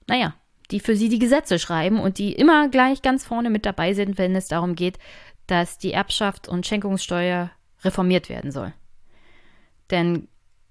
naja, 0.06 0.34
die 0.70 0.80
für 0.80 0.96
sie 0.96 1.08
die 1.08 1.18
Gesetze 1.18 1.58
schreiben 1.58 2.00
und 2.00 2.18
die 2.18 2.32
immer 2.32 2.68
gleich 2.68 3.02
ganz 3.02 3.24
vorne 3.24 3.50
mit 3.50 3.66
dabei 3.66 3.94
sind, 3.94 4.18
wenn 4.18 4.34
es 4.34 4.48
darum 4.48 4.74
geht, 4.74 4.98
dass 5.46 5.78
die 5.78 5.92
Erbschaft 5.92 6.48
und 6.48 6.66
Schenkungssteuer 6.66 7.50
reformiert 7.82 8.28
werden 8.28 8.50
soll. 8.50 8.72
Denn 9.90 10.28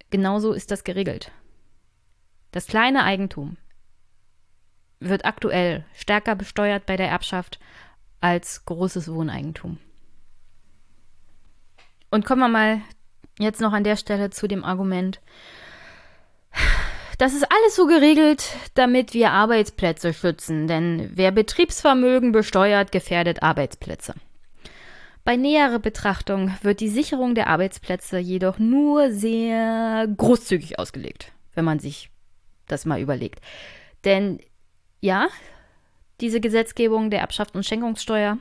genauso 0.10 0.54
ist 0.54 0.72
das 0.72 0.84
geregelt. 0.84 1.32
Das 2.52 2.68
kleine 2.68 3.04
Eigentum 3.04 3.58
wird 5.00 5.26
aktuell 5.26 5.86
stärker 5.94 6.36
besteuert 6.36 6.86
bei 6.86 6.98
der 6.98 7.10
Erbschaft 7.10 7.60
als 8.22 8.66
großes 8.66 9.12
Wohneigentum. 9.12 9.78
Und 12.10 12.26
kommen 12.26 12.42
wir 12.42 12.48
mal 12.48 12.82
jetzt 13.40 13.60
noch 13.60 13.74
an 13.74 13.84
der 13.84 13.98
Stelle 13.98 14.30
zu 14.30 14.48
dem 14.48 14.64
Argument, 14.64 15.20
das 17.24 17.34
ist 17.34 17.50
alles 17.50 17.78
so 17.78 17.88
geregelt, 17.88 18.54
damit 18.74 19.14
wir 19.14 19.32
Arbeitsplätze 19.32 20.14
schützen, 20.14 20.68
denn 20.68 21.10
wer 21.14 21.32
Betriebsvermögen 21.32 22.34
besteuert, 22.34 22.92
gefährdet 22.92 23.42
Arbeitsplätze. 23.42 24.14
Bei 25.24 25.38
näherer 25.38 25.80
Betrachtung 25.80 26.54
wird 26.64 26.82
die 26.82 26.90
Sicherung 26.90 27.34
der 27.34 27.48
Arbeitsplätze 27.48 28.18
jedoch 28.18 28.60
nur 28.60 29.10
sehr 29.14 30.06
großzügig 30.18 30.80
ausgelegt, 30.80 31.32
wenn 31.54 31.64
man 31.64 31.80
sich 31.80 32.10
das 32.68 32.84
mal 32.84 33.00
überlegt. 33.00 33.40
Denn 34.04 34.42
ja, 35.00 35.30
diese 36.20 36.42
Gesetzgebung 36.42 37.10
der 37.10 37.22
Erbschaft 37.22 37.56
und 37.56 37.66
Schenkungssteuer 37.66 38.38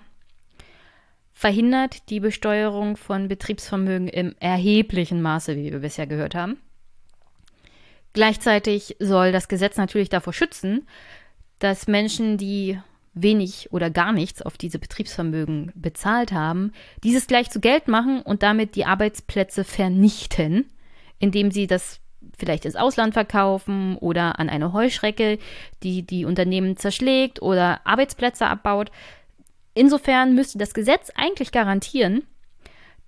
verhindert 1.33 2.11
die 2.11 2.19
Besteuerung 2.19 2.97
von 2.97 3.29
Betriebsvermögen 3.29 4.09
im 4.09 4.35
erheblichen 4.41 5.23
Maße, 5.23 5.55
wie 5.55 5.71
wir 5.71 5.79
bisher 5.79 6.09
gehört 6.09 6.35
haben. 6.35 6.59
Gleichzeitig 8.13 8.97
soll 8.99 9.33
das 9.33 9.49
Gesetz 9.49 9.77
natürlich 9.77 10.09
davor 10.09 10.33
schützen, 10.33 10.87
dass 11.59 11.87
Menschen, 11.87 12.37
die 12.37 12.79
wenig 13.15 13.73
oder 13.73 13.91
gar 13.91 14.13
nichts 14.13 14.43
auf 14.43 14.57
diese 14.57 14.79
Betriebsvermögen 14.79 15.71
bezahlt 15.75 16.33
haben, 16.33 16.73
dieses 17.05 17.27
gleich 17.27 17.51
zu 17.51 17.61
Geld 17.61 17.89
machen 17.89 18.23
und 18.23 18.43
damit 18.43 18.75
die 18.75 18.85
Arbeitsplätze 18.85 19.65
vernichten, 19.65 20.71
indem 21.19 21.51
sie 21.51 21.67
das 21.67 22.01
vielleicht 22.39 22.65
ins 22.65 22.77
Ausland 22.77 23.15
verkaufen 23.15 23.97
oder 23.99 24.39
an 24.39 24.49
eine 24.49 24.73
Heuschrecke, 24.73 25.39
die 25.83 26.03
die 26.03 26.25
Unternehmen 26.25 26.77
zerschlägt 26.77 27.43
oder 27.43 27.87
Arbeitsplätze 27.87 28.47
abbaut. 28.47 28.91
Insofern 29.75 30.35
müsste 30.35 30.59
das 30.59 30.75
Gesetz 30.75 31.11
eigentlich 31.15 31.53
garantieren, 31.53 32.23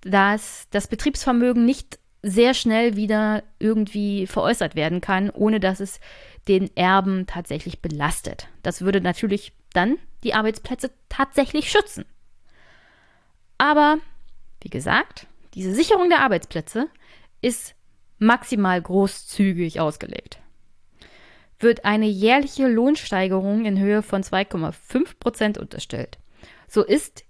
dass 0.01 0.67
das 0.69 0.87
Betriebsvermögen 0.87 1.65
nicht 1.65 1.99
sehr 2.27 2.55
schnell 2.55 2.95
wieder 2.95 3.43
irgendwie 3.59 4.25
veräußert 4.25 4.75
werden 4.75 4.99
kann, 4.99 5.29
ohne 5.29 5.59
dass 5.59 5.79
es 5.79 5.99
den 6.47 6.75
Erben 6.75 7.27
tatsächlich 7.27 7.83
belastet. 7.83 8.47
Das 8.63 8.81
würde 8.81 8.99
natürlich 8.99 9.53
dann 9.73 9.97
die 10.23 10.33
Arbeitsplätze 10.33 10.89
tatsächlich 11.07 11.69
schützen. 11.69 12.05
Aber, 13.59 13.99
wie 14.61 14.69
gesagt, 14.69 15.27
diese 15.53 15.75
Sicherung 15.75 16.09
der 16.09 16.21
Arbeitsplätze 16.21 16.87
ist 17.41 17.75
maximal 18.17 18.81
großzügig 18.81 19.79
ausgelegt. 19.79 20.39
Wird 21.59 21.85
eine 21.85 22.07
jährliche 22.07 22.67
Lohnsteigerung 22.67 23.65
in 23.65 23.79
Höhe 23.79 24.01
von 24.01 24.23
2,5 24.23 25.19
Prozent 25.19 25.57
unterstellt, 25.59 26.17
so 26.67 26.83
ist 26.83 27.23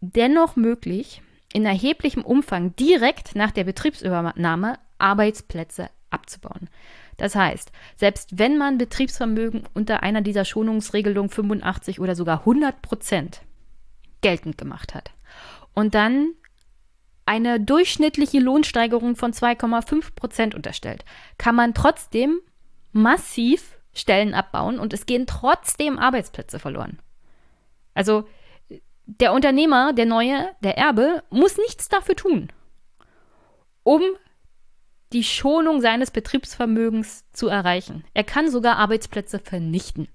dennoch 0.00 0.56
möglich, 0.56 1.20
in 1.52 1.64
erheblichem 1.64 2.24
Umfang 2.24 2.76
direkt 2.76 3.34
nach 3.34 3.50
der 3.50 3.64
Betriebsübernahme 3.64 4.78
Arbeitsplätze 4.98 5.90
abzubauen. 6.10 6.68
Das 7.16 7.34
heißt, 7.34 7.72
selbst 7.96 8.38
wenn 8.38 8.58
man 8.58 8.78
Betriebsvermögen 8.78 9.64
unter 9.74 10.02
einer 10.02 10.20
dieser 10.20 10.44
Schonungsregelungen 10.44 11.30
85 11.30 12.00
oder 12.00 12.14
sogar 12.14 12.40
100 12.40 12.80
Prozent 12.80 13.42
geltend 14.20 14.58
gemacht 14.58 14.94
hat 14.94 15.10
und 15.74 15.94
dann 15.94 16.32
eine 17.26 17.60
durchschnittliche 17.60 18.38
Lohnsteigerung 18.38 19.16
von 19.16 19.32
2,5 19.32 20.14
Prozent 20.14 20.54
unterstellt, 20.54 21.04
kann 21.36 21.54
man 21.54 21.74
trotzdem 21.74 22.38
massiv 22.92 23.78
Stellen 23.92 24.32
abbauen 24.32 24.78
und 24.78 24.92
es 24.92 25.06
gehen 25.06 25.26
trotzdem 25.26 25.98
Arbeitsplätze 25.98 26.58
verloren. 26.58 26.98
Also 27.94 28.28
der 29.08 29.32
Unternehmer, 29.32 29.94
der 29.94 30.06
Neue, 30.06 30.50
der 30.62 30.76
Erbe, 30.76 31.22
muss 31.30 31.56
nichts 31.56 31.88
dafür 31.88 32.14
tun, 32.14 32.52
um 33.82 34.02
die 35.14 35.24
Schonung 35.24 35.80
seines 35.80 36.10
Betriebsvermögens 36.10 37.24
zu 37.32 37.48
erreichen. 37.48 38.04
Er 38.12 38.24
kann 38.24 38.50
sogar 38.50 38.76
Arbeitsplätze 38.76 39.38
vernichten 39.38 40.08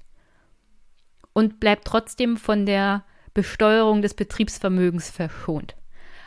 und 1.34 1.60
bleibt 1.60 1.86
trotzdem 1.86 2.38
von 2.38 2.68
der 2.68 3.03
Besteuerung 3.34 4.03
des 4.03 4.14
Betriebsvermögens 4.14 5.10
verschont. 5.10 5.76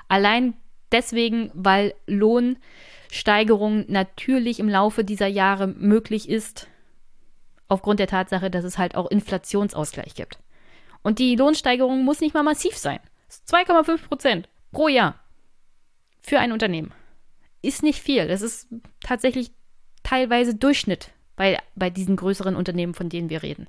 Allein 0.09 0.55
deswegen, 0.91 1.53
weil 1.55 1.95
Lohnsteigerung 2.09 3.85
natürlich 3.87 4.59
im 4.59 4.69
Laufe 4.69 5.05
dieser 5.05 5.29
Jahre 5.29 5.69
möglich 5.69 6.29
ist, 6.29 6.67
aufgrund 7.69 8.01
der 8.01 8.09
Tatsache, 8.09 8.51
dass 8.51 8.65
es 8.65 8.77
halt 8.77 8.97
auch 8.97 9.09
Inflationsausgleich 9.09 10.17
gibt. 10.17 10.41
Und 11.07 11.21
die 11.21 11.37
Lohnsteigerung 11.37 12.05
muss 12.05 12.21
nicht 12.21 12.35
mal 12.35 12.43
massiv 12.43 12.77
sein. 12.77 12.99
2,5 13.49 14.09
Prozent 14.09 14.49
pro 14.73 14.89
Jahr 14.89 15.15
für 16.21 16.41
ein 16.41 16.51
Unternehmen. 16.51 16.93
Ist 17.63 17.85
nicht 17.85 18.03
viel. 18.03 18.27
Das 18.27 18.43
ist 18.43 18.67
tatsächlich 18.99 19.53
teilweise 20.03 20.57
Durchschnitt 20.57 21.13
bei, 21.37 21.61
bei 21.77 21.91
diesen 21.91 22.17
größeren 22.17 22.57
Unternehmen, 22.57 22.93
von 22.93 23.09
denen 23.09 23.31
wir 23.31 23.45
reden. 23.45 23.69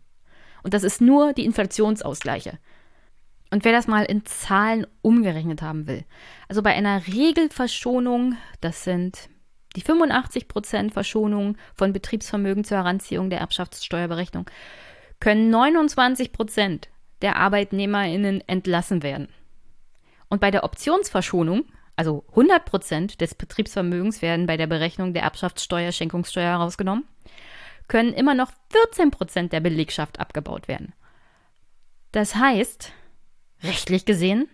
Und 0.64 0.74
das 0.74 0.82
ist 0.82 1.00
nur 1.00 1.34
die 1.34 1.46
Inflationsausgleiche. 1.46 2.58
Und 3.52 3.66
wer 3.66 3.72
das 3.72 3.86
mal 3.86 4.06
in 4.06 4.26
Zahlen 4.26 4.88
umgerechnet 5.04 5.62
haben 5.62 5.86
will, 5.86 6.06
also 6.50 6.64
bei 6.64 6.74
einer 6.74 7.06
Regelverschonung, 7.06 8.36
das 8.62 8.84
sind 8.84 9.30
die 9.76 9.84
85% 9.84 10.92
Verschonung 10.92 11.56
von 11.76 11.94
Betriebsvermögen 11.94 12.64
zur 12.64 12.78
Heranziehung 12.78 13.30
der 13.30 13.42
Erbschaftssteuerberechnung, 13.42 14.50
können 15.20 15.54
29% 15.54 16.88
der 17.22 17.38
ArbeitnehmerInnen 17.38 18.42
entlassen 18.48 19.04
werden. 19.04 19.30
Und 20.30 20.42
bei 20.42 20.52
der 20.52 20.64
Optionsverschonung, 20.64 21.66
also 21.96 22.24
100% 22.36 23.18
des 23.18 23.36
Betriebsvermögens 23.36 24.22
werden 24.22 24.46
bei 24.46 24.58
der 24.58 24.68
Berechnung 24.68 25.14
der 25.14 25.24
Erbschaftssteuer, 25.24 25.92
Schenkungssteuer 25.92 26.52
herausgenommen, 26.52 27.06
können 27.88 28.14
immer 28.14 28.34
noch 28.34 28.52
14% 28.74 29.50
der 29.50 29.62
Belegschaft 29.62 30.20
abgebaut 30.20 30.68
werden. 30.68 30.94
Das 32.12 32.36
heißt, 32.36 32.92
rechtlich 33.64 34.06
gesehen, 34.06 34.50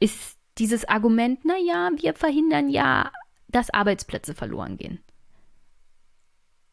ist 0.00 0.38
dieses 0.58 0.84
Argument, 0.86 1.44
naja, 1.44 1.90
wir 1.96 2.14
verhindern 2.14 2.68
ja, 2.68 3.10
dass 3.48 3.70
Arbeitsplätze 3.70 4.34
verloren 4.34 4.76
gehen. 4.76 5.02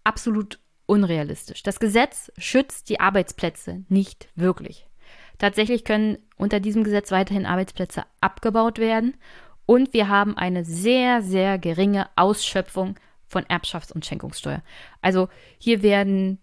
Absolut 0.03 0.59
unrealistisch. 0.85 1.63
Das 1.63 1.79
Gesetz 1.79 2.31
schützt 2.37 2.89
die 2.89 2.99
Arbeitsplätze 2.99 3.83
nicht 3.89 4.29
wirklich. 4.35 4.87
Tatsächlich 5.37 5.83
können 5.83 6.17
unter 6.37 6.59
diesem 6.59 6.83
Gesetz 6.83 7.11
weiterhin 7.11 7.45
Arbeitsplätze 7.45 8.03
abgebaut 8.21 8.79
werden 8.79 9.15
und 9.65 9.93
wir 9.93 10.07
haben 10.07 10.37
eine 10.37 10.63
sehr, 10.63 11.21
sehr 11.21 11.57
geringe 11.57 12.07
Ausschöpfung 12.15 12.95
von 13.27 13.43
Erbschafts- 13.45 13.91
und 13.91 14.05
Schenkungssteuer. 14.05 14.61
Also 15.01 15.27
hier 15.57 15.81
werden 15.81 16.39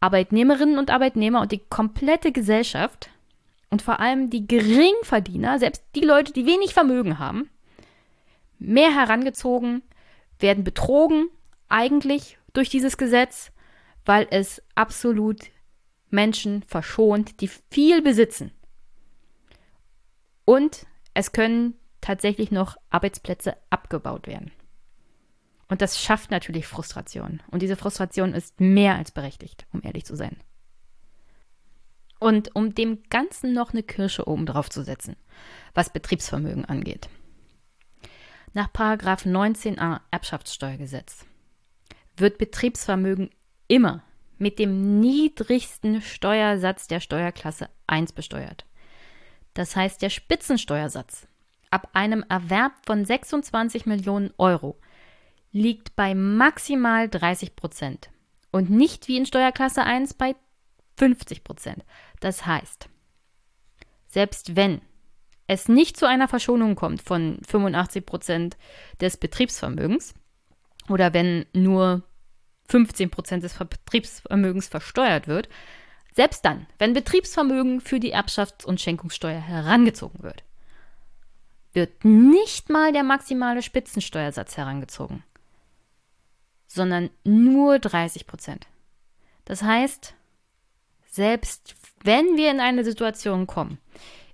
Arbeitnehmerinnen 0.00 0.78
und 0.78 0.90
Arbeitnehmer 0.90 1.40
und 1.40 1.52
die 1.52 1.62
komplette 1.68 2.32
Gesellschaft 2.32 3.10
und 3.70 3.82
vor 3.82 3.98
allem 3.98 4.30
die 4.30 4.46
Geringverdiener, 4.46 5.58
selbst 5.58 5.84
die 5.94 6.04
Leute, 6.04 6.32
die 6.32 6.46
wenig 6.46 6.74
Vermögen 6.74 7.18
haben, 7.18 7.50
mehr 8.58 8.94
herangezogen, 8.94 9.82
werden 10.38 10.64
betrogen 10.64 11.28
eigentlich 11.68 12.38
durch 12.52 12.68
dieses 12.68 12.96
Gesetz, 12.96 13.50
weil 14.06 14.26
es 14.30 14.62
absolut 14.74 15.42
Menschen 16.08 16.62
verschont, 16.62 17.40
die 17.40 17.48
viel 17.48 18.00
besitzen. 18.00 18.52
Und 20.44 20.86
es 21.12 21.32
können 21.32 21.74
tatsächlich 22.00 22.50
noch 22.50 22.76
Arbeitsplätze 22.88 23.56
abgebaut 23.68 24.28
werden. 24.28 24.52
Und 25.68 25.82
das 25.82 26.00
schafft 26.00 26.30
natürlich 26.30 26.66
Frustration. 26.66 27.42
Und 27.50 27.62
diese 27.62 27.76
Frustration 27.76 28.32
ist 28.32 28.60
mehr 28.60 28.94
als 28.94 29.10
berechtigt, 29.10 29.66
um 29.72 29.82
ehrlich 29.82 30.04
zu 30.04 30.14
sein. 30.14 30.36
Und 32.20 32.54
um 32.54 32.74
dem 32.74 33.02
Ganzen 33.10 33.52
noch 33.52 33.72
eine 33.72 33.82
Kirsche 33.82 34.28
oben 34.28 34.46
drauf 34.46 34.70
zu 34.70 34.84
setzen, 34.84 35.16
was 35.74 35.92
Betriebsvermögen 35.92 36.64
angeht. 36.64 37.08
Nach 38.54 38.68
19a 38.72 40.00
Erbschaftssteuergesetz 40.10 41.26
wird 42.16 42.38
Betriebsvermögen 42.38 43.30
immer 43.68 44.02
mit 44.38 44.58
dem 44.58 45.00
niedrigsten 45.00 46.02
Steuersatz 46.02 46.88
der 46.88 47.00
Steuerklasse 47.00 47.68
1 47.86 48.12
besteuert. 48.12 48.66
Das 49.54 49.74
heißt, 49.74 50.02
der 50.02 50.10
Spitzensteuersatz 50.10 51.26
ab 51.70 51.88
einem 51.94 52.24
Erwerb 52.28 52.72
von 52.84 53.04
26 53.04 53.86
Millionen 53.86 54.32
Euro 54.38 54.78
liegt 55.52 55.96
bei 55.96 56.14
maximal 56.14 57.08
30 57.08 57.56
Prozent 57.56 58.10
und 58.50 58.70
nicht 58.70 59.08
wie 59.08 59.16
in 59.16 59.26
Steuerklasse 59.26 59.82
1 59.82 60.14
bei 60.14 60.36
50 60.98 61.44
Prozent. 61.44 61.84
Das 62.20 62.46
heißt, 62.46 62.88
selbst 64.06 64.56
wenn 64.56 64.82
es 65.46 65.68
nicht 65.68 65.96
zu 65.96 66.06
einer 66.06 66.28
Verschonung 66.28 66.74
kommt 66.74 67.00
von 67.02 67.38
85 67.46 68.04
Prozent 68.04 68.56
des 69.00 69.16
Betriebsvermögens 69.16 70.14
oder 70.88 71.14
wenn 71.14 71.46
nur 71.52 72.02
15 72.68 73.10
Prozent 73.10 73.44
des 73.44 73.54
Betriebsvermögens 73.54 74.68
versteuert 74.68 75.28
wird, 75.28 75.48
selbst 76.14 76.44
dann, 76.44 76.66
wenn 76.78 76.94
Betriebsvermögen 76.94 77.80
für 77.80 78.00
die 78.00 78.14
Erbschafts- 78.14 78.64
und 78.64 78.80
Schenkungssteuer 78.80 79.38
herangezogen 79.38 80.22
wird, 80.22 80.44
wird 81.72 82.04
nicht 82.04 82.70
mal 82.70 82.92
der 82.92 83.02
maximale 83.02 83.62
Spitzensteuersatz 83.62 84.56
herangezogen, 84.56 85.22
sondern 86.66 87.10
nur 87.24 87.78
30 87.78 88.26
Prozent. 88.26 88.66
Das 89.44 89.62
heißt, 89.62 90.14
selbst 91.06 91.76
wenn 92.02 92.36
wir 92.36 92.50
in 92.50 92.60
eine 92.60 92.82
Situation 92.84 93.46
kommen, 93.46 93.78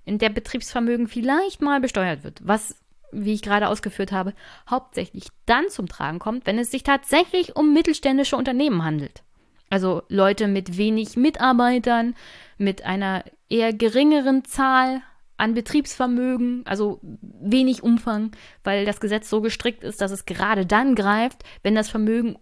in 0.05 0.17
der 0.17 0.29
Betriebsvermögen 0.29 1.07
vielleicht 1.07 1.61
mal 1.61 1.79
besteuert 1.79 2.23
wird, 2.23 2.39
was, 2.43 2.75
wie 3.13 3.33
ich 3.33 3.41
gerade 3.41 3.67
ausgeführt 3.67 4.11
habe, 4.11 4.33
hauptsächlich 4.69 5.27
dann 5.45 5.69
zum 5.69 5.87
Tragen 5.87 6.19
kommt, 6.19 6.45
wenn 6.45 6.57
es 6.57 6.71
sich 6.71 6.83
tatsächlich 6.83 7.55
um 7.55 7.73
mittelständische 7.73 8.37
Unternehmen 8.37 8.83
handelt. 8.83 9.23
Also 9.69 10.03
Leute 10.07 10.47
mit 10.47 10.77
wenig 10.77 11.15
Mitarbeitern, 11.15 12.15
mit 12.57 12.85
einer 12.85 13.23
eher 13.49 13.73
geringeren 13.73 14.45
Zahl 14.45 15.01
an 15.37 15.55
Betriebsvermögen, 15.55 16.61
also 16.65 16.99
wenig 17.01 17.83
Umfang, 17.83 18.31
weil 18.63 18.85
das 18.85 18.99
Gesetz 18.99 19.29
so 19.29 19.41
gestrickt 19.41 19.83
ist, 19.83 19.99
dass 19.99 20.11
es 20.11 20.25
gerade 20.25 20.65
dann 20.65 20.95
greift, 20.95 21.43
wenn 21.63 21.75
das 21.75 21.89
Vermögen 21.89 22.37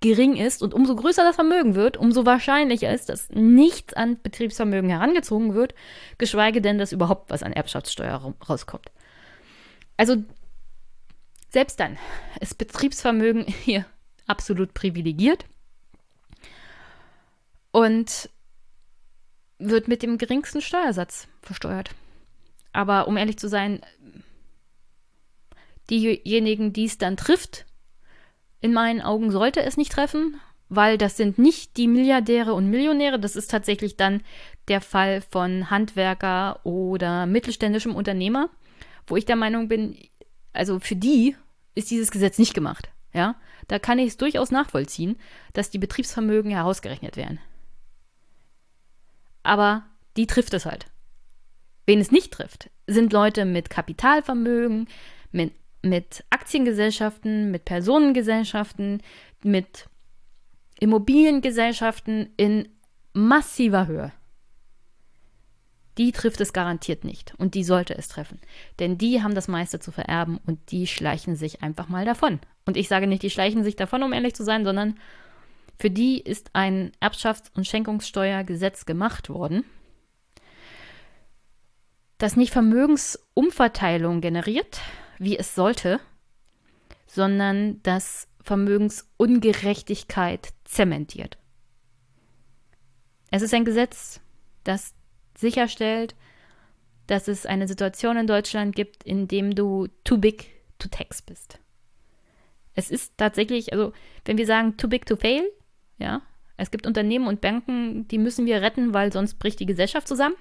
gering 0.00 0.36
ist 0.36 0.62
und 0.62 0.74
umso 0.74 0.94
größer 0.94 1.22
das 1.24 1.34
Vermögen 1.34 1.74
wird, 1.74 1.96
umso 1.96 2.24
wahrscheinlicher 2.24 2.92
ist, 2.92 3.08
dass 3.08 3.28
nichts 3.30 3.94
an 3.94 4.18
Betriebsvermögen 4.22 4.90
herangezogen 4.90 5.54
wird, 5.54 5.74
geschweige 6.18 6.60
denn, 6.60 6.78
dass 6.78 6.92
überhaupt 6.92 7.30
was 7.30 7.42
an 7.42 7.52
Erbschaftssteuer 7.52 8.34
rauskommt. 8.48 8.86
Also 9.98 10.16
selbst 11.50 11.78
dann 11.80 11.98
ist 12.40 12.56
Betriebsvermögen 12.56 13.44
hier 13.64 13.84
absolut 14.26 14.72
privilegiert 14.72 15.44
und 17.70 18.30
wird 19.58 19.88
mit 19.88 20.02
dem 20.02 20.16
geringsten 20.16 20.62
Steuersatz 20.62 21.28
versteuert. 21.42 21.90
Aber 22.72 23.08
um 23.08 23.16
ehrlich 23.16 23.38
zu 23.38 23.48
sein, 23.48 23.80
diejenigen, 25.90 26.72
die 26.72 26.84
es 26.84 26.98
dann 26.98 27.16
trifft, 27.16 27.66
in 28.60 28.72
meinen 28.72 29.00
Augen 29.00 29.30
sollte 29.30 29.62
es 29.62 29.76
nicht 29.76 29.92
treffen, 29.92 30.40
weil 30.68 30.98
das 30.98 31.16
sind 31.16 31.38
nicht 31.38 31.76
die 31.76 31.88
Milliardäre 31.88 32.52
und 32.52 32.70
Millionäre, 32.70 33.18
das 33.18 33.36
ist 33.36 33.50
tatsächlich 33.50 33.96
dann 33.96 34.22
der 34.68 34.80
Fall 34.80 35.22
von 35.22 35.70
Handwerker 35.70 36.60
oder 36.64 37.26
mittelständischem 37.26 37.96
Unternehmer, 37.96 38.50
wo 39.08 39.16
ich 39.16 39.24
der 39.24 39.36
Meinung 39.36 39.68
bin, 39.68 39.96
also 40.52 40.80
für 40.80 40.96
die 40.96 41.36
ist 41.74 41.90
dieses 41.90 42.10
Gesetz 42.10 42.38
nicht 42.38 42.54
gemacht. 42.54 42.90
Ja, 43.12 43.36
da 43.68 43.78
kann 43.78 43.98
ich 43.98 44.08
es 44.08 44.16
durchaus 44.16 44.50
nachvollziehen, 44.50 45.16
dass 45.54 45.70
die 45.70 45.78
Betriebsvermögen 45.78 46.50
herausgerechnet 46.50 47.16
werden. 47.16 47.40
Aber 49.42 49.84
die 50.16 50.26
trifft 50.26 50.52
es 50.54 50.66
halt. 50.66 50.86
Wen 51.86 52.00
es 52.00 52.10
nicht 52.10 52.32
trifft, 52.32 52.70
sind 52.86 53.12
Leute 53.12 53.46
mit 53.46 53.70
Kapitalvermögen, 53.70 54.88
mit 55.32 55.52
mit 55.82 56.24
Aktiengesellschaften, 56.30 57.50
mit 57.50 57.64
Personengesellschaften, 57.64 59.02
mit 59.42 59.88
Immobiliengesellschaften 60.80 62.32
in 62.36 62.68
massiver 63.12 63.86
Höhe. 63.86 64.12
Die 65.98 66.12
trifft 66.12 66.40
es 66.40 66.52
garantiert 66.52 67.02
nicht 67.04 67.34
und 67.38 67.54
die 67.54 67.64
sollte 67.64 67.98
es 67.98 68.06
treffen. 68.08 68.38
Denn 68.78 68.98
die 68.98 69.22
haben 69.22 69.34
das 69.34 69.48
meiste 69.48 69.80
zu 69.80 69.90
vererben 69.90 70.38
und 70.46 70.70
die 70.70 70.86
schleichen 70.86 71.34
sich 71.34 71.62
einfach 71.62 71.88
mal 71.88 72.04
davon. 72.04 72.38
Und 72.64 72.76
ich 72.76 72.86
sage 72.88 73.08
nicht, 73.08 73.22
die 73.22 73.30
schleichen 73.30 73.64
sich 73.64 73.74
davon, 73.76 74.04
um 74.04 74.12
ehrlich 74.12 74.34
zu 74.34 74.44
sein, 74.44 74.64
sondern 74.64 74.98
für 75.78 75.90
die 75.90 76.20
ist 76.20 76.50
ein 76.54 76.92
Erbschafts- 77.00 77.50
und 77.54 77.66
Schenkungssteuergesetz 77.66 78.86
gemacht 78.86 79.28
worden, 79.28 79.64
das 82.18 82.36
nicht 82.36 82.52
Vermögensumverteilung 82.52 84.20
generiert, 84.20 84.80
wie 85.18 85.36
es 85.38 85.54
sollte, 85.54 86.00
sondern 87.06 87.80
dass 87.82 88.28
Vermögensungerechtigkeit 88.42 90.48
zementiert. 90.64 91.38
Es 93.30 93.42
ist 93.42 93.54
ein 93.54 93.64
Gesetz, 93.64 94.20
das 94.64 94.94
sicherstellt, 95.38 96.14
dass 97.06 97.28
es 97.28 97.46
eine 97.46 97.66
Situation 97.66 98.16
in 98.16 98.26
Deutschland 98.26 98.76
gibt, 98.76 99.02
in 99.02 99.28
dem 99.28 99.54
du 99.54 99.88
too 100.04 100.18
big 100.18 100.50
to 100.78 100.88
tax 100.88 101.22
bist. 101.22 101.58
Es 102.74 102.90
ist 102.90 103.14
tatsächlich, 103.16 103.72
also 103.72 103.92
wenn 104.24 104.38
wir 104.38 104.46
sagen 104.46 104.76
too 104.76 104.88
big 104.88 105.06
to 105.06 105.16
fail, 105.16 105.42
ja, 105.98 106.22
es 106.56 106.70
gibt 106.70 106.86
Unternehmen 106.86 107.26
und 107.26 107.40
Banken, 107.40 108.06
die 108.08 108.18
müssen 108.18 108.46
wir 108.46 108.62
retten, 108.62 108.92
weil 108.92 109.12
sonst 109.12 109.38
bricht 109.38 109.60
die 109.60 109.66
Gesellschaft 109.66 110.06
zusammen. 110.06 110.36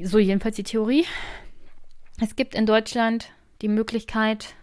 So 0.00 0.18
jedenfalls 0.18 0.56
die 0.56 0.62
Theorie. 0.62 1.06
Es 2.20 2.36
gibt 2.36 2.54
in 2.54 2.66
Deutschland 2.66 3.30
die 3.62 3.68
Möglichkeit 3.68 4.54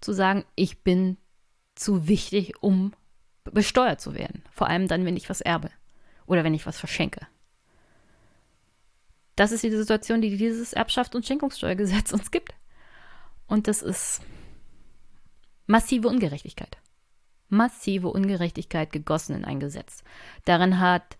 zu 0.00 0.12
sagen, 0.12 0.44
ich 0.54 0.82
bin 0.82 1.16
zu 1.74 2.08
wichtig, 2.08 2.62
um 2.62 2.92
besteuert 3.44 4.00
zu 4.00 4.14
werden. 4.14 4.42
Vor 4.52 4.68
allem 4.68 4.86
dann, 4.86 5.04
wenn 5.04 5.16
ich 5.16 5.28
was 5.28 5.40
erbe 5.40 5.70
oder 6.26 6.44
wenn 6.44 6.54
ich 6.54 6.66
was 6.66 6.78
verschenke. 6.78 7.26
Das 9.36 9.52
ist 9.52 9.64
die 9.64 9.70
Situation, 9.70 10.20
die 10.20 10.36
dieses 10.36 10.76
Erbschafts- 10.76 11.16
und 11.16 11.26
Schenkungssteuergesetz 11.26 12.12
uns 12.12 12.30
gibt. 12.30 12.54
Und 13.46 13.68
das 13.68 13.82
ist 13.82 14.22
massive 15.66 16.08
Ungerechtigkeit. 16.08 16.78
Massive 17.48 18.08
Ungerechtigkeit 18.08 18.92
gegossen 18.92 19.36
in 19.36 19.44
ein 19.44 19.60
Gesetz. 19.60 20.04
Daran 20.44 20.80
hat 20.80 21.16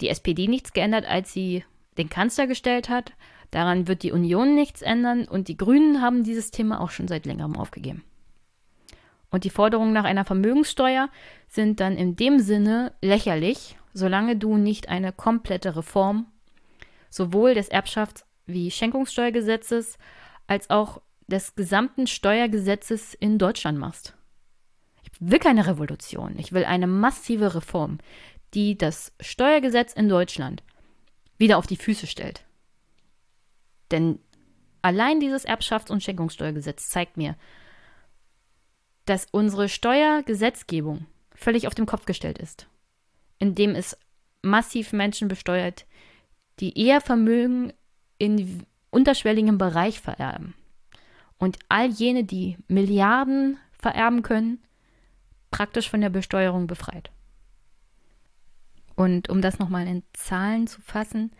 die 0.00 0.08
SPD 0.08 0.48
nichts 0.48 0.72
geändert, 0.72 1.06
als 1.06 1.32
sie 1.32 1.64
den 1.98 2.08
Kanzler 2.08 2.46
gestellt 2.46 2.88
hat. 2.88 3.12
Daran 3.50 3.86
wird 3.86 4.02
die 4.02 4.12
Union 4.12 4.54
nichts 4.54 4.80
ändern 4.80 5.26
und 5.26 5.48
die 5.48 5.56
Grünen 5.56 6.00
haben 6.00 6.24
dieses 6.24 6.50
Thema 6.50 6.80
auch 6.80 6.90
schon 6.90 7.06
seit 7.06 7.26
längerem 7.26 7.56
aufgegeben. 7.56 8.02
Und 9.30 9.44
die 9.44 9.50
Forderungen 9.50 9.92
nach 9.92 10.04
einer 10.04 10.24
Vermögenssteuer 10.24 11.08
sind 11.48 11.80
dann 11.80 11.96
in 11.96 12.16
dem 12.16 12.38
Sinne 12.38 12.92
lächerlich, 13.00 13.76
solange 13.92 14.36
du 14.36 14.56
nicht 14.56 14.88
eine 14.88 15.12
komplette 15.12 15.76
Reform 15.76 16.26
sowohl 17.10 17.54
des 17.54 17.70
Erbschafts- 17.70 18.24
wie 18.46 18.70
Schenkungssteuergesetzes 18.70 19.98
als 20.46 20.70
auch 20.70 21.00
des 21.26 21.54
gesamten 21.54 22.06
Steuergesetzes 22.06 23.14
in 23.14 23.38
Deutschland 23.38 23.78
machst. 23.78 24.14
Ich 25.04 25.12
will 25.20 25.38
keine 25.38 25.66
Revolution, 25.66 26.38
ich 26.38 26.52
will 26.52 26.64
eine 26.64 26.86
massive 26.86 27.54
Reform, 27.54 27.98
die 28.54 28.76
das 28.76 29.12
Steuergesetz 29.20 29.92
in 29.92 30.08
Deutschland 30.08 30.62
wieder 31.38 31.58
auf 31.58 31.66
die 31.66 31.76
Füße 31.76 32.06
stellt. 32.06 32.44
Denn 33.90 34.18
allein 34.80 35.20
dieses 35.20 35.46
Erbschafts- 35.46 35.90
und 35.90 36.02
Schenkungssteuergesetz 36.02 36.88
zeigt 36.88 37.16
mir, 37.16 37.36
dass 39.04 39.26
unsere 39.30 39.68
Steuergesetzgebung 39.68 41.06
völlig 41.34 41.66
auf 41.66 41.74
den 41.74 41.86
Kopf 41.86 42.04
gestellt 42.04 42.38
ist, 42.38 42.68
indem 43.42 43.74
es 43.74 43.98
massiv 44.40 44.92
Menschen 44.92 45.26
besteuert, 45.26 45.84
die 46.60 46.78
eher 46.78 47.00
Vermögen 47.00 47.72
in 48.16 48.64
unterschwelligem 48.90 49.58
Bereich 49.58 50.00
vererben. 50.00 50.54
Und 51.38 51.58
all 51.68 51.88
jene, 51.88 52.22
die 52.22 52.56
Milliarden 52.68 53.58
vererben 53.72 54.22
können, 54.22 54.62
praktisch 55.50 55.90
von 55.90 56.00
der 56.00 56.10
Besteuerung 56.10 56.68
befreit. 56.68 57.10
Und 58.94 59.28
um 59.28 59.42
das 59.42 59.58
nochmal 59.58 59.88
in 59.88 60.04
Zahlen 60.12 60.68
zu 60.68 60.80
fassen, 60.80 61.32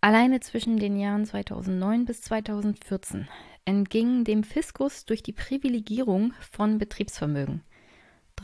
alleine 0.00 0.40
zwischen 0.40 0.78
den 0.78 0.98
Jahren 0.98 1.26
2009 1.26 2.06
bis 2.06 2.22
2014 2.22 3.28
entgingen 3.64 4.24
dem 4.24 4.42
Fiskus 4.42 5.04
durch 5.04 5.22
die 5.22 5.32
Privilegierung 5.32 6.32
von 6.40 6.78
Betriebsvermögen 6.78 7.62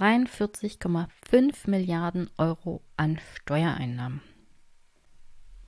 43,5 0.01 1.69
Milliarden 1.69 2.31
Euro 2.39 2.83
an 2.97 3.21
Steuereinnahmen. 3.35 4.23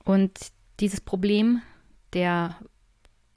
Und 0.03 0.51
dieses 0.79 1.01
Problem 1.01 1.61
der 2.13 2.57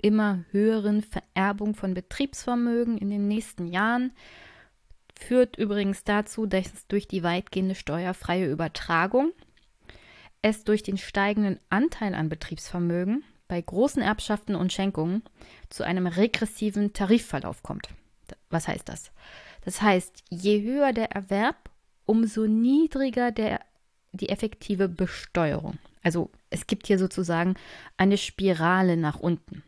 immer 0.03 0.45
höheren 0.51 1.03
Vererbung 1.03 1.75
von 1.75 1.95
Betriebsvermögen 1.95 2.99
in 2.99 3.11
den 3.11 3.29
nächsten 3.29 3.67
Jahren 3.67 4.13
führt 5.19 5.57
übrigens 5.57 6.05
dazu, 6.05 6.47
dass 6.47 6.73
es 6.73 6.87
durch 6.87 7.09
die 7.09 7.23
weitgehende 7.23 7.75
steuerfreie 7.75 8.51
Übertragung 8.51 9.33
es 10.43 10.65
durch 10.65 10.83
den 10.83 10.99
steigenden 10.99 11.59
Anteil 11.71 12.15
an 12.15 12.29
Betriebsvermögen 12.29 13.25
bei 13.49 13.61
großen 13.61 14.03
Erbschaften 14.03 14.55
und 14.55 14.73
Schenkungen 14.73 15.23
zu 15.71 15.83
einem 15.85 16.07
regressiven 16.07 16.93
Tarifverlauf 16.93 17.63
kommt. 17.63 17.89
Was 18.51 18.69
heißt 18.69 18.89
das? 18.89 19.13
Das 19.67 19.83
heißt, 19.83 20.23
je 20.31 20.63
höher 20.63 20.93
der 20.93 21.11
Erwerb, 21.11 21.71
umso 22.05 22.47
niedriger 22.47 23.33
der, 23.33 23.61
die 24.13 24.29
effektive 24.29 24.89
Besteuerung. 24.89 25.79
Also 26.05 26.31
es 26.51 26.69
gibt 26.69 26.87
hier 26.87 27.01
sozusagen 27.01 27.57
eine 27.97 28.17
Spirale 28.17 28.97
nach 28.97 29.19
unten. 29.19 29.65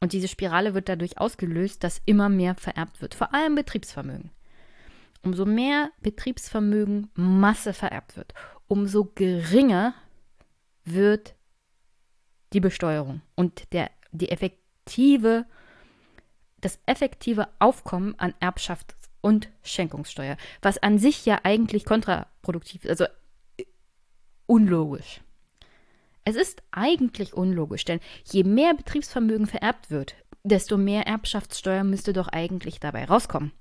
Und 0.00 0.14
diese 0.14 0.26
Spirale 0.26 0.72
wird 0.72 0.88
dadurch 0.88 1.18
ausgelöst, 1.18 1.84
dass 1.84 2.00
immer 2.06 2.30
mehr 2.30 2.54
vererbt 2.54 3.02
wird, 3.02 3.14
vor 3.14 3.34
allem 3.34 3.54
Betriebsvermögen. 3.54 4.30
Umso 5.22 5.44
mehr 5.44 5.90
Betriebsvermögen 6.00 7.10
Masse 7.14 7.74
vererbt 7.74 8.16
wird, 8.16 8.32
umso 8.68 9.12
geringer 9.14 9.92
wird 10.86 11.34
die 12.54 12.60
Besteuerung 12.60 13.20
und 13.34 13.70
der, 13.74 13.90
die 14.12 14.30
effektive, 14.30 15.44
das 16.62 16.78
effektive 16.86 17.48
Aufkommen 17.58 18.18
an 18.18 18.32
Erbschafts- 18.40 19.01
und 19.22 19.48
Schenkungssteuer, 19.62 20.36
was 20.60 20.82
an 20.82 20.98
sich 20.98 21.24
ja 21.24 21.40
eigentlich 21.44 21.86
kontraproduktiv 21.86 22.84
ist, 22.84 22.90
also 23.00 23.04
äh, 23.56 23.64
unlogisch. 24.46 25.22
Es 26.24 26.36
ist 26.36 26.62
eigentlich 26.70 27.32
unlogisch, 27.32 27.84
denn 27.84 28.00
je 28.24 28.44
mehr 28.44 28.74
Betriebsvermögen 28.74 29.46
vererbt 29.46 29.90
wird, 29.90 30.14
desto 30.44 30.76
mehr 30.76 31.06
Erbschaftssteuer 31.06 31.84
müsste 31.84 32.12
doch 32.12 32.28
eigentlich 32.28 32.78
dabei 32.80 33.06
rauskommen. 33.06 33.52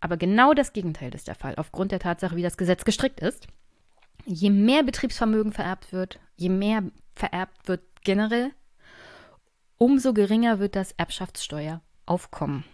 Aber 0.00 0.16
genau 0.16 0.54
das 0.54 0.72
Gegenteil 0.72 1.14
ist 1.14 1.28
der 1.28 1.34
Fall, 1.34 1.54
aufgrund 1.56 1.92
der 1.92 1.98
Tatsache, 1.98 2.36
wie 2.36 2.42
das 2.42 2.56
Gesetz 2.56 2.84
gestrickt 2.84 3.20
ist. 3.20 3.48
Je 4.24 4.50
mehr 4.50 4.82
Betriebsvermögen 4.82 5.52
vererbt 5.52 5.92
wird, 5.92 6.20
je 6.36 6.48
mehr 6.48 6.84
vererbt 7.14 7.68
wird 7.68 7.82
generell, 8.02 8.50
umso 9.76 10.12
geringer 10.14 10.58
wird 10.58 10.76
das 10.76 10.92
Erbschaftssteueraufkommen. 10.92 12.64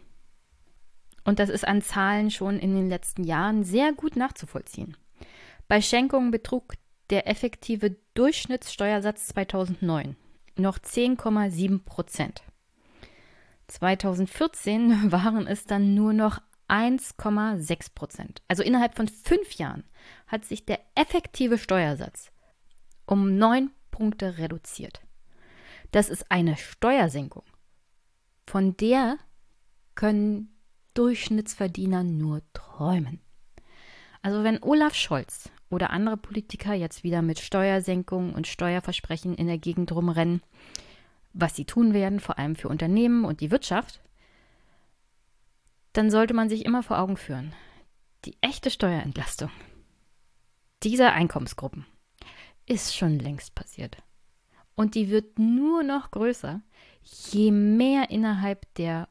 Und 1.26 1.40
das 1.40 1.50
ist 1.50 1.66
an 1.66 1.82
Zahlen 1.82 2.30
schon 2.30 2.60
in 2.60 2.76
den 2.76 2.88
letzten 2.88 3.24
Jahren 3.24 3.64
sehr 3.64 3.92
gut 3.92 4.14
nachzuvollziehen. 4.14 4.96
Bei 5.66 5.82
Schenkungen 5.82 6.30
betrug 6.30 6.74
der 7.10 7.28
effektive 7.28 7.96
Durchschnittssteuersatz 8.14 9.26
2009 9.26 10.16
noch 10.56 10.78
10,7 10.78 11.84
Prozent. 11.84 12.42
2014 13.66 15.10
waren 15.12 15.48
es 15.48 15.64
dann 15.64 15.94
nur 15.94 16.12
noch 16.12 16.40
1,6 16.68 17.94
Prozent. 17.94 18.42
Also 18.46 18.62
innerhalb 18.62 18.94
von 18.94 19.08
fünf 19.08 19.54
Jahren 19.54 19.82
hat 20.28 20.44
sich 20.44 20.64
der 20.64 20.78
effektive 20.94 21.58
Steuersatz 21.58 22.30
um 23.04 23.36
neun 23.36 23.70
Punkte 23.90 24.38
reduziert. 24.38 25.00
Das 25.90 26.08
ist 26.08 26.30
eine 26.30 26.56
Steuersenkung. 26.56 27.44
Von 28.46 28.76
der 28.76 29.18
können 29.96 30.55
Durchschnittsverdiener 30.96 32.02
nur 32.02 32.42
träumen. 32.52 33.20
Also 34.22 34.42
wenn 34.42 34.62
Olaf 34.62 34.94
Scholz 34.94 35.50
oder 35.70 35.90
andere 35.90 36.16
Politiker 36.16 36.74
jetzt 36.74 37.04
wieder 37.04 37.22
mit 37.22 37.38
Steuersenkungen 37.38 38.34
und 38.34 38.46
Steuerversprechen 38.46 39.34
in 39.34 39.46
der 39.46 39.58
Gegend 39.58 39.92
rumrennen, 39.92 40.42
was 41.32 41.54
sie 41.54 41.64
tun 41.64 41.92
werden, 41.92 42.18
vor 42.18 42.38
allem 42.38 42.56
für 42.56 42.68
Unternehmen 42.68 43.24
und 43.24 43.40
die 43.40 43.50
Wirtschaft, 43.50 44.00
dann 45.92 46.10
sollte 46.10 46.34
man 46.34 46.48
sich 46.48 46.64
immer 46.64 46.82
vor 46.82 46.98
Augen 46.98 47.16
führen, 47.16 47.52
die 48.24 48.36
echte 48.40 48.70
Steuerentlastung 48.70 49.50
dieser 50.82 51.12
Einkommensgruppen 51.12 51.86
ist 52.66 52.96
schon 52.96 53.18
längst 53.18 53.54
passiert. 53.54 53.96
Und 54.74 54.94
die 54.94 55.08
wird 55.08 55.38
nur 55.38 55.82
noch 55.82 56.10
größer, 56.10 56.60
je 57.02 57.50
mehr 57.50 58.10
innerhalb 58.10 58.72
der 58.74 59.08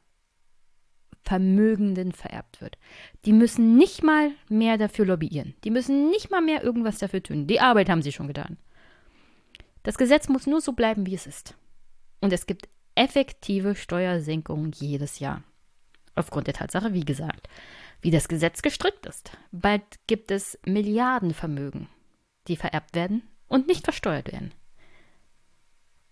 Vermögenden 1.26 2.12
vererbt 2.12 2.60
wird. 2.60 2.78
Die 3.24 3.32
müssen 3.32 3.76
nicht 3.76 4.04
mal 4.04 4.30
mehr 4.48 4.78
dafür 4.78 5.06
lobbyieren. 5.06 5.54
Die 5.64 5.70
müssen 5.70 6.08
nicht 6.08 6.30
mal 6.30 6.40
mehr 6.40 6.62
irgendwas 6.62 6.98
dafür 6.98 7.20
tun. 7.20 7.48
Die 7.48 7.60
Arbeit 7.60 7.90
haben 7.90 8.02
sie 8.02 8.12
schon 8.12 8.28
getan. 8.28 8.56
Das 9.82 9.98
Gesetz 9.98 10.28
muss 10.28 10.46
nur 10.46 10.60
so 10.60 10.72
bleiben, 10.72 11.04
wie 11.04 11.14
es 11.14 11.26
ist. 11.26 11.56
Und 12.20 12.32
es 12.32 12.46
gibt 12.46 12.68
effektive 12.94 13.74
Steuersenkungen 13.74 14.70
jedes 14.72 15.18
Jahr. 15.18 15.42
Aufgrund 16.14 16.46
der 16.46 16.54
Tatsache, 16.54 16.94
wie 16.94 17.04
gesagt, 17.04 17.48
wie 18.00 18.12
das 18.12 18.28
Gesetz 18.28 18.62
gestrickt 18.62 19.04
ist. 19.06 19.36
Bald 19.50 19.82
gibt 20.06 20.30
es 20.30 20.58
Milliardenvermögen, 20.64 21.88
die 22.46 22.56
vererbt 22.56 22.94
werden 22.94 23.22
und 23.48 23.66
nicht 23.66 23.84
versteuert 23.84 24.30
werden. 24.32 24.54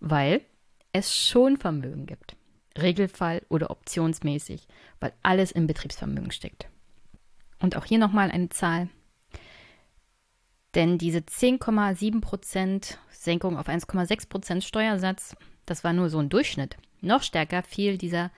Weil 0.01 0.41
es 0.91 1.15
schon 1.15 1.57
Vermögen 1.57 2.05
gibt. 2.05 2.35
Regelfall 2.77 3.41
oder 3.49 3.69
optionsmäßig, 3.69 4.67
weil 4.99 5.13
alles 5.23 5.51
im 5.51 5.67
Betriebsvermögen 5.67 6.31
steckt. 6.31 6.67
Und 7.59 7.77
auch 7.77 7.85
hier 7.85 7.99
nochmal 7.99 8.31
eine 8.31 8.49
Zahl. 8.49 8.89
Denn 10.75 10.97
diese 10.97 11.19
10,7% 11.19 12.97
Senkung 13.09 13.57
auf 13.57 13.69
1,6% 13.69 14.61
Steuersatz, 14.61 15.35
das 15.65 15.83
war 15.83 15.93
nur 15.93 16.09
so 16.09 16.19
ein 16.19 16.29
Durchschnitt. 16.29 16.77
Noch 17.01 17.23
stärker 17.23 17.63
fiel 17.63 17.97
dieser, 17.97 18.29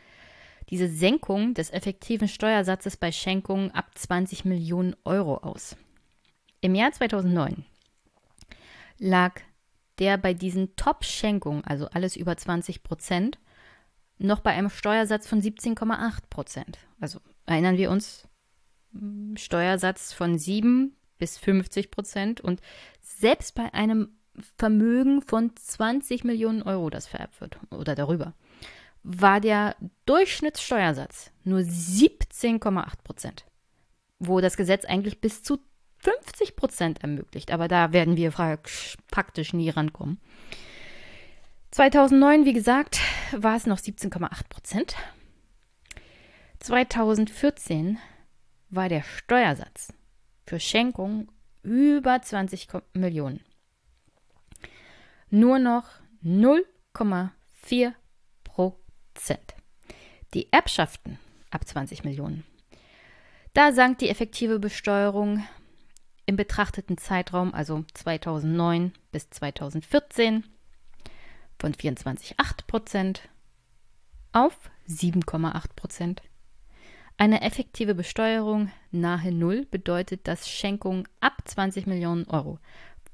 diese 0.69 0.87
Senkung 0.87 1.55
des 1.55 1.71
effektiven 1.71 2.27
Steuersatzes 2.27 2.97
bei 2.97 3.11
Schenkungen 3.11 3.71
ab 3.71 3.89
20 3.95 4.45
Millionen 4.45 4.95
Euro 5.03 5.37
aus. 5.37 5.75
Im 6.61 6.75
Jahr 6.75 6.91
2009 6.91 7.65
lag 8.99 9.41
der 9.99 10.17
bei 10.17 10.33
diesen 10.35 10.75
Top-Schenkungen, 10.75 11.63
also 11.63 11.87
alles 11.87 12.15
über 12.15 12.37
20 12.37 12.83
Prozent, 12.83 13.39
noch 14.19 14.39
bei 14.39 14.51
einem 14.51 14.69
Steuersatz 14.69 15.27
von 15.27 15.41
17,8 15.41 16.21
Prozent. 16.29 16.79
Also 16.99 17.19
erinnern 17.45 17.77
wir 17.77 17.91
uns, 17.91 18.27
hm, 18.93 19.35
Steuersatz 19.37 20.13
von 20.13 20.37
7 20.37 20.95
bis 21.17 21.37
50 21.37 21.91
Prozent 21.91 22.41
und 22.41 22.61
selbst 23.01 23.55
bei 23.55 23.73
einem 23.73 24.09
Vermögen 24.57 25.21
von 25.21 25.55
20 25.55 26.23
Millionen 26.23 26.61
Euro, 26.61 26.89
das 26.89 27.07
vererbt 27.07 27.41
wird 27.41 27.57
oder 27.71 27.95
darüber, 27.95 28.33
war 29.03 29.39
der 29.39 29.75
Durchschnittssteuersatz 30.05 31.31
nur 31.43 31.59
17,8 31.59 33.03
Prozent, 33.03 33.45
wo 34.19 34.41
das 34.41 34.57
Gesetz 34.57 34.85
eigentlich 34.85 35.21
bis 35.21 35.43
zu 35.43 35.59
50 35.99 36.55
Prozent 36.55 37.01
ermöglicht. 37.01 37.51
Aber 37.51 37.67
da 37.67 37.93
werden 37.93 38.17
wir 38.17 38.31
faktisch 38.31 39.53
nie 39.53 39.69
rankommen. 39.69 40.19
2009, 41.77 42.45
wie 42.45 42.53
gesagt, 42.53 42.99
war 43.33 43.55
es 43.55 43.67
noch 43.67 43.77
17,8 43.77 44.49
Prozent. 44.49 44.95
2014 46.57 47.99
war 48.71 48.89
der 48.89 49.03
Steuersatz 49.03 49.93
für 50.47 50.59
Schenkungen 50.59 51.29
über 51.61 52.19
20 52.19 52.67
Millionen. 52.93 53.41
Nur 55.29 55.59
noch 55.59 55.87
0,4 56.23 57.93
Prozent. 58.43 59.53
Die 60.33 60.51
Erbschaften 60.51 61.19
ab 61.51 61.67
20 61.67 62.03
Millionen. 62.03 62.43
Da 63.53 63.71
sank 63.71 63.99
die 63.99 64.09
effektive 64.09 64.57
Besteuerung 64.57 65.45
im 66.25 66.37
betrachteten 66.37 66.97
Zeitraum, 66.97 67.53
also 67.53 67.85
2009 67.93 68.93
bis 69.11 69.29
2014, 69.29 70.43
von 71.59 71.73
24,8 71.73 72.67
Prozent 72.67 73.29
auf 74.31 74.55
7,8 74.87 75.75
Prozent. 75.75 76.21
Eine 77.17 77.41
effektive 77.41 77.95
Besteuerung 77.95 78.71
nahe 78.91 79.31
Null 79.31 79.65
bedeutet, 79.65 80.27
dass 80.27 80.49
Schenkungen 80.49 81.07
ab 81.19 81.33
20 81.45 81.87
Millionen 81.87 82.27
Euro 82.27 82.59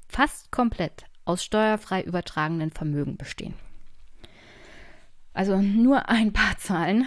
fast 0.08 0.52
komplett 0.52 1.06
aus 1.24 1.42
steuerfrei 1.42 2.02
übertragenen 2.02 2.70
Vermögen 2.70 3.16
bestehen. 3.16 3.54
Also 5.32 5.60
nur 5.60 6.08
ein 6.08 6.32
paar 6.32 6.58
Zahlen. 6.58 7.06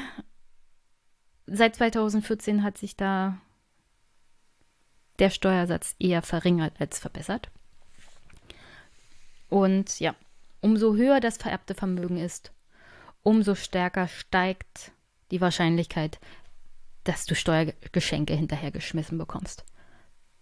Seit 1.45 1.75
2014 1.75 2.63
hat 2.63 2.77
sich 2.77 2.97
da 2.97 3.37
der 5.19 5.29
Steuersatz 5.29 5.95
eher 5.99 6.21
verringert 6.21 6.73
als 6.79 6.99
verbessert. 6.99 7.49
Und 9.49 9.99
ja, 9.99 10.15
umso 10.67 10.95
höher 10.95 11.21
das 11.21 11.37
vererbte 11.37 11.75
Vermögen 11.75 12.17
ist, 12.17 12.51
umso 13.23 13.55
stärker 13.55 14.09
steigt 14.09 14.91
die 15.31 15.39
Wahrscheinlichkeit, 15.39 16.19
dass 17.05 17.25
du 17.25 17.35
Steuergeschenke 17.35 18.33
hinterhergeschmissen 18.33 19.17
bekommst. 19.17 19.63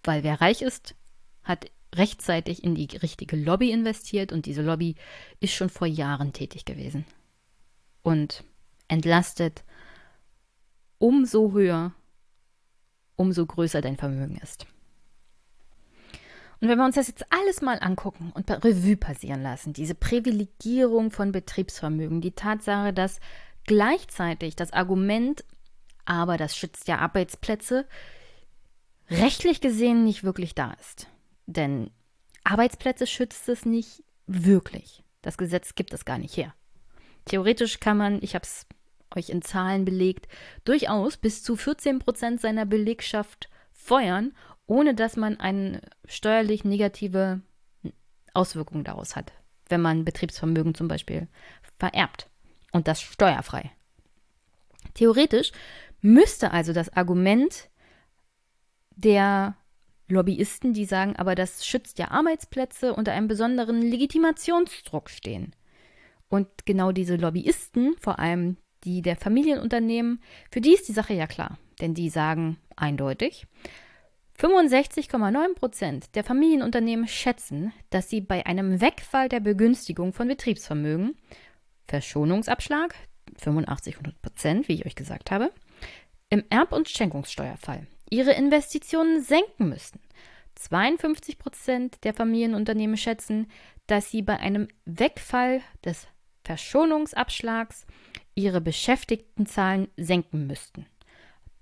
Weil 0.03 0.23
wer 0.23 0.41
reich 0.41 0.64
ist, 0.64 0.95
hat 1.43 1.69
rechtzeitig 1.93 2.64
in 2.64 2.73
die 2.73 2.88
richtige 2.97 3.35
Lobby 3.35 3.69
investiert 3.69 4.31
und 4.31 4.47
diese 4.47 4.64
Lobby 4.64 4.95
ist 5.41 5.53
schon 5.53 5.69
vor 5.69 5.85
Jahren 5.85 6.34
tätig 6.34 6.65
gewesen. 6.65 7.06
Und 8.02 8.43
entlastet 8.88 9.64
umso 10.97 11.52
höher, 11.52 11.93
umso 13.15 13.45
größer 13.45 13.81
dein 13.81 13.97
Vermögen 13.97 14.38
ist. 14.38 14.65
Und 16.66 16.72
wenn 16.72 16.80
wir 16.80 16.86
uns 16.86 16.96
das 16.96 17.10
jetzt 17.10 17.32
alles 17.32 17.62
mal 17.62 17.78
angucken 17.80 18.32
und 18.34 18.50
Revue 18.50 18.98
passieren 18.98 19.44
lassen, 19.44 19.72
diese 19.72 19.94
Privilegierung 19.94 21.12
von 21.12 21.32
Betriebsvermögen, 21.32 22.22
die 22.22 22.32
Tatsache, 22.32 22.92
dass 22.92 23.20
gleichzeitig 23.66 24.56
das 24.56 24.74
Argument, 24.74 25.46
aber 26.06 26.38
das 26.38 26.58
schützt 26.58 26.88
ja 26.88 26.98
Arbeitsplätze, 26.98 27.86
rechtlich 29.12 29.62
gesehen 29.62 30.06
nicht 30.06 30.24
wirklich 30.24 30.56
da 30.56 30.74
ist. 30.80 31.08
Denn 31.46 31.92
Arbeitsplätze 32.44 33.06
schützt 33.06 33.48
es 33.48 33.68
nicht 33.68 34.02
wirklich. 34.26 35.04
Das 35.22 35.38
Gesetz 35.38 35.76
gibt 35.76 35.94
es 35.94 36.04
gar 36.04 36.18
nicht 36.18 36.36
her. 36.36 36.56
Theoretisch 37.26 37.80
kann 37.80 37.98
man, 37.98 38.18
ich 38.24 38.34
habe 38.34 38.44
es 38.44 38.66
euch 39.16 39.30
in 39.30 39.44
Zahlen 39.44 39.86
belegt, 39.86 40.28
durchaus 40.64 41.18
bis 41.18 41.44
zu 41.44 41.58
14 41.58 42.00
Prozent 42.00 42.42
seiner 42.42 42.66
Belegschaft 42.66 43.52
feuern, 43.72 44.34
ohne 44.68 44.96
dass 44.96 45.16
man 45.16 45.40
eine 45.40 45.82
steuerlich 46.06 46.64
negative 46.64 47.42
Auswirkung 48.34 48.84
daraus 48.84 49.16
hat, 49.16 49.34
wenn 49.70 49.82
man 49.82 50.06
Betriebsvermögen 50.06 50.76
zum 50.76 50.88
Beispiel 50.88 51.28
vererbt 51.80 52.30
und 52.72 52.88
das 52.88 53.02
steuerfrei. 53.02 53.72
Theoretisch 54.94 55.52
müsste 56.02 56.52
also 56.52 56.74
das 56.74 56.90
Argument 56.94 57.70
der 58.96 59.56
Lobbyisten, 60.08 60.74
die 60.74 60.86
sagen, 60.86 61.16
aber 61.16 61.36
das 61.36 61.66
schützt 61.66 61.98
ja 62.00 62.12
Arbeitsplätze 62.12 62.94
unter 62.94 63.12
einem 63.14 63.28
besonderen 63.28 63.82
Legitimationsdruck 63.82 65.10
stehen. 65.10 65.56
Und 66.30 66.48
genau 66.66 66.92
diese 66.92 67.16
Lobbyisten, 67.16 67.96
vor 68.00 68.20
allem 68.20 68.58
die 68.84 69.02
der 69.02 69.16
Familienunternehmen, 69.16 70.22
für 70.52 70.62
die 70.62 70.74
ist 70.74 70.88
die 70.88 70.94
Sache 70.94 71.14
ja 71.14 71.28
klar. 71.28 71.58
Denn 71.82 71.94
die 71.94 72.10
sagen 72.10 72.58
eindeutig, 72.76 73.48
65,9 74.40 75.56
Prozent 75.56 76.16
der 76.16 76.24
Familienunternehmen 76.24 77.07
schätzen, 77.07 77.72
dass 77.90 78.10
sie 78.10 78.20
bei 78.20 78.45
einem 78.45 78.82
Wegfall 78.82 79.30
der 79.30 79.40
Begünstigung 79.40 80.12
von 80.12 80.28
Betriebsvermögen, 80.28 81.16
Verschonungsabschlag, 81.88 82.95
85 83.38 83.98
Prozent, 84.22 84.68
wie 84.68 84.74
ich 84.74 84.86
euch 84.86 84.95
gesagt 84.95 85.32
habe, 85.32 85.52
im 86.30 86.44
Erb- 86.49 86.74
und 86.74 86.90
Schenkungssteuerfall 86.90 87.88
ihre 88.10 88.34
Investitionen 88.34 89.22
senken 89.22 89.70
müssten. 89.70 89.99
52 90.56 91.38
Prozent 91.38 92.03
der 92.03 92.14
Familienunternehmen 92.14 92.98
schätzen, 92.98 93.48
dass 93.88 94.12
sie 94.12 94.22
bei 94.22 94.38
einem 94.40 94.68
Wegfall 94.86 95.62
des 95.84 96.07
Verschonungsabschlags 96.44 97.86
ihre 98.36 98.62
Beschäftigtenzahlen 98.62 99.90
senken 99.98 100.48
müssten. 100.48 100.86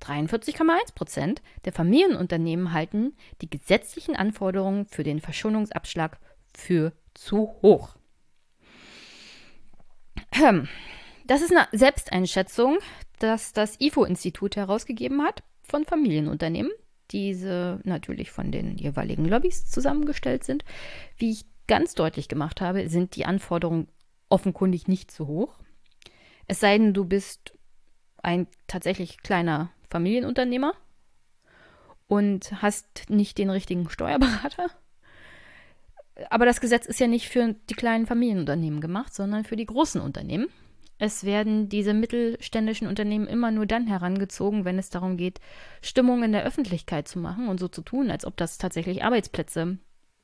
43,1 0.03 0.93
Prozent 0.95 1.41
der 1.65 1.73
Familienunternehmen 1.73 2.73
halten 2.73 3.15
die 3.41 3.49
gesetzlichen 3.49 4.15
Anforderungen 4.15 4.85
für 4.85 5.03
den 5.03 5.21
Verschonungsabschlag 5.21 6.19
für 6.53 6.93
zu 7.13 7.55
hoch. 7.61 7.95
Das 11.25 11.41
ist 11.41 11.51
eine 11.51 11.67
Selbsteinschätzung, 11.71 12.79
dass 13.19 13.53
das 13.53 13.79
IFO-Institut 13.79 14.55
herausgegeben 14.55 15.21
hat 15.21 15.43
von 15.61 15.85
Familienunternehmen. 15.85 16.71
Diese 17.11 17.79
natürlich 17.83 18.31
von 18.31 18.51
den 18.51 18.77
jeweiligen 18.77 19.25
Lobbys 19.25 19.69
zusammengestellt 19.69 20.43
sind. 20.43 20.65
Wie 21.17 21.31
ich 21.31 21.45
ganz 21.67 21.93
deutlich 21.93 22.27
gemacht 22.27 22.59
habe, 22.59 22.89
sind 22.89 23.15
die 23.15 23.25
Anforderungen 23.25 23.87
offenkundig 24.29 24.87
nicht 24.87 25.11
zu 25.11 25.27
hoch. 25.27 25.59
Es 26.47 26.59
sei 26.59 26.77
denn, 26.77 26.93
du 26.93 27.05
bist 27.05 27.57
ein 28.21 28.47
tatsächlich 28.67 29.19
kleiner 29.19 29.71
Familienunternehmer 29.93 30.73
und 32.07 32.61
hast 32.63 33.09
nicht 33.09 33.37
den 33.37 33.51
richtigen 33.51 33.89
Steuerberater. 33.89 34.69
Aber 36.31 36.45
das 36.45 36.61
Gesetz 36.61 36.87
ist 36.87 36.99
ja 36.99 37.07
nicht 37.07 37.29
für 37.29 37.55
die 37.69 37.75
kleinen 37.75 38.07
Familienunternehmen 38.07 38.81
gemacht, 38.81 39.13
sondern 39.13 39.45
für 39.45 39.55
die 39.55 39.67
großen 39.67 40.01
Unternehmen. 40.01 40.47
Es 40.97 41.25
werden 41.25 41.69
diese 41.69 41.93
mittelständischen 41.93 42.87
Unternehmen 42.87 43.27
immer 43.27 43.51
nur 43.51 43.67
dann 43.67 43.85
herangezogen, 43.85 44.65
wenn 44.65 44.79
es 44.79 44.89
darum 44.89 45.15
geht, 45.15 45.39
Stimmung 45.81 46.23
in 46.23 46.31
der 46.31 46.43
Öffentlichkeit 46.43 47.07
zu 47.07 47.19
machen 47.19 47.47
und 47.47 47.59
so 47.59 47.67
zu 47.67 47.81
tun, 47.81 48.09
als 48.09 48.25
ob 48.25 48.35
das 48.35 48.57
tatsächlich 48.57 49.03
Arbeitsplätze 49.03 49.77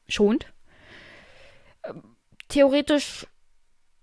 schont. 0.07 0.51
Theoretisch 2.47 3.27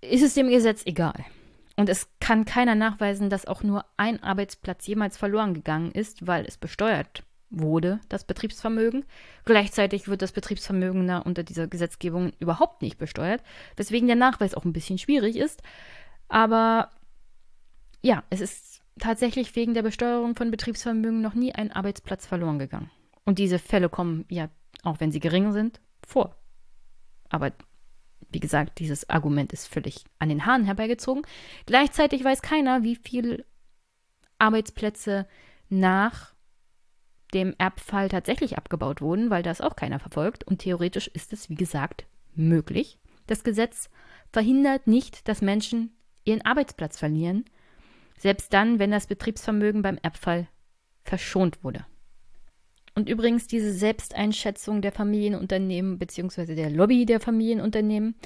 ist 0.00 0.22
es 0.22 0.34
dem 0.34 0.48
Gesetz 0.48 0.86
egal. 0.86 1.24
Und 1.76 1.88
es 1.88 2.08
kann 2.20 2.46
keiner 2.46 2.74
nachweisen, 2.74 3.28
dass 3.28 3.46
auch 3.46 3.62
nur 3.62 3.84
ein 3.96 4.22
Arbeitsplatz 4.22 4.86
jemals 4.86 5.18
verloren 5.18 5.52
gegangen 5.52 5.92
ist, 5.92 6.26
weil 6.26 6.46
es 6.46 6.56
besteuert 6.56 7.22
wurde, 7.50 8.00
das 8.08 8.24
Betriebsvermögen. 8.24 9.04
Gleichzeitig 9.44 10.08
wird 10.08 10.22
das 10.22 10.32
Betriebsvermögen 10.32 11.08
unter 11.20 11.42
dieser 11.42 11.66
Gesetzgebung 11.66 12.32
überhaupt 12.38 12.82
nicht 12.82 12.98
besteuert, 12.98 13.42
weswegen 13.76 14.06
der 14.06 14.16
Nachweis 14.16 14.54
auch 14.54 14.64
ein 14.64 14.72
bisschen 14.72 14.98
schwierig 14.98 15.36
ist. 15.36 15.62
Aber 16.28 16.90
ja, 18.02 18.24
es 18.30 18.40
ist 18.40 18.82
tatsächlich 18.98 19.54
wegen 19.54 19.74
der 19.74 19.82
Besteuerung 19.82 20.34
von 20.34 20.50
Betriebsvermögen 20.50 21.20
noch 21.20 21.34
nie 21.34 21.54
ein 21.54 21.70
Arbeitsplatz 21.72 22.26
verloren 22.26 22.58
gegangen. 22.58 22.90
Und 23.24 23.38
diese 23.38 23.58
Fälle 23.58 23.88
kommen 23.88 24.24
ja, 24.28 24.48
auch 24.82 25.00
wenn 25.00 25.12
sie 25.12 25.20
gering 25.20 25.52
sind, 25.52 25.80
vor. 26.06 26.36
Aber 27.28 27.52
wie 28.30 28.40
gesagt, 28.40 28.78
dieses 28.78 29.08
Argument 29.08 29.52
ist 29.52 29.66
völlig 29.66 30.04
an 30.18 30.28
den 30.28 30.46
Haaren 30.46 30.64
herbeigezogen. 30.64 31.22
Gleichzeitig 31.66 32.24
weiß 32.24 32.42
keiner, 32.42 32.82
wie 32.82 32.96
viele 32.96 33.44
Arbeitsplätze 34.38 35.26
nach 35.68 36.34
dem 37.34 37.54
Erbfall 37.58 38.08
tatsächlich 38.08 38.56
abgebaut 38.56 39.00
wurden, 39.00 39.30
weil 39.30 39.42
das 39.42 39.60
auch 39.60 39.76
keiner 39.76 39.98
verfolgt. 39.98 40.44
Und 40.44 40.58
theoretisch 40.58 41.08
ist 41.08 41.32
es, 41.32 41.48
wie 41.50 41.54
gesagt, 41.54 42.06
möglich. 42.34 42.98
Das 43.26 43.44
Gesetz 43.44 43.90
verhindert 44.32 44.86
nicht, 44.86 45.28
dass 45.28 45.42
Menschen 45.42 45.96
ihren 46.24 46.44
Arbeitsplatz 46.44 46.98
verlieren, 46.98 47.44
selbst 48.18 48.52
dann, 48.52 48.78
wenn 48.78 48.90
das 48.90 49.06
Betriebsvermögen 49.06 49.82
beim 49.82 49.98
Erbfall 50.02 50.48
verschont 51.04 51.62
wurde. 51.62 51.86
Und 52.96 53.10
übrigens 53.10 53.46
diese 53.46 53.72
Selbsteinschätzung 53.74 54.80
der 54.80 54.90
Familienunternehmen 54.90 55.98
bzw. 55.98 56.54
der 56.54 56.70
Lobby 56.70 57.04
der 57.04 57.20
Familienunternehmen, 57.20 58.16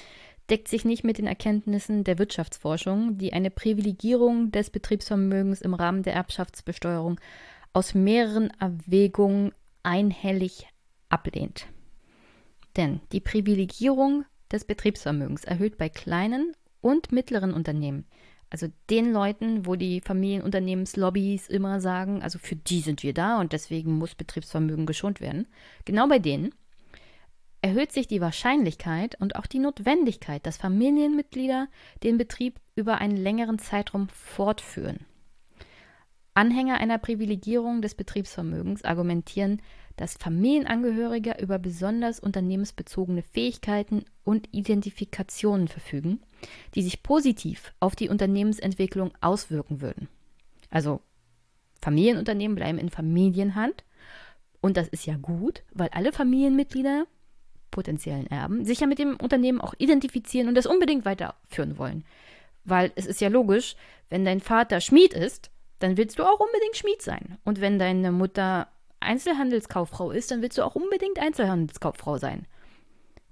deckt 0.48 0.68
sich 0.68 0.84
nicht 0.84 1.02
mit 1.02 1.18
den 1.18 1.26
Erkenntnissen 1.26 2.05
der 2.05 2.18
Wirtschaftsforschung, 2.18 3.18
die 3.18 3.32
eine 3.32 3.51
Privilegierung 3.51 4.52
des 4.52 4.70
Betriebsvermögens 4.70 5.60
im 5.60 5.74
Rahmen 5.74 6.05
der 6.05 6.14
Erbschaftsbesteuerung 6.14 7.20
aus 7.72 7.94
mehreren 7.94 8.51
Erwägungen 8.60 9.52
einhellig 9.82 10.68
ablehnt. 11.09 11.66
Denn 12.76 13.01
die 13.10 13.20
Privilegierung 13.20 14.24
des 14.52 14.64
Betriebsvermögens 14.64 15.44
erhöht 15.44 15.78
bei 15.78 15.88
kleinen 15.88 16.52
und 16.80 17.10
mittleren 17.10 17.52
Unternehmen, 17.55 18.06
also 18.51 18.66
den 18.90 19.12
Leuten, 19.12 19.64
wo 19.64 19.77
die 19.77 20.01
Familienunternehmenslobbys 20.01 21.48
immer 21.48 21.81
sagen, 21.81 22.22
also 22.22 22.39
für 22.39 22.56
die 22.56 22.81
sind 22.81 23.02
wir 23.02 23.14
da 23.14 23.40
und 23.40 23.52
deswegen 23.52 23.93
muss 23.97 24.14
Betriebsvermögen 24.14 24.86
geschont 24.86 25.20
werden, 25.20 25.47
genau 25.85 26.09
bei 26.09 26.18
denen 26.18 26.52
erhöht 27.62 27.93
sich 27.93 28.09
die 28.09 28.20
Wahrscheinlichkeit 28.20 29.20
und 29.20 29.36
auch 29.36 29.47
die 29.47 29.59
Notwendigkeit, 29.59 30.44
dass 30.47 30.56
Familienmitglieder 30.56 31.68
den 32.02 32.18
Betrieb 32.18 32.59
über 32.74 32.98
einen 32.98 33.16
längeren 33.16 33.59
Zeitraum 33.59 34.09
fortführen. 34.09 35.06
Anhänger 36.35 36.78
einer 36.78 36.98
Privilegierung 36.98 37.82
des 37.82 37.94
Betriebsvermögens 37.94 38.85
argumentieren, 38.85 39.60
dass 40.01 40.14
Familienangehörige 40.14 41.36
über 41.43 41.59
besonders 41.59 42.20
unternehmensbezogene 42.20 43.22
Fähigkeiten 43.22 44.06
und 44.24 44.48
Identifikationen 44.51 45.68
verfügen, 45.68 46.20
die 46.74 46.81
sich 46.81 47.02
positiv 47.02 47.74
auf 47.81 47.94
die 47.94 48.09
Unternehmensentwicklung 48.09 49.12
auswirken 49.20 49.82
würden. 49.82 50.09
Also 50.70 51.02
Familienunternehmen 51.82 52.55
bleiben 52.55 52.78
in 52.78 52.89
Familienhand 52.89 53.85
und 54.62 54.78
das 54.78 54.89
ist 54.89 55.05
ja 55.05 55.18
gut, 55.18 55.64
weil 55.74 55.90
alle 55.90 56.12
Familienmitglieder, 56.12 57.05
potenziellen 57.70 58.27
Erben, 58.28 58.64
sich 58.64 58.81
ja 58.81 58.86
mit 58.86 58.98
dem 58.98 59.16
Unternehmen 59.16 59.60
auch 59.60 59.74
identifizieren 59.77 60.48
und 60.48 60.55
das 60.55 60.64
unbedingt 60.64 61.05
weiterführen 61.05 61.77
wollen. 61.77 62.05
Weil 62.64 62.90
es 62.94 63.05
ist 63.05 63.20
ja 63.20 63.28
logisch, 63.28 63.77
wenn 64.09 64.24
dein 64.24 64.40
Vater 64.40 64.81
Schmied 64.81 65.12
ist, 65.12 65.51
dann 65.78 65.98
willst 65.98 66.18
du 66.18 66.24
auch 66.24 66.40
unbedingt 66.40 66.78
Schmied 66.78 67.02
sein. 67.02 67.36
Und 67.44 67.60
wenn 67.60 67.78
deine 67.78 68.12
Mutter 68.12 68.68
Einzelhandelskauffrau 69.01 70.10
ist, 70.10 70.31
dann 70.31 70.43
willst 70.43 70.59
du 70.59 70.62
auch 70.62 70.74
unbedingt 70.74 71.18
Einzelhandelskauffrau 71.18 72.18
sein. 72.18 72.47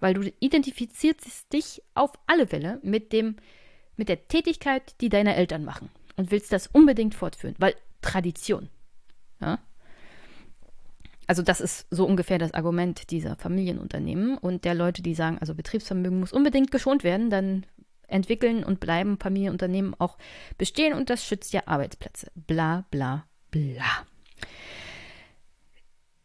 Weil 0.01 0.15
du 0.15 0.33
identifizierst 0.41 1.53
dich 1.53 1.83
auf 1.95 2.13
alle 2.27 2.47
Fälle 2.47 2.81
mit 2.83 3.13
dem, 3.13 3.37
mit 3.97 4.09
der 4.09 4.29
Tätigkeit, 4.29 4.95
die 5.01 5.09
deine 5.09 5.35
Eltern 5.35 5.65
machen. 5.65 5.91
Und 6.17 6.31
willst 6.31 6.53
das 6.53 6.67
unbedingt 6.69 7.15
fortführen. 7.15 7.55
Weil 7.59 7.75
Tradition. 8.01 8.69
Ja? 9.41 9.59
Also 11.27 11.43
das 11.43 11.61
ist 11.61 11.87
so 11.91 12.07
ungefähr 12.07 12.39
das 12.39 12.55
Argument 12.55 13.11
dieser 13.11 13.37
Familienunternehmen 13.37 14.39
und 14.39 14.65
der 14.65 14.75
Leute, 14.75 15.03
die 15.03 15.15
sagen, 15.15 15.39
also 15.39 15.55
Betriebsvermögen 15.55 16.19
muss 16.19 16.33
unbedingt 16.33 16.71
geschont 16.71 17.05
werden, 17.05 17.29
dann 17.29 17.67
entwickeln 18.07 18.65
und 18.65 18.81
bleiben 18.81 19.19
Familienunternehmen 19.19 19.95
auch 19.99 20.17
bestehen 20.57 20.95
und 20.95 21.11
das 21.11 21.25
schützt 21.25 21.53
ja 21.53 21.63
Arbeitsplätze. 21.67 22.33
Bla 22.35 22.87
bla 22.91 23.27
bla. 23.51 24.07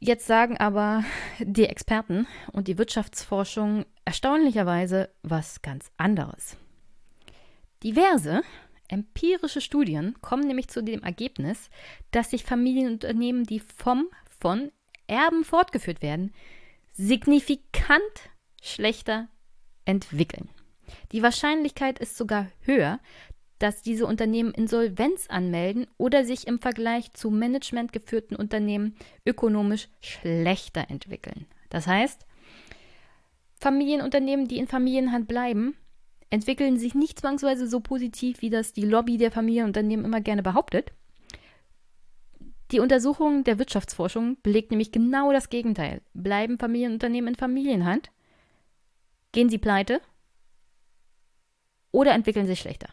Jetzt 0.06 0.28
sagen 0.28 0.58
aber 0.58 1.06
die 1.40 1.66
Experten 1.66 2.28
und 2.52 2.68
die 2.68 2.78
Wirtschaftsforschung 2.78 3.86
erstaunlicherweise 4.04 5.10
was 5.22 5.62
ganz 5.62 5.92
anderes. 5.96 6.58
Diverse 7.84 8.42
empirische 8.90 9.62
Studien 9.62 10.16
kommen 10.20 10.46
nämlich 10.46 10.68
zu 10.68 10.84
dem 10.84 11.04
Ergebnis, 11.04 11.70
dass 12.12 12.32
sich 12.32 12.44
Familienunternehmen, 12.44 13.46
die 13.46 13.62
vom, 13.62 14.10
von 14.42 14.74
Erben 15.08 15.46
fortgeführt 15.46 16.02
werden, 16.02 16.34
signifikant 16.92 18.02
schlechter 18.62 19.30
entwickeln. 19.86 20.50
Die 21.14 21.24
Wahrscheinlichkeit 21.24 22.00
ist 22.00 22.18
sogar 22.18 22.48
höher, 22.60 23.00
dass 23.64 23.82
diese 23.82 24.06
Unternehmen 24.06 24.52
Insolvenz 24.52 25.28
anmelden 25.30 25.88
oder 25.98 26.26
sich 26.26 26.48
im 26.48 26.60
Vergleich 26.60 27.14
zu 27.14 27.32
managementgeführten 27.32 28.36
Unternehmen 28.36 28.98
ökonomisch 29.26 29.88
schlechter 30.02 30.90
entwickeln. 30.90 31.46
Das 31.70 31.88
heißt, 31.88 32.26
Familienunternehmen, 33.62 34.50
die 34.50 34.58
in 34.58 34.68
Familienhand 34.68 35.30
bleiben, 35.30 35.78
entwickeln 36.30 36.78
sich 36.78 36.94
nicht 36.94 37.22
zwangsweise 37.22 37.66
so 37.66 37.80
positiv, 37.80 38.42
wie 38.42 38.50
das 38.50 38.74
die 38.74 38.84
Lobby 38.84 39.18
der 39.18 39.32
Familienunternehmen 39.32 40.04
immer 40.04 40.20
gerne 40.20 40.44
behauptet. 40.44 40.92
Die 42.72 42.82
Untersuchung 42.82 43.46
der 43.46 43.60
Wirtschaftsforschung 43.60 44.36
belegt 44.44 44.72
nämlich 44.72 44.92
genau 44.92 45.32
das 45.32 45.50
Gegenteil. 45.50 46.02
Bleiben 46.14 46.60
Familienunternehmen 46.60 47.30
in 47.30 47.36
Familienhand? 47.36 48.12
Gehen 49.32 49.48
sie 49.48 49.58
pleite? 49.58 50.02
Oder 51.92 52.12
entwickeln 52.12 52.46
sich 52.46 52.60
schlechter? 52.60 52.90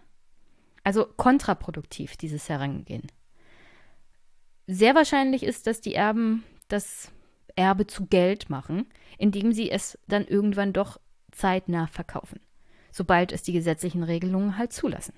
Also 0.82 1.06
kontraproduktiv, 1.06 2.16
dieses 2.16 2.48
Herangehen. 2.48 3.06
Sehr 4.66 4.94
wahrscheinlich 4.94 5.42
ist, 5.42 5.66
dass 5.66 5.80
die 5.80 5.94
Erben 5.94 6.44
das 6.68 7.10
Erbe 7.56 7.86
zu 7.86 8.06
Geld 8.06 8.48
machen, 8.50 8.86
indem 9.18 9.52
sie 9.52 9.70
es 9.70 9.98
dann 10.06 10.26
irgendwann 10.26 10.72
doch 10.72 11.00
zeitnah 11.32 11.86
verkaufen, 11.86 12.40
sobald 12.90 13.32
es 13.32 13.42
die 13.42 13.52
gesetzlichen 13.52 14.02
Regelungen 14.02 14.56
halt 14.56 14.72
zulassen. 14.72 15.14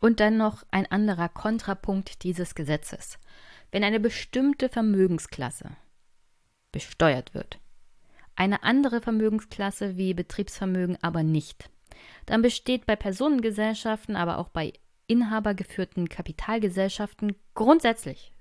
Und 0.00 0.20
dann 0.20 0.36
noch 0.36 0.64
ein 0.70 0.86
anderer 0.86 1.28
Kontrapunkt 1.28 2.22
dieses 2.22 2.54
Gesetzes. 2.54 3.18
Wenn 3.72 3.82
eine 3.82 3.98
bestimmte 3.98 4.68
Vermögensklasse 4.68 5.70
besteuert 6.70 7.34
wird, 7.34 7.58
eine 8.36 8.62
andere 8.62 9.00
Vermögensklasse 9.00 9.96
wie 9.96 10.14
Betriebsvermögen 10.14 10.98
aber 11.02 11.22
nicht, 11.22 11.70
dann 12.26 12.42
besteht 12.42 12.86
bei 12.86 12.96
Personengesellschaften, 12.96 14.16
aber 14.16 14.38
auch 14.38 14.48
bei 14.48 14.72
inhabergeführten 15.06 16.08
Kapitalgesellschaften 16.08 17.36
grundsätzlich 17.54 18.32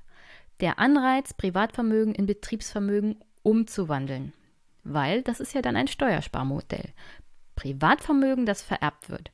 der 0.60 0.80
Anreiz, 0.80 1.34
Privatvermögen 1.34 2.16
in 2.16 2.26
Betriebsvermögen 2.26 3.18
umzuwandeln. 3.44 4.34
Weil 4.84 5.22
das 5.22 5.40
ist 5.40 5.54
ja 5.54 5.62
dann 5.62 5.76
ein 5.76 5.88
Steuersparmodell. 5.88 6.94
Privatvermögen, 7.56 8.46
das 8.46 8.62
vererbt 8.62 9.10
wird, 9.10 9.32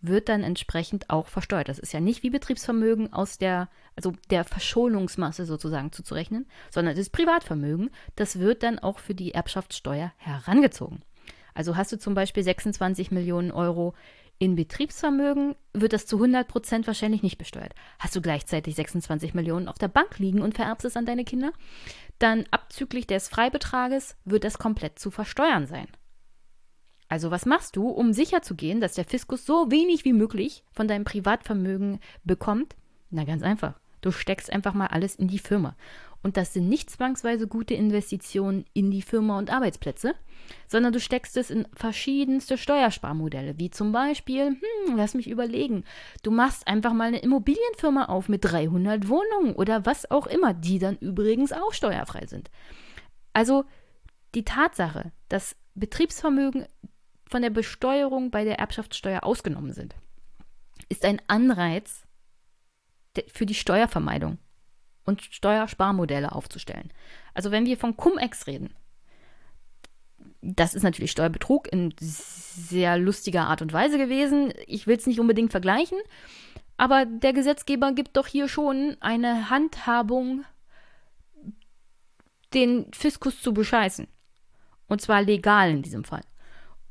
wird 0.00 0.28
dann 0.28 0.42
entsprechend 0.42 1.10
auch 1.10 1.28
versteuert. 1.28 1.68
Das 1.68 1.78
ist 1.78 1.92
ja 1.92 2.00
nicht 2.00 2.22
wie 2.22 2.30
Betriebsvermögen 2.30 3.12
aus 3.12 3.38
der, 3.38 3.68
also 3.96 4.12
der 4.30 4.44
Verschonungsmasse 4.44 5.46
sozusagen 5.46 5.92
zuzurechnen, 5.92 6.46
sondern 6.70 6.94
es 6.94 7.00
ist 7.00 7.10
Privatvermögen. 7.10 7.90
Das 8.16 8.38
wird 8.38 8.62
dann 8.62 8.78
auch 8.78 8.98
für 8.98 9.14
die 9.14 9.32
Erbschaftssteuer 9.32 10.12
herangezogen. 10.16 11.02
Also 11.54 11.76
hast 11.76 11.92
du 11.92 11.98
zum 11.98 12.14
Beispiel 12.14 12.42
26 12.42 13.10
Millionen 13.10 13.50
Euro 13.50 13.94
in 14.38 14.56
Betriebsvermögen, 14.56 15.54
wird 15.72 15.92
das 15.92 16.06
zu 16.06 16.16
100 16.16 16.48
Prozent 16.48 16.86
wahrscheinlich 16.86 17.22
nicht 17.22 17.38
besteuert. 17.38 17.74
Hast 18.00 18.16
du 18.16 18.20
gleichzeitig 18.20 18.74
26 18.74 19.32
Millionen 19.32 19.68
auf 19.68 19.78
der 19.78 19.88
Bank 19.88 20.18
liegen 20.18 20.42
und 20.42 20.54
vererbst 20.54 20.84
es 20.84 20.96
an 20.96 21.06
deine 21.06 21.24
Kinder, 21.24 21.52
dann 22.18 22.44
abzüglich 22.50 23.06
des 23.06 23.28
Freibetrages 23.28 24.16
wird 24.24 24.44
das 24.44 24.58
komplett 24.58 24.98
zu 24.98 25.10
versteuern 25.10 25.66
sein. 25.66 25.86
Also 27.08 27.30
was 27.30 27.46
machst 27.46 27.76
du, 27.76 27.88
um 27.88 28.12
sicherzugehen, 28.12 28.80
dass 28.80 28.94
der 28.94 29.04
Fiskus 29.04 29.46
so 29.46 29.70
wenig 29.70 30.04
wie 30.04 30.12
möglich 30.12 30.64
von 30.72 30.88
deinem 30.88 31.04
Privatvermögen 31.04 32.00
bekommt? 32.24 32.74
Na 33.10 33.24
ganz 33.24 33.42
einfach. 33.42 33.78
Du 34.00 34.10
steckst 34.10 34.52
einfach 34.52 34.74
mal 34.74 34.88
alles 34.88 35.14
in 35.14 35.28
die 35.28 35.38
Firma. 35.38 35.76
Und 36.24 36.38
das 36.38 36.54
sind 36.54 36.70
nicht 36.70 36.88
zwangsweise 36.88 37.46
gute 37.46 37.74
Investitionen 37.74 38.64
in 38.72 38.90
die 38.90 39.02
Firma 39.02 39.38
und 39.38 39.52
Arbeitsplätze, 39.52 40.14
sondern 40.68 40.94
du 40.94 40.98
steckst 40.98 41.36
es 41.36 41.50
in 41.50 41.68
verschiedenste 41.74 42.56
Steuersparmodelle, 42.56 43.58
wie 43.58 43.70
zum 43.70 43.92
Beispiel, 43.92 44.56
hm, 44.86 44.96
lass 44.96 45.12
mich 45.12 45.28
überlegen, 45.28 45.84
du 46.22 46.30
machst 46.30 46.66
einfach 46.66 46.94
mal 46.94 47.08
eine 47.08 47.18
Immobilienfirma 47.18 48.06
auf 48.06 48.30
mit 48.30 48.42
300 48.42 49.06
Wohnungen 49.08 49.54
oder 49.54 49.84
was 49.84 50.10
auch 50.10 50.26
immer, 50.26 50.54
die 50.54 50.78
dann 50.78 50.96
übrigens 50.96 51.52
auch 51.52 51.74
steuerfrei 51.74 52.24
sind. 52.24 52.50
Also 53.34 53.66
die 54.34 54.46
Tatsache, 54.46 55.12
dass 55.28 55.56
Betriebsvermögen 55.74 56.64
von 57.28 57.42
der 57.42 57.50
Besteuerung 57.50 58.30
bei 58.30 58.44
der 58.44 58.58
Erbschaftssteuer 58.58 59.24
ausgenommen 59.24 59.74
sind, 59.74 59.94
ist 60.88 61.04
ein 61.04 61.20
Anreiz 61.26 62.06
für 63.26 63.44
die 63.44 63.54
Steuervermeidung 63.54 64.38
und 65.04 65.22
Steuersparmodelle 65.22 66.32
aufzustellen. 66.32 66.92
Also 67.34 67.50
wenn 67.50 67.66
wir 67.66 67.76
von 67.76 67.96
Cum-Ex 67.96 68.46
reden, 68.46 68.74
das 70.40 70.74
ist 70.74 70.82
natürlich 70.82 71.10
Steuerbetrug 71.10 71.72
in 71.72 71.94
sehr 71.98 72.98
lustiger 72.98 73.46
Art 73.46 73.62
und 73.62 73.72
Weise 73.72 73.98
gewesen. 73.98 74.52
Ich 74.66 74.86
will 74.86 74.96
es 74.96 75.06
nicht 75.06 75.20
unbedingt 75.20 75.50
vergleichen, 75.50 75.98
aber 76.76 77.06
der 77.06 77.32
Gesetzgeber 77.32 77.92
gibt 77.92 78.16
doch 78.16 78.26
hier 78.26 78.48
schon 78.48 78.96
eine 79.00 79.48
Handhabung, 79.48 80.44
den 82.52 82.92
Fiskus 82.92 83.40
zu 83.40 83.54
bescheißen. 83.54 84.06
Und 84.86 85.00
zwar 85.00 85.22
legal 85.22 85.70
in 85.70 85.82
diesem 85.82 86.04
Fall. 86.04 86.22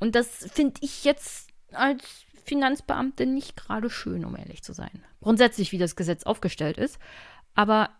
Und 0.00 0.14
das 0.14 0.48
finde 0.52 0.80
ich 0.82 1.04
jetzt 1.04 1.50
als 1.72 2.24
Finanzbeamte 2.44 3.24
nicht 3.24 3.56
gerade 3.56 3.88
schön, 3.88 4.24
um 4.24 4.36
ehrlich 4.36 4.62
zu 4.62 4.72
sein. 4.72 5.04
Grundsätzlich, 5.22 5.72
wie 5.72 5.78
das 5.78 5.96
Gesetz 5.96 6.24
aufgestellt 6.24 6.76
ist. 6.76 6.98
Aber 7.54 7.90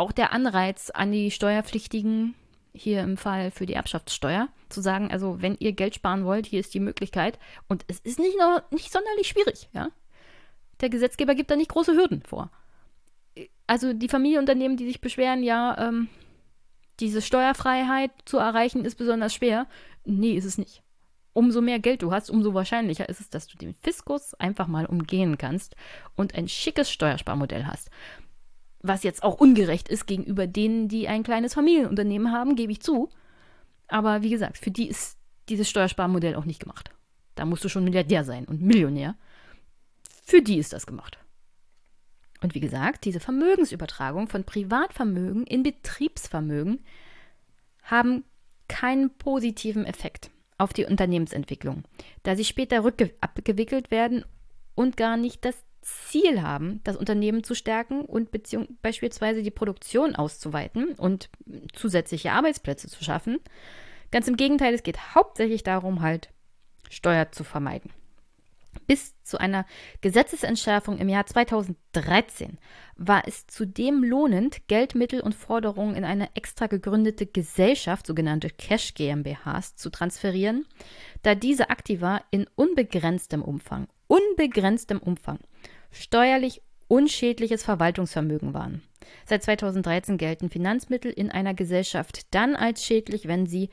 auch 0.00 0.12
der 0.12 0.32
Anreiz 0.32 0.88
an 0.88 1.12
die 1.12 1.30
Steuerpflichtigen 1.30 2.34
hier 2.72 3.02
im 3.02 3.18
Fall 3.18 3.50
für 3.50 3.66
die 3.66 3.74
Erbschaftssteuer, 3.74 4.48
zu 4.70 4.80
sagen, 4.80 5.10
also 5.10 5.42
wenn 5.42 5.56
ihr 5.58 5.72
Geld 5.72 5.94
sparen 5.94 6.24
wollt, 6.24 6.46
hier 6.46 6.60
ist 6.60 6.72
die 6.72 6.80
Möglichkeit. 6.80 7.38
Und 7.68 7.84
es 7.86 8.00
ist 8.00 8.18
nicht, 8.18 8.38
noch, 8.38 8.62
nicht 8.70 8.90
sonderlich 8.90 9.28
schwierig, 9.28 9.68
ja. 9.74 9.90
Der 10.80 10.88
Gesetzgeber 10.88 11.34
gibt 11.34 11.50
da 11.50 11.56
nicht 11.56 11.70
große 11.70 11.92
Hürden 11.92 12.22
vor. 12.22 12.50
Also 13.66 13.92
die 13.92 14.08
Familienunternehmen, 14.08 14.78
die 14.78 14.86
sich 14.86 15.02
beschweren, 15.02 15.42
ja, 15.42 15.76
ähm, 15.78 16.08
diese 16.98 17.20
Steuerfreiheit 17.20 18.10
zu 18.24 18.38
erreichen 18.38 18.86
ist 18.86 18.96
besonders 18.96 19.34
schwer. 19.34 19.66
Nee, 20.04 20.32
ist 20.32 20.46
es 20.46 20.56
nicht. 20.56 20.82
Umso 21.34 21.60
mehr 21.60 21.78
Geld 21.78 22.00
du 22.02 22.10
hast, 22.10 22.30
umso 22.30 22.54
wahrscheinlicher 22.54 23.08
ist 23.08 23.20
es, 23.20 23.28
dass 23.28 23.46
du 23.46 23.58
den 23.58 23.74
Fiskus 23.74 24.32
einfach 24.34 24.66
mal 24.66 24.86
umgehen 24.86 25.36
kannst 25.36 25.76
und 26.16 26.34
ein 26.34 26.48
schickes 26.48 26.90
Steuersparmodell 26.90 27.66
hast. 27.66 27.90
Was 28.82 29.02
jetzt 29.02 29.22
auch 29.22 29.34
ungerecht 29.34 29.88
ist 29.88 30.06
gegenüber 30.06 30.46
denen, 30.46 30.88
die 30.88 31.08
ein 31.08 31.22
kleines 31.22 31.54
Familienunternehmen 31.54 32.32
haben, 32.32 32.56
gebe 32.56 32.72
ich 32.72 32.80
zu. 32.80 33.10
Aber 33.88 34.22
wie 34.22 34.30
gesagt, 34.30 34.58
für 34.58 34.70
die 34.70 34.88
ist 34.88 35.18
dieses 35.48 35.68
Steuersparmodell 35.68 36.34
auch 36.34 36.44
nicht 36.44 36.60
gemacht. 36.60 36.90
Da 37.34 37.44
musst 37.44 37.64
du 37.64 37.68
schon 37.68 37.84
Milliardär 37.84 38.24
sein 38.24 38.44
und 38.44 38.62
Millionär. 38.62 39.16
Für 40.24 40.42
die 40.42 40.58
ist 40.58 40.72
das 40.72 40.86
gemacht. 40.86 41.18
Und 42.42 42.54
wie 42.54 42.60
gesagt, 42.60 43.04
diese 43.04 43.20
Vermögensübertragung 43.20 44.28
von 44.28 44.44
Privatvermögen 44.44 45.46
in 45.46 45.62
Betriebsvermögen 45.62 46.84
haben 47.82 48.24
keinen 48.68 49.10
positiven 49.10 49.84
Effekt 49.84 50.30
auf 50.56 50.72
die 50.72 50.84
Unternehmensentwicklung, 50.84 51.84
da 52.22 52.36
sie 52.36 52.44
später 52.44 52.84
abgewickelt 53.20 53.90
werden 53.90 54.24
und 54.74 54.96
gar 54.96 55.16
nicht 55.16 55.44
das 55.44 55.56
Ziel 55.82 56.42
haben, 56.42 56.80
das 56.84 56.96
Unternehmen 56.96 57.44
zu 57.44 57.54
stärken 57.54 58.02
und 58.02 58.30
beispielsweise 58.82 59.42
die 59.42 59.50
Produktion 59.50 60.14
auszuweiten 60.14 60.92
und 60.92 61.30
zusätzliche 61.72 62.32
Arbeitsplätze 62.32 62.88
zu 62.88 63.02
schaffen. 63.02 63.38
Ganz 64.10 64.28
im 64.28 64.36
Gegenteil, 64.36 64.74
es 64.74 64.82
geht 64.82 65.14
hauptsächlich 65.14 65.62
darum, 65.62 66.02
halt 66.02 66.30
Steuer 66.88 67.30
zu 67.32 67.44
vermeiden. 67.44 67.90
Bis 68.86 69.14
zu 69.22 69.38
einer 69.38 69.66
Gesetzesentschärfung 70.00 70.98
im 70.98 71.08
Jahr 71.08 71.26
2013 71.26 72.58
war 72.96 73.26
es 73.26 73.46
zudem 73.46 74.02
lohnend, 74.02 74.66
Geldmittel 74.68 75.20
und 75.20 75.34
Forderungen 75.34 75.96
in 75.96 76.04
eine 76.04 76.28
extra 76.34 76.66
gegründete 76.66 77.26
Gesellschaft, 77.26 78.06
sogenannte 78.06 78.48
Cash 78.48 78.94
GmbHs, 78.94 79.76
zu 79.76 79.90
transferieren, 79.90 80.66
da 81.22 81.34
diese 81.34 81.70
Aktiva 81.70 82.22
in 82.30 82.46
unbegrenztem 82.54 83.42
Umfang, 83.42 83.88
unbegrenztem 84.10 84.98
Umfang, 84.98 85.38
steuerlich 85.90 86.62
unschädliches 86.88 87.62
Verwaltungsvermögen 87.62 88.52
waren. 88.52 88.82
Seit 89.26 89.42
2013 89.44 90.18
gelten 90.18 90.50
Finanzmittel 90.50 91.12
in 91.12 91.30
einer 91.30 91.54
Gesellschaft 91.54 92.26
dann 92.34 92.56
als 92.56 92.84
schädlich, 92.84 93.28
wenn 93.28 93.46
sie 93.46 93.70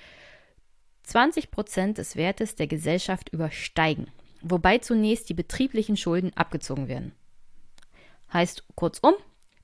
20 1.03 1.51
Prozent 1.51 1.97
des 1.97 2.15
Wertes 2.15 2.55
der 2.55 2.67
Gesellschaft 2.67 3.29
übersteigen 3.29 4.07
wobei 4.41 4.77
zunächst 4.79 5.29
die 5.29 5.33
betrieblichen 5.33 5.97
Schulden 5.97 6.31
abgezogen 6.35 6.87
werden. 6.87 7.13
Heißt 8.31 8.63
kurzum, 8.75 9.13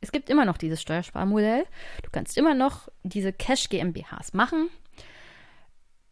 es 0.02 0.12
gibt 0.12 0.30
immer 0.30 0.46
noch 0.46 0.58
dieses 0.58 0.82
Steuersparmodell. 0.82 1.66
Du 2.04 2.10
kannst 2.12 2.38
immer 2.38 2.54
noch 2.54 2.90
diese 3.04 3.34
Cash 3.34 3.70
GmbHs 3.70 4.34
machen. 4.34 4.70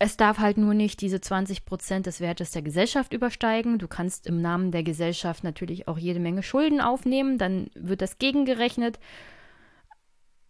Es 0.03 0.17
darf 0.17 0.39
halt 0.39 0.57
nur 0.57 0.73
nicht 0.73 0.99
diese 1.01 1.21
20 1.21 1.63
Prozent 1.63 2.07
des 2.07 2.21
Wertes 2.21 2.49
der 2.49 2.63
Gesellschaft 2.63 3.13
übersteigen. 3.13 3.77
Du 3.77 3.87
kannst 3.87 4.25
im 4.25 4.41
Namen 4.41 4.71
der 4.71 4.81
Gesellschaft 4.81 5.43
natürlich 5.43 5.87
auch 5.87 5.99
jede 5.99 6.19
Menge 6.19 6.41
Schulden 6.41 6.81
aufnehmen. 6.81 7.37
Dann 7.37 7.69
wird 7.75 8.01
das 8.01 8.17
gegengerechnet. 8.17 8.97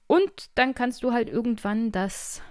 Und 0.07 0.31
dann 0.55 0.73
kannst 0.73 1.03
du 1.03 1.11
halt 1.11 1.27
irgendwann 1.27 1.91
das 1.91 2.41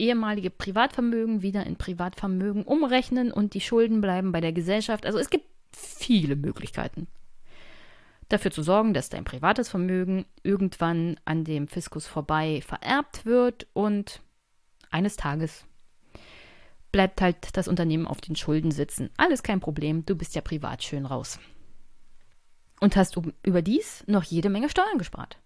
ehemalige 0.00 0.50
Privatvermögen 0.50 1.42
wieder 1.42 1.64
in 1.64 1.76
Privatvermögen 1.76 2.64
umrechnen 2.64 3.30
und 3.30 3.54
die 3.54 3.60
Schulden 3.60 4.00
bleiben 4.00 4.32
bei 4.32 4.40
der 4.40 4.52
Gesellschaft. 4.52 5.06
Also 5.06 5.20
es 5.20 5.30
gibt 5.30 5.46
viele 5.70 6.34
Möglichkeiten. 6.34 7.06
Dafür 8.30 8.50
zu 8.50 8.64
sorgen, 8.64 8.94
dass 8.94 9.10
dein 9.10 9.22
privates 9.22 9.68
Vermögen 9.68 10.24
irgendwann 10.42 11.20
an 11.24 11.44
dem 11.44 11.68
Fiskus 11.68 12.08
vorbei 12.08 12.62
vererbt 12.66 13.26
wird 13.26 13.68
und 13.74 14.22
eines 14.90 15.16
Tages 15.16 15.66
bleibt 16.92 17.20
halt 17.20 17.56
das 17.56 17.68
Unternehmen 17.68 18.06
auf 18.06 18.20
den 18.20 18.36
Schulden 18.36 18.70
sitzen. 18.70 19.10
Alles 19.16 19.42
kein 19.42 19.60
Problem, 19.60 20.04
du 20.04 20.14
bist 20.14 20.34
ja 20.34 20.42
privat 20.42 20.82
schön 20.84 21.06
raus. 21.06 21.38
Und 22.80 22.96
hast 22.96 23.18
überdies 23.42 24.04
noch 24.06 24.24
jede 24.24 24.50
Menge 24.50 24.68
Steuern 24.68 24.98
gespart. 24.98 25.38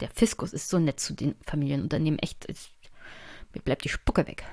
Der 0.00 0.10
Fiskus 0.10 0.52
ist 0.52 0.68
so 0.68 0.78
nett 0.78 1.00
zu 1.00 1.14
den 1.14 1.34
Familienunternehmen. 1.46 2.18
Echt, 2.18 2.46
mir 3.54 3.62
bleibt 3.62 3.84
die 3.84 3.88
Spucke 3.88 4.26
weg. 4.26 4.44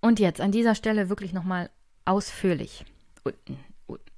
Und 0.00 0.18
jetzt 0.18 0.40
an 0.40 0.52
dieser 0.52 0.74
Stelle 0.74 1.08
wirklich 1.08 1.32
nochmal 1.32 1.70
ausführlich, 2.04 2.84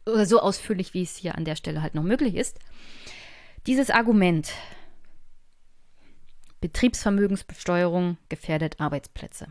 oder 0.06 0.26
so 0.26 0.40
ausführlich, 0.40 0.94
wie 0.94 1.02
es 1.02 1.16
hier 1.16 1.36
an 1.36 1.44
der 1.44 1.56
Stelle 1.56 1.82
halt 1.82 1.94
noch 1.94 2.02
möglich 2.02 2.34
ist. 2.34 2.58
Dieses 3.66 3.90
Argument, 3.90 4.52
Betriebsvermögensbesteuerung 6.60 8.16
gefährdet 8.28 8.80
Arbeitsplätze, 8.80 9.48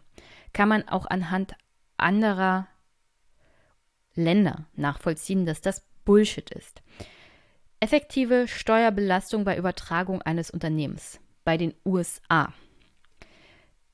kann 0.55 0.69
man 0.69 0.87
auch 0.87 1.05
anhand 1.05 1.53
anderer 1.97 2.67
Länder 4.15 4.65
nachvollziehen, 4.73 5.45
dass 5.45 5.59
das 5.59 5.85
Bullshit 6.05 6.49
ist. 6.49 6.81
Effektive 7.81 8.47
Steuerbelastung 8.47 9.43
bei 9.43 9.57
Übertragung 9.57 10.21
eines 10.21 10.49
Unternehmens 10.49 11.19
bei 11.43 11.57
den 11.57 11.73
USA 11.85 12.53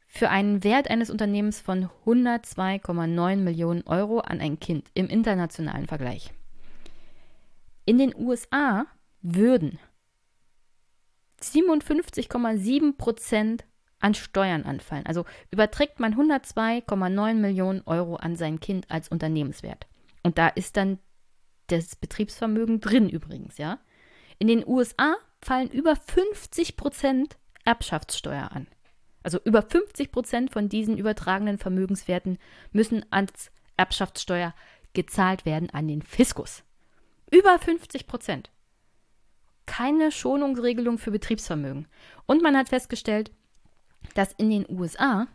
für 0.05 0.29
einen 0.29 0.63
Wert 0.63 0.89
eines 0.89 1.09
Unternehmens 1.09 1.59
von 1.59 1.89
102,9 2.05 3.38
Millionen 3.38 3.81
Euro 3.88 4.19
an 4.19 4.39
ein 4.39 4.59
Kind 4.59 4.88
im 4.93 5.07
internationalen 5.07 5.88
Vergleich. 5.88 6.31
In 7.85 7.97
den 7.97 8.13
USA 8.15 8.85
würden 9.21 9.79
57,7 11.41 12.97
Prozent 12.97 13.65
an 14.02 14.14
Steuern 14.14 14.64
anfallen. 14.64 15.06
Also 15.06 15.26
überträgt 15.52 15.99
man 15.99 16.15
102,9 16.15 17.36
Millionen 17.36 17.82
Euro 17.86 18.15
an 18.15 18.36
sein 18.36 18.60
Kind 18.60 18.90
als 18.90 19.10
Unternehmenswert. 19.10 19.88
Und 20.23 20.38
da 20.38 20.48
ist 20.48 20.78
dann 20.78 20.99
das 21.68 21.95
Betriebsvermögen 21.95 22.82
drin 22.82 23.10
übrigens, 23.10 23.57
ja. 23.57 23.80
In 24.40 24.48
den 24.48 24.68
USA 24.68 25.15
fallen 25.41 25.69
über 25.69 25.95
50 25.95 26.76
Prozent 26.76 27.38
Erbschaftssteuer 27.64 28.52
an. 28.52 28.68
Also 29.23 29.40
über 29.44 29.61
50 29.61 30.11
Prozent 30.11 30.52
von 30.52 30.68
diesen 30.68 30.98
übertragenen 30.98 31.57
Vermögenswerten 31.57 32.40
müssen 32.72 33.06
als 33.11 33.52
Erbschaftssteuer 33.78 34.53
gezahlt 34.94 35.45
werden 35.45 35.69
an 35.69 35.88
den 35.88 36.02
Fiskus. 36.02 36.64
Über 37.30 37.57
50 37.60 38.07
Prozent. 38.07 38.52
Keine 39.65 40.11
Schonungsregelung 40.11 40.98
für 40.98 41.11
Betriebsvermögen. 41.11 41.88
Und 42.26 42.41
man 42.41 42.57
hat 42.57 42.69
festgestellt, 42.69 43.32
dass 44.13 44.33
in 44.33 44.49
den 44.49 44.65
USA 44.69 45.27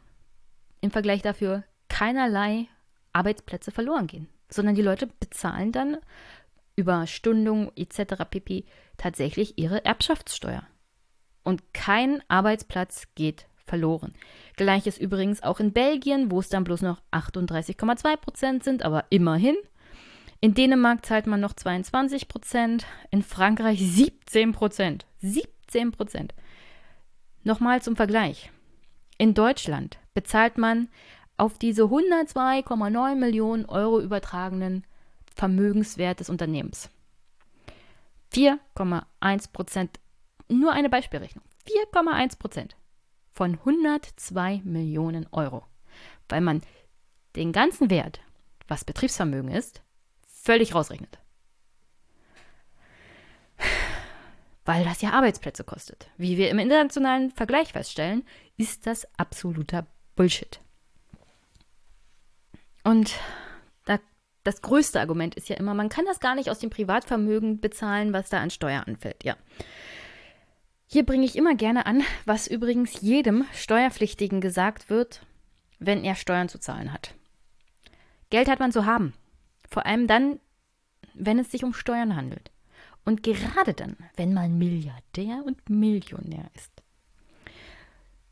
im 0.80 0.90
Vergleich 0.90 1.22
dafür 1.22 1.64
keinerlei 1.88 2.68
Arbeitsplätze 3.12 3.70
verloren 3.70 4.06
gehen, 4.06 4.28
sondern 4.48 4.74
die 4.74 4.82
Leute 4.82 5.06
bezahlen 5.06 5.72
dann 5.72 5.98
über 6.76 7.06
Stundung 7.06 7.72
etc. 7.74 8.24
pp. 8.28 8.64
tatsächlich 8.98 9.58
ihre 9.58 9.84
Erbschaftssteuer. 9.84 10.62
Und 11.42 11.72
kein 11.72 12.22
Arbeitsplatz 12.28 13.06
geht 13.14 13.46
verloren. 13.56 14.14
Gleiches 14.56 14.98
übrigens 14.98 15.42
auch 15.42 15.60
in 15.60 15.72
Belgien, 15.72 16.30
wo 16.30 16.40
es 16.40 16.48
dann 16.48 16.64
bloß 16.64 16.82
noch 16.82 17.00
38,2 17.12 18.16
Prozent 18.16 18.64
sind, 18.64 18.82
aber 18.84 19.04
immerhin. 19.10 19.56
In 20.40 20.54
Dänemark 20.54 21.04
zahlt 21.04 21.26
man 21.26 21.40
noch 21.40 21.54
22 21.54 22.28
Prozent, 22.28 22.86
in 23.10 23.22
Frankreich 23.22 23.80
17 23.80 24.52
Prozent. 24.52 25.06
17 25.18 25.92
Prozent. 25.92 26.34
Nochmal 27.42 27.80
zum 27.80 27.96
Vergleich. 27.96 28.50
In 29.18 29.34
Deutschland 29.34 29.98
bezahlt 30.14 30.58
man 30.58 30.88
auf 31.36 31.58
diese 31.58 31.84
102,9 31.84 33.14
Millionen 33.14 33.66
Euro 33.66 34.00
übertragenen 34.00 34.84
Vermögenswert 35.34 36.20
des 36.20 36.30
Unternehmens 36.30 36.90
4,1 38.32 39.52
Prozent. 39.52 40.00
Nur 40.48 40.72
eine 40.72 40.88
Beispielrechnung. 40.88 41.44
4,1 41.92 42.38
Prozent 42.38 42.76
von 43.32 43.54
102 43.54 44.62
Millionen 44.64 45.26
Euro, 45.32 45.64
weil 46.28 46.40
man 46.40 46.62
den 47.34 47.52
ganzen 47.52 47.90
Wert, 47.90 48.20
was 48.68 48.84
Betriebsvermögen 48.84 49.50
ist, 49.50 49.82
völlig 50.26 50.74
rausrechnet. 50.74 51.18
Weil 54.64 54.84
das 54.84 55.00
ja 55.00 55.10
Arbeitsplätze 55.10 55.64
kostet. 55.64 56.08
Wie 56.16 56.36
wir 56.36 56.50
im 56.50 56.58
internationalen 56.58 57.30
Vergleich 57.30 57.72
feststellen, 57.72 58.24
ist 58.56 58.86
das 58.86 59.06
absoluter 59.18 59.86
Bullshit. 60.14 60.60
Und 62.84 63.14
da, 63.84 63.98
das 64.44 64.62
größte 64.62 65.00
Argument 65.00 65.34
ist 65.34 65.48
ja 65.48 65.56
immer, 65.56 65.74
man 65.74 65.88
kann 65.88 66.04
das 66.04 66.20
gar 66.20 66.34
nicht 66.34 66.50
aus 66.50 66.58
dem 66.58 66.70
Privatvermögen 66.70 67.60
bezahlen, 67.60 68.12
was 68.12 68.28
da 68.28 68.40
an 68.40 68.50
Steuer 68.50 68.86
anfällt. 68.86 69.24
Ja. 69.24 69.36
Hier 70.86 71.04
bringe 71.04 71.26
ich 71.26 71.36
immer 71.36 71.56
gerne 71.56 71.86
an, 71.86 72.02
was 72.24 72.46
übrigens 72.46 73.00
jedem 73.00 73.44
Steuerpflichtigen 73.52 74.40
gesagt 74.40 74.88
wird, 74.88 75.26
wenn 75.78 76.04
er 76.04 76.14
Steuern 76.14 76.48
zu 76.48 76.58
zahlen 76.58 76.92
hat. 76.92 77.14
Geld 78.30 78.48
hat 78.48 78.60
man 78.60 78.72
zu 78.72 78.86
haben. 78.86 79.12
Vor 79.68 79.84
allem 79.84 80.06
dann, 80.06 80.38
wenn 81.14 81.38
es 81.38 81.50
sich 81.50 81.64
um 81.64 81.74
Steuern 81.74 82.14
handelt. 82.16 82.50
Und 83.04 83.22
gerade 83.22 83.74
dann, 83.74 83.96
wenn 84.16 84.32
man 84.32 84.58
Milliardär 84.58 85.42
und 85.44 85.68
Millionär 85.68 86.50
ist, 86.54 86.75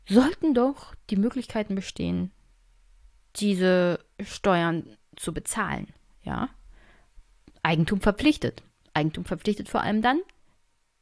sollten 0.07 0.53
doch 0.53 0.95
die 1.09 1.15
Möglichkeiten 1.15 1.75
bestehen, 1.75 2.31
diese 3.35 3.99
Steuern 4.21 4.97
zu 5.15 5.33
bezahlen. 5.33 5.87
Ja? 6.23 6.49
Eigentum 7.63 8.01
verpflichtet. 8.01 8.63
Eigentum 8.93 9.25
verpflichtet 9.25 9.67
vor 9.69 9.81
allem 9.81 10.01
dann, 10.01 10.21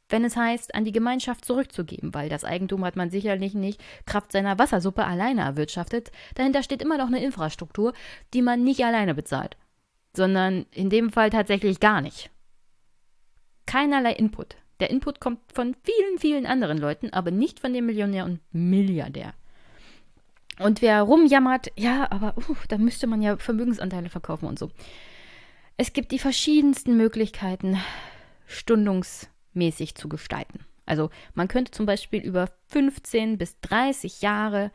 wenn 0.08 0.24
es 0.24 0.36
heißt, 0.36 0.74
an 0.74 0.84
die 0.84 0.92
Gemeinschaft 0.92 1.44
zurückzugeben, 1.44 2.12
weil 2.14 2.28
das 2.28 2.44
Eigentum 2.44 2.84
hat 2.84 2.96
man 2.96 3.10
sicherlich 3.10 3.54
nicht 3.54 3.82
Kraft 4.06 4.32
seiner 4.32 4.58
Wassersuppe 4.58 5.04
alleine 5.04 5.42
erwirtschaftet. 5.42 6.10
Dahinter 6.34 6.62
steht 6.62 6.82
immer 6.82 6.98
noch 6.98 7.06
eine 7.06 7.22
Infrastruktur, 7.22 7.94
die 8.32 8.42
man 8.42 8.64
nicht 8.64 8.84
alleine 8.84 9.14
bezahlt, 9.14 9.56
sondern 10.14 10.66
in 10.72 10.90
dem 10.90 11.10
Fall 11.10 11.30
tatsächlich 11.30 11.80
gar 11.80 12.00
nicht. 12.00 12.30
Keinerlei 13.66 14.12
Input. 14.12 14.56
Der 14.80 14.90
Input 14.90 15.20
kommt 15.20 15.40
von 15.52 15.76
vielen, 15.82 16.18
vielen 16.18 16.46
anderen 16.46 16.78
Leuten, 16.78 17.12
aber 17.12 17.30
nicht 17.30 17.60
von 17.60 17.72
dem 17.72 17.86
Millionär 17.86 18.24
und 18.24 18.40
Milliardär. 18.52 19.34
Und 20.58 20.82
wer 20.82 21.02
rumjammert, 21.02 21.72
ja, 21.76 22.10
aber 22.10 22.36
uh, 22.36 22.56
da 22.68 22.78
müsste 22.78 23.06
man 23.06 23.22
ja 23.22 23.36
Vermögensanteile 23.36 24.08
verkaufen 24.08 24.46
und 24.46 24.58
so. 24.58 24.70
Es 25.76 25.92
gibt 25.92 26.12
die 26.12 26.18
verschiedensten 26.18 26.96
Möglichkeiten, 26.96 27.78
Stundungs- 28.48 29.28
mäßig 29.54 29.94
zu 29.94 30.08
gestalten. 30.08 30.66
Also 30.86 31.10
man 31.34 31.48
könnte 31.48 31.70
zum 31.70 31.86
Beispiel 31.86 32.20
über 32.20 32.50
15 32.68 33.38
bis 33.38 33.58
30 33.60 34.20
Jahre 34.20 34.70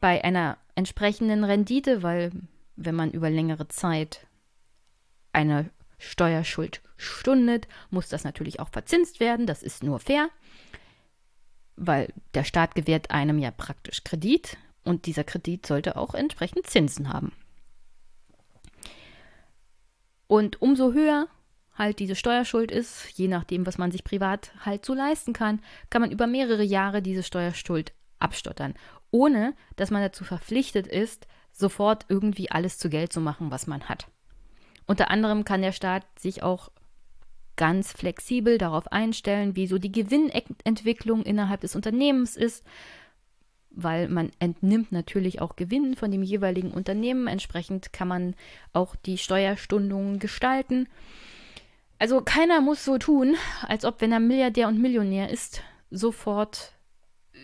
bei 0.00 0.24
einer 0.24 0.56
entsprechenden 0.74 1.44
Rendite, 1.44 2.02
weil 2.02 2.30
wenn 2.76 2.94
man 2.94 3.10
über 3.10 3.30
längere 3.30 3.68
Zeit 3.68 4.26
eine 5.32 5.70
Steuerschuld 6.04 6.82
stundet, 6.96 7.66
muss 7.90 8.08
das 8.08 8.24
natürlich 8.24 8.60
auch 8.60 8.68
verzinst 8.68 9.20
werden. 9.20 9.46
Das 9.46 9.62
ist 9.62 9.82
nur 9.82 9.98
fair, 9.98 10.28
weil 11.76 12.12
der 12.34 12.44
Staat 12.44 12.74
gewährt 12.74 13.10
einem 13.10 13.38
ja 13.38 13.50
praktisch 13.50 14.04
Kredit 14.04 14.56
und 14.84 15.06
dieser 15.06 15.24
Kredit 15.24 15.66
sollte 15.66 15.96
auch 15.96 16.14
entsprechend 16.14 16.66
Zinsen 16.66 17.12
haben. 17.12 17.32
Und 20.26 20.60
umso 20.62 20.92
höher 20.92 21.28
halt 21.74 21.98
diese 21.98 22.14
Steuerschuld 22.14 22.70
ist, 22.70 23.18
je 23.18 23.28
nachdem, 23.28 23.66
was 23.66 23.78
man 23.78 23.90
sich 23.90 24.04
privat 24.04 24.52
halt 24.64 24.84
so 24.84 24.94
leisten 24.94 25.32
kann, 25.32 25.60
kann 25.90 26.02
man 26.02 26.12
über 26.12 26.26
mehrere 26.26 26.62
Jahre 26.62 27.02
diese 27.02 27.22
Steuerschuld 27.22 27.92
abstottern, 28.20 28.74
ohne 29.10 29.54
dass 29.76 29.90
man 29.90 30.02
dazu 30.02 30.24
verpflichtet 30.24 30.86
ist, 30.86 31.26
sofort 31.52 32.06
irgendwie 32.08 32.50
alles 32.50 32.78
zu 32.78 32.88
Geld 32.88 33.12
zu 33.12 33.20
machen, 33.20 33.50
was 33.50 33.66
man 33.66 33.88
hat. 33.88 34.08
Unter 34.86 35.10
anderem 35.10 35.44
kann 35.44 35.62
der 35.62 35.72
Staat 35.72 36.04
sich 36.18 36.42
auch 36.42 36.70
ganz 37.56 37.92
flexibel 37.92 38.58
darauf 38.58 38.90
einstellen, 38.92 39.56
wie 39.56 39.66
so 39.66 39.78
die 39.78 39.92
Gewinnentwicklung 39.92 41.22
innerhalb 41.22 41.60
des 41.60 41.76
Unternehmens 41.76 42.36
ist, 42.36 42.64
weil 43.70 44.08
man 44.08 44.30
entnimmt 44.38 44.92
natürlich 44.92 45.40
auch 45.40 45.56
Gewinn 45.56 45.94
von 45.94 46.10
dem 46.10 46.22
jeweiligen 46.22 46.70
Unternehmen. 46.70 47.26
Entsprechend 47.26 47.92
kann 47.92 48.08
man 48.08 48.34
auch 48.72 48.96
die 48.96 49.18
Steuerstundungen 49.18 50.18
gestalten. 50.18 50.88
Also 51.98 52.20
keiner 52.20 52.60
muss 52.60 52.84
so 52.84 52.98
tun, 52.98 53.36
als 53.62 53.84
ob, 53.84 54.00
wenn 54.00 54.12
er 54.12 54.20
Milliardär 54.20 54.68
und 54.68 54.80
Millionär 54.80 55.30
ist, 55.30 55.62
sofort 55.90 56.72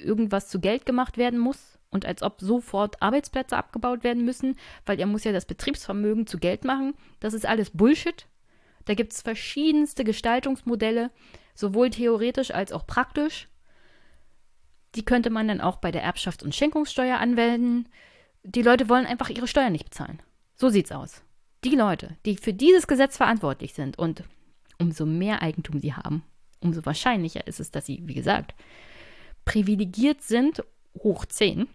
irgendwas 0.04 0.48
zu 0.48 0.60
Geld 0.60 0.86
gemacht 0.86 1.18
werden 1.18 1.38
muss 1.38 1.69
und 1.90 2.06
als 2.06 2.22
ob 2.22 2.40
sofort 2.40 3.02
Arbeitsplätze 3.02 3.56
abgebaut 3.56 4.04
werden 4.04 4.24
müssen, 4.24 4.56
weil 4.86 5.00
er 5.00 5.06
muss 5.06 5.24
ja 5.24 5.32
das 5.32 5.46
Betriebsvermögen 5.46 6.26
zu 6.26 6.38
Geld 6.38 6.64
machen. 6.64 6.94
Das 7.18 7.34
ist 7.34 7.46
alles 7.46 7.70
Bullshit. 7.70 8.26
Da 8.84 8.94
gibt 8.94 9.12
es 9.12 9.22
verschiedenste 9.22 10.04
Gestaltungsmodelle, 10.04 11.10
sowohl 11.54 11.90
theoretisch 11.90 12.52
als 12.52 12.72
auch 12.72 12.86
praktisch. 12.86 13.48
Die 14.94 15.04
könnte 15.04 15.30
man 15.30 15.48
dann 15.48 15.60
auch 15.60 15.76
bei 15.76 15.90
der 15.90 16.04
Erbschafts- 16.04 16.44
und 16.44 16.54
Schenkungssteuer 16.54 17.18
anwenden. 17.18 17.88
Die 18.42 18.62
Leute 18.62 18.88
wollen 18.88 19.06
einfach 19.06 19.28
ihre 19.28 19.46
Steuern 19.46 19.72
nicht 19.72 19.84
bezahlen. 19.84 20.22
So 20.56 20.68
sieht's 20.68 20.92
aus. 20.92 21.22
Die 21.64 21.74
Leute, 21.74 22.16
die 22.24 22.36
für 22.36 22.54
dieses 22.54 22.86
Gesetz 22.86 23.16
verantwortlich 23.16 23.74
sind 23.74 23.98
und 23.98 24.24
umso 24.78 25.04
mehr 25.04 25.42
Eigentum 25.42 25.78
sie 25.78 25.92
haben, 25.92 26.24
umso 26.60 26.84
wahrscheinlicher 26.86 27.46
ist 27.46 27.60
es, 27.60 27.70
dass 27.70 27.86
sie, 27.86 28.00
wie 28.04 28.14
gesagt, 28.14 28.54
privilegiert 29.44 30.22
sind, 30.22 30.64
hoch 30.98 31.26
10, 31.26 31.68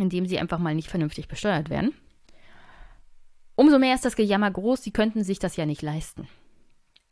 indem 0.00 0.26
sie 0.26 0.38
einfach 0.38 0.58
mal 0.58 0.74
nicht 0.74 0.88
vernünftig 0.88 1.28
besteuert 1.28 1.70
werden. 1.70 1.94
Umso 3.54 3.78
mehr 3.78 3.94
ist 3.94 4.04
das 4.04 4.16
Gejammer 4.16 4.50
groß, 4.50 4.82
sie 4.82 4.92
könnten 4.92 5.22
sich 5.22 5.38
das 5.38 5.56
ja 5.56 5.66
nicht 5.66 5.82
leisten. 5.82 6.28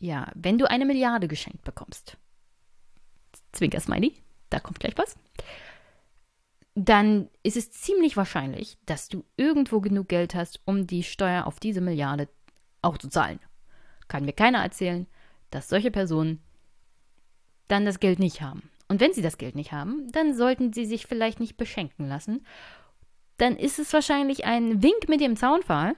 Ja, 0.01 0.31
wenn 0.35 0.59
du 0.59 0.71
eine 0.71 0.87
Milliarde 0.87 1.29
geschenkt 1.29 1.65
bekommst, 1.65 2.17
Zwinker 3.53 3.81
Smiley, 3.81 4.15
da 4.49 4.61
kommt 4.61 4.81
gleich 4.81 4.97
was, 4.97 5.17
dann 6.75 7.29
ist 7.43 7.57
es 7.57 7.73
ziemlich 7.73 8.17
wahrscheinlich, 8.17 8.79
dass 8.87 9.09
du 9.09 9.25
irgendwo 9.37 9.81
genug 9.81 10.09
Geld 10.09 10.35
hast, 10.35 10.61
um 10.65 10.87
die 10.87 11.03
Steuer 11.03 11.47
auf 11.47 11.59
diese 11.59 11.81
Milliarde 11.81 12.29
auch 12.81 12.99
zu 12.99 13.09
zahlen 13.09 13.41
kann 14.09 14.25
mir 14.25 14.33
keiner 14.33 14.63
erzählen, 14.63 15.07
dass 15.51 15.69
solche 15.69 15.91
Personen 15.91 16.43
dann 17.69 17.85
das 17.85 18.01
Geld 18.01 18.19
nicht 18.19 18.41
haben. 18.41 18.71
Und 18.89 19.01
wenn 19.01 19.13
sie 19.13 19.23
das 19.23 19.37
Geld 19.37 19.55
nicht 19.55 19.73
haben, 19.73 20.11
dann 20.13 20.35
sollten 20.35 20.73
sie 20.73 20.87
sich 20.87 21.07
vielleicht 21.07 21.41
nicht 21.41 21.59
beschenken 21.59 22.09
lassen. 22.09 22.45
Dann 23.39 23.57
ist 23.57 23.79
es 23.79 23.93
wahrscheinlich 23.93 24.45
ein 24.45 24.83
Wink 24.83 25.09
mit 25.09 25.21
dem 25.21 25.37
Zaunpfahl, 25.37 25.95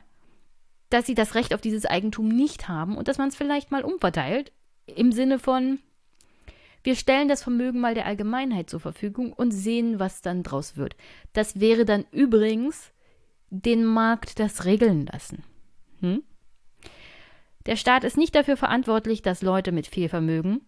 dass 0.90 1.06
sie 1.06 1.14
das 1.14 1.34
Recht 1.34 1.54
auf 1.54 1.60
dieses 1.60 1.86
Eigentum 1.86 2.28
nicht 2.28 2.68
haben 2.68 2.96
und 2.96 3.08
dass 3.08 3.18
man 3.18 3.28
es 3.28 3.36
vielleicht 3.36 3.70
mal 3.70 3.82
umverteilt 3.82 4.52
im 4.86 5.12
Sinne 5.12 5.38
von, 5.38 5.78
wir 6.82 6.96
stellen 6.96 7.28
das 7.28 7.42
Vermögen 7.42 7.80
mal 7.80 7.94
der 7.94 8.06
Allgemeinheit 8.06 8.70
zur 8.70 8.80
Verfügung 8.80 9.32
und 9.32 9.52
sehen, 9.52 9.98
was 9.98 10.22
dann 10.22 10.42
draus 10.42 10.76
wird. 10.76 10.96
Das 11.32 11.60
wäre 11.60 11.84
dann 11.84 12.04
übrigens 12.10 12.92
den 13.50 13.84
Markt 13.84 14.38
das 14.38 14.64
regeln 14.64 15.06
lassen. 15.06 15.44
Hm? 16.00 16.22
Der 17.66 17.76
Staat 17.76 18.04
ist 18.04 18.16
nicht 18.16 18.34
dafür 18.34 18.56
verantwortlich, 18.56 19.22
dass 19.22 19.42
Leute 19.42 19.72
mit 19.72 19.86
viel 19.86 20.08
Vermögen 20.08 20.62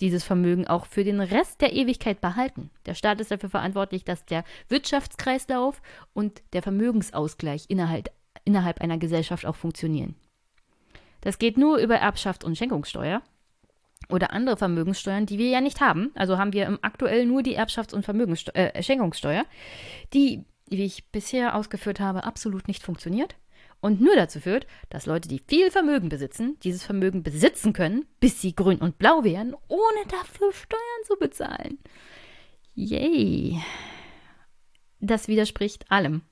dieses 0.00 0.24
Vermögen 0.24 0.66
auch 0.66 0.86
für 0.86 1.04
den 1.04 1.20
Rest 1.20 1.60
der 1.60 1.72
Ewigkeit 1.72 2.20
behalten. 2.20 2.70
Der 2.86 2.94
Staat 2.94 3.20
ist 3.20 3.30
dafür 3.30 3.50
verantwortlich, 3.50 4.04
dass 4.04 4.24
der 4.24 4.44
Wirtschaftskreislauf 4.68 5.82
und 6.12 6.42
der 6.52 6.62
Vermögensausgleich 6.62 7.66
innerhalb, 7.68 8.10
innerhalb 8.44 8.80
einer 8.80 8.98
Gesellschaft 8.98 9.46
auch 9.46 9.56
funktionieren. 9.56 10.14
Das 11.20 11.38
geht 11.38 11.58
nur 11.58 11.78
über 11.78 11.96
Erbschaft 11.96 12.44
und 12.44 12.56
Schenkungssteuer 12.56 13.22
oder 14.08 14.32
andere 14.32 14.56
Vermögenssteuern, 14.56 15.26
die 15.26 15.38
wir 15.38 15.50
ja 15.50 15.60
nicht 15.60 15.80
haben. 15.80 16.10
Also 16.14 16.38
haben 16.38 16.52
wir 16.52 16.78
aktuell 16.82 17.26
nur 17.26 17.42
die 17.42 17.58
Erbschafts- 17.58 17.94
und 17.94 18.04
Vermögenssteu 18.04 18.52
äh, 18.54 18.82
Schenkungssteuer, 18.82 19.44
die, 20.14 20.44
wie 20.68 20.84
ich 20.84 21.10
bisher 21.10 21.54
ausgeführt 21.54 22.00
habe, 22.00 22.24
absolut 22.24 22.66
nicht 22.68 22.82
funktioniert 22.82 23.36
und 23.80 24.00
nur 24.00 24.14
dazu 24.14 24.40
führt, 24.40 24.66
dass 24.90 25.06
Leute, 25.06 25.28
die 25.28 25.42
viel 25.46 25.70
Vermögen 25.70 26.08
besitzen, 26.08 26.58
dieses 26.62 26.82
Vermögen 26.82 27.22
besitzen 27.22 27.72
können, 27.72 28.06
bis 28.20 28.40
sie 28.40 28.54
grün 28.54 28.78
und 28.78 28.98
blau 28.98 29.24
werden, 29.24 29.54
ohne 29.68 30.06
dafür 30.08 30.52
Steuern 30.52 31.04
zu 31.04 31.16
bezahlen. 31.16 31.78
Yay. 32.74 33.60
Das 35.00 35.28
widerspricht 35.28 35.90
allem, 35.90 36.22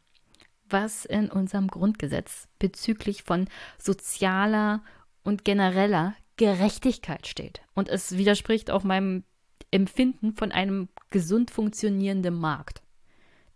was 0.68 1.06
in 1.06 1.30
unserem 1.30 1.68
Grundgesetz 1.68 2.48
bezüglich 2.58 3.22
von 3.22 3.48
sozialer 3.78 4.82
und 5.22 5.44
genereller 5.44 6.14
Gerechtigkeit 6.36 7.26
steht. 7.26 7.62
Und 7.74 7.88
es 7.88 8.16
widerspricht 8.16 8.70
auch 8.70 8.84
meinem 8.84 9.24
Empfinden 9.70 10.34
von 10.34 10.52
einem 10.52 10.88
gesund 11.10 11.50
funktionierenden 11.50 12.34
Markt. 12.34 12.82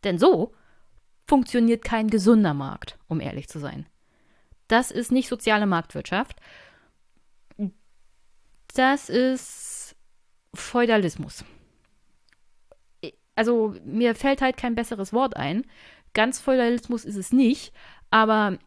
Denn 0.04 0.18
so 0.18 0.54
funktioniert 1.32 1.82
kein 1.82 2.10
gesunder 2.10 2.52
Markt, 2.52 2.98
um 3.08 3.18
ehrlich 3.18 3.48
zu 3.48 3.58
sein. 3.58 3.86
Das 4.68 4.90
ist 4.90 5.10
nicht 5.10 5.30
soziale 5.30 5.64
Marktwirtschaft. 5.64 6.36
Das 8.74 9.08
ist 9.08 9.96
Feudalismus. 10.52 11.42
Also 13.34 13.74
mir 13.86 14.14
fällt 14.14 14.42
halt 14.42 14.58
kein 14.58 14.74
besseres 14.74 15.14
Wort 15.14 15.34
ein. 15.34 15.64
Ganz 16.12 16.38
Feudalismus 16.38 17.06
ist 17.06 17.16
es 17.16 17.32
nicht, 17.32 17.72
aber 18.10 18.58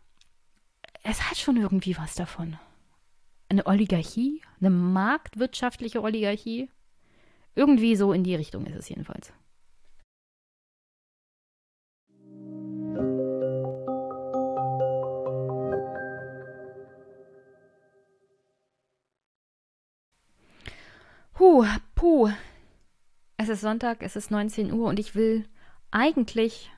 es 1.04 1.30
hat 1.30 1.38
schon 1.38 1.58
irgendwie 1.58 1.96
was 2.00 2.16
davon. 2.16 2.58
Eine 3.48 3.68
Oligarchie, 3.68 4.42
eine 4.60 4.72
marktwirtschaftliche 4.72 6.02
Oligarchie. 6.02 6.72
Irgendwie 7.54 7.96
so 7.96 8.12
in 8.12 8.24
die 8.24 8.34
Richtung 8.34 8.66
ist 8.66 8.76
es 8.76 8.90
jedenfalls. 8.90 9.32
Puh, 21.36 21.66
puh. 21.96 22.32
Es 23.36 23.50
ist 23.50 23.60
Sonntag, 23.60 23.98
es 24.00 24.16
ist 24.16 24.32
19 24.32 24.72
Uhr 24.72 24.88
und 24.88 25.00
ich 25.00 25.16
will 25.16 25.46
eigentlich, 25.92 26.72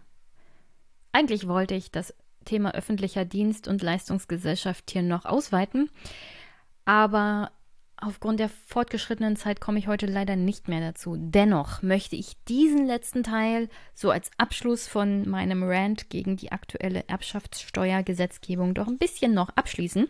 eigentlich 1.11 1.47
wollte 1.47 1.75
ich 1.75 1.91
das 1.91 2.11
Thema 2.43 2.73
öffentlicher 2.73 3.23
Dienst 3.23 3.67
und 3.67 3.83
Leistungsgesellschaft 3.83 4.89
hier 4.89 5.03
noch 5.03 5.25
ausweiten, 5.25 5.91
aber 6.85 7.51
aufgrund 7.97 8.39
der 8.39 8.49
fortgeschrittenen 8.49 9.35
Zeit 9.35 9.61
komme 9.61 9.77
ich 9.77 9.87
heute 9.87 10.07
leider 10.07 10.35
nicht 10.35 10.67
mehr 10.67 10.81
dazu. 10.81 11.17
Dennoch 11.19 11.83
möchte 11.83 12.15
ich 12.15 12.43
diesen 12.45 12.87
letzten 12.87 13.21
Teil 13.21 13.69
so 13.93 14.09
als 14.09 14.31
Abschluss 14.39 14.87
von 14.87 15.29
meinem 15.29 15.61
Rant 15.61 16.09
gegen 16.09 16.35
die 16.35 16.51
aktuelle 16.51 17.03
Erbschaftssteuergesetzgebung 17.07 18.73
doch 18.73 18.87
ein 18.87 18.97
bisschen 18.97 19.35
noch 19.35 19.49
abschließen. 19.49 20.09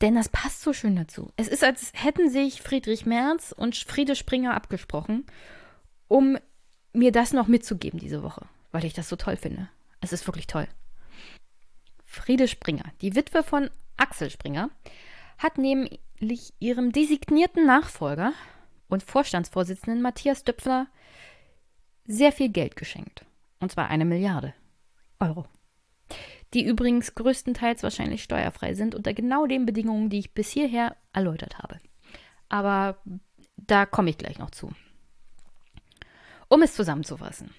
Denn 0.00 0.14
das 0.14 0.28
passt 0.28 0.62
so 0.62 0.72
schön 0.72 0.96
dazu. 0.96 1.30
Es 1.36 1.48
ist, 1.48 1.62
als 1.62 1.92
hätten 1.94 2.30
sich 2.30 2.62
Friedrich 2.62 3.04
Merz 3.04 3.52
und 3.52 3.76
Friede 3.76 4.16
Springer 4.16 4.54
abgesprochen, 4.54 5.26
um 6.08 6.38
mir 6.92 7.12
das 7.12 7.32
noch 7.32 7.48
mitzugeben 7.48 7.98
diese 7.98 8.22
Woche, 8.22 8.46
weil 8.72 8.84
ich 8.84 8.94
das 8.94 9.08
so 9.08 9.16
toll 9.16 9.36
finde. 9.36 9.68
Es 10.00 10.12
ist 10.12 10.26
wirklich 10.26 10.46
toll. 10.46 10.66
Friede 12.04 12.48
Springer, 12.48 12.84
die 13.02 13.14
Witwe 13.14 13.42
von 13.42 13.70
Axel 13.96 14.30
Springer, 14.30 14.70
hat 15.38 15.58
nämlich 15.58 16.00
ihrem 16.58 16.92
designierten 16.92 17.66
Nachfolger 17.66 18.32
und 18.88 19.02
Vorstandsvorsitzenden 19.02 20.02
Matthias 20.02 20.44
Döpfner 20.44 20.88
sehr 22.06 22.32
viel 22.32 22.48
Geld 22.48 22.74
geschenkt. 22.76 23.24
Und 23.60 23.70
zwar 23.70 23.88
eine 23.88 24.06
Milliarde 24.06 24.54
Euro 25.20 25.46
die 26.54 26.64
übrigens 26.64 27.14
größtenteils 27.14 27.82
wahrscheinlich 27.82 28.22
steuerfrei 28.22 28.74
sind, 28.74 28.94
unter 28.94 29.12
genau 29.12 29.46
den 29.46 29.66
Bedingungen, 29.66 30.10
die 30.10 30.18
ich 30.18 30.34
bis 30.34 30.50
hierher 30.50 30.96
erläutert 31.12 31.58
habe. 31.58 31.80
Aber 32.48 32.98
da 33.56 33.86
komme 33.86 34.10
ich 34.10 34.18
gleich 34.18 34.38
noch 34.38 34.50
zu. 34.50 34.70
Um 36.48 36.62
es 36.62 36.74
zusammenzufassen. 36.74 37.50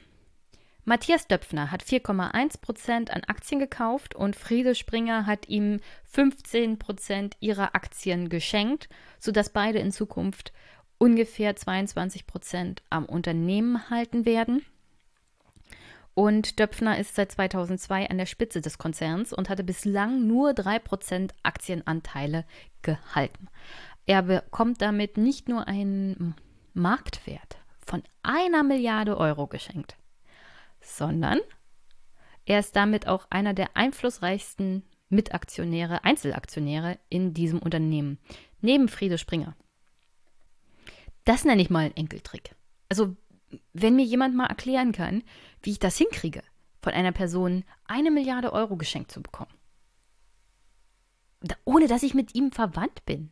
Matthias 0.83 1.27
Döpfner 1.27 1.71
hat 1.71 1.83
4,1 1.83 2.59
Prozent 2.59 3.11
an 3.11 3.23
Aktien 3.25 3.59
gekauft 3.59 4.15
und 4.15 4.35
Friede 4.35 4.73
Springer 4.73 5.27
hat 5.27 5.47
ihm 5.47 5.79
15 6.05 6.79
Prozent 6.79 7.37
ihrer 7.39 7.75
Aktien 7.75 8.29
geschenkt, 8.29 8.89
sodass 9.19 9.53
beide 9.53 9.77
in 9.77 9.91
Zukunft 9.91 10.51
ungefähr 10.97 11.55
22 11.55 12.25
Prozent 12.25 12.81
am 12.89 13.05
Unternehmen 13.05 13.89
halten 13.89 14.25
werden. 14.25 14.65
Und 16.13 16.59
Döpfner 16.59 16.97
ist 16.99 17.15
seit 17.15 17.31
2002 17.31 18.09
an 18.09 18.17
der 18.17 18.25
Spitze 18.25 18.61
des 18.61 18.77
Konzerns 18.77 19.31
und 19.31 19.49
hatte 19.49 19.63
bislang 19.63 20.27
nur 20.27 20.51
3% 20.51 21.31
Aktienanteile 21.43 22.45
gehalten. 22.81 23.47
Er 24.05 24.21
bekommt 24.23 24.81
damit 24.81 25.17
nicht 25.17 25.47
nur 25.47 25.67
einen 25.67 26.35
Marktwert 26.73 27.57
von 27.85 28.03
einer 28.23 28.63
Milliarde 28.63 29.17
Euro 29.17 29.47
geschenkt, 29.47 29.95
sondern 30.81 31.39
er 32.45 32.59
ist 32.59 32.75
damit 32.75 33.07
auch 33.07 33.27
einer 33.29 33.53
der 33.53 33.77
einflussreichsten 33.77 34.83
Mitaktionäre, 35.09 36.03
Einzelaktionäre 36.03 36.97
in 37.09 37.33
diesem 37.33 37.59
Unternehmen, 37.59 38.17
neben 38.61 38.87
Friede 38.87 39.17
Springer. 39.17 39.55
Das 41.25 41.45
nenne 41.45 41.61
ich 41.61 41.69
mal 41.69 41.85
einen 41.85 41.95
Enkeltrick. 41.95 42.55
Also 42.89 43.15
wenn 43.73 43.95
mir 43.95 44.05
jemand 44.05 44.35
mal 44.35 44.47
erklären 44.47 44.91
kann, 44.91 45.23
wie 45.61 45.71
ich 45.71 45.79
das 45.79 45.97
hinkriege, 45.97 46.43
von 46.81 46.93
einer 46.93 47.11
Person 47.11 47.63
eine 47.85 48.11
Milliarde 48.11 48.53
Euro 48.53 48.77
geschenkt 48.77 49.11
zu 49.11 49.21
bekommen. 49.21 49.53
ohne 51.65 51.87
dass 51.87 52.03
ich 52.03 52.13
mit 52.13 52.35
ihm 52.35 52.51
verwandt 52.51 53.03
bin. 53.05 53.31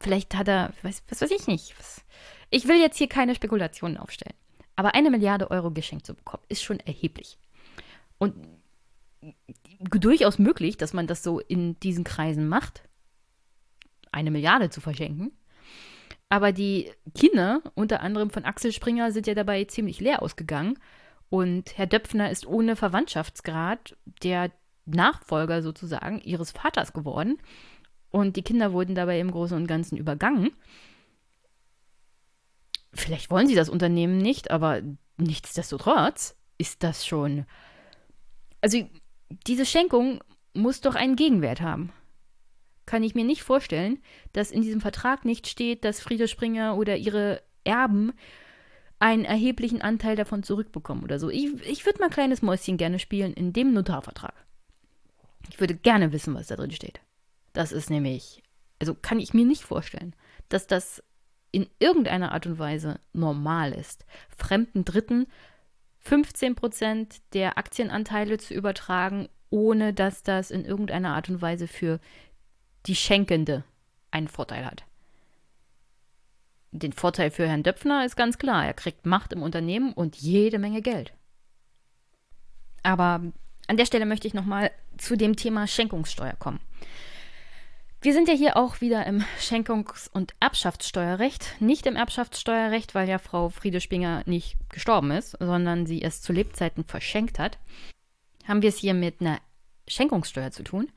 Vielleicht 0.00 0.34
hat 0.34 0.48
er, 0.48 0.74
was, 0.82 1.02
was 1.08 1.22
weiß 1.22 1.30
ich 1.30 1.46
nicht. 1.46 1.78
Was, 1.78 2.04
ich 2.50 2.68
will 2.68 2.76
jetzt 2.76 2.98
hier 2.98 3.08
keine 3.08 3.34
Spekulationen 3.34 3.96
aufstellen. 3.96 4.36
Aber 4.76 4.94
eine 4.94 5.10
Milliarde 5.10 5.50
Euro 5.50 5.70
geschenkt 5.70 6.06
zu 6.06 6.14
bekommen, 6.14 6.42
ist 6.48 6.62
schon 6.62 6.80
erheblich. 6.80 7.38
Und 8.18 8.34
durchaus 9.80 10.38
möglich, 10.38 10.76
dass 10.76 10.92
man 10.92 11.06
das 11.06 11.22
so 11.22 11.40
in 11.40 11.78
diesen 11.80 12.04
Kreisen 12.04 12.48
macht, 12.48 12.88
eine 14.10 14.30
Milliarde 14.30 14.70
zu 14.70 14.80
verschenken. 14.80 15.32
Aber 16.32 16.52
die 16.52 16.90
Kinder, 17.14 17.60
unter 17.74 18.00
anderem 18.00 18.30
von 18.30 18.46
Axel 18.46 18.72
Springer, 18.72 19.12
sind 19.12 19.26
ja 19.26 19.34
dabei 19.34 19.64
ziemlich 19.64 20.00
leer 20.00 20.22
ausgegangen. 20.22 20.78
Und 21.28 21.76
Herr 21.76 21.84
Döpfner 21.84 22.30
ist 22.30 22.46
ohne 22.46 22.74
Verwandtschaftsgrad 22.74 23.94
der 24.22 24.50
Nachfolger 24.86 25.60
sozusagen 25.60 26.22
ihres 26.22 26.50
Vaters 26.50 26.94
geworden. 26.94 27.36
Und 28.10 28.36
die 28.36 28.42
Kinder 28.42 28.72
wurden 28.72 28.94
dabei 28.94 29.20
im 29.20 29.30
Großen 29.30 29.58
und 29.58 29.66
Ganzen 29.66 29.98
übergangen. 29.98 30.52
Vielleicht 32.94 33.30
wollen 33.30 33.46
sie 33.46 33.54
das 33.54 33.68
Unternehmen 33.68 34.16
nicht, 34.16 34.50
aber 34.50 34.80
nichtsdestotrotz 35.18 36.34
ist 36.56 36.82
das 36.82 37.04
schon. 37.04 37.44
Also, 38.62 38.88
diese 39.46 39.66
Schenkung 39.66 40.20
muss 40.54 40.80
doch 40.80 40.94
einen 40.94 41.16
Gegenwert 41.16 41.60
haben 41.60 41.92
kann 42.92 43.04
ich 43.04 43.14
mir 43.14 43.24
nicht 43.24 43.42
vorstellen, 43.42 44.02
dass 44.34 44.50
in 44.50 44.60
diesem 44.60 44.82
Vertrag 44.82 45.24
nicht 45.24 45.46
steht, 45.46 45.82
dass 45.82 46.02
Friede 46.02 46.28
Springer 46.28 46.76
oder 46.76 46.98
ihre 46.98 47.40
Erben 47.64 48.12
einen 48.98 49.24
erheblichen 49.24 49.80
Anteil 49.80 50.14
davon 50.14 50.42
zurückbekommen 50.42 51.02
oder 51.02 51.18
so. 51.18 51.30
Ich, 51.30 51.54
ich 51.66 51.86
würde 51.86 52.00
mal 52.00 52.10
kleines 52.10 52.42
Mäuschen 52.42 52.76
gerne 52.76 52.98
spielen 52.98 53.32
in 53.32 53.54
dem 53.54 53.72
Notarvertrag. 53.72 54.34
Ich 55.48 55.58
würde 55.58 55.74
gerne 55.74 56.12
wissen, 56.12 56.34
was 56.34 56.48
da 56.48 56.56
drin 56.56 56.70
steht. 56.70 57.00
Das 57.54 57.72
ist 57.72 57.88
nämlich, 57.88 58.42
also 58.78 58.92
kann 58.92 59.20
ich 59.20 59.32
mir 59.32 59.46
nicht 59.46 59.62
vorstellen, 59.62 60.14
dass 60.50 60.66
das 60.66 61.02
in 61.50 61.66
irgendeiner 61.78 62.32
Art 62.32 62.44
und 62.44 62.58
Weise 62.58 63.00
normal 63.14 63.72
ist, 63.72 64.04
fremden 64.36 64.84
Dritten 64.84 65.28
15% 66.06 67.22
der 67.32 67.56
Aktienanteile 67.56 68.36
zu 68.36 68.52
übertragen, 68.52 69.30
ohne 69.48 69.94
dass 69.94 70.22
das 70.22 70.50
in 70.50 70.66
irgendeiner 70.66 71.14
Art 71.14 71.30
und 71.30 71.40
Weise 71.40 71.68
für 71.68 71.98
die 72.86 72.96
Schenkende 72.96 73.64
einen 74.10 74.28
Vorteil 74.28 74.64
hat. 74.64 74.84
Den 76.70 76.92
Vorteil 76.92 77.30
für 77.30 77.46
Herrn 77.46 77.62
Döpfner 77.62 78.04
ist 78.04 78.16
ganz 78.16 78.38
klar, 78.38 78.64
er 78.64 78.74
kriegt 78.74 79.04
Macht 79.04 79.32
im 79.32 79.42
Unternehmen 79.42 79.92
und 79.92 80.16
jede 80.16 80.58
Menge 80.58 80.80
Geld. 80.80 81.12
Aber 82.82 83.20
an 83.68 83.76
der 83.76 83.86
Stelle 83.86 84.06
möchte 84.06 84.26
ich 84.26 84.34
nochmal 84.34 84.70
zu 84.96 85.16
dem 85.16 85.36
Thema 85.36 85.66
Schenkungssteuer 85.66 86.34
kommen. 86.34 86.60
Wir 88.00 88.14
sind 88.14 88.26
ja 88.26 88.34
hier 88.34 88.56
auch 88.56 88.80
wieder 88.80 89.06
im 89.06 89.24
Schenkungs- 89.38 90.10
und 90.10 90.34
Erbschaftssteuerrecht. 90.40 91.60
Nicht 91.60 91.86
im 91.86 91.94
Erbschaftssteuerrecht, 91.94 92.96
weil 92.96 93.08
ja 93.08 93.18
Frau 93.18 93.48
Friede 93.48 93.80
Spinger 93.80 94.24
nicht 94.26 94.56
gestorben 94.70 95.12
ist, 95.12 95.36
sondern 95.38 95.86
sie 95.86 96.02
es 96.02 96.20
zu 96.20 96.32
Lebzeiten 96.32 96.84
verschenkt 96.84 97.38
hat. 97.38 97.58
Haben 98.48 98.62
wir 98.62 98.70
es 98.70 98.78
hier 98.78 98.94
mit 98.94 99.20
einer 99.20 99.38
Schenkungssteuer 99.86 100.50
zu 100.50 100.64
tun. 100.64 100.90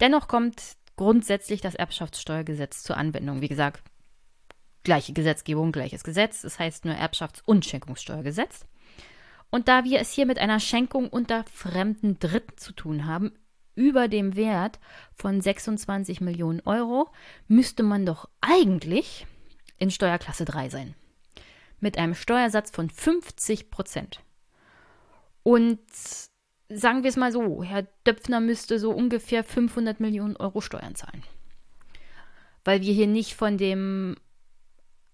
Dennoch 0.00 0.26
kommt 0.26 0.60
grundsätzlich 0.96 1.60
das 1.60 1.74
Erbschaftssteuergesetz 1.74 2.82
zur 2.82 2.96
Anwendung. 2.96 3.40
Wie 3.40 3.48
gesagt, 3.48 3.82
gleiche 4.84 5.12
Gesetzgebung, 5.12 5.72
gleiches 5.72 6.04
Gesetz. 6.04 6.42
Das 6.42 6.58
heißt 6.58 6.84
nur 6.84 6.94
Erbschafts- 6.94 7.42
und 7.44 7.64
Schenkungssteuergesetz. 7.64 8.66
Und 9.50 9.68
da 9.68 9.84
wir 9.84 10.00
es 10.00 10.12
hier 10.12 10.26
mit 10.26 10.38
einer 10.38 10.60
Schenkung 10.60 11.08
unter 11.08 11.44
fremden 11.44 12.18
Dritten 12.18 12.56
zu 12.56 12.72
tun 12.72 13.06
haben, 13.06 13.32
über 13.76 14.08
dem 14.08 14.36
Wert 14.36 14.78
von 15.14 15.40
26 15.40 16.20
Millionen 16.20 16.60
Euro, 16.60 17.08
müsste 17.48 17.82
man 17.82 18.06
doch 18.06 18.28
eigentlich 18.40 19.26
in 19.78 19.90
Steuerklasse 19.90 20.44
3 20.44 20.68
sein. 20.68 20.94
Mit 21.80 21.98
einem 21.98 22.14
Steuersatz 22.14 22.70
von 22.70 22.88
50 22.88 23.70
Prozent. 23.70 24.20
Und 25.42 25.80
sagen 26.68 27.02
wir 27.02 27.10
es 27.10 27.16
mal 27.16 27.32
so, 27.32 27.62
Herr 27.62 27.86
Döpfner 28.06 28.40
müsste 28.40 28.78
so 28.78 28.90
ungefähr 28.90 29.44
500 29.44 30.00
Millionen 30.00 30.36
Euro 30.36 30.60
Steuern 30.60 30.94
zahlen. 30.94 31.22
Weil 32.64 32.80
wir 32.80 32.92
hier 32.92 33.06
nicht 33.06 33.34
von 33.34 33.58
dem 33.58 34.16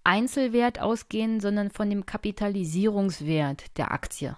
Einzelwert 0.03 0.79
ausgehen, 0.79 1.39
sondern 1.39 1.69
von 1.69 1.89
dem 1.89 2.05
Kapitalisierungswert 2.05 3.77
der 3.77 3.91
Aktie. 3.91 4.37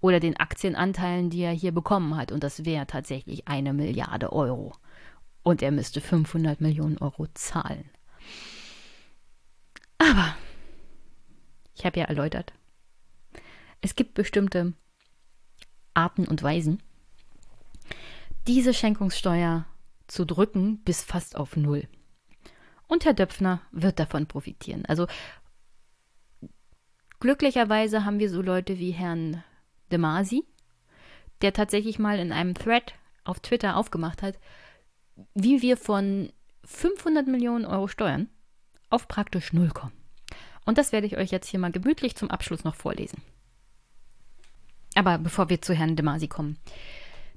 Oder 0.00 0.18
den 0.18 0.36
Aktienanteilen, 0.36 1.30
die 1.30 1.42
er 1.42 1.52
hier 1.52 1.72
bekommen 1.72 2.16
hat. 2.16 2.32
Und 2.32 2.42
das 2.42 2.64
wäre 2.64 2.86
tatsächlich 2.86 3.46
eine 3.46 3.72
Milliarde 3.72 4.32
Euro. 4.32 4.72
Und 5.44 5.62
er 5.62 5.70
müsste 5.70 6.00
500 6.00 6.60
Millionen 6.60 6.98
Euro 6.98 7.28
zahlen. 7.34 7.88
Aber, 9.98 10.36
ich 11.76 11.86
habe 11.86 12.00
ja 12.00 12.06
erläutert, 12.06 12.52
es 13.80 13.94
gibt 13.94 14.14
bestimmte 14.14 14.72
Arten 15.94 16.26
und 16.26 16.42
Weisen, 16.42 16.82
diese 18.46 18.74
Schenkungssteuer 18.74 19.66
zu 20.06 20.24
drücken 20.24 20.82
bis 20.84 21.02
fast 21.02 21.36
auf 21.36 21.56
Null. 21.56 21.88
Und 22.86 23.04
Herr 23.04 23.14
Döpfner 23.14 23.62
wird 23.70 23.98
davon 23.98 24.26
profitieren. 24.26 24.84
Also 24.86 25.06
glücklicherweise 27.20 28.04
haben 28.04 28.18
wir 28.18 28.28
so 28.28 28.42
Leute 28.42 28.78
wie 28.78 28.90
Herrn 28.90 29.42
De 29.90 29.98
Masi, 29.98 30.44
der 31.40 31.52
tatsächlich 31.52 31.98
mal 31.98 32.18
in 32.18 32.32
einem 32.32 32.54
Thread 32.54 32.94
auf 33.24 33.40
Twitter 33.40 33.76
aufgemacht 33.76 34.22
hat, 34.22 34.38
wie 35.34 35.62
wir 35.62 35.76
von 35.76 36.32
500 36.64 37.26
Millionen 37.26 37.64
Euro 37.64 37.88
Steuern 37.88 38.28
auf 38.90 39.08
praktisch 39.08 39.52
Null 39.52 39.70
kommen. 39.70 39.92
Und 40.64 40.78
das 40.78 40.92
werde 40.92 41.06
ich 41.06 41.16
euch 41.16 41.30
jetzt 41.30 41.48
hier 41.48 41.60
mal 41.60 41.72
gemütlich 41.72 42.16
zum 42.16 42.30
Abschluss 42.30 42.64
noch 42.64 42.74
vorlesen. 42.74 43.22
Aber 44.94 45.18
bevor 45.18 45.48
wir 45.48 45.62
zu 45.62 45.74
Herrn 45.74 45.96
De 45.96 46.04
Masi 46.04 46.28
kommen, 46.28 46.58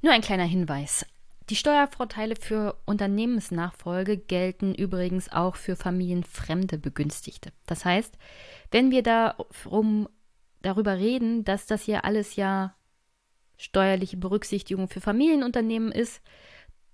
nur 0.01 0.13
ein 0.13 0.21
kleiner 0.21 0.43
Hinweis. 0.43 1.05
Die 1.49 1.55
Steuervorteile 1.55 2.35
für 2.35 2.75
Unternehmensnachfolge 2.85 4.17
gelten 4.17 4.73
übrigens 4.73 5.31
auch 5.31 5.55
für 5.55 5.75
familienfremde 5.75 6.79
Begünstigte. 6.79 7.51
Das 7.67 7.85
heißt, 7.85 8.17
wenn 8.71 8.89
wir 8.89 9.03
darum, 9.03 10.09
darüber 10.63 10.97
reden, 10.97 11.43
dass 11.43 11.67
das 11.67 11.83
hier 11.83 12.03
alles 12.03 12.35
ja 12.35 12.75
steuerliche 13.57 14.17
Berücksichtigung 14.17 14.87
für 14.87 15.01
Familienunternehmen 15.01 15.91
ist, 15.91 16.21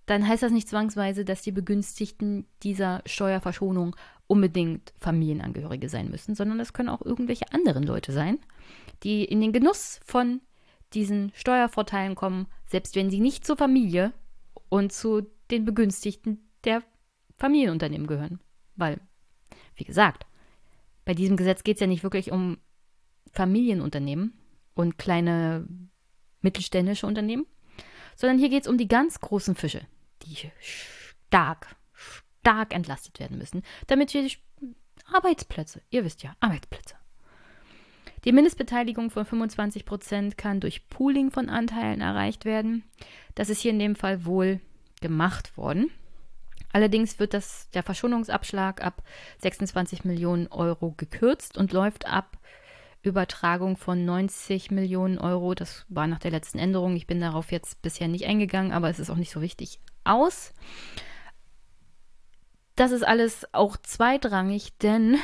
dann 0.05 0.27
heißt 0.27 0.43
das 0.43 0.51
nicht 0.51 0.67
zwangsweise, 0.67 1.23
dass 1.23 1.41
die 1.41 1.53
Begünstigten 1.53 2.45
dieser 2.63 3.01
Steuerverschonung 3.05 3.95
unbedingt 4.27 4.93
Familienangehörige 4.99 5.87
sein 5.87 6.09
müssen, 6.09 6.35
sondern 6.35 6.59
es 6.59 6.73
können 6.73 6.89
auch 6.89 7.01
irgendwelche 7.01 7.51
anderen 7.53 7.83
Leute 7.83 8.11
sein, 8.11 8.39
die 9.03 9.23
in 9.23 9.39
den 9.39 9.53
Genuss 9.53 10.01
von 10.03 10.41
diesen 10.93 11.31
Steuervorteilen 11.35 12.15
kommen, 12.15 12.47
selbst 12.67 12.95
wenn 12.95 13.09
sie 13.09 13.19
nicht 13.19 13.45
zur 13.45 13.57
Familie 13.57 14.13
und 14.69 14.91
zu 14.91 15.27
den 15.49 15.65
Begünstigten 15.65 16.49
der 16.63 16.83
Familienunternehmen 17.37 18.07
gehören. 18.07 18.39
Weil, 18.75 18.99
wie 19.75 19.83
gesagt, 19.83 20.25
bei 21.05 21.13
diesem 21.13 21.37
Gesetz 21.37 21.63
geht 21.63 21.77
es 21.77 21.81
ja 21.81 21.87
nicht 21.87 22.03
wirklich 22.03 22.31
um 22.31 22.57
Familienunternehmen 23.31 24.33
und 24.73 24.97
kleine 24.97 25.67
mittelständische 26.41 27.07
Unternehmen, 27.07 27.45
sondern 28.15 28.39
hier 28.39 28.49
geht 28.49 28.63
es 28.63 28.69
um 28.69 28.77
die 28.77 28.87
ganz 28.87 29.19
großen 29.19 29.55
Fische, 29.55 29.81
die 30.23 30.51
stark, 30.59 31.75
stark 31.93 32.73
entlastet 32.73 33.19
werden 33.19 33.37
müssen, 33.37 33.63
damit 33.87 34.13
wir 34.13 34.29
Arbeitsplätze, 35.05 35.81
ihr 35.89 36.03
wisst 36.03 36.23
ja, 36.23 36.35
Arbeitsplätze. 36.39 36.95
Die 38.23 38.31
Mindestbeteiligung 38.31 39.09
von 39.09 39.25
25 39.25 39.85
Prozent 39.85 40.37
kann 40.37 40.59
durch 40.59 40.87
Pooling 40.89 41.31
von 41.31 41.49
Anteilen 41.49 42.01
erreicht 42.01 42.45
werden. 42.45 42.83
Das 43.33 43.49
ist 43.49 43.61
hier 43.61 43.71
in 43.71 43.79
dem 43.79 43.95
Fall 43.95 44.25
wohl 44.25 44.59
gemacht 45.01 45.57
worden. 45.57 45.89
Allerdings 46.71 47.19
wird 47.19 47.33
das, 47.33 47.69
der 47.71 47.83
Verschonungsabschlag 47.83 48.83
ab 48.83 49.03
26 49.39 50.05
Millionen 50.05 50.47
Euro 50.47 50.91
gekürzt 50.95 51.57
und 51.57 51.73
läuft 51.73 52.05
ab 52.05 52.37
Übertragung 53.01 53.75
von 53.77 54.05
90 54.05 54.69
Millionen 54.71 55.17
Euro. 55.17 55.55
Das 55.55 55.85
war 55.89 56.05
nach 56.07 56.19
der 56.19 56.31
letzten 56.31 56.59
Änderung. 56.59 56.95
Ich 56.95 57.07
bin 57.07 57.19
darauf 57.19 57.51
jetzt 57.51 57.81
bisher 57.81 58.07
nicht 58.07 58.25
eingegangen, 58.25 58.71
aber 58.71 58.89
es 58.89 58.99
ist 58.99 59.09
auch 59.09 59.15
nicht 59.15 59.31
so 59.31 59.41
wichtig 59.41 59.79
aus. 60.03 60.53
Das 62.75 62.91
ist 62.91 63.03
alles 63.03 63.47
auch 63.53 63.75
zweitrangig, 63.77 64.77
denn 64.77 65.17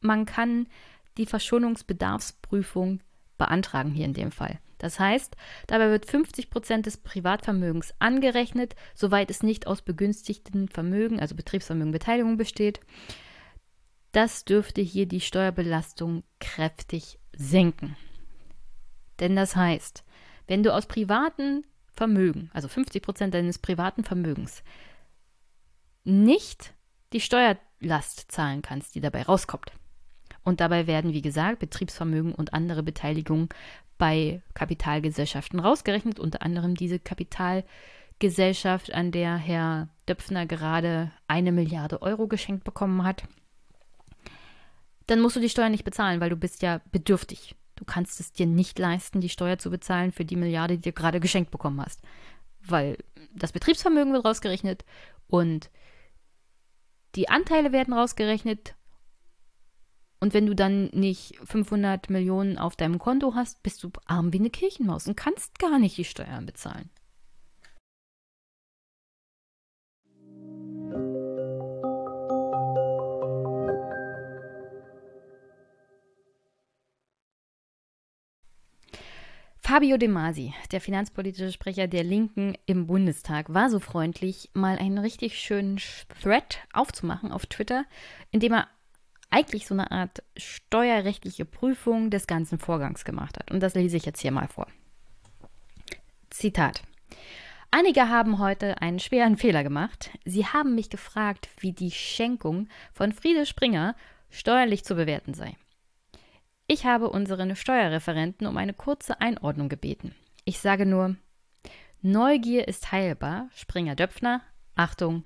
man 0.00 0.26
kann 0.26 0.68
die 1.16 1.26
Verschonungsbedarfsprüfung 1.26 3.00
beantragen 3.38 3.90
hier 3.90 4.04
in 4.04 4.14
dem 4.14 4.32
Fall. 4.32 4.60
Das 4.78 4.98
heißt, 4.98 5.36
dabei 5.68 5.90
wird 5.90 6.06
50 6.06 6.50
Prozent 6.50 6.86
des 6.86 6.96
Privatvermögens 6.96 7.94
angerechnet, 8.00 8.74
soweit 8.94 9.30
es 9.30 9.42
nicht 9.42 9.68
aus 9.68 9.80
begünstigten 9.82 10.68
Vermögen, 10.68 11.20
also 11.20 11.36
Betriebsvermögen, 11.36 11.92
Beteiligung 11.92 12.36
besteht. 12.36 12.80
Das 14.10 14.44
dürfte 14.44 14.80
hier 14.80 15.06
die 15.06 15.20
Steuerbelastung 15.20 16.24
kräftig 16.40 17.20
senken. 17.36 17.96
Denn 19.20 19.36
das 19.36 19.54
heißt, 19.54 20.04
wenn 20.48 20.64
du 20.64 20.74
aus 20.74 20.86
privaten 20.86 21.64
Vermögen, 21.92 22.50
also 22.52 22.66
50 22.66 23.02
Prozent 23.02 23.34
deines 23.34 23.58
privaten 23.58 24.02
Vermögens, 24.02 24.64
nicht 26.04 26.74
die 27.12 27.20
Steuerlast 27.20 28.32
zahlen 28.32 28.62
kannst, 28.62 28.96
die 28.96 29.00
dabei 29.00 29.22
rauskommt, 29.22 29.72
und 30.44 30.60
dabei 30.60 30.86
werden, 30.86 31.12
wie 31.12 31.22
gesagt, 31.22 31.58
Betriebsvermögen 31.60 32.34
und 32.34 32.54
andere 32.54 32.82
Beteiligungen 32.82 33.48
bei 33.98 34.42
Kapitalgesellschaften 34.54 35.60
rausgerechnet, 35.60 36.18
unter 36.18 36.42
anderem 36.42 36.74
diese 36.74 36.98
Kapitalgesellschaft, 36.98 38.92
an 38.92 39.12
der 39.12 39.36
Herr 39.36 39.88
Döpfner 40.08 40.46
gerade 40.46 41.12
eine 41.28 41.52
Milliarde 41.52 42.02
Euro 42.02 42.26
geschenkt 42.26 42.64
bekommen 42.64 43.04
hat. 43.04 43.22
Dann 45.06 45.20
musst 45.20 45.36
du 45.36 45.40
die 45.40 45.48
Steuer 45.48 45.68
nicht 45.68 45.84
bezahlen, 45.84 46.20
weil 46.20 46.30
du 46.30 46.36
bist 46.36 46.62
ja 46.62 46.80
bedürftig. 46.90 47.54
Du 47.76 47.84
kannst 47.84 48.20
es 48.20 48.32
dir 48.32 48.46
nicht 48.46 48.78
leisten, 48.78 49.20
die 49.20 49.28
Steuer 49.28 49.58
zu 49.58 49.70
bezahlen 49.70 50.12
für 50.12 50.24
die 50.24 50.36
Milliarde, 50.36 50.78
die 50.78 50.90
du 50.90 50.92
gerade 50.92 51.20
geschenkt 51.20 51.50
bekommen 51.50 51.80
hast. 51.80 52.00
Weil 52.64 52.98
das 53.34 53.52
Betriebsvermögen 53.52 54.12
wird 54.12 54.24
rausgerechnet 54.24 54.84
und 55.26 55.70
die 57.14 57.28
Anteile 57.28 57.72
werden 57.72 57.94
rausgerechnet 57.94 58.74
und 60.22 60.34
wenn 60.34 60.46
du 60.46 60.54
dann 60.54 60.84
nicht 60.92 61.34
500 61.44 62.08
Millionen 62.08 62.56
auf 62.56 62.76
deinem 62.76 63.00
Konto 63.00 63.34
hast, 63.34 63.60
bist 63.64 63.82
du 63.82 63.90
arm 64.06 64.32
wie 64.32 64.38
eine 64.38 64.50
Kirchenmaus 64.50 65.08
und 65.08 65.16
kannst 65.16 65.58
gar 65.58 65.80
nicht 65.80 65.96
die 65.96 66.04
Steuern 66.04 66.46
bezahlen. 66.46 66.90
Fabio 79.58 79.96
De 79.96 80.06
Masi, 80.08 80.54
der 80.70 80.80
finanzpolitische 80.80 81.50
Sprecher 81.50 81.88
der 81.88 82.04
Linken 82.04 82.54
im 82.66 82.86
Bundestag, 82.86 83.52
war 83.52 83.70
so 83.70 83.80
freundlich, 83.80 84.50
mal 84.54 84.78
einen 84.78 84.98
richtig 84.98 85.36
schönen 85.40 85.80
Thread 86.22 86.60
aufzumachen 86.72 87.32
auf 87.32 87.46
Twitter, 87.46 87.86
in 88.30 88.38
dem 88.38 88.52
er 88.52 88.68
eigentlich 89.32 89.66
so 89.66 89.74
eine 89.74 89.90
Art 89.90 90.22
steuerrechtliche 90.36 91.44
Prüfung 91.44 92.10
des 92.10 92.26
ganzen 92.26 92.58
Vorgangs 92.58 93.04
gemacht 93.04 93.38
hat. 93.38 93.50
Und 93.50 93.60
das 93.60 93.74
lese 93.74 93.96
ich 93.96 94.04
jetzt 94.04 94.20
hier 94.20 94.30
mal 94.30 94.46
vor. 94.46 94.66
Zitat. 96.30 96.82
Einige 97.70 98.10
haben 98.10 98.38
heute 98.38 98.82
einen 98.82 98.98
schweren 98.98 99.38
Fehler 99.38 99.62
gemacht. 99.62 100.10
Sie 100.24 100.46
haben 100.46 100.74
mich 100.74 100.90
gefragt, 100.90 101.48
wie 101.58 101.72
die 101.72 101.90
Schenkung 101.90 102.68
von 102.92 103.12
Friede 103.12 103.46
Springer 103.46 103.96
steuerlich 104.30 104.84
zu 104.84 104.94
bewerten 104.94 105.32
sei. 105.32 105.56
Ich 106.66 106.84
habe 106.84 107.08
unseren 107.08 107.56
Steuerreferenten 107.56 108.46
um 108.46 108.56
eine 108.56 108.74
kurze 108.74 109.20
Einordnung 109.20 109.68
gebeten. 109.68 110.14
Ich 110.44 110.58
sage 110.58 110.86
nur, 110.86 111.16
Neugier 112.02 112.68
ist 112.68 112.92
heilbar, 112.92 113.48
Springer 113.54 113.94
Döpfner, 113.94 114.42
Achtung, 114.74 115.24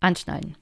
anschneiden. 0.00 0.56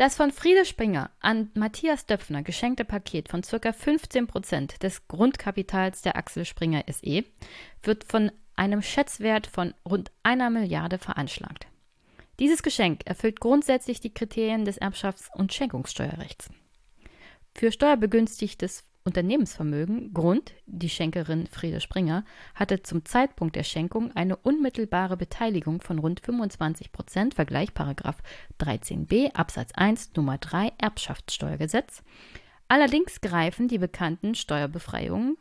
Das 0.00 0.16
von 0.16 0.30
Friede 0.30 0.64
Springer 0.64 1.10
an 1.20 1.50
Matthias 1.52 2.06
Döpfner 2.06 2.42
geschenkte 2.42 2.86
Paket 2.86 3.28
von 3.28 3.42
ca. 3.42 3.70
15 3.70 4.26
Prozent 4.28 4.82
des 4.82 5.06
Grundkapitals 5.08 6.00
der 6.00 6.16
Axel 6.16 6.46
Springer 6.46 6.84
SE 6.90 7.22
wird 7.82 8.04
von 8.04 8.32
einem 8.56 8.80
Schätzwert 8.80 9.46
von 9.46 9.74
rund 9.86 10.10
einer 10.22 10.48
Milliarde 10.48 10.96
veranschlagt. 10.96 11.66
Dieses 12.38 12.62
Geschenk 12.62 13.02
erfüllt 13.04 13.40
grundsätzlich 13.40 14.00
die 14.00 14.14
Kriterien 14.14 14.64
des 14.64 14.80
Erbschafts- 14.80 15.28
und 15.36 15.52
Schenkungssteuerrechts. 15.52 16.48
Für 17.54 17.70
steuerbegünstigtes 17.70 18.84
Unternehmensvermögen 19.04 20.12
Grund, 20.12 20.52
die 20.66 20.90
Schenkerin 20.90 21.46
Friede 21.46 21.80
Springer, 21.80 22.24
hatte 22.54 22.82
zum 22.82 23.04
Zeitpunkt 23.04 23.56
der 23.56 23.62
Schenkung 23.62 24.14
eine 24.14 24.36
unmittelbare 24.36 25.16
Beteiligung 25.16 25.80
von 25.80 25.98
rund 25.98 26.20
25 26.20 26.92
Prozent, 26.92 27.34
Vergleich 27.34 27.70
13b 27.70 29.34
Absatz 29.34 29.72
1 29.74 30.12
Nummer 30.16 30.36
3 30.36 30.72
Erbschaftssteuergesetz. 30.78 32.02
Allerdings 32.68 33.20
greifen 33.20 33.68
die 33.68 33.78
bekannten 33.78 34.34
Steuerbefreiungen 34.34 35.36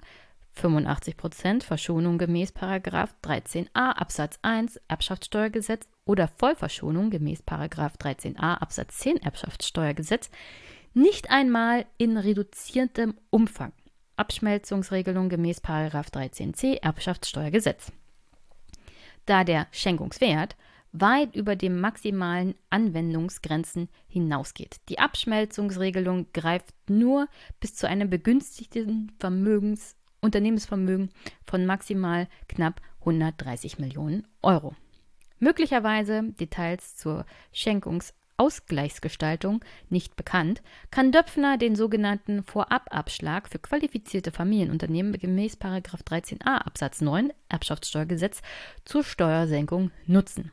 85 0.54 1.18
Prozent 1.18 1.64
Verschonung 1.64 2.18
gemäß 2.18 2.54
13a 2.54 3.70
Absatz 3.74 4.40
1 4.42 4.80
Erbschaftssteuergesetz 4.88 5.88
oder 6.06 6.28
Vollverschonung 6.28 7.10
gemäß 7.10 7.44
13a 7.44 8.56
Absatz 8.56 8.98
10 8.98 9.18
Erbschaftssteuergesetz 9.18 10.30
nicht 10.94 11.30
einmal 11.32 11.86
in 11.98 12.18
reduziertem 12.18 13.16
Umfang. 13.30 13.74
Abschmelzungsregelung 14.16 15.30
gemäß 15.30 15.62
13c 15.62 16.82
Erbschaftssteuergesetz. 16.82 17.92
Da 19.26 19.44
der 19.44 19.68
Schenkungswert 19.72 20.56
weit 20.92 21.36
über 21.36 21.56
die 21.56 21.70
maximalen 21.70 22.56
Anwendungsgrenzen 22.70 23.90
hinausgeht. 24.08 24.78
Die 24.90 25.00
Abschmelzungsregelung 25.00 26.28
greift 26.34 26.74
nur 26.90 27.28
bis 27.60 27.76
zu 27.76 27.88
einem 27.88 28.10
begünstigten 28.10 29.12
Vermögens 29.20 29.96
Unternehmensvermögen 30.22 31.12
von 31.46 31.66
maximal 31.66 32.28
knapp 32.48 32.82
130 33.02 33.80
Millionen 33.80 34.28
Euro. 34.42 34.76
Möglicherweise 35.40 36.24
Details 36.40 36.98
zur 36.98 37.26
Schenkungs 37.54 38.14
Ausgleichsgestaltung 38.40 39.64
nicht 39.90 40.16
bekannt, 40.16 40.62
kann 40.92 41.12
Döpfner 41.12 41.58
den 41.58 41.76
sogenannten 41.76 42.44
Vorababschlag 42.44 43.50
für 43.50 43.60
qualifizierte 43.60 44.32
Familienunternehmen 44.32 45.14
gemäß 45.14 45.58
13a 45.58 46.46
Absatz 46.46 47.02
9 47.02 47.32
Erbschaftssteuergesetz 47.50 48.42
zur 48.86 49.04
Steuersenkung 49.04 49.92
nutzen. 50.06 50.52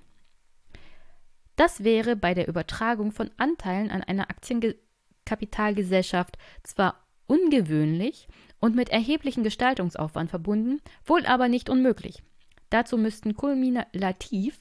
Das 1.54 1.84
wäre 1.84 2.16
bei 2.16 2.34
der 2.34 2.48
Übertragung 2.48 3.12
von 3.12 3.30
Anteilen 3.38 3.90
an 3.90 4.02
eine 4.02 4.28
Aktiengesellschaft 4.28 4.86
Kapitalgesellschaft 5.26 6.38
zwar 6.62 7.04
ungewöhnlich 7.26 8.28
und 8.60 8.74
mit 8.74 8.88
erheblichem 8.88 9.42
Gestaltungsaufwand 9.42 10.30
verbunden, 10.30 10.80
wohl 11.04 11.26
aber 11.26 11.48
nicht 11.48 11.68
unmöglich. 11.68 12.22
Dazu 12.70 12.96
müssten 12.96 13.34
kulminativ 13.34 14.58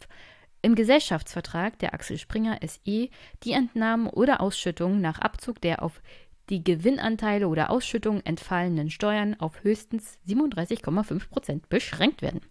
im 0.66 0.74
Gesellschaftsvertrag 0.74 1.78
der 1.78 1.94
Axel 1.94 2.18
Springer 2.18 2.58
SE 2.66 3.10
die 3.44 3.52
Entnahmen 3.52 4.08
oder 4.08 4.42
Ausschüttungen 4.42 5.00
nach 5.00 5.20
Abzug 5.20 5.62
der 5.62 5.84
auf 5.84 6.02
die 6.50 6.64
Gewinnanteile 6.64 7.48
oder 7.48 7.70
Ausschüttungen 7.70 8.26
entfallenen 8.26 8.90
Steuern 8.90 9.40
auf 9.40 9.64
höchstens 9.64 10.18
37,5 10.28 11.30
Prozent 11.30 11.70
beschränkt 11.70 12.24
werden. 12.24 12.42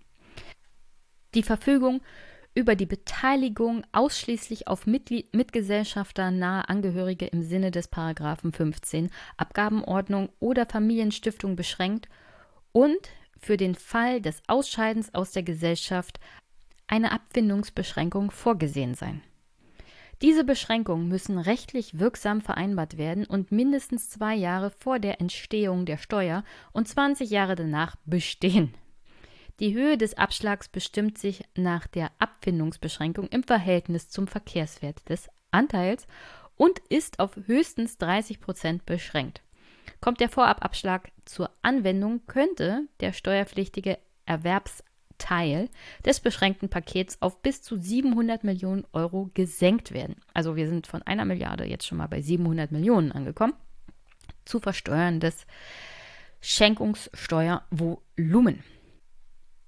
Die 1.34 1.42
Verfügung 1.42 2.02
über 2.54 2.76
die 2.76 2.86
Beteiligung 2.86 3.84
ausschließlich 3.90 4.68
auf 4.68 4.86
Mitglied 4.86 5.34
Mitgesellschafter 5.34 6.30
nahe 6.30 6.68
Angehörige 6.68 7.26
im 7.26 7.42
Sinne 7.42 7.72
des 7.72 7.88
Paragraphen 7.88 8.52
15 8.52 9.10
Abgabenordnung 9.36 10.28
oder 10.38 10.66
Familienstiftung 10.66 11.56
beschränkt 11.56 12.08
und 12.70 13.08
für 13.40 13.56
den 13.56 13.74
Fall 13.74 14.20
des 14.20 14.40
Ausscheidens 14.46 15.12
aus 15.14 15.32
der 15.32 15.42
Gesellschaft 15.42 16.20
eine 16.86 17.12
Abfindungsbeschränkung 17.12 18.30
vorgesehen 18.30 18.94
sein. 18.94 19.22
Diese 20.22 20.44
Beschränkungen 20.44 21.08
müssen 21.08 21.38
rechtlich 21.38 21.98
wirksam 21.98 22.40
vereinbart 22.40 22.96
werden 22.96 23.26
und 23.26 23.52
mindestens 23.52 24.08
zwei 24.08 24.34
Jahre 24.34 24.70
vor 24.70 24.98
der 24.98 25.20
Entstehung 25.20 25.86
der 25.86 25.98
Steuer 25.98 26.44
und 26.72 26.88
20 26.88 27.30
Jahre 27.30 27.56
danach 27.56 27.96
bestehen. 28.04 28.74
Die 29.60 29.74
Höhe 29.74 29.96
des 29.96 30.16
Abschlags 30.16 30.68
bestimmt 30.68 31.18
sich 31.18 31.44
nach 31.56 31.86
der 31.86 32.10
Abfindungsbeschränkung 32.18 33.28
im 33.28 33.42
Verhältnis 33.42 34.08
zum 34.08 34.26
Verkehrswert 34.26 35.08
des 35.08 35.28
Anteils 35.50 36.06
und 36.56 36.80
ist 36.88 37.20
auf 37.20 37.36
höchstens 37.46 37.98
30 37.98 38.40
Prozent 38.40 38.86
beschränkt. 38.86 39.42
Kommt 40.00 40.20
der 40.20 40.28
Vorababschlag 40.28 41.12
zur 41.24 41.50
Anwendung, 41.62 42.26
könnte 42.26 42.88
der 43.00 43.12
steuerpflichtige 43.12 43.98
Erwerbsteil 45.24 45.68
des 46.04 46.20
beschränkten 46.20 46.68
Pakets 46.68 47.16
auf 47.20 47.42
bis 47.42 47.62
zu 47.62 47.76
700 47.76 48.44
Millionen 48.44 48.84
Euro 48.92 49.30
gesenkt 49.34 49.92
werden. 49.92 50.14
Also 50.32 50.54
wir 50.56 50.68
sind 50.68 50.86
von 50.86 51.02
einer 51.02 51.24
Milliarde 51.24 51.64
jetzt 51.64 51.86
schon 51.86 51.98
mal 51.98 52.06
bei 52.08 52.20
700 52.20 52.70
Millionen 52.72 53.12
angekommen. 53.12 53.54
Zu 54.44 54.58
versteuerndes 54.60 55.46
Schenkungssteuervolumen. 56.40 58.62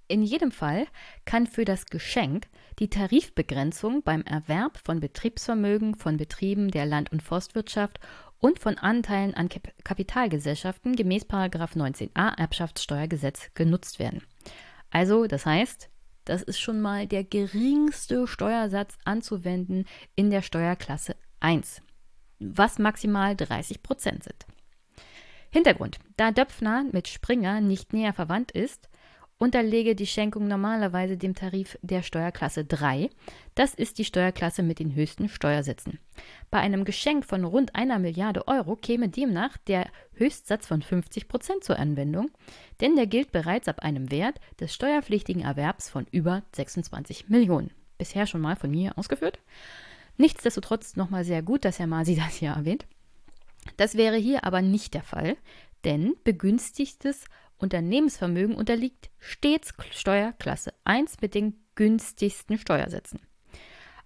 In 0.08 0.22
jedem 0.22 0.52
Fall 0.52 0.86
kann 1.24 1.48
für 1.48 1.64
das 1.64 1.86
Geschenk 1.86 2.46
die 2.78 2.90
Tarifbegrenzung 2.90 4.02
beim 4.02 4.20
Erwerb 4.22 4.78
von 4.84 5.00
Betriebsvermögen 5.00 5.94
von 5.96 6.18
Betrieben 6.18 6.70
der 6.70 6.86
Land- 6.86 7.10
und 7.10 7.22
Forstwirtschaft 7.22 7.98
und 8.38 8.60
von 8.60 8.78
Anteilen 8.78 9.34
an 9.34 9.48
Kap 9.48 9.72
Kapitalgesellschaften 9.82 10.94
gemäß 10.94 11.24
19a 11.24 12.38
Erbschaftssteuergesetz 12.38 13.50
genutzt 13.54 13.98
werden. 13.98 14.22
Also, 14.90 15.26
das 15.26 15.46
heißt, 15.46 15.90
das 16.24 16.42
ist 16.42 16.60
schon 16.60 16.80
mal 16.80 17.06
der 17.06 17.24
geringste 17.24 18.26
Steuersatz 18.26 18.98
anzuwenden 19.04 19.86
in 20.16 20.30
der 20.30 20.42
Steuerklasse 20.42 21.16
1, 21.40 21.82
was 22.40 22.78
maximal 22.78 23.36
30 23.36 23.82
Prozent 23.82 24.24
sind. 24.24 24.46
Hintergrund: 25.50 25.98
Da 26.16 26.32
Döpfner 26.32 26.84
mit 26.92 27.08
Springer 27.08 27.60
nicht 27.60 27.92
näher 27.92 28.12
verwandt 28.12 28.50
ist, 28.50 28.88
unterlege 29.38 29.94
die 29.94 30.06
Schenkung 30.06 30.48
normalerweise 30.48 31.16
dem 31.16 31.34
Tarif 31.34 31.78
der 31.82 32.02
Steuerklasse 32.02 32.64
3. 32.64 33.10
Das 33.54 33.74
ist 33.74 33.98
die 33.98 34.04
Steuerklasse 34.04 34.62
mit 34.62 34.78
den 34.78 34.94
höchsten 34.94 35.28
Steuersätzen. 35.28 35.98
Bei 36.50 36.58
einem 36.58 36.84
Geschenk 36.84 37.24
von 37.24 37.44
rund 37.44 37.74
einer 37.74 37.98
Milliarde 37.98 38.48
Euro 38.48 38.76
käme 38.76 39.08
demnach 39.08 39.56
der 39.58 39.86
Höchstsatz 40.14 40.66
von 40.66 40.80
50 40.80 41.28
Prozent 41.28 41.64
zur 41.64 41.78
Anwendung, 41.78 42.30
denn 42.80 42.96
der 42.96 43.06
gilt 43.06 43.32
bereits 43.32 43.68
ab 43.68 43.80
einem 43.80 44.10
Wert 44.10 44.40
des 44.60 44.74
steuerpflichtigen 44.74 45.42
Erwerbs 45.42 45.90
von 45.90 46.06
über 46.10 46.42
26 46.54 47.28
Millionen. 47.28 47.70
Bisher 47.98 48.26
schon 48.26 48.40
mal 48.40 48.56
von 48.56 48.70
mir 48.70 48.96
ausgeführt. 48.96 49.38
Nichtsdestotrotz 50.16 50.96
nochmal 50.96 51.24
sehr 51.24 51.42
gut, 51.42 51.64
dass 51.64 51.78
Herr 51.78 51.86
Masi 51.86 52.16
das 52.24 52.36
hier 52.36 52.50
erwähnt. 52.50 52.86
Das 53.76 53.96
wäre 53.96 54.16
hier 54.16 54.44
aber 54.44 54.62
nicht 54.62 54.94
der 54.94 55.02
Fall, 55.02 55.36
denn 55.84 56.14
begünstigtes 56.24 57.24
Unternehmensvermögen 57.58 58.54
unterliegt 58.54 59.10
stets 59.18 59.74
Steuerklasse 59.90 60.72
1 60.84 61.20
mit 61.20 61.34
den 61.34 61.54
günstigsten 61.74 62.58
Steuersätzen. 62.58 63.20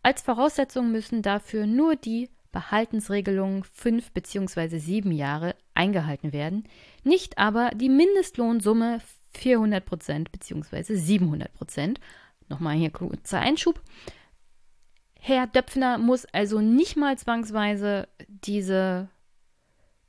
Als 0.02 0.22
Voraussetzung 0.22 0.92
müssen 0.92 1.22
dafür 1.22 1.66
nur 1.66 1.96
die 1.96 2.30
Behaltensregelungen 2.52 3.64
5 3.64 4.12
bzw. 4.12 4.78
7 4.78 5.12
Jahre 5.12 5.54
eingehalten 5.74 6.32
werden, 6.32 6.64
nicht 7.04 7.38
aber 7.38 7.70
die 7.74 7.88
Mindestlohnsumme 7.88 9.00
400% 9.34 10.26
bzw. 10.30 10.94
700% 10.94 11.98
Nochmal 12.50 12.76
hier 12.76 12.90
kurzer 12.90 13.38
Einschub. 13.38 13.80
Herr 15.14 15.46
Döpfner 15.46 15.98
muss 15.98 16.26
also 16.26 16.60
nicht 16.60 16.96
mal 16.96 17.16
zwangsweise 17.16 18.08
diese 18.26 19.08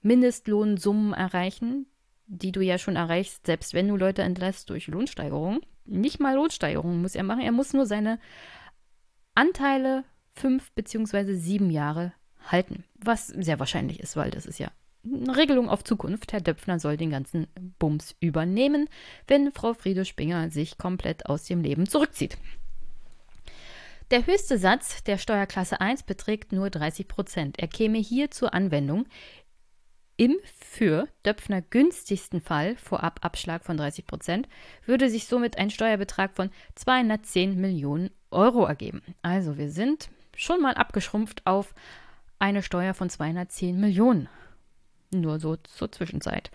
Mindestlohnsummen 0.01 1.13
erreichen, 1.13 1.85
die 2.31 2.53
du 2.53 2.61
ja 2.61 2.77
schon 2.77 2.95
erreichst, 2.95 3.45
selbst 3.45 3.73
wenn 3.73 3.89
du 3.89 3.97
Leute 3.97 4.21
entlässt 4.21 4.69
durch 4.69 4.87
Lohnsteigerung. 4.87 5.61
Nicht 5.85 6.19
mal 6.19 6.35
Lohnsteigerung 6.35 7.01
muss 7.01 7.15
er 7.15 7.23
machen. 7.23 7.41
Er 7.41 7.51
muss 7.51 7.73
nur 7.73 7.85
seine 7.85 8.19
Anteile 9.35 10.05
fünf 10.33 10.71
beziehungsweise 10.71 11.35
sieben 11.35 11.69
Jahre 11.69 12.13
halten. 12.47 12.85
Was 12.95 13.27
sehr 13.27 13.59
wahrscheinlich 13.59 13.99
ist, 13.99 14.15
weil 14.15 14.31
das 14.31 14.45
ist 14.45 14.59
ja 14.59 14.71
eine 15.03 15.35
Regelung 15.35 15.69
auf 15.69 15.83
Zukunft. 15.83 16.31
Herr 16.31 16.41
Döpfner 16.41 16.79
soll 16.79 16.95
den 16.95 17.09
ganzen 17.09 17.47
Bums 17.79 18.15
übernehmen, 18.21 18.87
wenn 19.27 19.51
Frau 19.51 19.73
Friede 19.73 20.05
Spinger 20.05 20.49
sich 20.51 20.77
komplett 20.77 21.25
aus 21.25 21.43
dem 21.43 21.61
Leben 21.61 21.87
zurückzieht. 21.87 22.37
Der 24.11 24.25
höchste 24.25 24.57
Satz 24.57 25.03
der 25.03 25.17
Steuerklasse 25.17 25.79
1 25.79 26.03
beträgt 26.03 26.51
nur 26.51 26.69
30 26.69 27.07
Prozent. 27.07 27.59
Er 27.59 27.69
käme 27.69 27.97
hier 27.97 28.29
zur 28.29 28.53
Anwendung 28.53 29.05
im 30.21 30.37
für 30.53 31.07
Döpfner 31.25 31.63
günstigsten 31.63 32.41
Fall, 32.41 32.75
vorab 32.75 33.25
Abschlag 33.25 33.65
von 33.65 33.75
30 33.75 34.05
Prozent, 34.05 34.47
würde 34.85 35.09
sich 35.09 35.25
somit 35.25 35.57
ein 35.57 35.71
Steuerbetrag 35.71 36.35
von 36.35 36.51
210 36.75 37.59
Millionen 37.59 38.11
Euro 38.29 38.65
ergeben. 38.65 39.01
Also 39.23 39.57
wir 39.57 39.71
sind 39.71 40.09
schon 40.35 40.61
mal 40.61 40.75
abgeschrumpft 40.75 41.47
auf 41.47 41.73
eine 42.37 42.61
Steuer 42.61 42.93
von 42.93 43.09
210 43.09 43.79
Millionen. 43.79 44.29
Nur 45.09 45.39
so 45.39 45.55
zur 45.55 45.91
Zwischenzeit. 45.91 46.51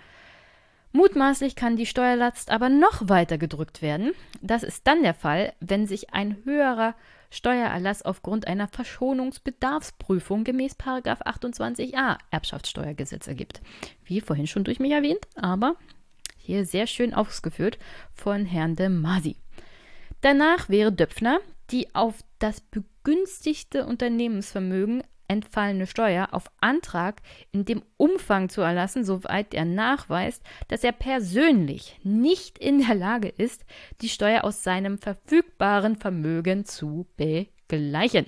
Mutmaßlich 0.93 1.57
kann 1.57 1.75
die 1.75 1.87
Steuerlast 1.87 2.53
aber 2.53 2.69
noch 2.69 3.09
weiter 3.09 3.37
gedrückt 3.37 3.83
werden. 3.83 4.13
Das 4.43 4.63
ist 4.63 4.87
dann 4.87 5.03
der 5.03 5.15
Fall, 5.15 5.53
wenn 5.59 5.89
sich 5.89 6.15
ein 6.15 6.37
höherer 6.45 6.95
Steuererlass 7.37 8.03
aufgrund 8.03 8.47
einer 8.47 8.67
Verschonungsbedarfsprüfung 8.67 10.45
gemäß 10.45 10.77
28a 10.77 12.19
Erbschaftssteuergesetz 12.31 13.27
ergibt. 13.27 13.61
Wie 14.05 14.21
vorhin 14.21 14.47
schon 14.47 14.65
durch 14.65 14.81
mich 14.81 14.93
erwähnt, 14.93 15.21
aber 15.37 15.77
hier 16.39 16.65
sehr 16.65 16.87
schön 16.87 17.13
ausgeführt 17.13 17.79
von 18.15 18.47
Herrn 18.47 18.77
de 18.77 18.89
Masi. 18.89 19.37
Danach 20.21 20.69
wäre 20.69 20.93
Döpfner 20.93 21.41
die 21.71 21.95
auf 21.95 22.23
das 22.39 22.61
begünstigte 22.61 23.87
Unternehmensvermögen 23.87 25.03
entfallene 25.29 25.87
Steuer 25.87 26.29
auf 26.33 26.51
Antrag 26.61 27.23
in 27.53 27.65
dem 27.65 27.83
Umfang 27.97 28.49
zu 28.49 28.61
erlassen, 28.61 29.05
soweit 29.05 29.55
er 29.55 29.65
nachweist, 29.65 30.43
dass 30.69 30.85
er 30.85 30.93
persönlich 30.93 31.99
nicht 32.03 32.59
in 32.59 32.87
der 32.87 32.95
Lage 32.95 33.29
ist, 33.29 33.65
die 34.01 34.09
Steuer 34.09 34.45
aus 34.45 34.63
seinem 34.63 34.99
verfügbaren 34.99 35.97
Vermögen 35.97 36.65
zu 36.65 37.07
begleichen. 37.17 38.27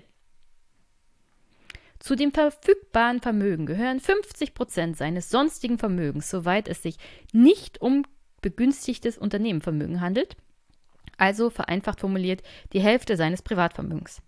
Zu 1.98 2.14
dem 2.14 2.32
verfügbaren 2.32 3.20
Vermögen 3.20 3.66
gehören 3.66 4.00
50 4.00 4.54
Prozent 4.54 4.96
seines 4.96 5.30
sonstigen 5.30 5.78
Vermögens, 5.78 6.30
soweit 6.30 6.68
es 6.68 6.82
sich 6.82 6.96
nicht 7.32 7.80
um 7.80 8.04
begünstigtes 8.40 9.18
Unternehmenvermögen 9.18 10.00
handelt, 10.00 10.36
also 11.16 11.50
vereinfacht 11.50 12.00
formuliert 12.00 12.42
die 12.72 12.80
Hälfte 12.80 13.16
seines 13.16 13.42
Privatvermögens. 13.42 14.22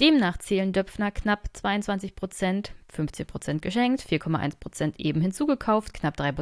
Demnach 0.00 0.38
zählen 0.38 0.72
Döpfner 0.72 1.12
knapp 1.12 1.48
22 1.52 2.16
Prozent, 2.16 2.72
15 2.92 3.26
Prozent 3.26 3.62
geschenkt, 3.62 4.00
4,1 4.02 4.58
Prozent 4.58 4.98
eben 4.98 5.20
hinzugekauft, 5.20 5.94
knapp 5.94 6.16
3 6.16 6.32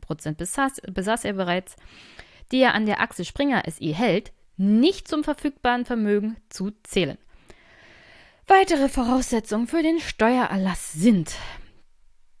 Prozent 0.00 0.38
besaß, 0.38 0.82
besaß 0.90 1.24
er 1.24 1.32
bereits, 1.32 1.76
die 2.52 2.60
er 2.60 2.74
an 2.74 2.86
der 2.86 3.00
Achse 3.00 3.24
Springer 3.24 3.62
SE 3.68 3.92
hält, 3.94 4.32
nicht 4.56 5.08
zum 5.08 5.24
verfügbaren 5.24 5.84
Vermögen 5.84 6.36
zu 6.50 6.70
zählen. 6.82 7.18
Weitere 8.46 8.88
Voraussetzungen 8.88 9.66
für 9.66 9.82
den 9.82 10.00
Steuererlass 10.00 10.92
sind 10.92 11.36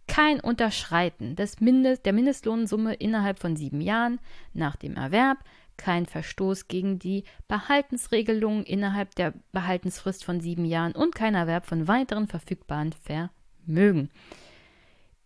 kein 0.06 0.40
Unterschreiten 0.40 1.36
des 1.36 1.60
Mindest, 1.60 2.04
der 2.04 2.12
Mindestlohnsumme 2.12 2.94
innerhalb 2.94 3.38
von 3.38 3.54
sieben 3.54 3.80
Jahren 3.80 4.18
nach 4.52 4.74
dem 4.74 4.96
Erwerb, 4.96 5.38
kein 5.80 6.04
Verstoß 6.04 6.68
gegen 6.68 6.98
die 6.98 7.24
Behaltensregelungen 7.48 8.64
innerhalb 8.64 9.14
der 9.14 9.32
Behaltensfrist 9.52 10.24
von 10.24 10.40
sieben 10.40 10.66
Jahren 10.66 10.92
und 10.92 11.14
kein 11.14 11.34
Erwerb 11.34 11.66
von 11.66 11.88
weiteren 11.88 12.28
verfügbaren 12.28 12.92
Vermögen. 12.92 14.10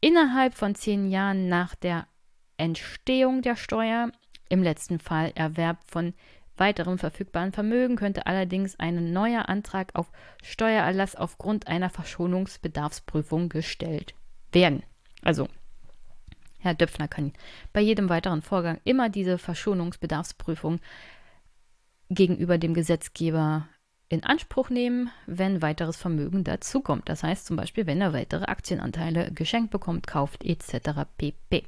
innerhalb 0.01 0.55
von 0.55 0.74
zehn 0.74 1.10
Jahren 1.10 1.48
nach 1.48 1.74
der 1.74 2.06
Entstehung 2.56 3.43
der 3.43 3.56
Steuer, 3.56 4.12
im 4.48 4.62
letzten 4.62 4.98
Fall 4.98 5.32
Erwerb 5.35 5.78
von 5.86 6.14
weiterem 6.56 6.98
verfügbaren 6.98 7.52
Vermögen, 7.52 7.97
könnte 7.97 8.26
allerdings 8.26 8.78
ein 8.78 9.12
neuer 9.12 9.48
Antrag 9.48 9.94
auf 9.94 10.12
Steuererlass 10.43 11.16
aufgrund 11.16 11.66
einer 11.66 11.90
Verschonungsbedarfsprüfung 11.90 13.48
gestellt 13.48 14.14
werden. 14.52 14.85
Also, 15.22 15.48
Herr 16.64 16.74
Döpfner 16.74 17.08
kann 17.08 17.32
bei 17.74 17.80
jedem 17.80 18.08
weiteren 18.08 18.40
Vorgang 18.40 18.80
immer 18.84 19.10
diese 19.10 19.36
Verschonungsbedarfsprüfung 19.36 20.80
gegenüber 22.08 22.56
dem 22.56 22.72
Gesetzgeber 22.72 23.68
in 24.08 24.24
Anspruch 24.24 24.70
nehmen, 24.70 25.10
wenn 25.26 25.60
weiteres 25.60 25.96
Vermögen 25.96 26.42
dazukommt. 26.42 27.08
Das 27.08 27.22
heißt 27.22 27.44
zum 27.44 27.56
Beispiel, 27.56 27.86
wenn 27.86 28.00
er 28.00 28.14
weitere 28.14 28.44
Aktienanteile 28.44 29.30
geschenkt 29.32 29.70
bekommt, 29.70 30.06
kauft 30.06 30.42
etc. 30.42 31.02
pp. 31.18 31.64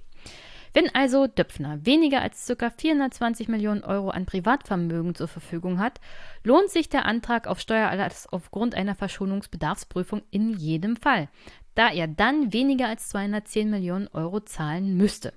Wenn 0.73 0.94
also 0.94 1.27
Döpfner 1.27 1.85
weniger 1.85 2.23
als 2.23 2.52
ca. 2.59 2.70
420 2.70 3.48
Millionen 3.48 3.82
Euro 3.82 4.10
an 4.10 4.27
Privatvermögen 4.27 5.14
zur 5.14 5.28
Verfügung 5.28 5.78
hat, 5.78 6.01
lohnt 6.43 6.70
sich 6.70 6.89
der 6.89 7.06
Antrag 7.06 7.47
auf 7.47 7.60
Steuererlass 7.60 8.27
aufgrund 8.31 8.74
einer 8.74 8.94
Verschonungsbedarfsprüfung 8.94 10.23
in 10.31 10.55
jedem 10.55 10.97
Fall, 10.97 11.28
da 11.77 11.93
er 11.93 12.09
dann 12.09 12.53
weniger 12.53 12.89
als 12.89 13.09
210 13.11 13.70
Millionen 13.70 14.09
Euro 14.09 14.40
zahlen 14.40 14.97
müsste. 14.97 15.32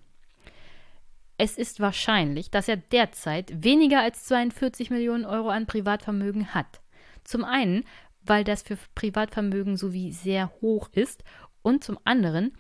Es 1.38 1.58
ist 1.58 1.80
wahrscheinlich, 1.80 2.50
dass 2.50 2.68
er 2.68 2.78
derzeit 2.78 3.64
weniger 3.64 4.02
als 4.02 4.26
42 4.26 4.90
Millionen 4.90 5.26
Euro 5.26 5.50
an 5.50 5.68
Privatvermögen 5.68 6.54
hat. 6.54 6.82
Zum 7.24 7.44
einen, 7.44 7.84
weil 8.24 8.44
das 8.44 8.64
für 8.64 8.78
Privatvermögen 8.96 9.78
sowie 9.78 10.12
sehr 10.12 10.52
hoch 10.62 10.90
ist 10.92 11.24
und 11.62 11.84
zum 11.84 12.00
anderen, 12.04 12.54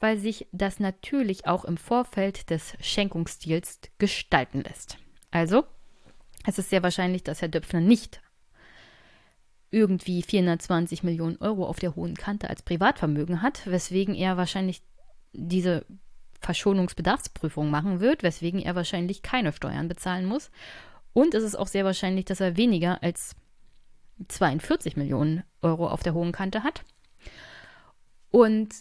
weil 0.00 0.18
sich 0.18 0.46
das 0.52 0.80
natürlich 0.80 1.46
auch 1.46 1.64
im 1.64 1.76
Vorfeld 1.76 2.50
des 2.50 2.74
Schenkungsdeals 2.80 3.80
gestalten 3.98 4.62
lässt. 4.62 4.98
Also, 5.30 5.64
es 6.46 6.58
ist 6.58 6.70
sehr 6.70 6.82
wahrscheinlich, 6.82 7.22
dass 7.22 7.40
Herr 7.40 7.48
Döpfner 7.48 7.80
nicht 7.80 8.20
irgendwie 9.74 10.22
420 10.22 11.02
Millionen 11.02 11.36
Euro 11.38 11.66
auf 11.66 11.80
der 11.80 11.96
hohen 11.96 12.14
Kante 12.14 12.48
als 12.48 12.62
Privatvermögen 12.62 13.42
hat, 13.42 13.66
weswegen 13.66 14.14
er 14.14 14.36
wahrscheinlich 14.36 14.82
diese 15.32 15.84
Verschonungsbedarfsprüfung 16.40 17.70
machen 17.70 18.00
wird, 18.00 18.22
weswegen 18.22 18.60
er 18.60 18.76
wahrscheinlich 18.76 19.22
keine 19.22 19.52
Steuern 19.52 19.88
bezahlen 19.88 20.26
muss. 20.26 20.50
Und 21.12 21.34
es 21.34 21.42
ist 21.42 21.56
auch 21.56 21.66
sehr 21.66 21.84
wahrscheinlich, 21.84 22.24
dass 22.24 22.40
er 22.40 22.56
weniger 22.56 23.02
als 23.02 23.34
42 24.28 24.96
Millionen 24.96 25.42
Euro 25.60 25.88
auf 25.88 26.02
der 26.02 26.14
hohen 26.14 26.32
Kante 26.32 26.62
hat. 26.62 26.84
Und 28.30 28.74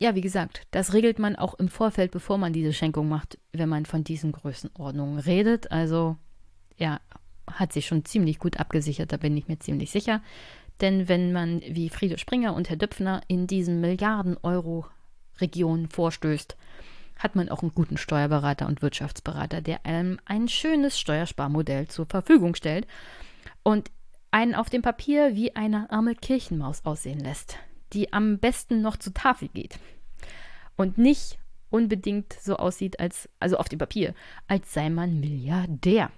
ja, 0.00 0.16
wie 0.16 0.20
gesagt, 0.20 0.62
das 0.72 0.92
regelt 0.92 1.20
man 1.20 1.36
auch 1.36 1.54
im 1.54 1.68
Vorfeld, 1.68 2.10
bevor 2.10 2.38
man 2.38 2.52
diese 2.52 2.72
Schenkung 2.72 3.08
macht, 3.08 3.38
wenn 3.52 3.68
man 3.68 3.86
von 3.86 4.02
diesen 4.02 4.32
Größenordnungen 4.32 5.20
redet. 5.20 5.70
Also 5.70 6.16
er 6.76 7.00
hat 7.54 7.72
sich 7.72 7.86
schon 7.86 8.04
ziemlich 8.04 8.38
gut 8.38 8.58
abgesichert, 8.58 9.12
da 9.12 9.16
bin 9.16 9.36
ich 9.36 9.48
mir 9.48 9.58
ziemlich 9.58 9.90
sicher. 9.90 10.22
Denn 10.80 11.08
wenn 11.08 11.32
man 11.32 11.60
wie 11.60 11.88
Friede 11.88 12.18
Springer 12.18 12.54
und 12.54 12.68
Herr 12.68 12.76
Döpfner 12.76 13.22
in 13.28 13.46
diesen 13.46 13.80
Milliarden-Euro-Regionen 13.80 15.88
vorstößt, 15.88 16.56
hat 17.18 17.36
man 17.36 17.48
auch 17.48 17.62
einen 17.62 17.74
guten 17.74 17.96
Steuerberater 17.96 18.66
und 18.66 18.82
Wirtschaftsberater, 18.82 19.60
der 19.60 19.86
einem 19.86 20.18
ein 20.24 20.48
schönes 20.48 20.98
Steuersparmodell 20.98 21.88
zur 21.88 22.06
Verfügung 22.06 22.54
stellt. 22.54 22.86
Und 23.62 23.90
einen 24.32 24.54
auf 24.54 24.70
dem 24.70 24.82
Papier 24.82 25.36
wie 25.36 25.54
eine 25.54 25.90
arme 25.90 26.14
Kirchenmaus 26.14 26.84
aussehen 26.84 27.20
lässt, 27.20 27.58
die 27.92 28.12
am 28.12 28.38
besten 28.38 28.82
noch 28.82 28.96
zur 28.96 29.14
Tafel 29.14 29.48
geht 29.48 29.78
und 30.76 30.98
nicht 30.98 31.38
unbedingt 31.70 32.32
so 32.34 32.56
aussieht, 32.56 32.98
als, 32.98 33.28
also 33.40 33.56
auf 33.56 33.68
dem 33.68 33.78
Papier, 33.78 34.14
als 34.48 34.72
sei 34.72 34.90
man 34.90 35.20
Milliardär. 35.20 36.10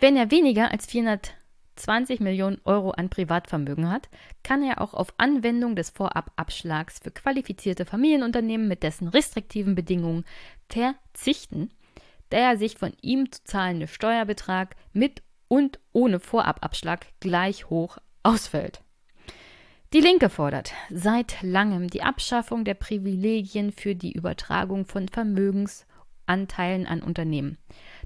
Wenn 0.00 0.16
er 0.16 0.30
weniger 0.30 0.72
als 0.72 0.86
420 0.86 2.20
Millionen 2.20 2.60
Euro 2.64 2.90
an 2.90 3.10
Privatvermögen 3.10 3.90
hat, 3.90 4.08
kann 4.42 4.62
er 4.62 4.80
auch 4.80 4.94
auf 4.94 5.14
Anwendung 5.18 5.76
des 5.76 5.90
Vorababschlags 5.90 6.98
für 6.98 7.10
qualifizierte 7.10 7.84
Familienunternehmen 7.84 8.66
mit 8.66 8.82
dessen 8.82 9.08
restriktiven 9.08 9.74
Bedingungen 9.74 10.24
verzichten 10.68 11.70
der 12.30 12.56
sich 12.56 12.76
von 12.76 12.92
ihm 13.02 13.30
zu 13.30 13.42
zahlende 13.44 13.88
Steuerbetrag 13.88 14.76
mit 14.92 15.22
und 15.48 15.80
ohne 15.92 16.20
Vorababschlag 16.20 17.06
gleich 17.20 17.70
hoch 17.70 17.98
ausfällt. 18.22 18.82
Die 19.92 20.00
Linke 20.00 20.28
fordert 20.28 20.72
seit 20.90 21.42
langem 21.42 21.88
die 21.88 22.02
Abschaffung 22.02 22.64
der 22.64 22.74
Privilegien 22.74 23.72
für 23.72 23.96
die 23.96 24.12
Übertragung 24.12 24.84
von 24.84 25.08
Vermögensanteilen 25.08 26.86
an 26.86 27.02
Unternehmen. 27.02 27.58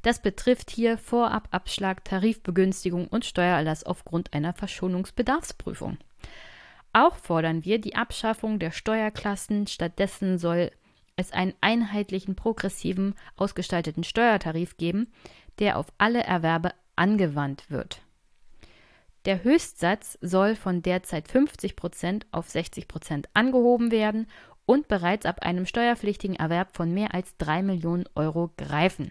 Das 0.05 0.19
betrifft 0.19 0.71
hier 0.71 0.99
Vorababschlag, 0.99 2.05
Tarifbegünstigung 2.05 3.09
und 3.09 3.25
Steuererlass 3.25 3.85
aufgrund 3.85 4.35
einer 4.35 4.53
Verschonungsbedarfsprüfung. 4.53 5.97
Auch 6.93 7.17
fordern 7.17 7.65
wir 7.65 7.81
die 7.81 7.97
Abschaffung 7.97 8.59
der 8.59 8.71
Steuerklassen. 8.71 9.67
Stattdessen 9.67 10.37
soll 10.37 10.71
es 11.17 11.33
einen 11.33 11.55
einheitlichen, 11.63 12.37
progressiven, 12.37 13.15
ausgestalteten 13.37 14.05
Steuertarif 14.05 14.77
geben, 14.77 15.11
der 15.59 15.79
auf 15.79 15.87
alle 15.97 16.23
Erwerbe 16.23 16.73
angewandt 16.97 17.71
wird. 17.71 18.03
Der 19.25 19.43
Höchstsatz 19.43 20.19
soll 20.21 20.55
von 20.55 20.83
derzeit 20.83 21.31
50% 21.31 22.25
auf 22.31 22.47
60% 22.47 23.25
angehoben 23.33 23.91
werden 23.91 24.27
und 24.67 24.87
bereits 24.87 25.25
ab 25.25 25.41
einem 25.41 25.65
steuerpflichtigen 25.65 26.37
Erwerb 26.37 26.77
von 26.77 26.93
mehr 26.93 27.15
als 27.15 27.39
3 27.39 27.63
Millionen 27.63 28.05
Euro 28.15 28.51
greifen. 28.59 29.11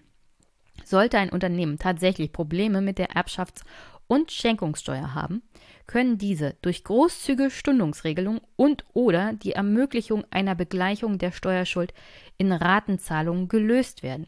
Sollte 0.83 1.17
ein 1.17 1.29
Unternehmen 1.29 1.79
tatsächlich 1.79 2.31
Probleme 2.31 2.81
mit 2.81 2.97
der 2.97 3.11
Erbschafts- 3.11 3.63
und 4.07 4.31
Schenkungssteuer 4.31 5.13
haben, 5.13 5.41
können 5.87 6.17
diese 6.17 6.55
durch 6.61 6.83
großzügige 6.83 7.49
Stundungsregelung 7.49 8.41
und 8.55 8.85
oder 8.93 9.33
die 9.33 9.53
Ermöglichung 9.53 10.25
einer 10.29 10.55
Begleichung 10.55 11.17
der 11.17 11.31
Steuerschuld 11.31 11.93
in 12.37 12.51
Ratenzahlungen 12.51 13.47
gelöst 13.47 14.03
werden. 14.03 14.27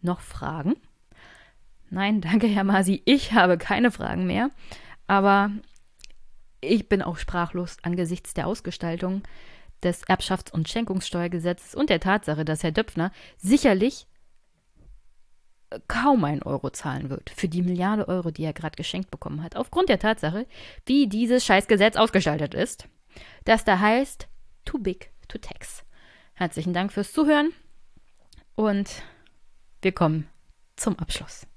Noch 0.00 0.20
Fragen? 0.20 0.76
Nein, 1.90 2.20
danke, 2.22 2.46
Herr 2.46 2.64
Masi, 2.64 3.02
ich 3.04 3.32
habe 3.32 3.58
keine 3.58 3.90
Fragen 3.90 4.26
mehr, 4.26 4.50
aber 5.06 5.50
ich 6.60 6.88
bin 6.88 7.02
auch 7.02 7.18
sprachlos 7.18 7.76
angesichts 7.82 8.34
der 8.34 8.46
Ausgestaltung 8.46 9.22
des 9.82 10.04
Erbschafts- 10.06 10.50
und 10.50 10.68
Schenkungssteuergesetzes 10.68 11.74
und 11.76 11.88
der 11.88 12.00
Tatsache, 12.00 12.44
dass 12.44 12.64
Herr 12.64 12.72
Döpfner 12.72 13.12
sicherlich 13.36 14.07
kaum 15.86 16.24
einen 16.24 16.42
Euro 16.42 16.70
zahlen 16.70 17.10
wird 17.10 17.30
für 17.30 17.48
die 17.48 17.62
Milliarde 17.62 18.08
Euro, 18.08 18.30
die 18.30 18.44
er 18.44 18.52
gerade 18.52 18.76
geschenkt 18.76 19.10
bekommen 19.10 19.42
hat, 19.42 19.56
aufgrund 19.56 19.88
der 19.88 19.98
Tatsache, 19.98 20.46
wie 20.86 21.08
dieses 21.08 21.44
Scheißgesetz 21.44 21.96
ausgestaltet 21.96 22.54
ist, 22.54 22.88
das 23.44 23.64
da 23.64 23.78
heißt 23.78 24.28
Too 24.64 24.78
Big 24.78 25.10
to 25.28 25.38
Tax. 25.38 25.84
Herzlichen 26.34 26.72
Dank 26.72 26.92
fürs 26.92 27.12
Zuhören 27.12 27.52
und 28.54 29.02
wir 29.82 29.92
kommen 29.92 30.28
zum 30.76 30.98
Abschluss. 30.98 31.47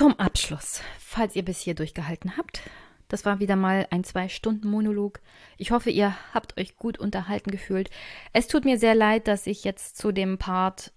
Zum 0.00 0.18
Abschluss, 0.18 0.80
falls 0.98 1.36
ihr 1.36 1.44
bis 1.44 1.60
hier 1.60 1.74
durchgehalten 1.74 2.38
habt, 2.38 2.62
das 3.08 3.26
war 3.26 3.38
wieder 3.38 3.54
mal 3.54 3.86
ein 3.90 4.02
Zwei-Stunden-Monolog. 4.02 5.20
Ich 5.58 5.72
hoffe, 5.72 5.90
ihr 5.90 6.16
habt 6.32 6.58
euch 6.58 6.78
gut 6.78 6.96
unterhalten 6.98 7.50
gefühlt. 7.50 7.90
Es 8.32 8.48
tut 8.48 8.64
mir 8.64 8.78
sehr 8.78 8.94
leid, 8.94 9.28
dass 9.28 9.46
ich 9.46 9.62
jetzt 9.62 9.98
zu 9.98 10.10
dem 10.10 10.38
Part 10.38 10.94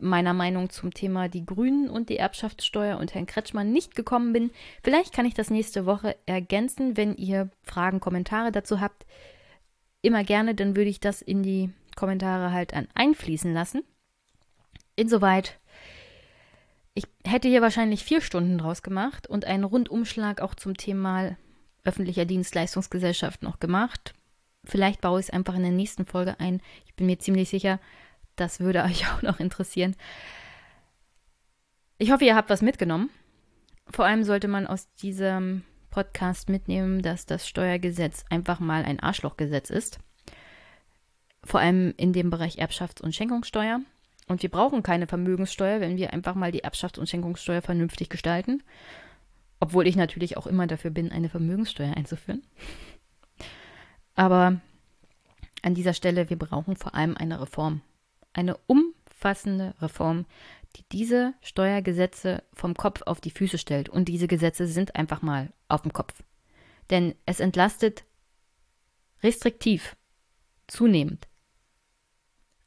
meiner 0.00 0.34
Meinung 0.34 0.68
zum 0.68 0.92
Thema 0.92 1.28
die 1.28 1.46
Grünen 1.46 1.88
und 1.88 2.08
die 2.08 2.16
Erbschaftssteuer 2.16 2.98
und 2.98 3.14
Herrn 3.14 3.26
Kretschmann 3.26 3.70
nicht 3.70 3.94
gekommen 3.94 4.32
bin. 4.32 4.50
Vielleicht 4.82 5.14
kann 5.14 5.24
ich 5.24 5.34
das 5.34 5.50
nächste 5.50 5.86
Woche 5.86 6.16
ergänzen, 6.26 6.96
wenn 6.96 7.14
ihr 7.14 7.50
Fragen, 7.62 8.00
Kommentare 8.00 8.50
dazu 8.50 8.80
habt. 8.80 9.06
Immer 10.02 10.24
gerne, 10.24 10.56
dann 10.56 10.74
würde 10.74 10.90
ich 10.90 10.98
das 10.98 11.22
in 11.22 11.44
die 11.44 11.70
Kommentare 11.94 12.50
halt 12.50 12.74
einfließen 12.94 13.54
lassen. 13.54 13.84
Insoweit 14.96 15.57
ich 16.98 17.06
hätte 17.24 17.46
hier 17.46 17.62
wahrscheinlich 17.62 18.02
vier 18.02 18.20
Stunden 18.20 18.58
draus 18.58 18.82
gemacht 18.82 19.28
und 19.28 19.44
einen 19.44 19.62
Rundumschlag 19.62 20.40
auch 20.40 20.56
zum 20.56 20.76
Thema 20.76 21.36
öffentlicher 21.84 22.24
Dienstleistungsgesellschaft 22.24 23.44
noch 23.44 23.60
gemacht. 23.60 24.14
Vielleicht 24.64 25.00
baue 25.00 25.20
ich 25.20 25.26
es 25.26 25.30
einfach 25.30 25.54
in 25.54 25.62
der 25.62 25.70
nächsten 25.70 26.06
Folge 26.06 26.40
ein. 26.40 26.60
Ich 26.86 26.94
bin 26.94 27.06
mir 27.06 27.20
ziemlich 27.20 27.50
sicher, 27.50 27.78
das 28.34 28.58
würde 28.58 28.82
euch 28.84 29.08
auch 29.12 29.22
noch 29.22 29.38
interessieren. 29.38 29.94
Ich 31.98 32.10
hoffe, 32.10 32.24
ihr 32.24 32.34
habt 32.34 32.50
was 32.50 32.62
mitgenommen. 32.62 33.10
Vor 33.90 34.04
allem 34.04 34.24
sollte 34.24 34.48
man 34.48 34.66
aus 34.66 34.92
diesem 34.94 35.62
Podcast 35.90 36.48
mitnehmen, 36.48 37.00
dass 37.00 37.26
das 37.26 37.46
Steuergesetz 37.46 38.24
einfach 38.28 38.58
mal 38.58 38.84
ein 38.84 38.98
Arschlochgesetz 38.98 39.70
ist. 39.70 40.00
vor 41.44 41.60
allem 41.60 41.94
in 41.96 42.12
dem 42.12 42.28
Bereich 42.30 42.58
Erbschafts- 42.58 43.00
und 43.00 43.14
Schenkungssteuer. 43.14 43.80
Und 44.28 44.42
wir 44.42 44.50
brauchen 44.50 44.82
keine 44.82 45.06
Vermögenssteuer, 45.06 45.80
wenn 45.80 45.96
wir 45.96 46.12
einfach 46.12 46.34
mal 46.34 46.52
die 46.52 46.64
Erbschafts- 46.64 46.98
und 46.98 47.08
Schenkungssteuer 47.08 47.62
vernünftig 47.62 48.10
gestalten. 48.10 48.62
Obwohl 49.58 49.86
ich 49.88 49.96
natürlich 49.96 50.36
auch 50.36 50.46
immer 50.46 50.66
dafür 50.66 50.90
bin, 50.90 51.10
eine 51.10 51.28
Vermögenssteuer 51.28 51.96
einzuführen. 51.96 52.42
Aber 54.14 54.60
an 55.62 55.74
dieser 55.74 55.94
Stelle, 55.94 56.30
wir 56.30 56.38
brauchen 56.38 56.76
vor 56.76 56.94
allem 56.94 57.16
eine 57.16 57.40
Reform. 57.40 57.80
Eine 58.32 58.56
umfassende 58.66 59.74
Reform, 59.80 60.26
die 60.76 60.84
diese 60.92 61.34
Steuergesetze 61.40 62.42
vom 62.52 62.74
Kopf 62.74 63.02
auf 63.06 63.20
die 63.20 63.30
Füße 63.30 63.58
stellt. 63.58 63.88
Und 63.88 64.08
diese 64.08 64.28
Gesetze 64.28 64.66
sind 64.66 64.94
einfach 64.94 65.22
mal 65.22 65.52
auf 65.68 65.82
dem 65.82 65.92
Kopf. 65.92 66.22
Denn 66.90 67.14
es 67.26 67.40
entlastet 67.40 68.04
restriktiv, 69.22 69.96
zunehmend, 70.68 71.26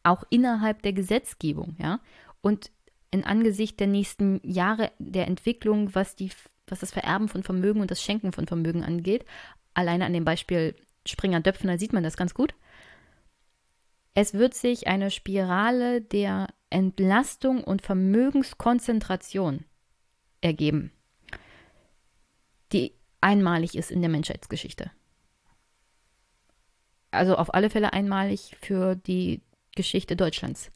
auch 0.04 0.24
innerhalb 0.30 0.82
der 0.82 0.94
Gesetzgebung, 0.94 1.76
ja. 1.80 2.00
Und 2.42 2.72
in 3.12 3.24
Angesicht 3.24 3.80
der 3.80 3.88
nächsten 3.88 4.40
Jahre 4.44 4.92
der 4.98 5.28
Entwicklung, 5.28 5.94
was, 5.94 6.16
die, 6.16 6.32
was 6.68 6.80
das 6.80 6.92
Vererben 6.92 7.28
von 7.28 7.44
Vermögen 7.44 7.82
und 7.82 7.92
das 7.92 8.02
Schenken 8.02 8.32
von 8.32 8.48
Vermögen 8.48 8.84
angeht, 8.84 9.26
alleine 9.74 10.06
an 10.06 10.14
dem 10.14 10.26
Beispiel 10.26 10.76
Springer-Döpfner 11.06 11.78
sieht 11.78 11.94
man 11.94 12.04
das 12.04 12.18
ganz 12.18 12.34
gut. 12.34 12.54
Es 14.14 14.34
wird 14.34 14.54
sich 14.54 14.88
eine 14.88 15.12
Spirale 15.12 16.02
der 16.02 16.48
Entlastung 16.70 17.64
und 17.64 17.82
Vermögenskonzentration 17.82 19.66
ergeben, 20.42 20.92
die 22.72 22.94
einmalig 23.20 23.76
ist 23.76 23.92
in 23.92 24.02
der 24.02 24.10
Menschheitsgeschichte. 24.10 24.92
Also 27.12 27.36
auf 27.36 27.54
alle 27.54 27.70
Fälle 27.70 27.94
einmalig 27.94 28.56
für 28.62 28.96
die 28.96 29.42
Geschichte 29.76 30.16
Deutschlands. 30.16 30.72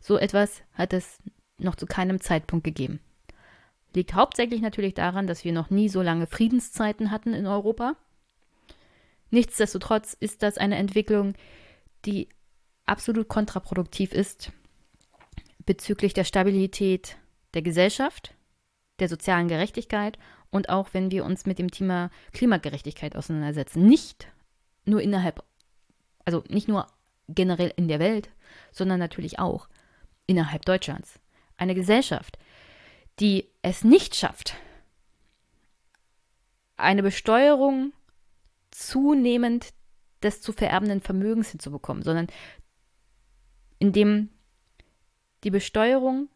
So 0.00 0.18
etwas 0.18 0.62
hat 0.72 0.92
es 0.92 1.18
noch 1.58 1.76
zu 1.76 1.86
keinem 1.86 2.20
Zeitpunkt 2.20 2.64
gegeben. 2.64 3.00
Liegt 3.94 4.14
hauptsächlich 4.14 4.60
natürlich 4.60 4.94
daran, 4.94 5.26
dass 5.26 5.44
wir 5.44 5.52
noch 5.52 5.70
nie 5.70 5.88
so 5.88 6.02
lange 6.02 6.26
Friedenszeiten 6.26 7.10
hatten 7.10 7.32
in 7.32 7.46
Europa. 7.46 7.94
Nichtsdestotrotz 9.30 10.14
ist 10.18 10.42
das 10.42 10.58
eine 10.58 10.76
Entwicklung, 10.76 11.34
die 12.04 12.28
absolut 12.86 13.28
kontraproduktiv 13.28 14.12
ist 14.12 14.52
bezüglich 15.64 16.12
der 16.12 16.24
Stabilität 16.24 17.16
der 17.54 17.62
Gesellschaft, 17.62 18.34
der 18.98 19.08
sozialen 19.08 19.48
Gerechtigkeit 19.48 20.18
und 20.50 20.68
auch 20.68 20.88
wenn 20.92 21.10
wir 21.10 21.24
uns 21.24 21.46
mit 21.46 21.58
dem 21.58 21.70
Thema 21.70 22.10
Klimagerechtigkeit 22.32 23.16
auseinandersetzen. 23.16 23.86
Nicht 23.86 24.28
nur 24.84 25.00
innerhalb, 25.00 25.42
also 26.24 26.44
nicht 26.48 26.68
nur 26.68 26.86
generell 27.28 27.72
in 27.76 27.88
der 27.88 27.98
Welt, 27.98 28.30
sondern 28.72 28.98
natürlich 28.98 29.38
auch 29.38 29.68
innerhalb 30.26 30.64
Deutschlands. 30.64 31.20
Eine 31.56 31.74
Gesellschaft, 31.74 32.38
die 33.20 33.48
es 33.62 33.84
nicht 33.84 34.16
schafft, 34.16 34.56
eine 36.76 37.02
Besteuerung 37.02 37.92
zunehmend 38.70 39.72
des 40.22 40.40
zu 40.40 40.52
vererbenden 40.52 41.00
Vermögens 41.00 41.50
hinzubekommen, 41.50 42.02
sondern 42.02 42.26
indem 43.78 44.30
die 45.44 45.50
Besteuerung 45.50 46.28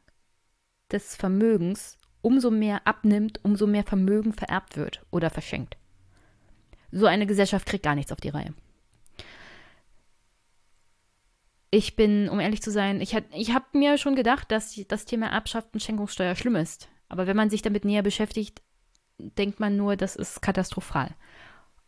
des 0.92 1.16
Vermögens 1.16 1.96
umso 2.20 2.50
mehr 2.50 2.86
abnimmt, 2.86 3.40
umso 3.44 3.66
mehr 3.66 3.84
Vermögen 3.84 4.32
vererbt 4.32 4.76
wird 4.76 5.04
oder 5.10 5.30
verschenkt. 5.30 5.76
So 6.90 7.06
eine 7.06 7.26
Gesellschaft 7.26 7.66
kriegt 7.66 7.84
gar 7.84 7.94
nichts 7.94 8.12
auf 8.12 8.20
die 8.20 8.28
Reihe. 8.28 8.54
Ich 11.70 11.96
bin, 11.96 12.28
um 12.28 12.40
ehrlich 12.40 12.62
zu 12.62 12.70
sein, 12.70 13.00
ich, 13.00 13.16
ich 13.34 13.54
habe 13.54 13.66
mir 13.72 13.98
schon 13.98 14.16
gedacht, 14.16 14.50
dass 14.50 14.74
das 14.88 15.04
Thema 15.04 15.26
Erbschaft 15.26 15.68
und 15.74 15.82
Schenkungssteuer 15.82 16.34
schlimm 16.34 16.56
ist. 16.56 16.88
Aber 17.08 17.26
wenn 17.26 17.36
man 17.36 17.50
sich 17.50 17.62
damit 17.62 17.84
näher 17.84 18.02
beschäftigt, 18.02 18.62
denkt 19.18 19.60
man 19.60 19.76
nur, 19.76 19.96
das 19.96 20.16
ist 20.16 20.40
katastrophal. 20.40 21.14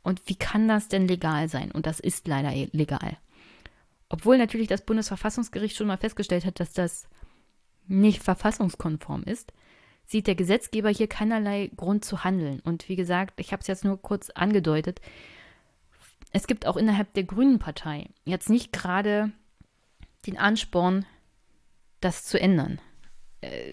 Und 0.02 0.22
wie 0.26 0.34
kann 0.34 0.68
das 0.68 0.88
denn 0.88 1.06
legal 1.08 1.48
sein? 1.48 1.70
Und 1.70 1.86
das 1.86 2.00
ist 2.00 2.26
leider 2.26 2.52
legal. 2.72 3.18
Obwohl 4.08 4.38
natürlich 4.38 4.66
das 4.66 4.84
Bundesverfassungsgericht 4.84 5.76
schon 5.76 5.86
mal 5.86 5.98
festgestellt 5.98 6.44
hat, 6.44 6.58
dass 6.60 6.72
das 6.72 7.08
nicht 7.86 8.22
verfassungskonform 8.22 9.22
ist, 9.24 9.52
sieht 10.04 10.26
der 10.26 10.34
Gesetzgeber 10.34 10.88
hier 10.90 11.06
keinerlei 11.06 11.70
Grund 11.76 12.04
zu 12.04 12.24
handeln. 12.24 12.60
Und 12.60 12.88
wie 12.88 12.96
gesagt, 12.96 13.38
ich 13.38 13.52
habe 13.52 13.60
es 13.60 13.68
jetzt 13.68 13.84
nur 13.84 14.00
kurz 14.00 14.30
angedeutet, 14.30 15.00
es 16.32 16.46
gibt 16.46 16.66
auch 16.66 16.76
innerhalb 16.76 17.12
der 17.14 17.24
Grünen 17.24 17.58
Partei 17.58 18.08
jetzt 18.24 18.50
nicht 18.50 18.72
gerade 18.72 19.32
den 20.26 20.38
Ansporn, 20.38 21.06
das 22.00 22.24
zu 22.24 22.40
ändern. 22.40 22.80
Äh, 23.40 23.72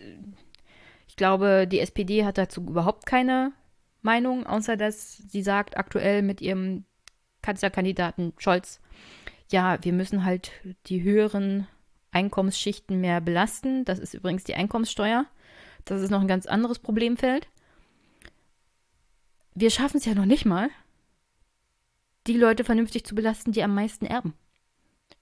ich 1.07 1.15
glaube, 1.15 1.67
die 1.67 1.79
SPD 1.79 2.25
hat 2.25 2.37
dazu 2.37 2.61
überhaupt 2.61 3.05
keine 3.05 3.53
Meinung, 4.01 4.45
außer 4.45 4.77
dass 4.77 5.17
sie 5.17 5.41
sagt, 5.41 5.77
aktuell 5.77 6.21
mit 6.21 6.41
ihrem 6.41 6.85
Kanzlerkandidaten 7.41 8.33
Scholz, 8.37 8.81
ja, 9.49 9.77
wir 9.83 9.93
müssen 9.93 10.25
halt 10.25 10.51
die 10.87 11.03
höheren 11.03 11.67
Einkommensschichten 12.11 12.99
mehr 12.99 13.21
belasten. 13.21 13.85
Das 13.85 13.99
ist 13.99 14.13
übrigens 14.13 14.43
die 14.43 14.55
Einkommenssteuer. 14.55 15.25
Das 15.85 16.01
ist 16.01 16.09
noch 16.09 16.21
ein 16.21 16.27
ganz 16.27 16.45
anderes 16.45 16.79
Problemfeld. 16.79 17.47
Wir 19.55 19.71
schaffen 19.71 19.97
es 19.97 20.05
ja 20.05 20.13
noch 20.13 20.25
nicht 20.25 20.45
mal, 20.45 20.69
die 22.27 22.37
Leute 22.37 22.63
vernünftig 22.63 23.05
zu 23.05 23.15
belasten, 23.15 23.53
die 23.53 23.63
am 23.63 23.73
meisten 23.73 24.05
erben. 24.05 24.33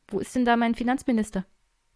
Wo 0.08 0.20
ist 0.20 0.36
denn 0.36 0.46
da 0.46 0.56
mein 0.56 0.76
Finanzminister? 0.76 1.46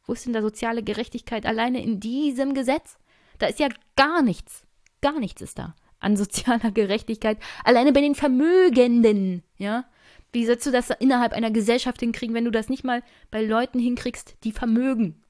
Wo 0.06 0.14
ist 0.14 0.26
denn 0.26 0.34
da 0.34 0.42
soziale 0.42 0.84
Gerechtigkeit 0.84 1.46
alleine 1.46 1.84
in 1.84 2.00
diesem 2.00 2.54
Gesetz? 2.54 2.98
Da 3.38 3.48
ist 3.48 3.60
ja 3.60 3.70
gar 3.96 4.22
nichts. 4.22 4.66
Gar 5.02 5.20
nichts 5.20 5.42
ist 5.42 5.60
da 5.60 5.76
an 6.00 6.18
sozialer 6.18 6.72
Gerechtigkeit. 6.74 7.38
Alleine 7.64 7.94
bei 7.94 8.02
den 8.02 8.16
Vermögenden, 8.16 9.44
ja? 9.58 9.86
Wie 10.32 10.46
sollst 10.46 10.66
du 10.66 10.72
das 10.72 10.92
innerhalb 10.92 11.34
einer 11.34 11.50
Gesellschaft 11.50 12.00
hinkriegen, 12.02 12.36
wenn 12.36 12.46
du 12.46 12.52
das 12.52 12.70
nicht 12.70 12.84
mal 12.84 13.02
bei 13.32 13.44
Leuten 13.44 13.80
hinkriegst, 13.80 14.36
die 14.44 14.52
Vermögen 14.52 15.24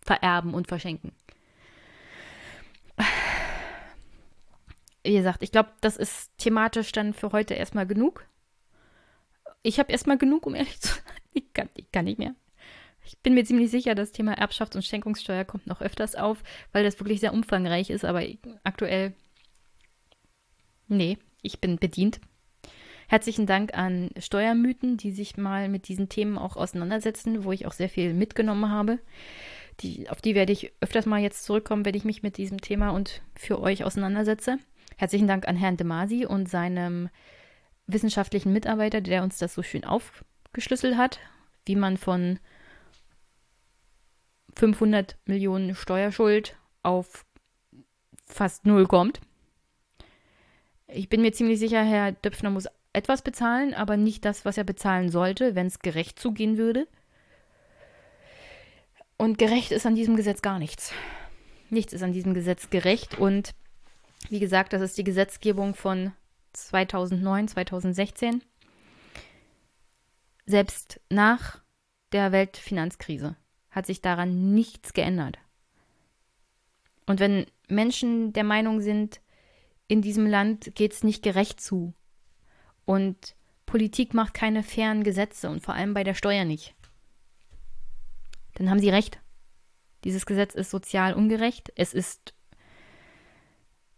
vererben 0.00 0.54
und 0.54 0.68
verschenken? 0.68 1.12
Wie 5.02 5.14
gesagt, 5.14 5.42
ich 5.42 5.50
glaube, 5.50 5.70
das 5.80 5.96
ist 5.96 6.30
thematisch 6.38 6.92
dann 6.92 7.14
für 7.14 7.32
heute 7.32 7.54
erstmal 7.54 7.86
genug. 7.86 8.26
Ich 9.64 9.78
habe 9.78 9.90
erstmal 9.90 10.18
genug, 10.18 10.46
um 10.46 10.54
ehrlich 10.54 10.80
zu 10.80 10.88
sein. 10.88 11.02
Ich 11.32 11.52
kann, 11.52 11.68
ich 11.74 11.90
kann 11.90 12.04
nicht 12.04 12.18
mehr. 12.18 12.36
Ich 13.04 13.18
bin 13.18 13.34
mir 13.34 13.44
ziemlich 13.44 13.70
sicher, 13.70 13.94
das 13.94 14.12
Thema 14.12 14.34
Erbschafts- 14.34 14.76
und 14.76 14.84
Schenkungssteuer 14.84 15.44
kommt 15.44 15.66
noch 15.66 15.80
öfters 15.80 16.14
auf, 16.14 16.42
weil 16.72 16.84
das 16.84 17.00
wirklich 17.00 17.20
sehr 17.20 17.34
umfangreich 17.34 17.90
ist, 17.90 18.04
aber 18.04 18.22
aktuell, 18.62 19.12
nee, 20.86 21.18
ich 21.42 21.60
bin 21.60 21.76
bedient. 21.76 22.20
Herzlichen 23.08 23.46
Dank 23.46 23.74
an 23.74 24.10
Steuermythen, 24.18 24.96
die 24.96 25.10
sich 25.10 25.36
mal 25.36 25.68
mit 25.68 25.88
diesen 25.88 26.08
Themen 26.08 26.38
auch 26.38 26.56
auseinandersetzen, 26.56 27.44
wo 27.44 27.52
ich 27.52 27.66
auch 27.66 27.72
sehr 27.72 27.90
viel 27.90 28.14
mitgenommen 28.14 28.70
habe. 28.70 28.98
Die, 29.80 30.08
auf 30.08 30.22
die 30.22 30.34
werde 30.34 30.52
ich 30.52 30.72
öfters 30.80 31.04
mal 31.04 31.20
jetzt 31.20 31.44
zurückkommen, 31.44 31.84
wenn 31.84 31.94
ich 31.94 32.04
mich 32.04 32.22
mit 32.22 32.38
diesem 32.38 32.60
Thema 32.60 32.90
und 32.90 33.22
für 33.34 33.60
euch 33.60 33.84
auseinandersetze. 33.84 34.58
Herzlichen 34.96 35.26
Dank 35.26 35.46
an 35.48 35.56
Herrn 35.56 35.76
De 35.76 35.86
Masi 35.86 36.24
und 36.24 36.48
seinem 36.48 37.10
wissenschaftlichen 37.86 38.52
Mitarbeiter, 38.52 39.00
der 39.00 39.22
uns 39.22 39.38
das 39.38 39.54
so 39.54 39.62
schön 39.62 39.84
aufgeschlüsselt 39.84 40.96
hat, 40.96 41.20
wie 41.66 41.76
man 41.76 41.96
von 41.96 42.38
500 44.56 45.16
Millionen 45.26 45.74
Steuerschuld 45.74 46.56
auf 46.82 47.24
fast 48.26 48.66
null 48.66 48.86
kommt. 48.86 49.20
Ich 50.86 51.08
bin 51.08 51.22
mir 51.22 51.32
ziemlich 51.32 51.58
sicher, 51.58 51.82
Herr 51.82 52.12
Döpfner 52.12 52.50
muss 52.50 52.68
etwas 52.92 53.22
bezahlen, 53.22 53.74
aber 53.74 53.96
nicht 53.96 54.24
das, 54.24 54.44
was 54.44 54.56
er 54.56 54.64
bezahlen 54.64 55.10
sollte, 55.10 55.54
wenn 55.54 55.66
es 55.66 55.80
gerecht 55.80 56.18
zugehen 56.18 56.56
würde. 56.56 56.86
Und 59.16 59.38
gerecht 59.38 59.72
ist 59.72 59.86
an 59.86 59.94
diesem 59.94 60.16
Gesetz 60.16 60.42
gar 60.42 60.58
nichts. 60.58 60.92
Nichts 61.70 61.92
ist 61.92 62.02
an 62.02 62.12
diesem 62.12 62.34
Gesetz 62.34 62.70
gerecht. 62.70 63.18
Und 63.18 63.54
wie 64.28 64.38
gesagt, 64.40 64.72
das 64.72 64.82
ist 64.82 64.98
die 64.98 65.04
Gesetzgebung 65.04 65.74
von 65.74 66.12
2009, 66.54 67.48
2016. 67.48 68.42
Selbst 70.46 71.00
nach 71.10 71.60
der 72.12 72.32
Weltfinanzkrise 72.32 73.36
hat 73.70 73.86
sich 73.86 74.00
daran 74.00 74.54
nichts 74.54 74.92
geändert. 74.92 75.38
Und 77.06 77.20
wenn 77.20 77.46
Menschen 77.68 78.32
der 78.32 78.44
Meinung 78.44 78.80
sind, 78.80 79.20
in 79.88 80.00
diesem 80.00 80.26
Land 80.26 80.74
geht 80.74 80.92
es 80.92 81.02
nicht 81.02 81.22
gerecht 81.22 81.60
zu, 81.60 81.94
und 82.84 83.34
Politik 83.66 84.14
macht 84.14 84.34
keine 84.34 84.62
fairen 84.62 85.04
Gesetze 85.04 85.48
und 85.48 85.62
vor 85.62 85.74
allem 85.74 85.94
bei 85.94 86.04
der 86.04 86.14
Steuer 86.14 86.44
nicht. 86.44 86.74
Dann 88.54 88.70
haben 88.70 88.78
sie 88.78 88.90
recht. 88.90 89.20
Dieses 90.04 90.26
Gesetz 90.26 90.54
ist 90.54 90.70
sozial 90.70 91.14
ungerecht. 91.14 91.72
Es 91.76 91.94
ist. 91.94 92.34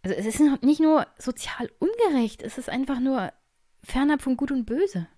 Also 0.06 0.20
es 0.20 0.26
ist 0.26 0.62
nicht 0.62 0.80
nur 0.80 1.04
sozial 1.18 1.68
ungerecht, 1.80 2.40
es 2.40 2.58
ist 2.58 2.68
einfach 2.68 3.00
nur 3.00 3.32
fernab 3.82 4.22
von 4.22 4.36
Gut 4.36 4.52
und 4.52 4.64
Böse. 4.64 5.08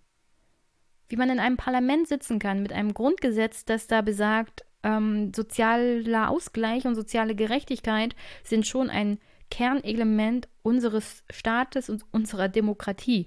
wie 1.10 1.16
man 1.16 1.28
in 1.28 1.40
einem 1.40 1.58
Parlament 1.58 2.08
sitzen 2.08 2.38
kann 2.38 2.62
mit 2.62 2.72
einem 2.72 2.94
Grundgesetz, 2.94 3.66
das 3.66 3.86
da 3.86 4.00
besagt, 4.00 4.64
ähm, 4.82 5.30
sozialer 5.34 6.30
Ausgleich 6.30 6.86
und 6.86 6.94
soziale 6.94 7.34
Gerechtigkeit 7.34 8.16
sind 8.44 8.66
schon 8.66 8.88
ein 8.88 9.18
Kernelement 9.50 10.48
unseres 10.62 11.22
Staates 11.28 11.90
und 11.90 12.06
unserer 12.10 12.48
Demokratie. 12.48 13.26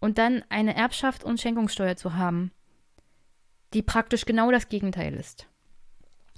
Und 0.00 0.16
dann 0.16 0.42
eine 0.48 0.74
Erbschaft 0.74 1.22
und 1.22 1.38
Schenkungssteuer 1.38 1.96
zu 1.96 2.14
haben, 2.14 2.50
die 3.74 3.82
praktisch 3.82 4.24
genau 4.24 4.50
das 4.50 4.70
Gegenteil 4.70 5.12
ist, 5.12 5.46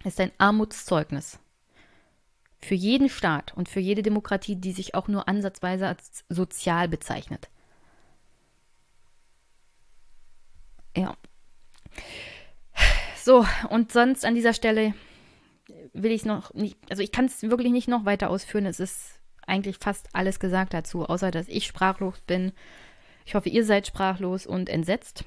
ist 0.02 0.20
ein 0.20 0.32
Armutszeugnis. 0.38 1.38
Für 2.64 2.74
jeden 2.74 3.10
Staat 3.10 3.52
und 3.54 3.68
für 3.68 3.80
jede 3.80 4.02
Demokratie, 4.02 4.56
die 4.56 4.72
sich 4.72 4.94
auch 4.94 5.06
nur 5.06 5.28
ansatzweise 5.28 5.86
als 5.86 6.24
sozial 6.30 6.88
bezeichnet. 6.88 7.50
Ja. 10.96 11.14
So, 13.22 13.44
und 13.68 13.92
sonst 13.92 14.24
an 14.24 14.34
dieser 14.34 14.54
Stelle 14.54 14.94
will 15.92 16.10
ich 16.10 16.24
noch 16.24 16.54
nicht, 16.54 16.78
also 16.88 17.02
ich 17.02 17.12
kann 17.12 17.26
es 17.26 17.42
wirklich 17.42 17.70
nicht 17.70 17.88
noch 17.88 18.06
weiter 18.06 18.30
ausführen. 18.30 18.64
Es 18.64 18.80
ist 18.80 19.20
eigentlich 19.46 19.76
fast 19.76 20.08
alles 20.14 20.40
gesagt 20.40 20.72
dazu, 20.72 21.04
außer 21.04 21.30
dass 21.30 21.48
ich 21.48 21.66
sprachlos 21.66 22.22
bin. 22.22 22.52
Ich 23.26 23.34
hoffe, 23.34 23.50
ihr 23.50 23.66
seid 23.66 23.86
sprachlos 23.86 24.46
und 24.46 24.70
entsetzt. 24.70 25.26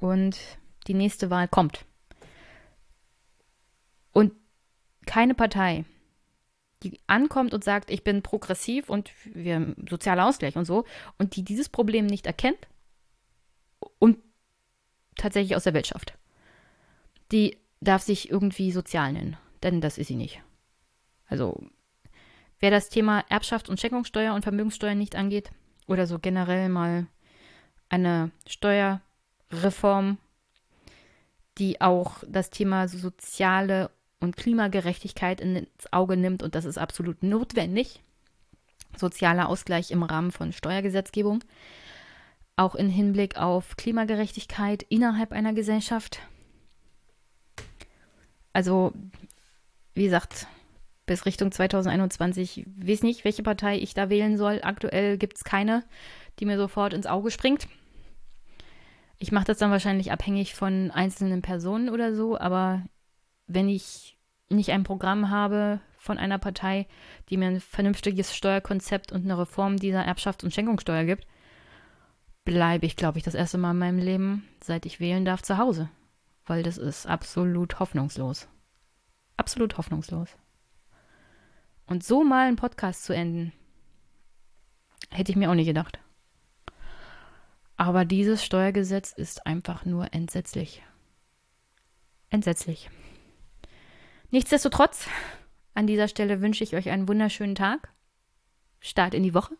Und 0.00 0.36
die 0.88 0.94
nächste 0.94 1.30
Wahl 1.30 1.46
kommt. 1.46 1.84
Und 4.10 4.32
keine 5.06 5.34
Partei, 5.34 5.84
die 6.82 6.98
ankommt 7.06 7.54
und 7.54 7.64
sagt, 7.64 7.90
ich 7.90 8.04
bin 8.04 8.22
progressiv 8.22 8.88
und 8.88 9.10
wir 9.24 9.74
sozialer 9.88 10.26
Ausgleich 10.26 10.56
und 10.56 10.64
so, 10.64 10.84
und 11.18 11.36
die 11.36 11.44
dieses 11.44 11.68
Problem 11.68 12.06
nicht 12.06 12.26
erkennt 12.26 12.68
und 13.98 14.18
tatsächlich 15.16 15.56
aus 15.56 15.64
der 15.64 15.74
Welt 15.74 15.86
schafft 15.86 16.14
die 17.32 17.58
darf 17.80 18.02
sich 18.02 18.30
irgendwie 18.30 18.70
sozial 18.70 19.12
nennen, 19.12 19.36
denn 19.62 19.80
das 19.80 19.98
ist 19.98 20.08
sie 20.08 20.16
nicht. 20.16 20.40
Also, 21.26 21.64
wer 22.60 22.70
das 22.70 22.90
Thema 22.90 23.24
Erbschaft 23.28 23.68
und 23.68 23.80
Schenkungssteuer 23.80 24.34
und 24.34 24.42
Vermögenssteuer 24.42 24.94
nicht 24.94 25.16
angeht, 25.16 25.50
oder 25.88 26.06
so 26.06 26.18
generell 26.18 26.68
mal 26.68 27.06
eine 27.88 28.30
Steuerreform, 28.46 30.18
die 31.58 31.80
auch 31.80 32.22
das 32.28 32.50
Thema 32.50 32.86
soziale 32.86 33.90
und 34.22 34.36
Klimagerechtigkeit 34.36 35.40
ins 35.40 35.92
Auge 35.92 36.16
nimmt, 36.16 36.42
und 36.42 36.54
das 36.54 36.64
ist 36.64 36.78
absolut 36.78 37.22
notwendig. 37.22 38.00
Sozialer 38.96 39.48
Ausgleich 39.48 39.90
im 39.90 40.02
Rahmen 40.02 40.32
von 40.32 40.52
Steuergesetzgebung, 40.52 41.44
auch 42.56 42.74
im 42.74 42.88
Hinblick 42.88 43.36
auf 43.36 43.76
Klimagerechtigkeit 43.76 44.82
innerhalb 44.88 45.32
einer 45.32 45.52
Gesellschaft 45.54 46.20
also, 48.52 48.92
wie 49.94 50.04
gesagt, 50.04 50.46
bis 51.06 51.26
Richtung 51.26 51.50
2021 51.50 52.66
weiß 52.76 53.02
nicht, 53.02 53.24
welche 53.24 53.42
Partei 53.42 53.78
ich 53.78 53.94
da 53.94 54.10
wählen 54.10 54.36
soll. 54.36 54.60
Aktuell 54.62 55.18
gibt 55.18 55.38
es 55.38 55.44
keine, 55.44 55.84
die 56.38 56.46
mir 56.46 56.58
sofort 56.58 56.92
ins 56.92 57.06
Auge 57.06 57.30
springt. 57.30 57.66
Ich 59.18 59.32
mache 59.32 59.44
das 59.44 59.58
dann 59.58 59.70
wahrscheinlich 59.70 60.12
abhängig 60.12 60.54
von 60.54 60.90
einzelnen 60.90 61.42
Personen 61.42 61.88
oder 61.88 62.14
so, 62.14 62.38
aber 62.38 62.82
wenn 63.46 63.68
ich 63.68 64.18
nicht 64.48 64.70
ein 64.70 64.84
Programm 64.84 65.30
habe 65.30 65.80
von 65.96 66.18
einer 66.18 66.38
Partei, 66.38 66.86
die 67.28 67.36
mir 67.36 67.46
ein 67.46 67.60
vernünftiges 67.60 68.34
Steuerkonzept 68.34 69.12
und 69.12 69.24
eine 69.24 69.38
Reform 69.38 69.76
dieser 69.76 70.06
Erbschafts- 70.06 70.44
und 70.44 70.52
Schenkungssteuer 70.52 71.04
gibt, 71.04 71.26
bleibe 72.44 72.86
ich, 72.86 72.96
glaube 72.96 73.18
ich, 73.18 73.24
das 73.24 73.34
erste 73.34 73.58
Mal 73.58 73.70
in 73.70 73.78
meinem 73.78 73.98
Leben, 73.98 74.48
seit 74.62 74.84
ich 74.84 75.00
wählen 75.00 75.24
darf, 75.24 75.42
zu 75.42 75.58
Hause 75.58 75.88
weil 76.46 76.62
das 76.62 76.78
ist 76.78 77.06
absolut 77.06 77.78
hoffnungslos. 77.78 78.48
Absolut 79.36 79.78
hoffnungslos. 79.78 80.36
Und 81.86 82.04
so 82.04 82.24
mal 82.24 82.46
einen 82.46 82.56
Podcast 82.56 83.04
zu 83.04 83.14
enden, 83.14 83.52
hätte 85.10 85.32
ich 85.32 85.36
mir 85.36 85.50
auch 85.50 85.54
nicht 85.54 85.66
gedacht. 85.66 85.98
Aber 87.76 88.04
dieses 88.04 88.44
Steuergesetz 88.44 89.12
ist 89.12 89.46
einfach 89.46 89.84
nur 89.84 90.12
entsetzlich. 90.12 90.82
Entsetzlich. 92.30 92.90
Nichtsdestotrotz, 94.32 95.06
an 95.74 95.86
dieser 95.86 96.08
Stelle 96.08 96.40
wünsche 96.40 96.64
ich 96.64 96.74
euch 96.74 96.88
einen 96.88 97.06
wunderschönen 97.06 97.54
Tag. 97.54 97.90
Start 98.80 99.12
in 99.12 99.22
die 99.22 99.34
Woche. 99.34 99.54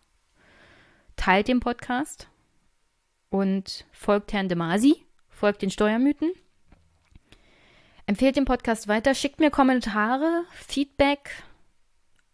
Teilt 1.15 1.47
den 1.47 1.60
Podcast 1.60 2.28
und 3.28 3.84
folgt 3.92 4.33
Herrn 4.33 4.49
Demasi, 4.49 5.05
folgt 5.28 5.62
den 5.62 5.70
Steuermythen 5.70 6.33
Empfehlt 8.07 8.36
den 8.36 8.47
Podcast 8.47 8.89
weiter, 8.89 9.15
schickt 9.15 9.41
mir 9.41 9.51
Kommentare, 9.51 10.44
Feedback, 10.52 11.31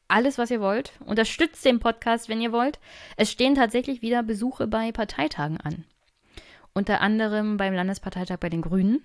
alles, 0.06 0.38
was 0.38 0.52
ihr 0.52 0.60
wollt. 0.60 0.92
Unterstützt 1.04 1.64
den 1.64 1.80
Podcast, 1.80 2.28
wenn 2.28 2.40
ihr 2.40 2.52
wollt. 2.52 2.78
Es 3.16 3.32
stehen 3.32 3.56
tatsächlich 3.56 4.00
wieder 4.00 4.22
Besuche 4.22 4.66
bei 4.66 4.92
Parteitagen 4.92 5.60
an. 5.60 5.84
Unter 6.72 7.00
anderem 7.00 7.56
beim 7.56 7.74
Landesparteitag 7.74 8.38
bei 8.38 8.48
den 8.48 8.62
Grünen, 8.62 9.04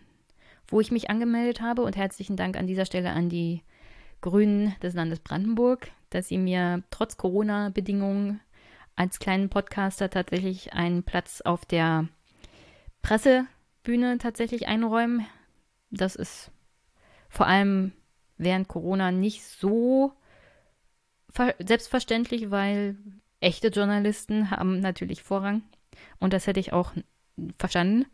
wo 0.74 0.82
ich 0.82 0.92
mich 0.92 1.10
angemeldet 1.10 1.61
habe. 1.61 1.84
Und 1.84 1.95
herzlichen 1.95 2.35
Dank 2.35 2.58
an 2.58 2.66
dieser 2.66 2.85
Stelle 2.85 3.11
an 3.11 3.30
die 3.30 3.61
Grünen 4.22 4.76
des 4.82 4.95
Landes 4.95 5.19
Brandenburg, 5.19 5.92
dass 6.10 6.27
sie 6.27 6.40
mir 6.40 6.84
trotz 6.90 7.16
Corona-Bedingungen 7.16 8.42
als 8.95 9.19
kleinen 9.19 9.50
Podcaster 9.50 10.10
tatsächlich 10.10 10.74
einen 10.74 11.03
Platz 11.03 11.42
auf 11.42 11.66
der 11.66 12.08
Pressebühne 13.03 14.18
tatsächlich 14.18 14.68
einräumen. 14.68 15.26
Das 15.92 16.16
ist 16.16 16.52
vor 17.30 17.45
allem 17.45 17.92
während 18.38 18.68
Corona 18.68 19.11
nicht 19.11 19.43
so 19.43 20.14
selbstverständlich, 21.60 22.50
weil 22.50 22.95
echte 23.40 23.68
Journalisten 23.68 24.50
haben 24.52 24.80
natürlich 24.80 25.22
Vorrang 25.22 25.64
und 26.19 26.34
das 26.34 26.48
hätte 26.48 26.60
ich 26.60 26.74
auch 26.74 26.93
verstanden. 27.60 28.06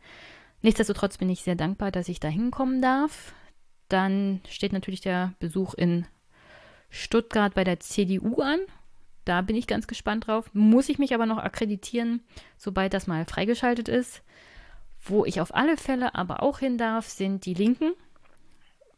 Nichtsdestotrotz 0.62 1.18
bin 1.18 1.30
ich 1.30 1.42
sehr 1.42 1.56
dankbar, 1.56 1.92
dass 1.92 2.10
ich 2.10 2.20
da 2.20 2.28
hinkommen 2.28 2.82
darf. 2.82 3.34
Dann 3.88 4.42
steht 4.48 4.74
natürlich 4.74 5.02
der 5.02 5.34
Besuch 5.40 5.74
in 5.74 6.06
Stuttgart 6.90 7.54
bei 7.54 7.64
der 7.64 7.80
CDU 7.80 8.42
an. 8.42 8.60
Da 9.26 9.42
bin 9.42 9.56
ich 9.56 9.68
ganz 9.68 9.88
gespannt 9.88 10.28
drauf. 10.28 10.50
Muss 10.54 10.90
ich 10.90 11.00
mich 11.00 11.14
aber 11.14 11.26
noch 11.26 11.38
akkreditieren, 11.38 12.22
sobald 12.58 12.94
das 12.94 13.08
mal 13.08 13.26
freigeschaltet 13.26 13.88
ist. 13.88 14.24
Wo 15.02 15.26
ich 15.26 15.40
auf 15.40 15.56
alle 15.56 15.78
Fälle 15.78 16.16
aber 16.16 16.44
auch 16.44 16.60
hin 16.60 16.78
darf, 16.78 17.08
sind 17.08 17.46
die 17.46 17.54
Linken 17.54 17.94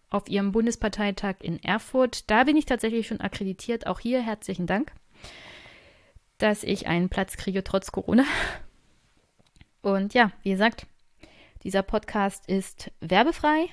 auf 0.09 0.27
ihrem 0.27 0.51
Bundesparteitag 0.51 1.35
in 1.41 1.61
Erfurt. 1.63 2.29
Da 2.29 2.43
bin 2.43 2.57
ich 2.57 2.65
tatsächlich 2.65 3.07
schon 3.07 3.21
akkreditiert. 3.21 3.87
Auch 3.87 3.99
hier 3.99 4.21
herzlichen 4.21 4.67
Dank, 4.67 4.91
dass 6.37 6.63
ich 6.63 6.87
einen 6.87 7.09
Platz 7.09 7.37
kriege 7.37 7.63
trotz 7.63 7.91
Corona. 7.91 8.25
Und 9.81 10.13
ja, 10.13 10.31
wie 10.43 10.51
gesagt, 10.51 10.85
dieser 11.63 11.83
Podcast 11.83 12.47
ist 12.47 12.91
werbefrei 12.99 13.67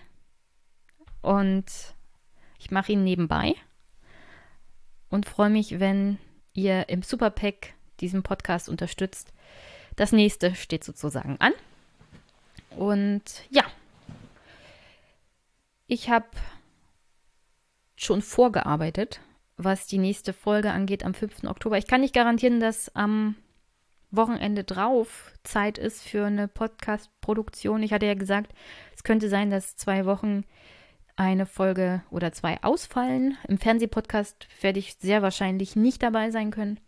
und 1.22 1.64
ich 2.58 2.70
mache 2.70 2.92
ihn 2.92 3.04
nebenbei 3.04 3.54
und 5.08 5.26
freue 5.26 5.50
mich, 5.50 5.80
wenn 5.80 6.18
ihr 6.52 6.88
im 6.88 7.02
Superpack 7.02 7.74
diesen 8.00 8.22
Podcast 8.22 8.68
unterstützt. 8.68 9.32
Das 9.96 10.12
nächste 10.12 10.54
steht 10.54 10.84
sozusagen 10.84 11.36
an. 11.40 11.52
Und 12.76 13.22
ja, 13.50 13.64
ich 15.86 16.10
habe 16.10 16.26
schon 17.96 18.22
vorgearbeitet, 18.22 19.20
was 19.56 19.86
die 19.86 19.98
nächste 19.98 20.32
Folge 20.32 20.70
angeht 20.70 21.04
am 21.04 21.14
5. 21.14 21.44
Oktober. 21.44 21.78
Ich 21.78 21.86
kann 21.86 22.02
nicht 22.02 22.14
garantieren, 22.14 22.60
dass 22.60 22.94
am 22.94 23.34
Wochenende 24.10 24.64
drauf 24.64 25.32
Zeit 25.44 25.78
ist 25.78 26.02
für 26.02 26.26
eine 26.26 26.48
Podcast-Produktion. 26.48 27.82
Ich 27.82 27.92
hatte 27.92 28.06
ja 28.06 28.14
gesagt, 28.14 28.52
es 28.94 29.04
könnte 29.04 29.28
sein, 29.28 29.50
dass 29.50 29.76
zwei 29.76 30.06
Wochen 30.06 30.44
eine 31.16 31.46
Folge 31.46 32.02
oder 32.10 32.32
zwei 32.32 32.62
ausfallen. 32.62 33.36
Im 33.48 33.58
Fernsehpodcast 33.58 34.48
werde 34.60 34.78
ich 34.78 34.96
sehr 34.98 35.22
wahrscheinlich 35.22 35.76
nicht 35.76 36.02
dabei 36.02 36.30
sein 36.30 36.50
können. 36.50 36.80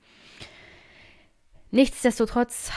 Nichtsdestotrotz 1.70 2.72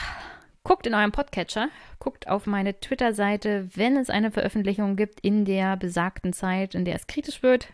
Guckt 0.66 0.86
in 0.86 0.94
eurem 0.94 1.12
Podcatcher, 1.12 1.68
guckt 1.98 2.26
auf 2.26 2.46
meine 2.46 2.80
Twitter-Seite, 2.80 3.68
wenn 3.74 3.98
es 3.98 4.08
eine 4.08 4.30
Veröffentlichung 4.30 4.96
gibt 4.96 5.20
in 5.20 5.44
der 5.44 5.76
besagten 5.76 6.32
Zeit, 6.32 6.74
in 6.74 6.86
der 6.86 6.94
es 6.94 7.06
kritisch 7.06 7.42
wird, 7.42 7.68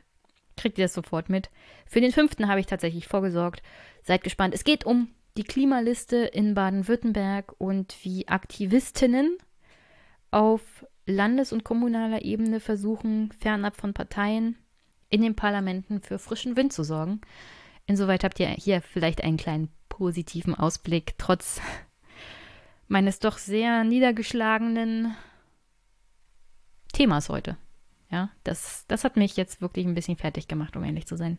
kriegt 0.57 0.77
ihr 0.77 0.87
das 0.87 0.95
sofort 0.95 1.29
mit. 1.29 1.51
Für 1.87 2.01
den 2.01 2.11
fünften 2.11 2.49
habe 2.49 2.59
ich 2.59 2.67
tatsächlich 2.67 3.07
vorgesorgt. 3.07 3.63
Seid 4.03 4.25
gespannt. 4.25 4.55
Es 4.55 4.65
geht 4.65 4.85
um 4.85 5.15
die 5.37 5.45
Klimaliste 5.45 6.17
in 6.17 6.55
Baden-Württemberg 6.55 7.55
und 7.59 7.97
wie 8.03 8.29
Aktivistinnen 8.29 9.37
auf 10.31 10.87
landes- 11.07 11.53
und 11.53 11.65
kommunaler 11.65 12.23
Ebene 12.23 12.61
versuchen, 12.61 13.33
fernab 13.33 13.77
von 13.77 13.95
Parteien 13.95 14.57
in 15.09 15.23
den 15.23 15.35
Parlamenten 15.35 16.01
für 16.01 16.19
frischen 16.19 16.57
Wind 16.57 16.73
zu 16.73 16.85
sorgen. 16.85 17.21
Insoweit 17.87 18.25
habt 18.25 18.39
ihr 18.39 18.49
hier 18.49 18.81
vielleicht 18.81 19.23
einen 19.23 19.37
kleinen 19.37 19.69
positiven 19.89 20.55
Ausblick, 20.55 21.15
trotz 21.19 21.61
meines 22.89 23.19
doch 23.19 23.39
sehr 23.39 23.85
niedergeschlagenen 23.85 25.15
Themas 26.93 27.29
heute. 27.29 27.57
Ja, 28.11 28.31
das, 28.43 28.85
das 28.89 29.05
hat 29.05 29.17
mich 29.17 29.37
jetzt 29.37 29.61
wirklich 29.61 29.87
ein 29.87 29.95
bisschen 29.95 30.17
fertig 30.17 30.49
gemacht, 30.49 30.77
um 30.77 30.85
ehrlich 30.85 31.07
zu 31.07 31.17
sein. 31.17 31.39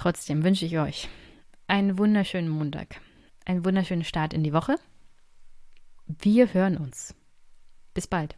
Trotzdem 0.00 0.44
wünsche 0.44 0.64
ich 0.64 0.78
euch 0.78 1.10
einen 1.66 1.98
wunderschönen 1.98 2.48
Montag, 2.48 3.02
einen 3.44 3.66
wunderschönen 3.66 4.02
Start 4.02 4.32
in 4.32 4.42
die 4.42 4.54
Woche. 4.54 4.76
Wir 6.06 6.54
hören 6.54 6.78
uns. 6.78 7.14
Bis 7.92 8.06
bald. 8.06 8.34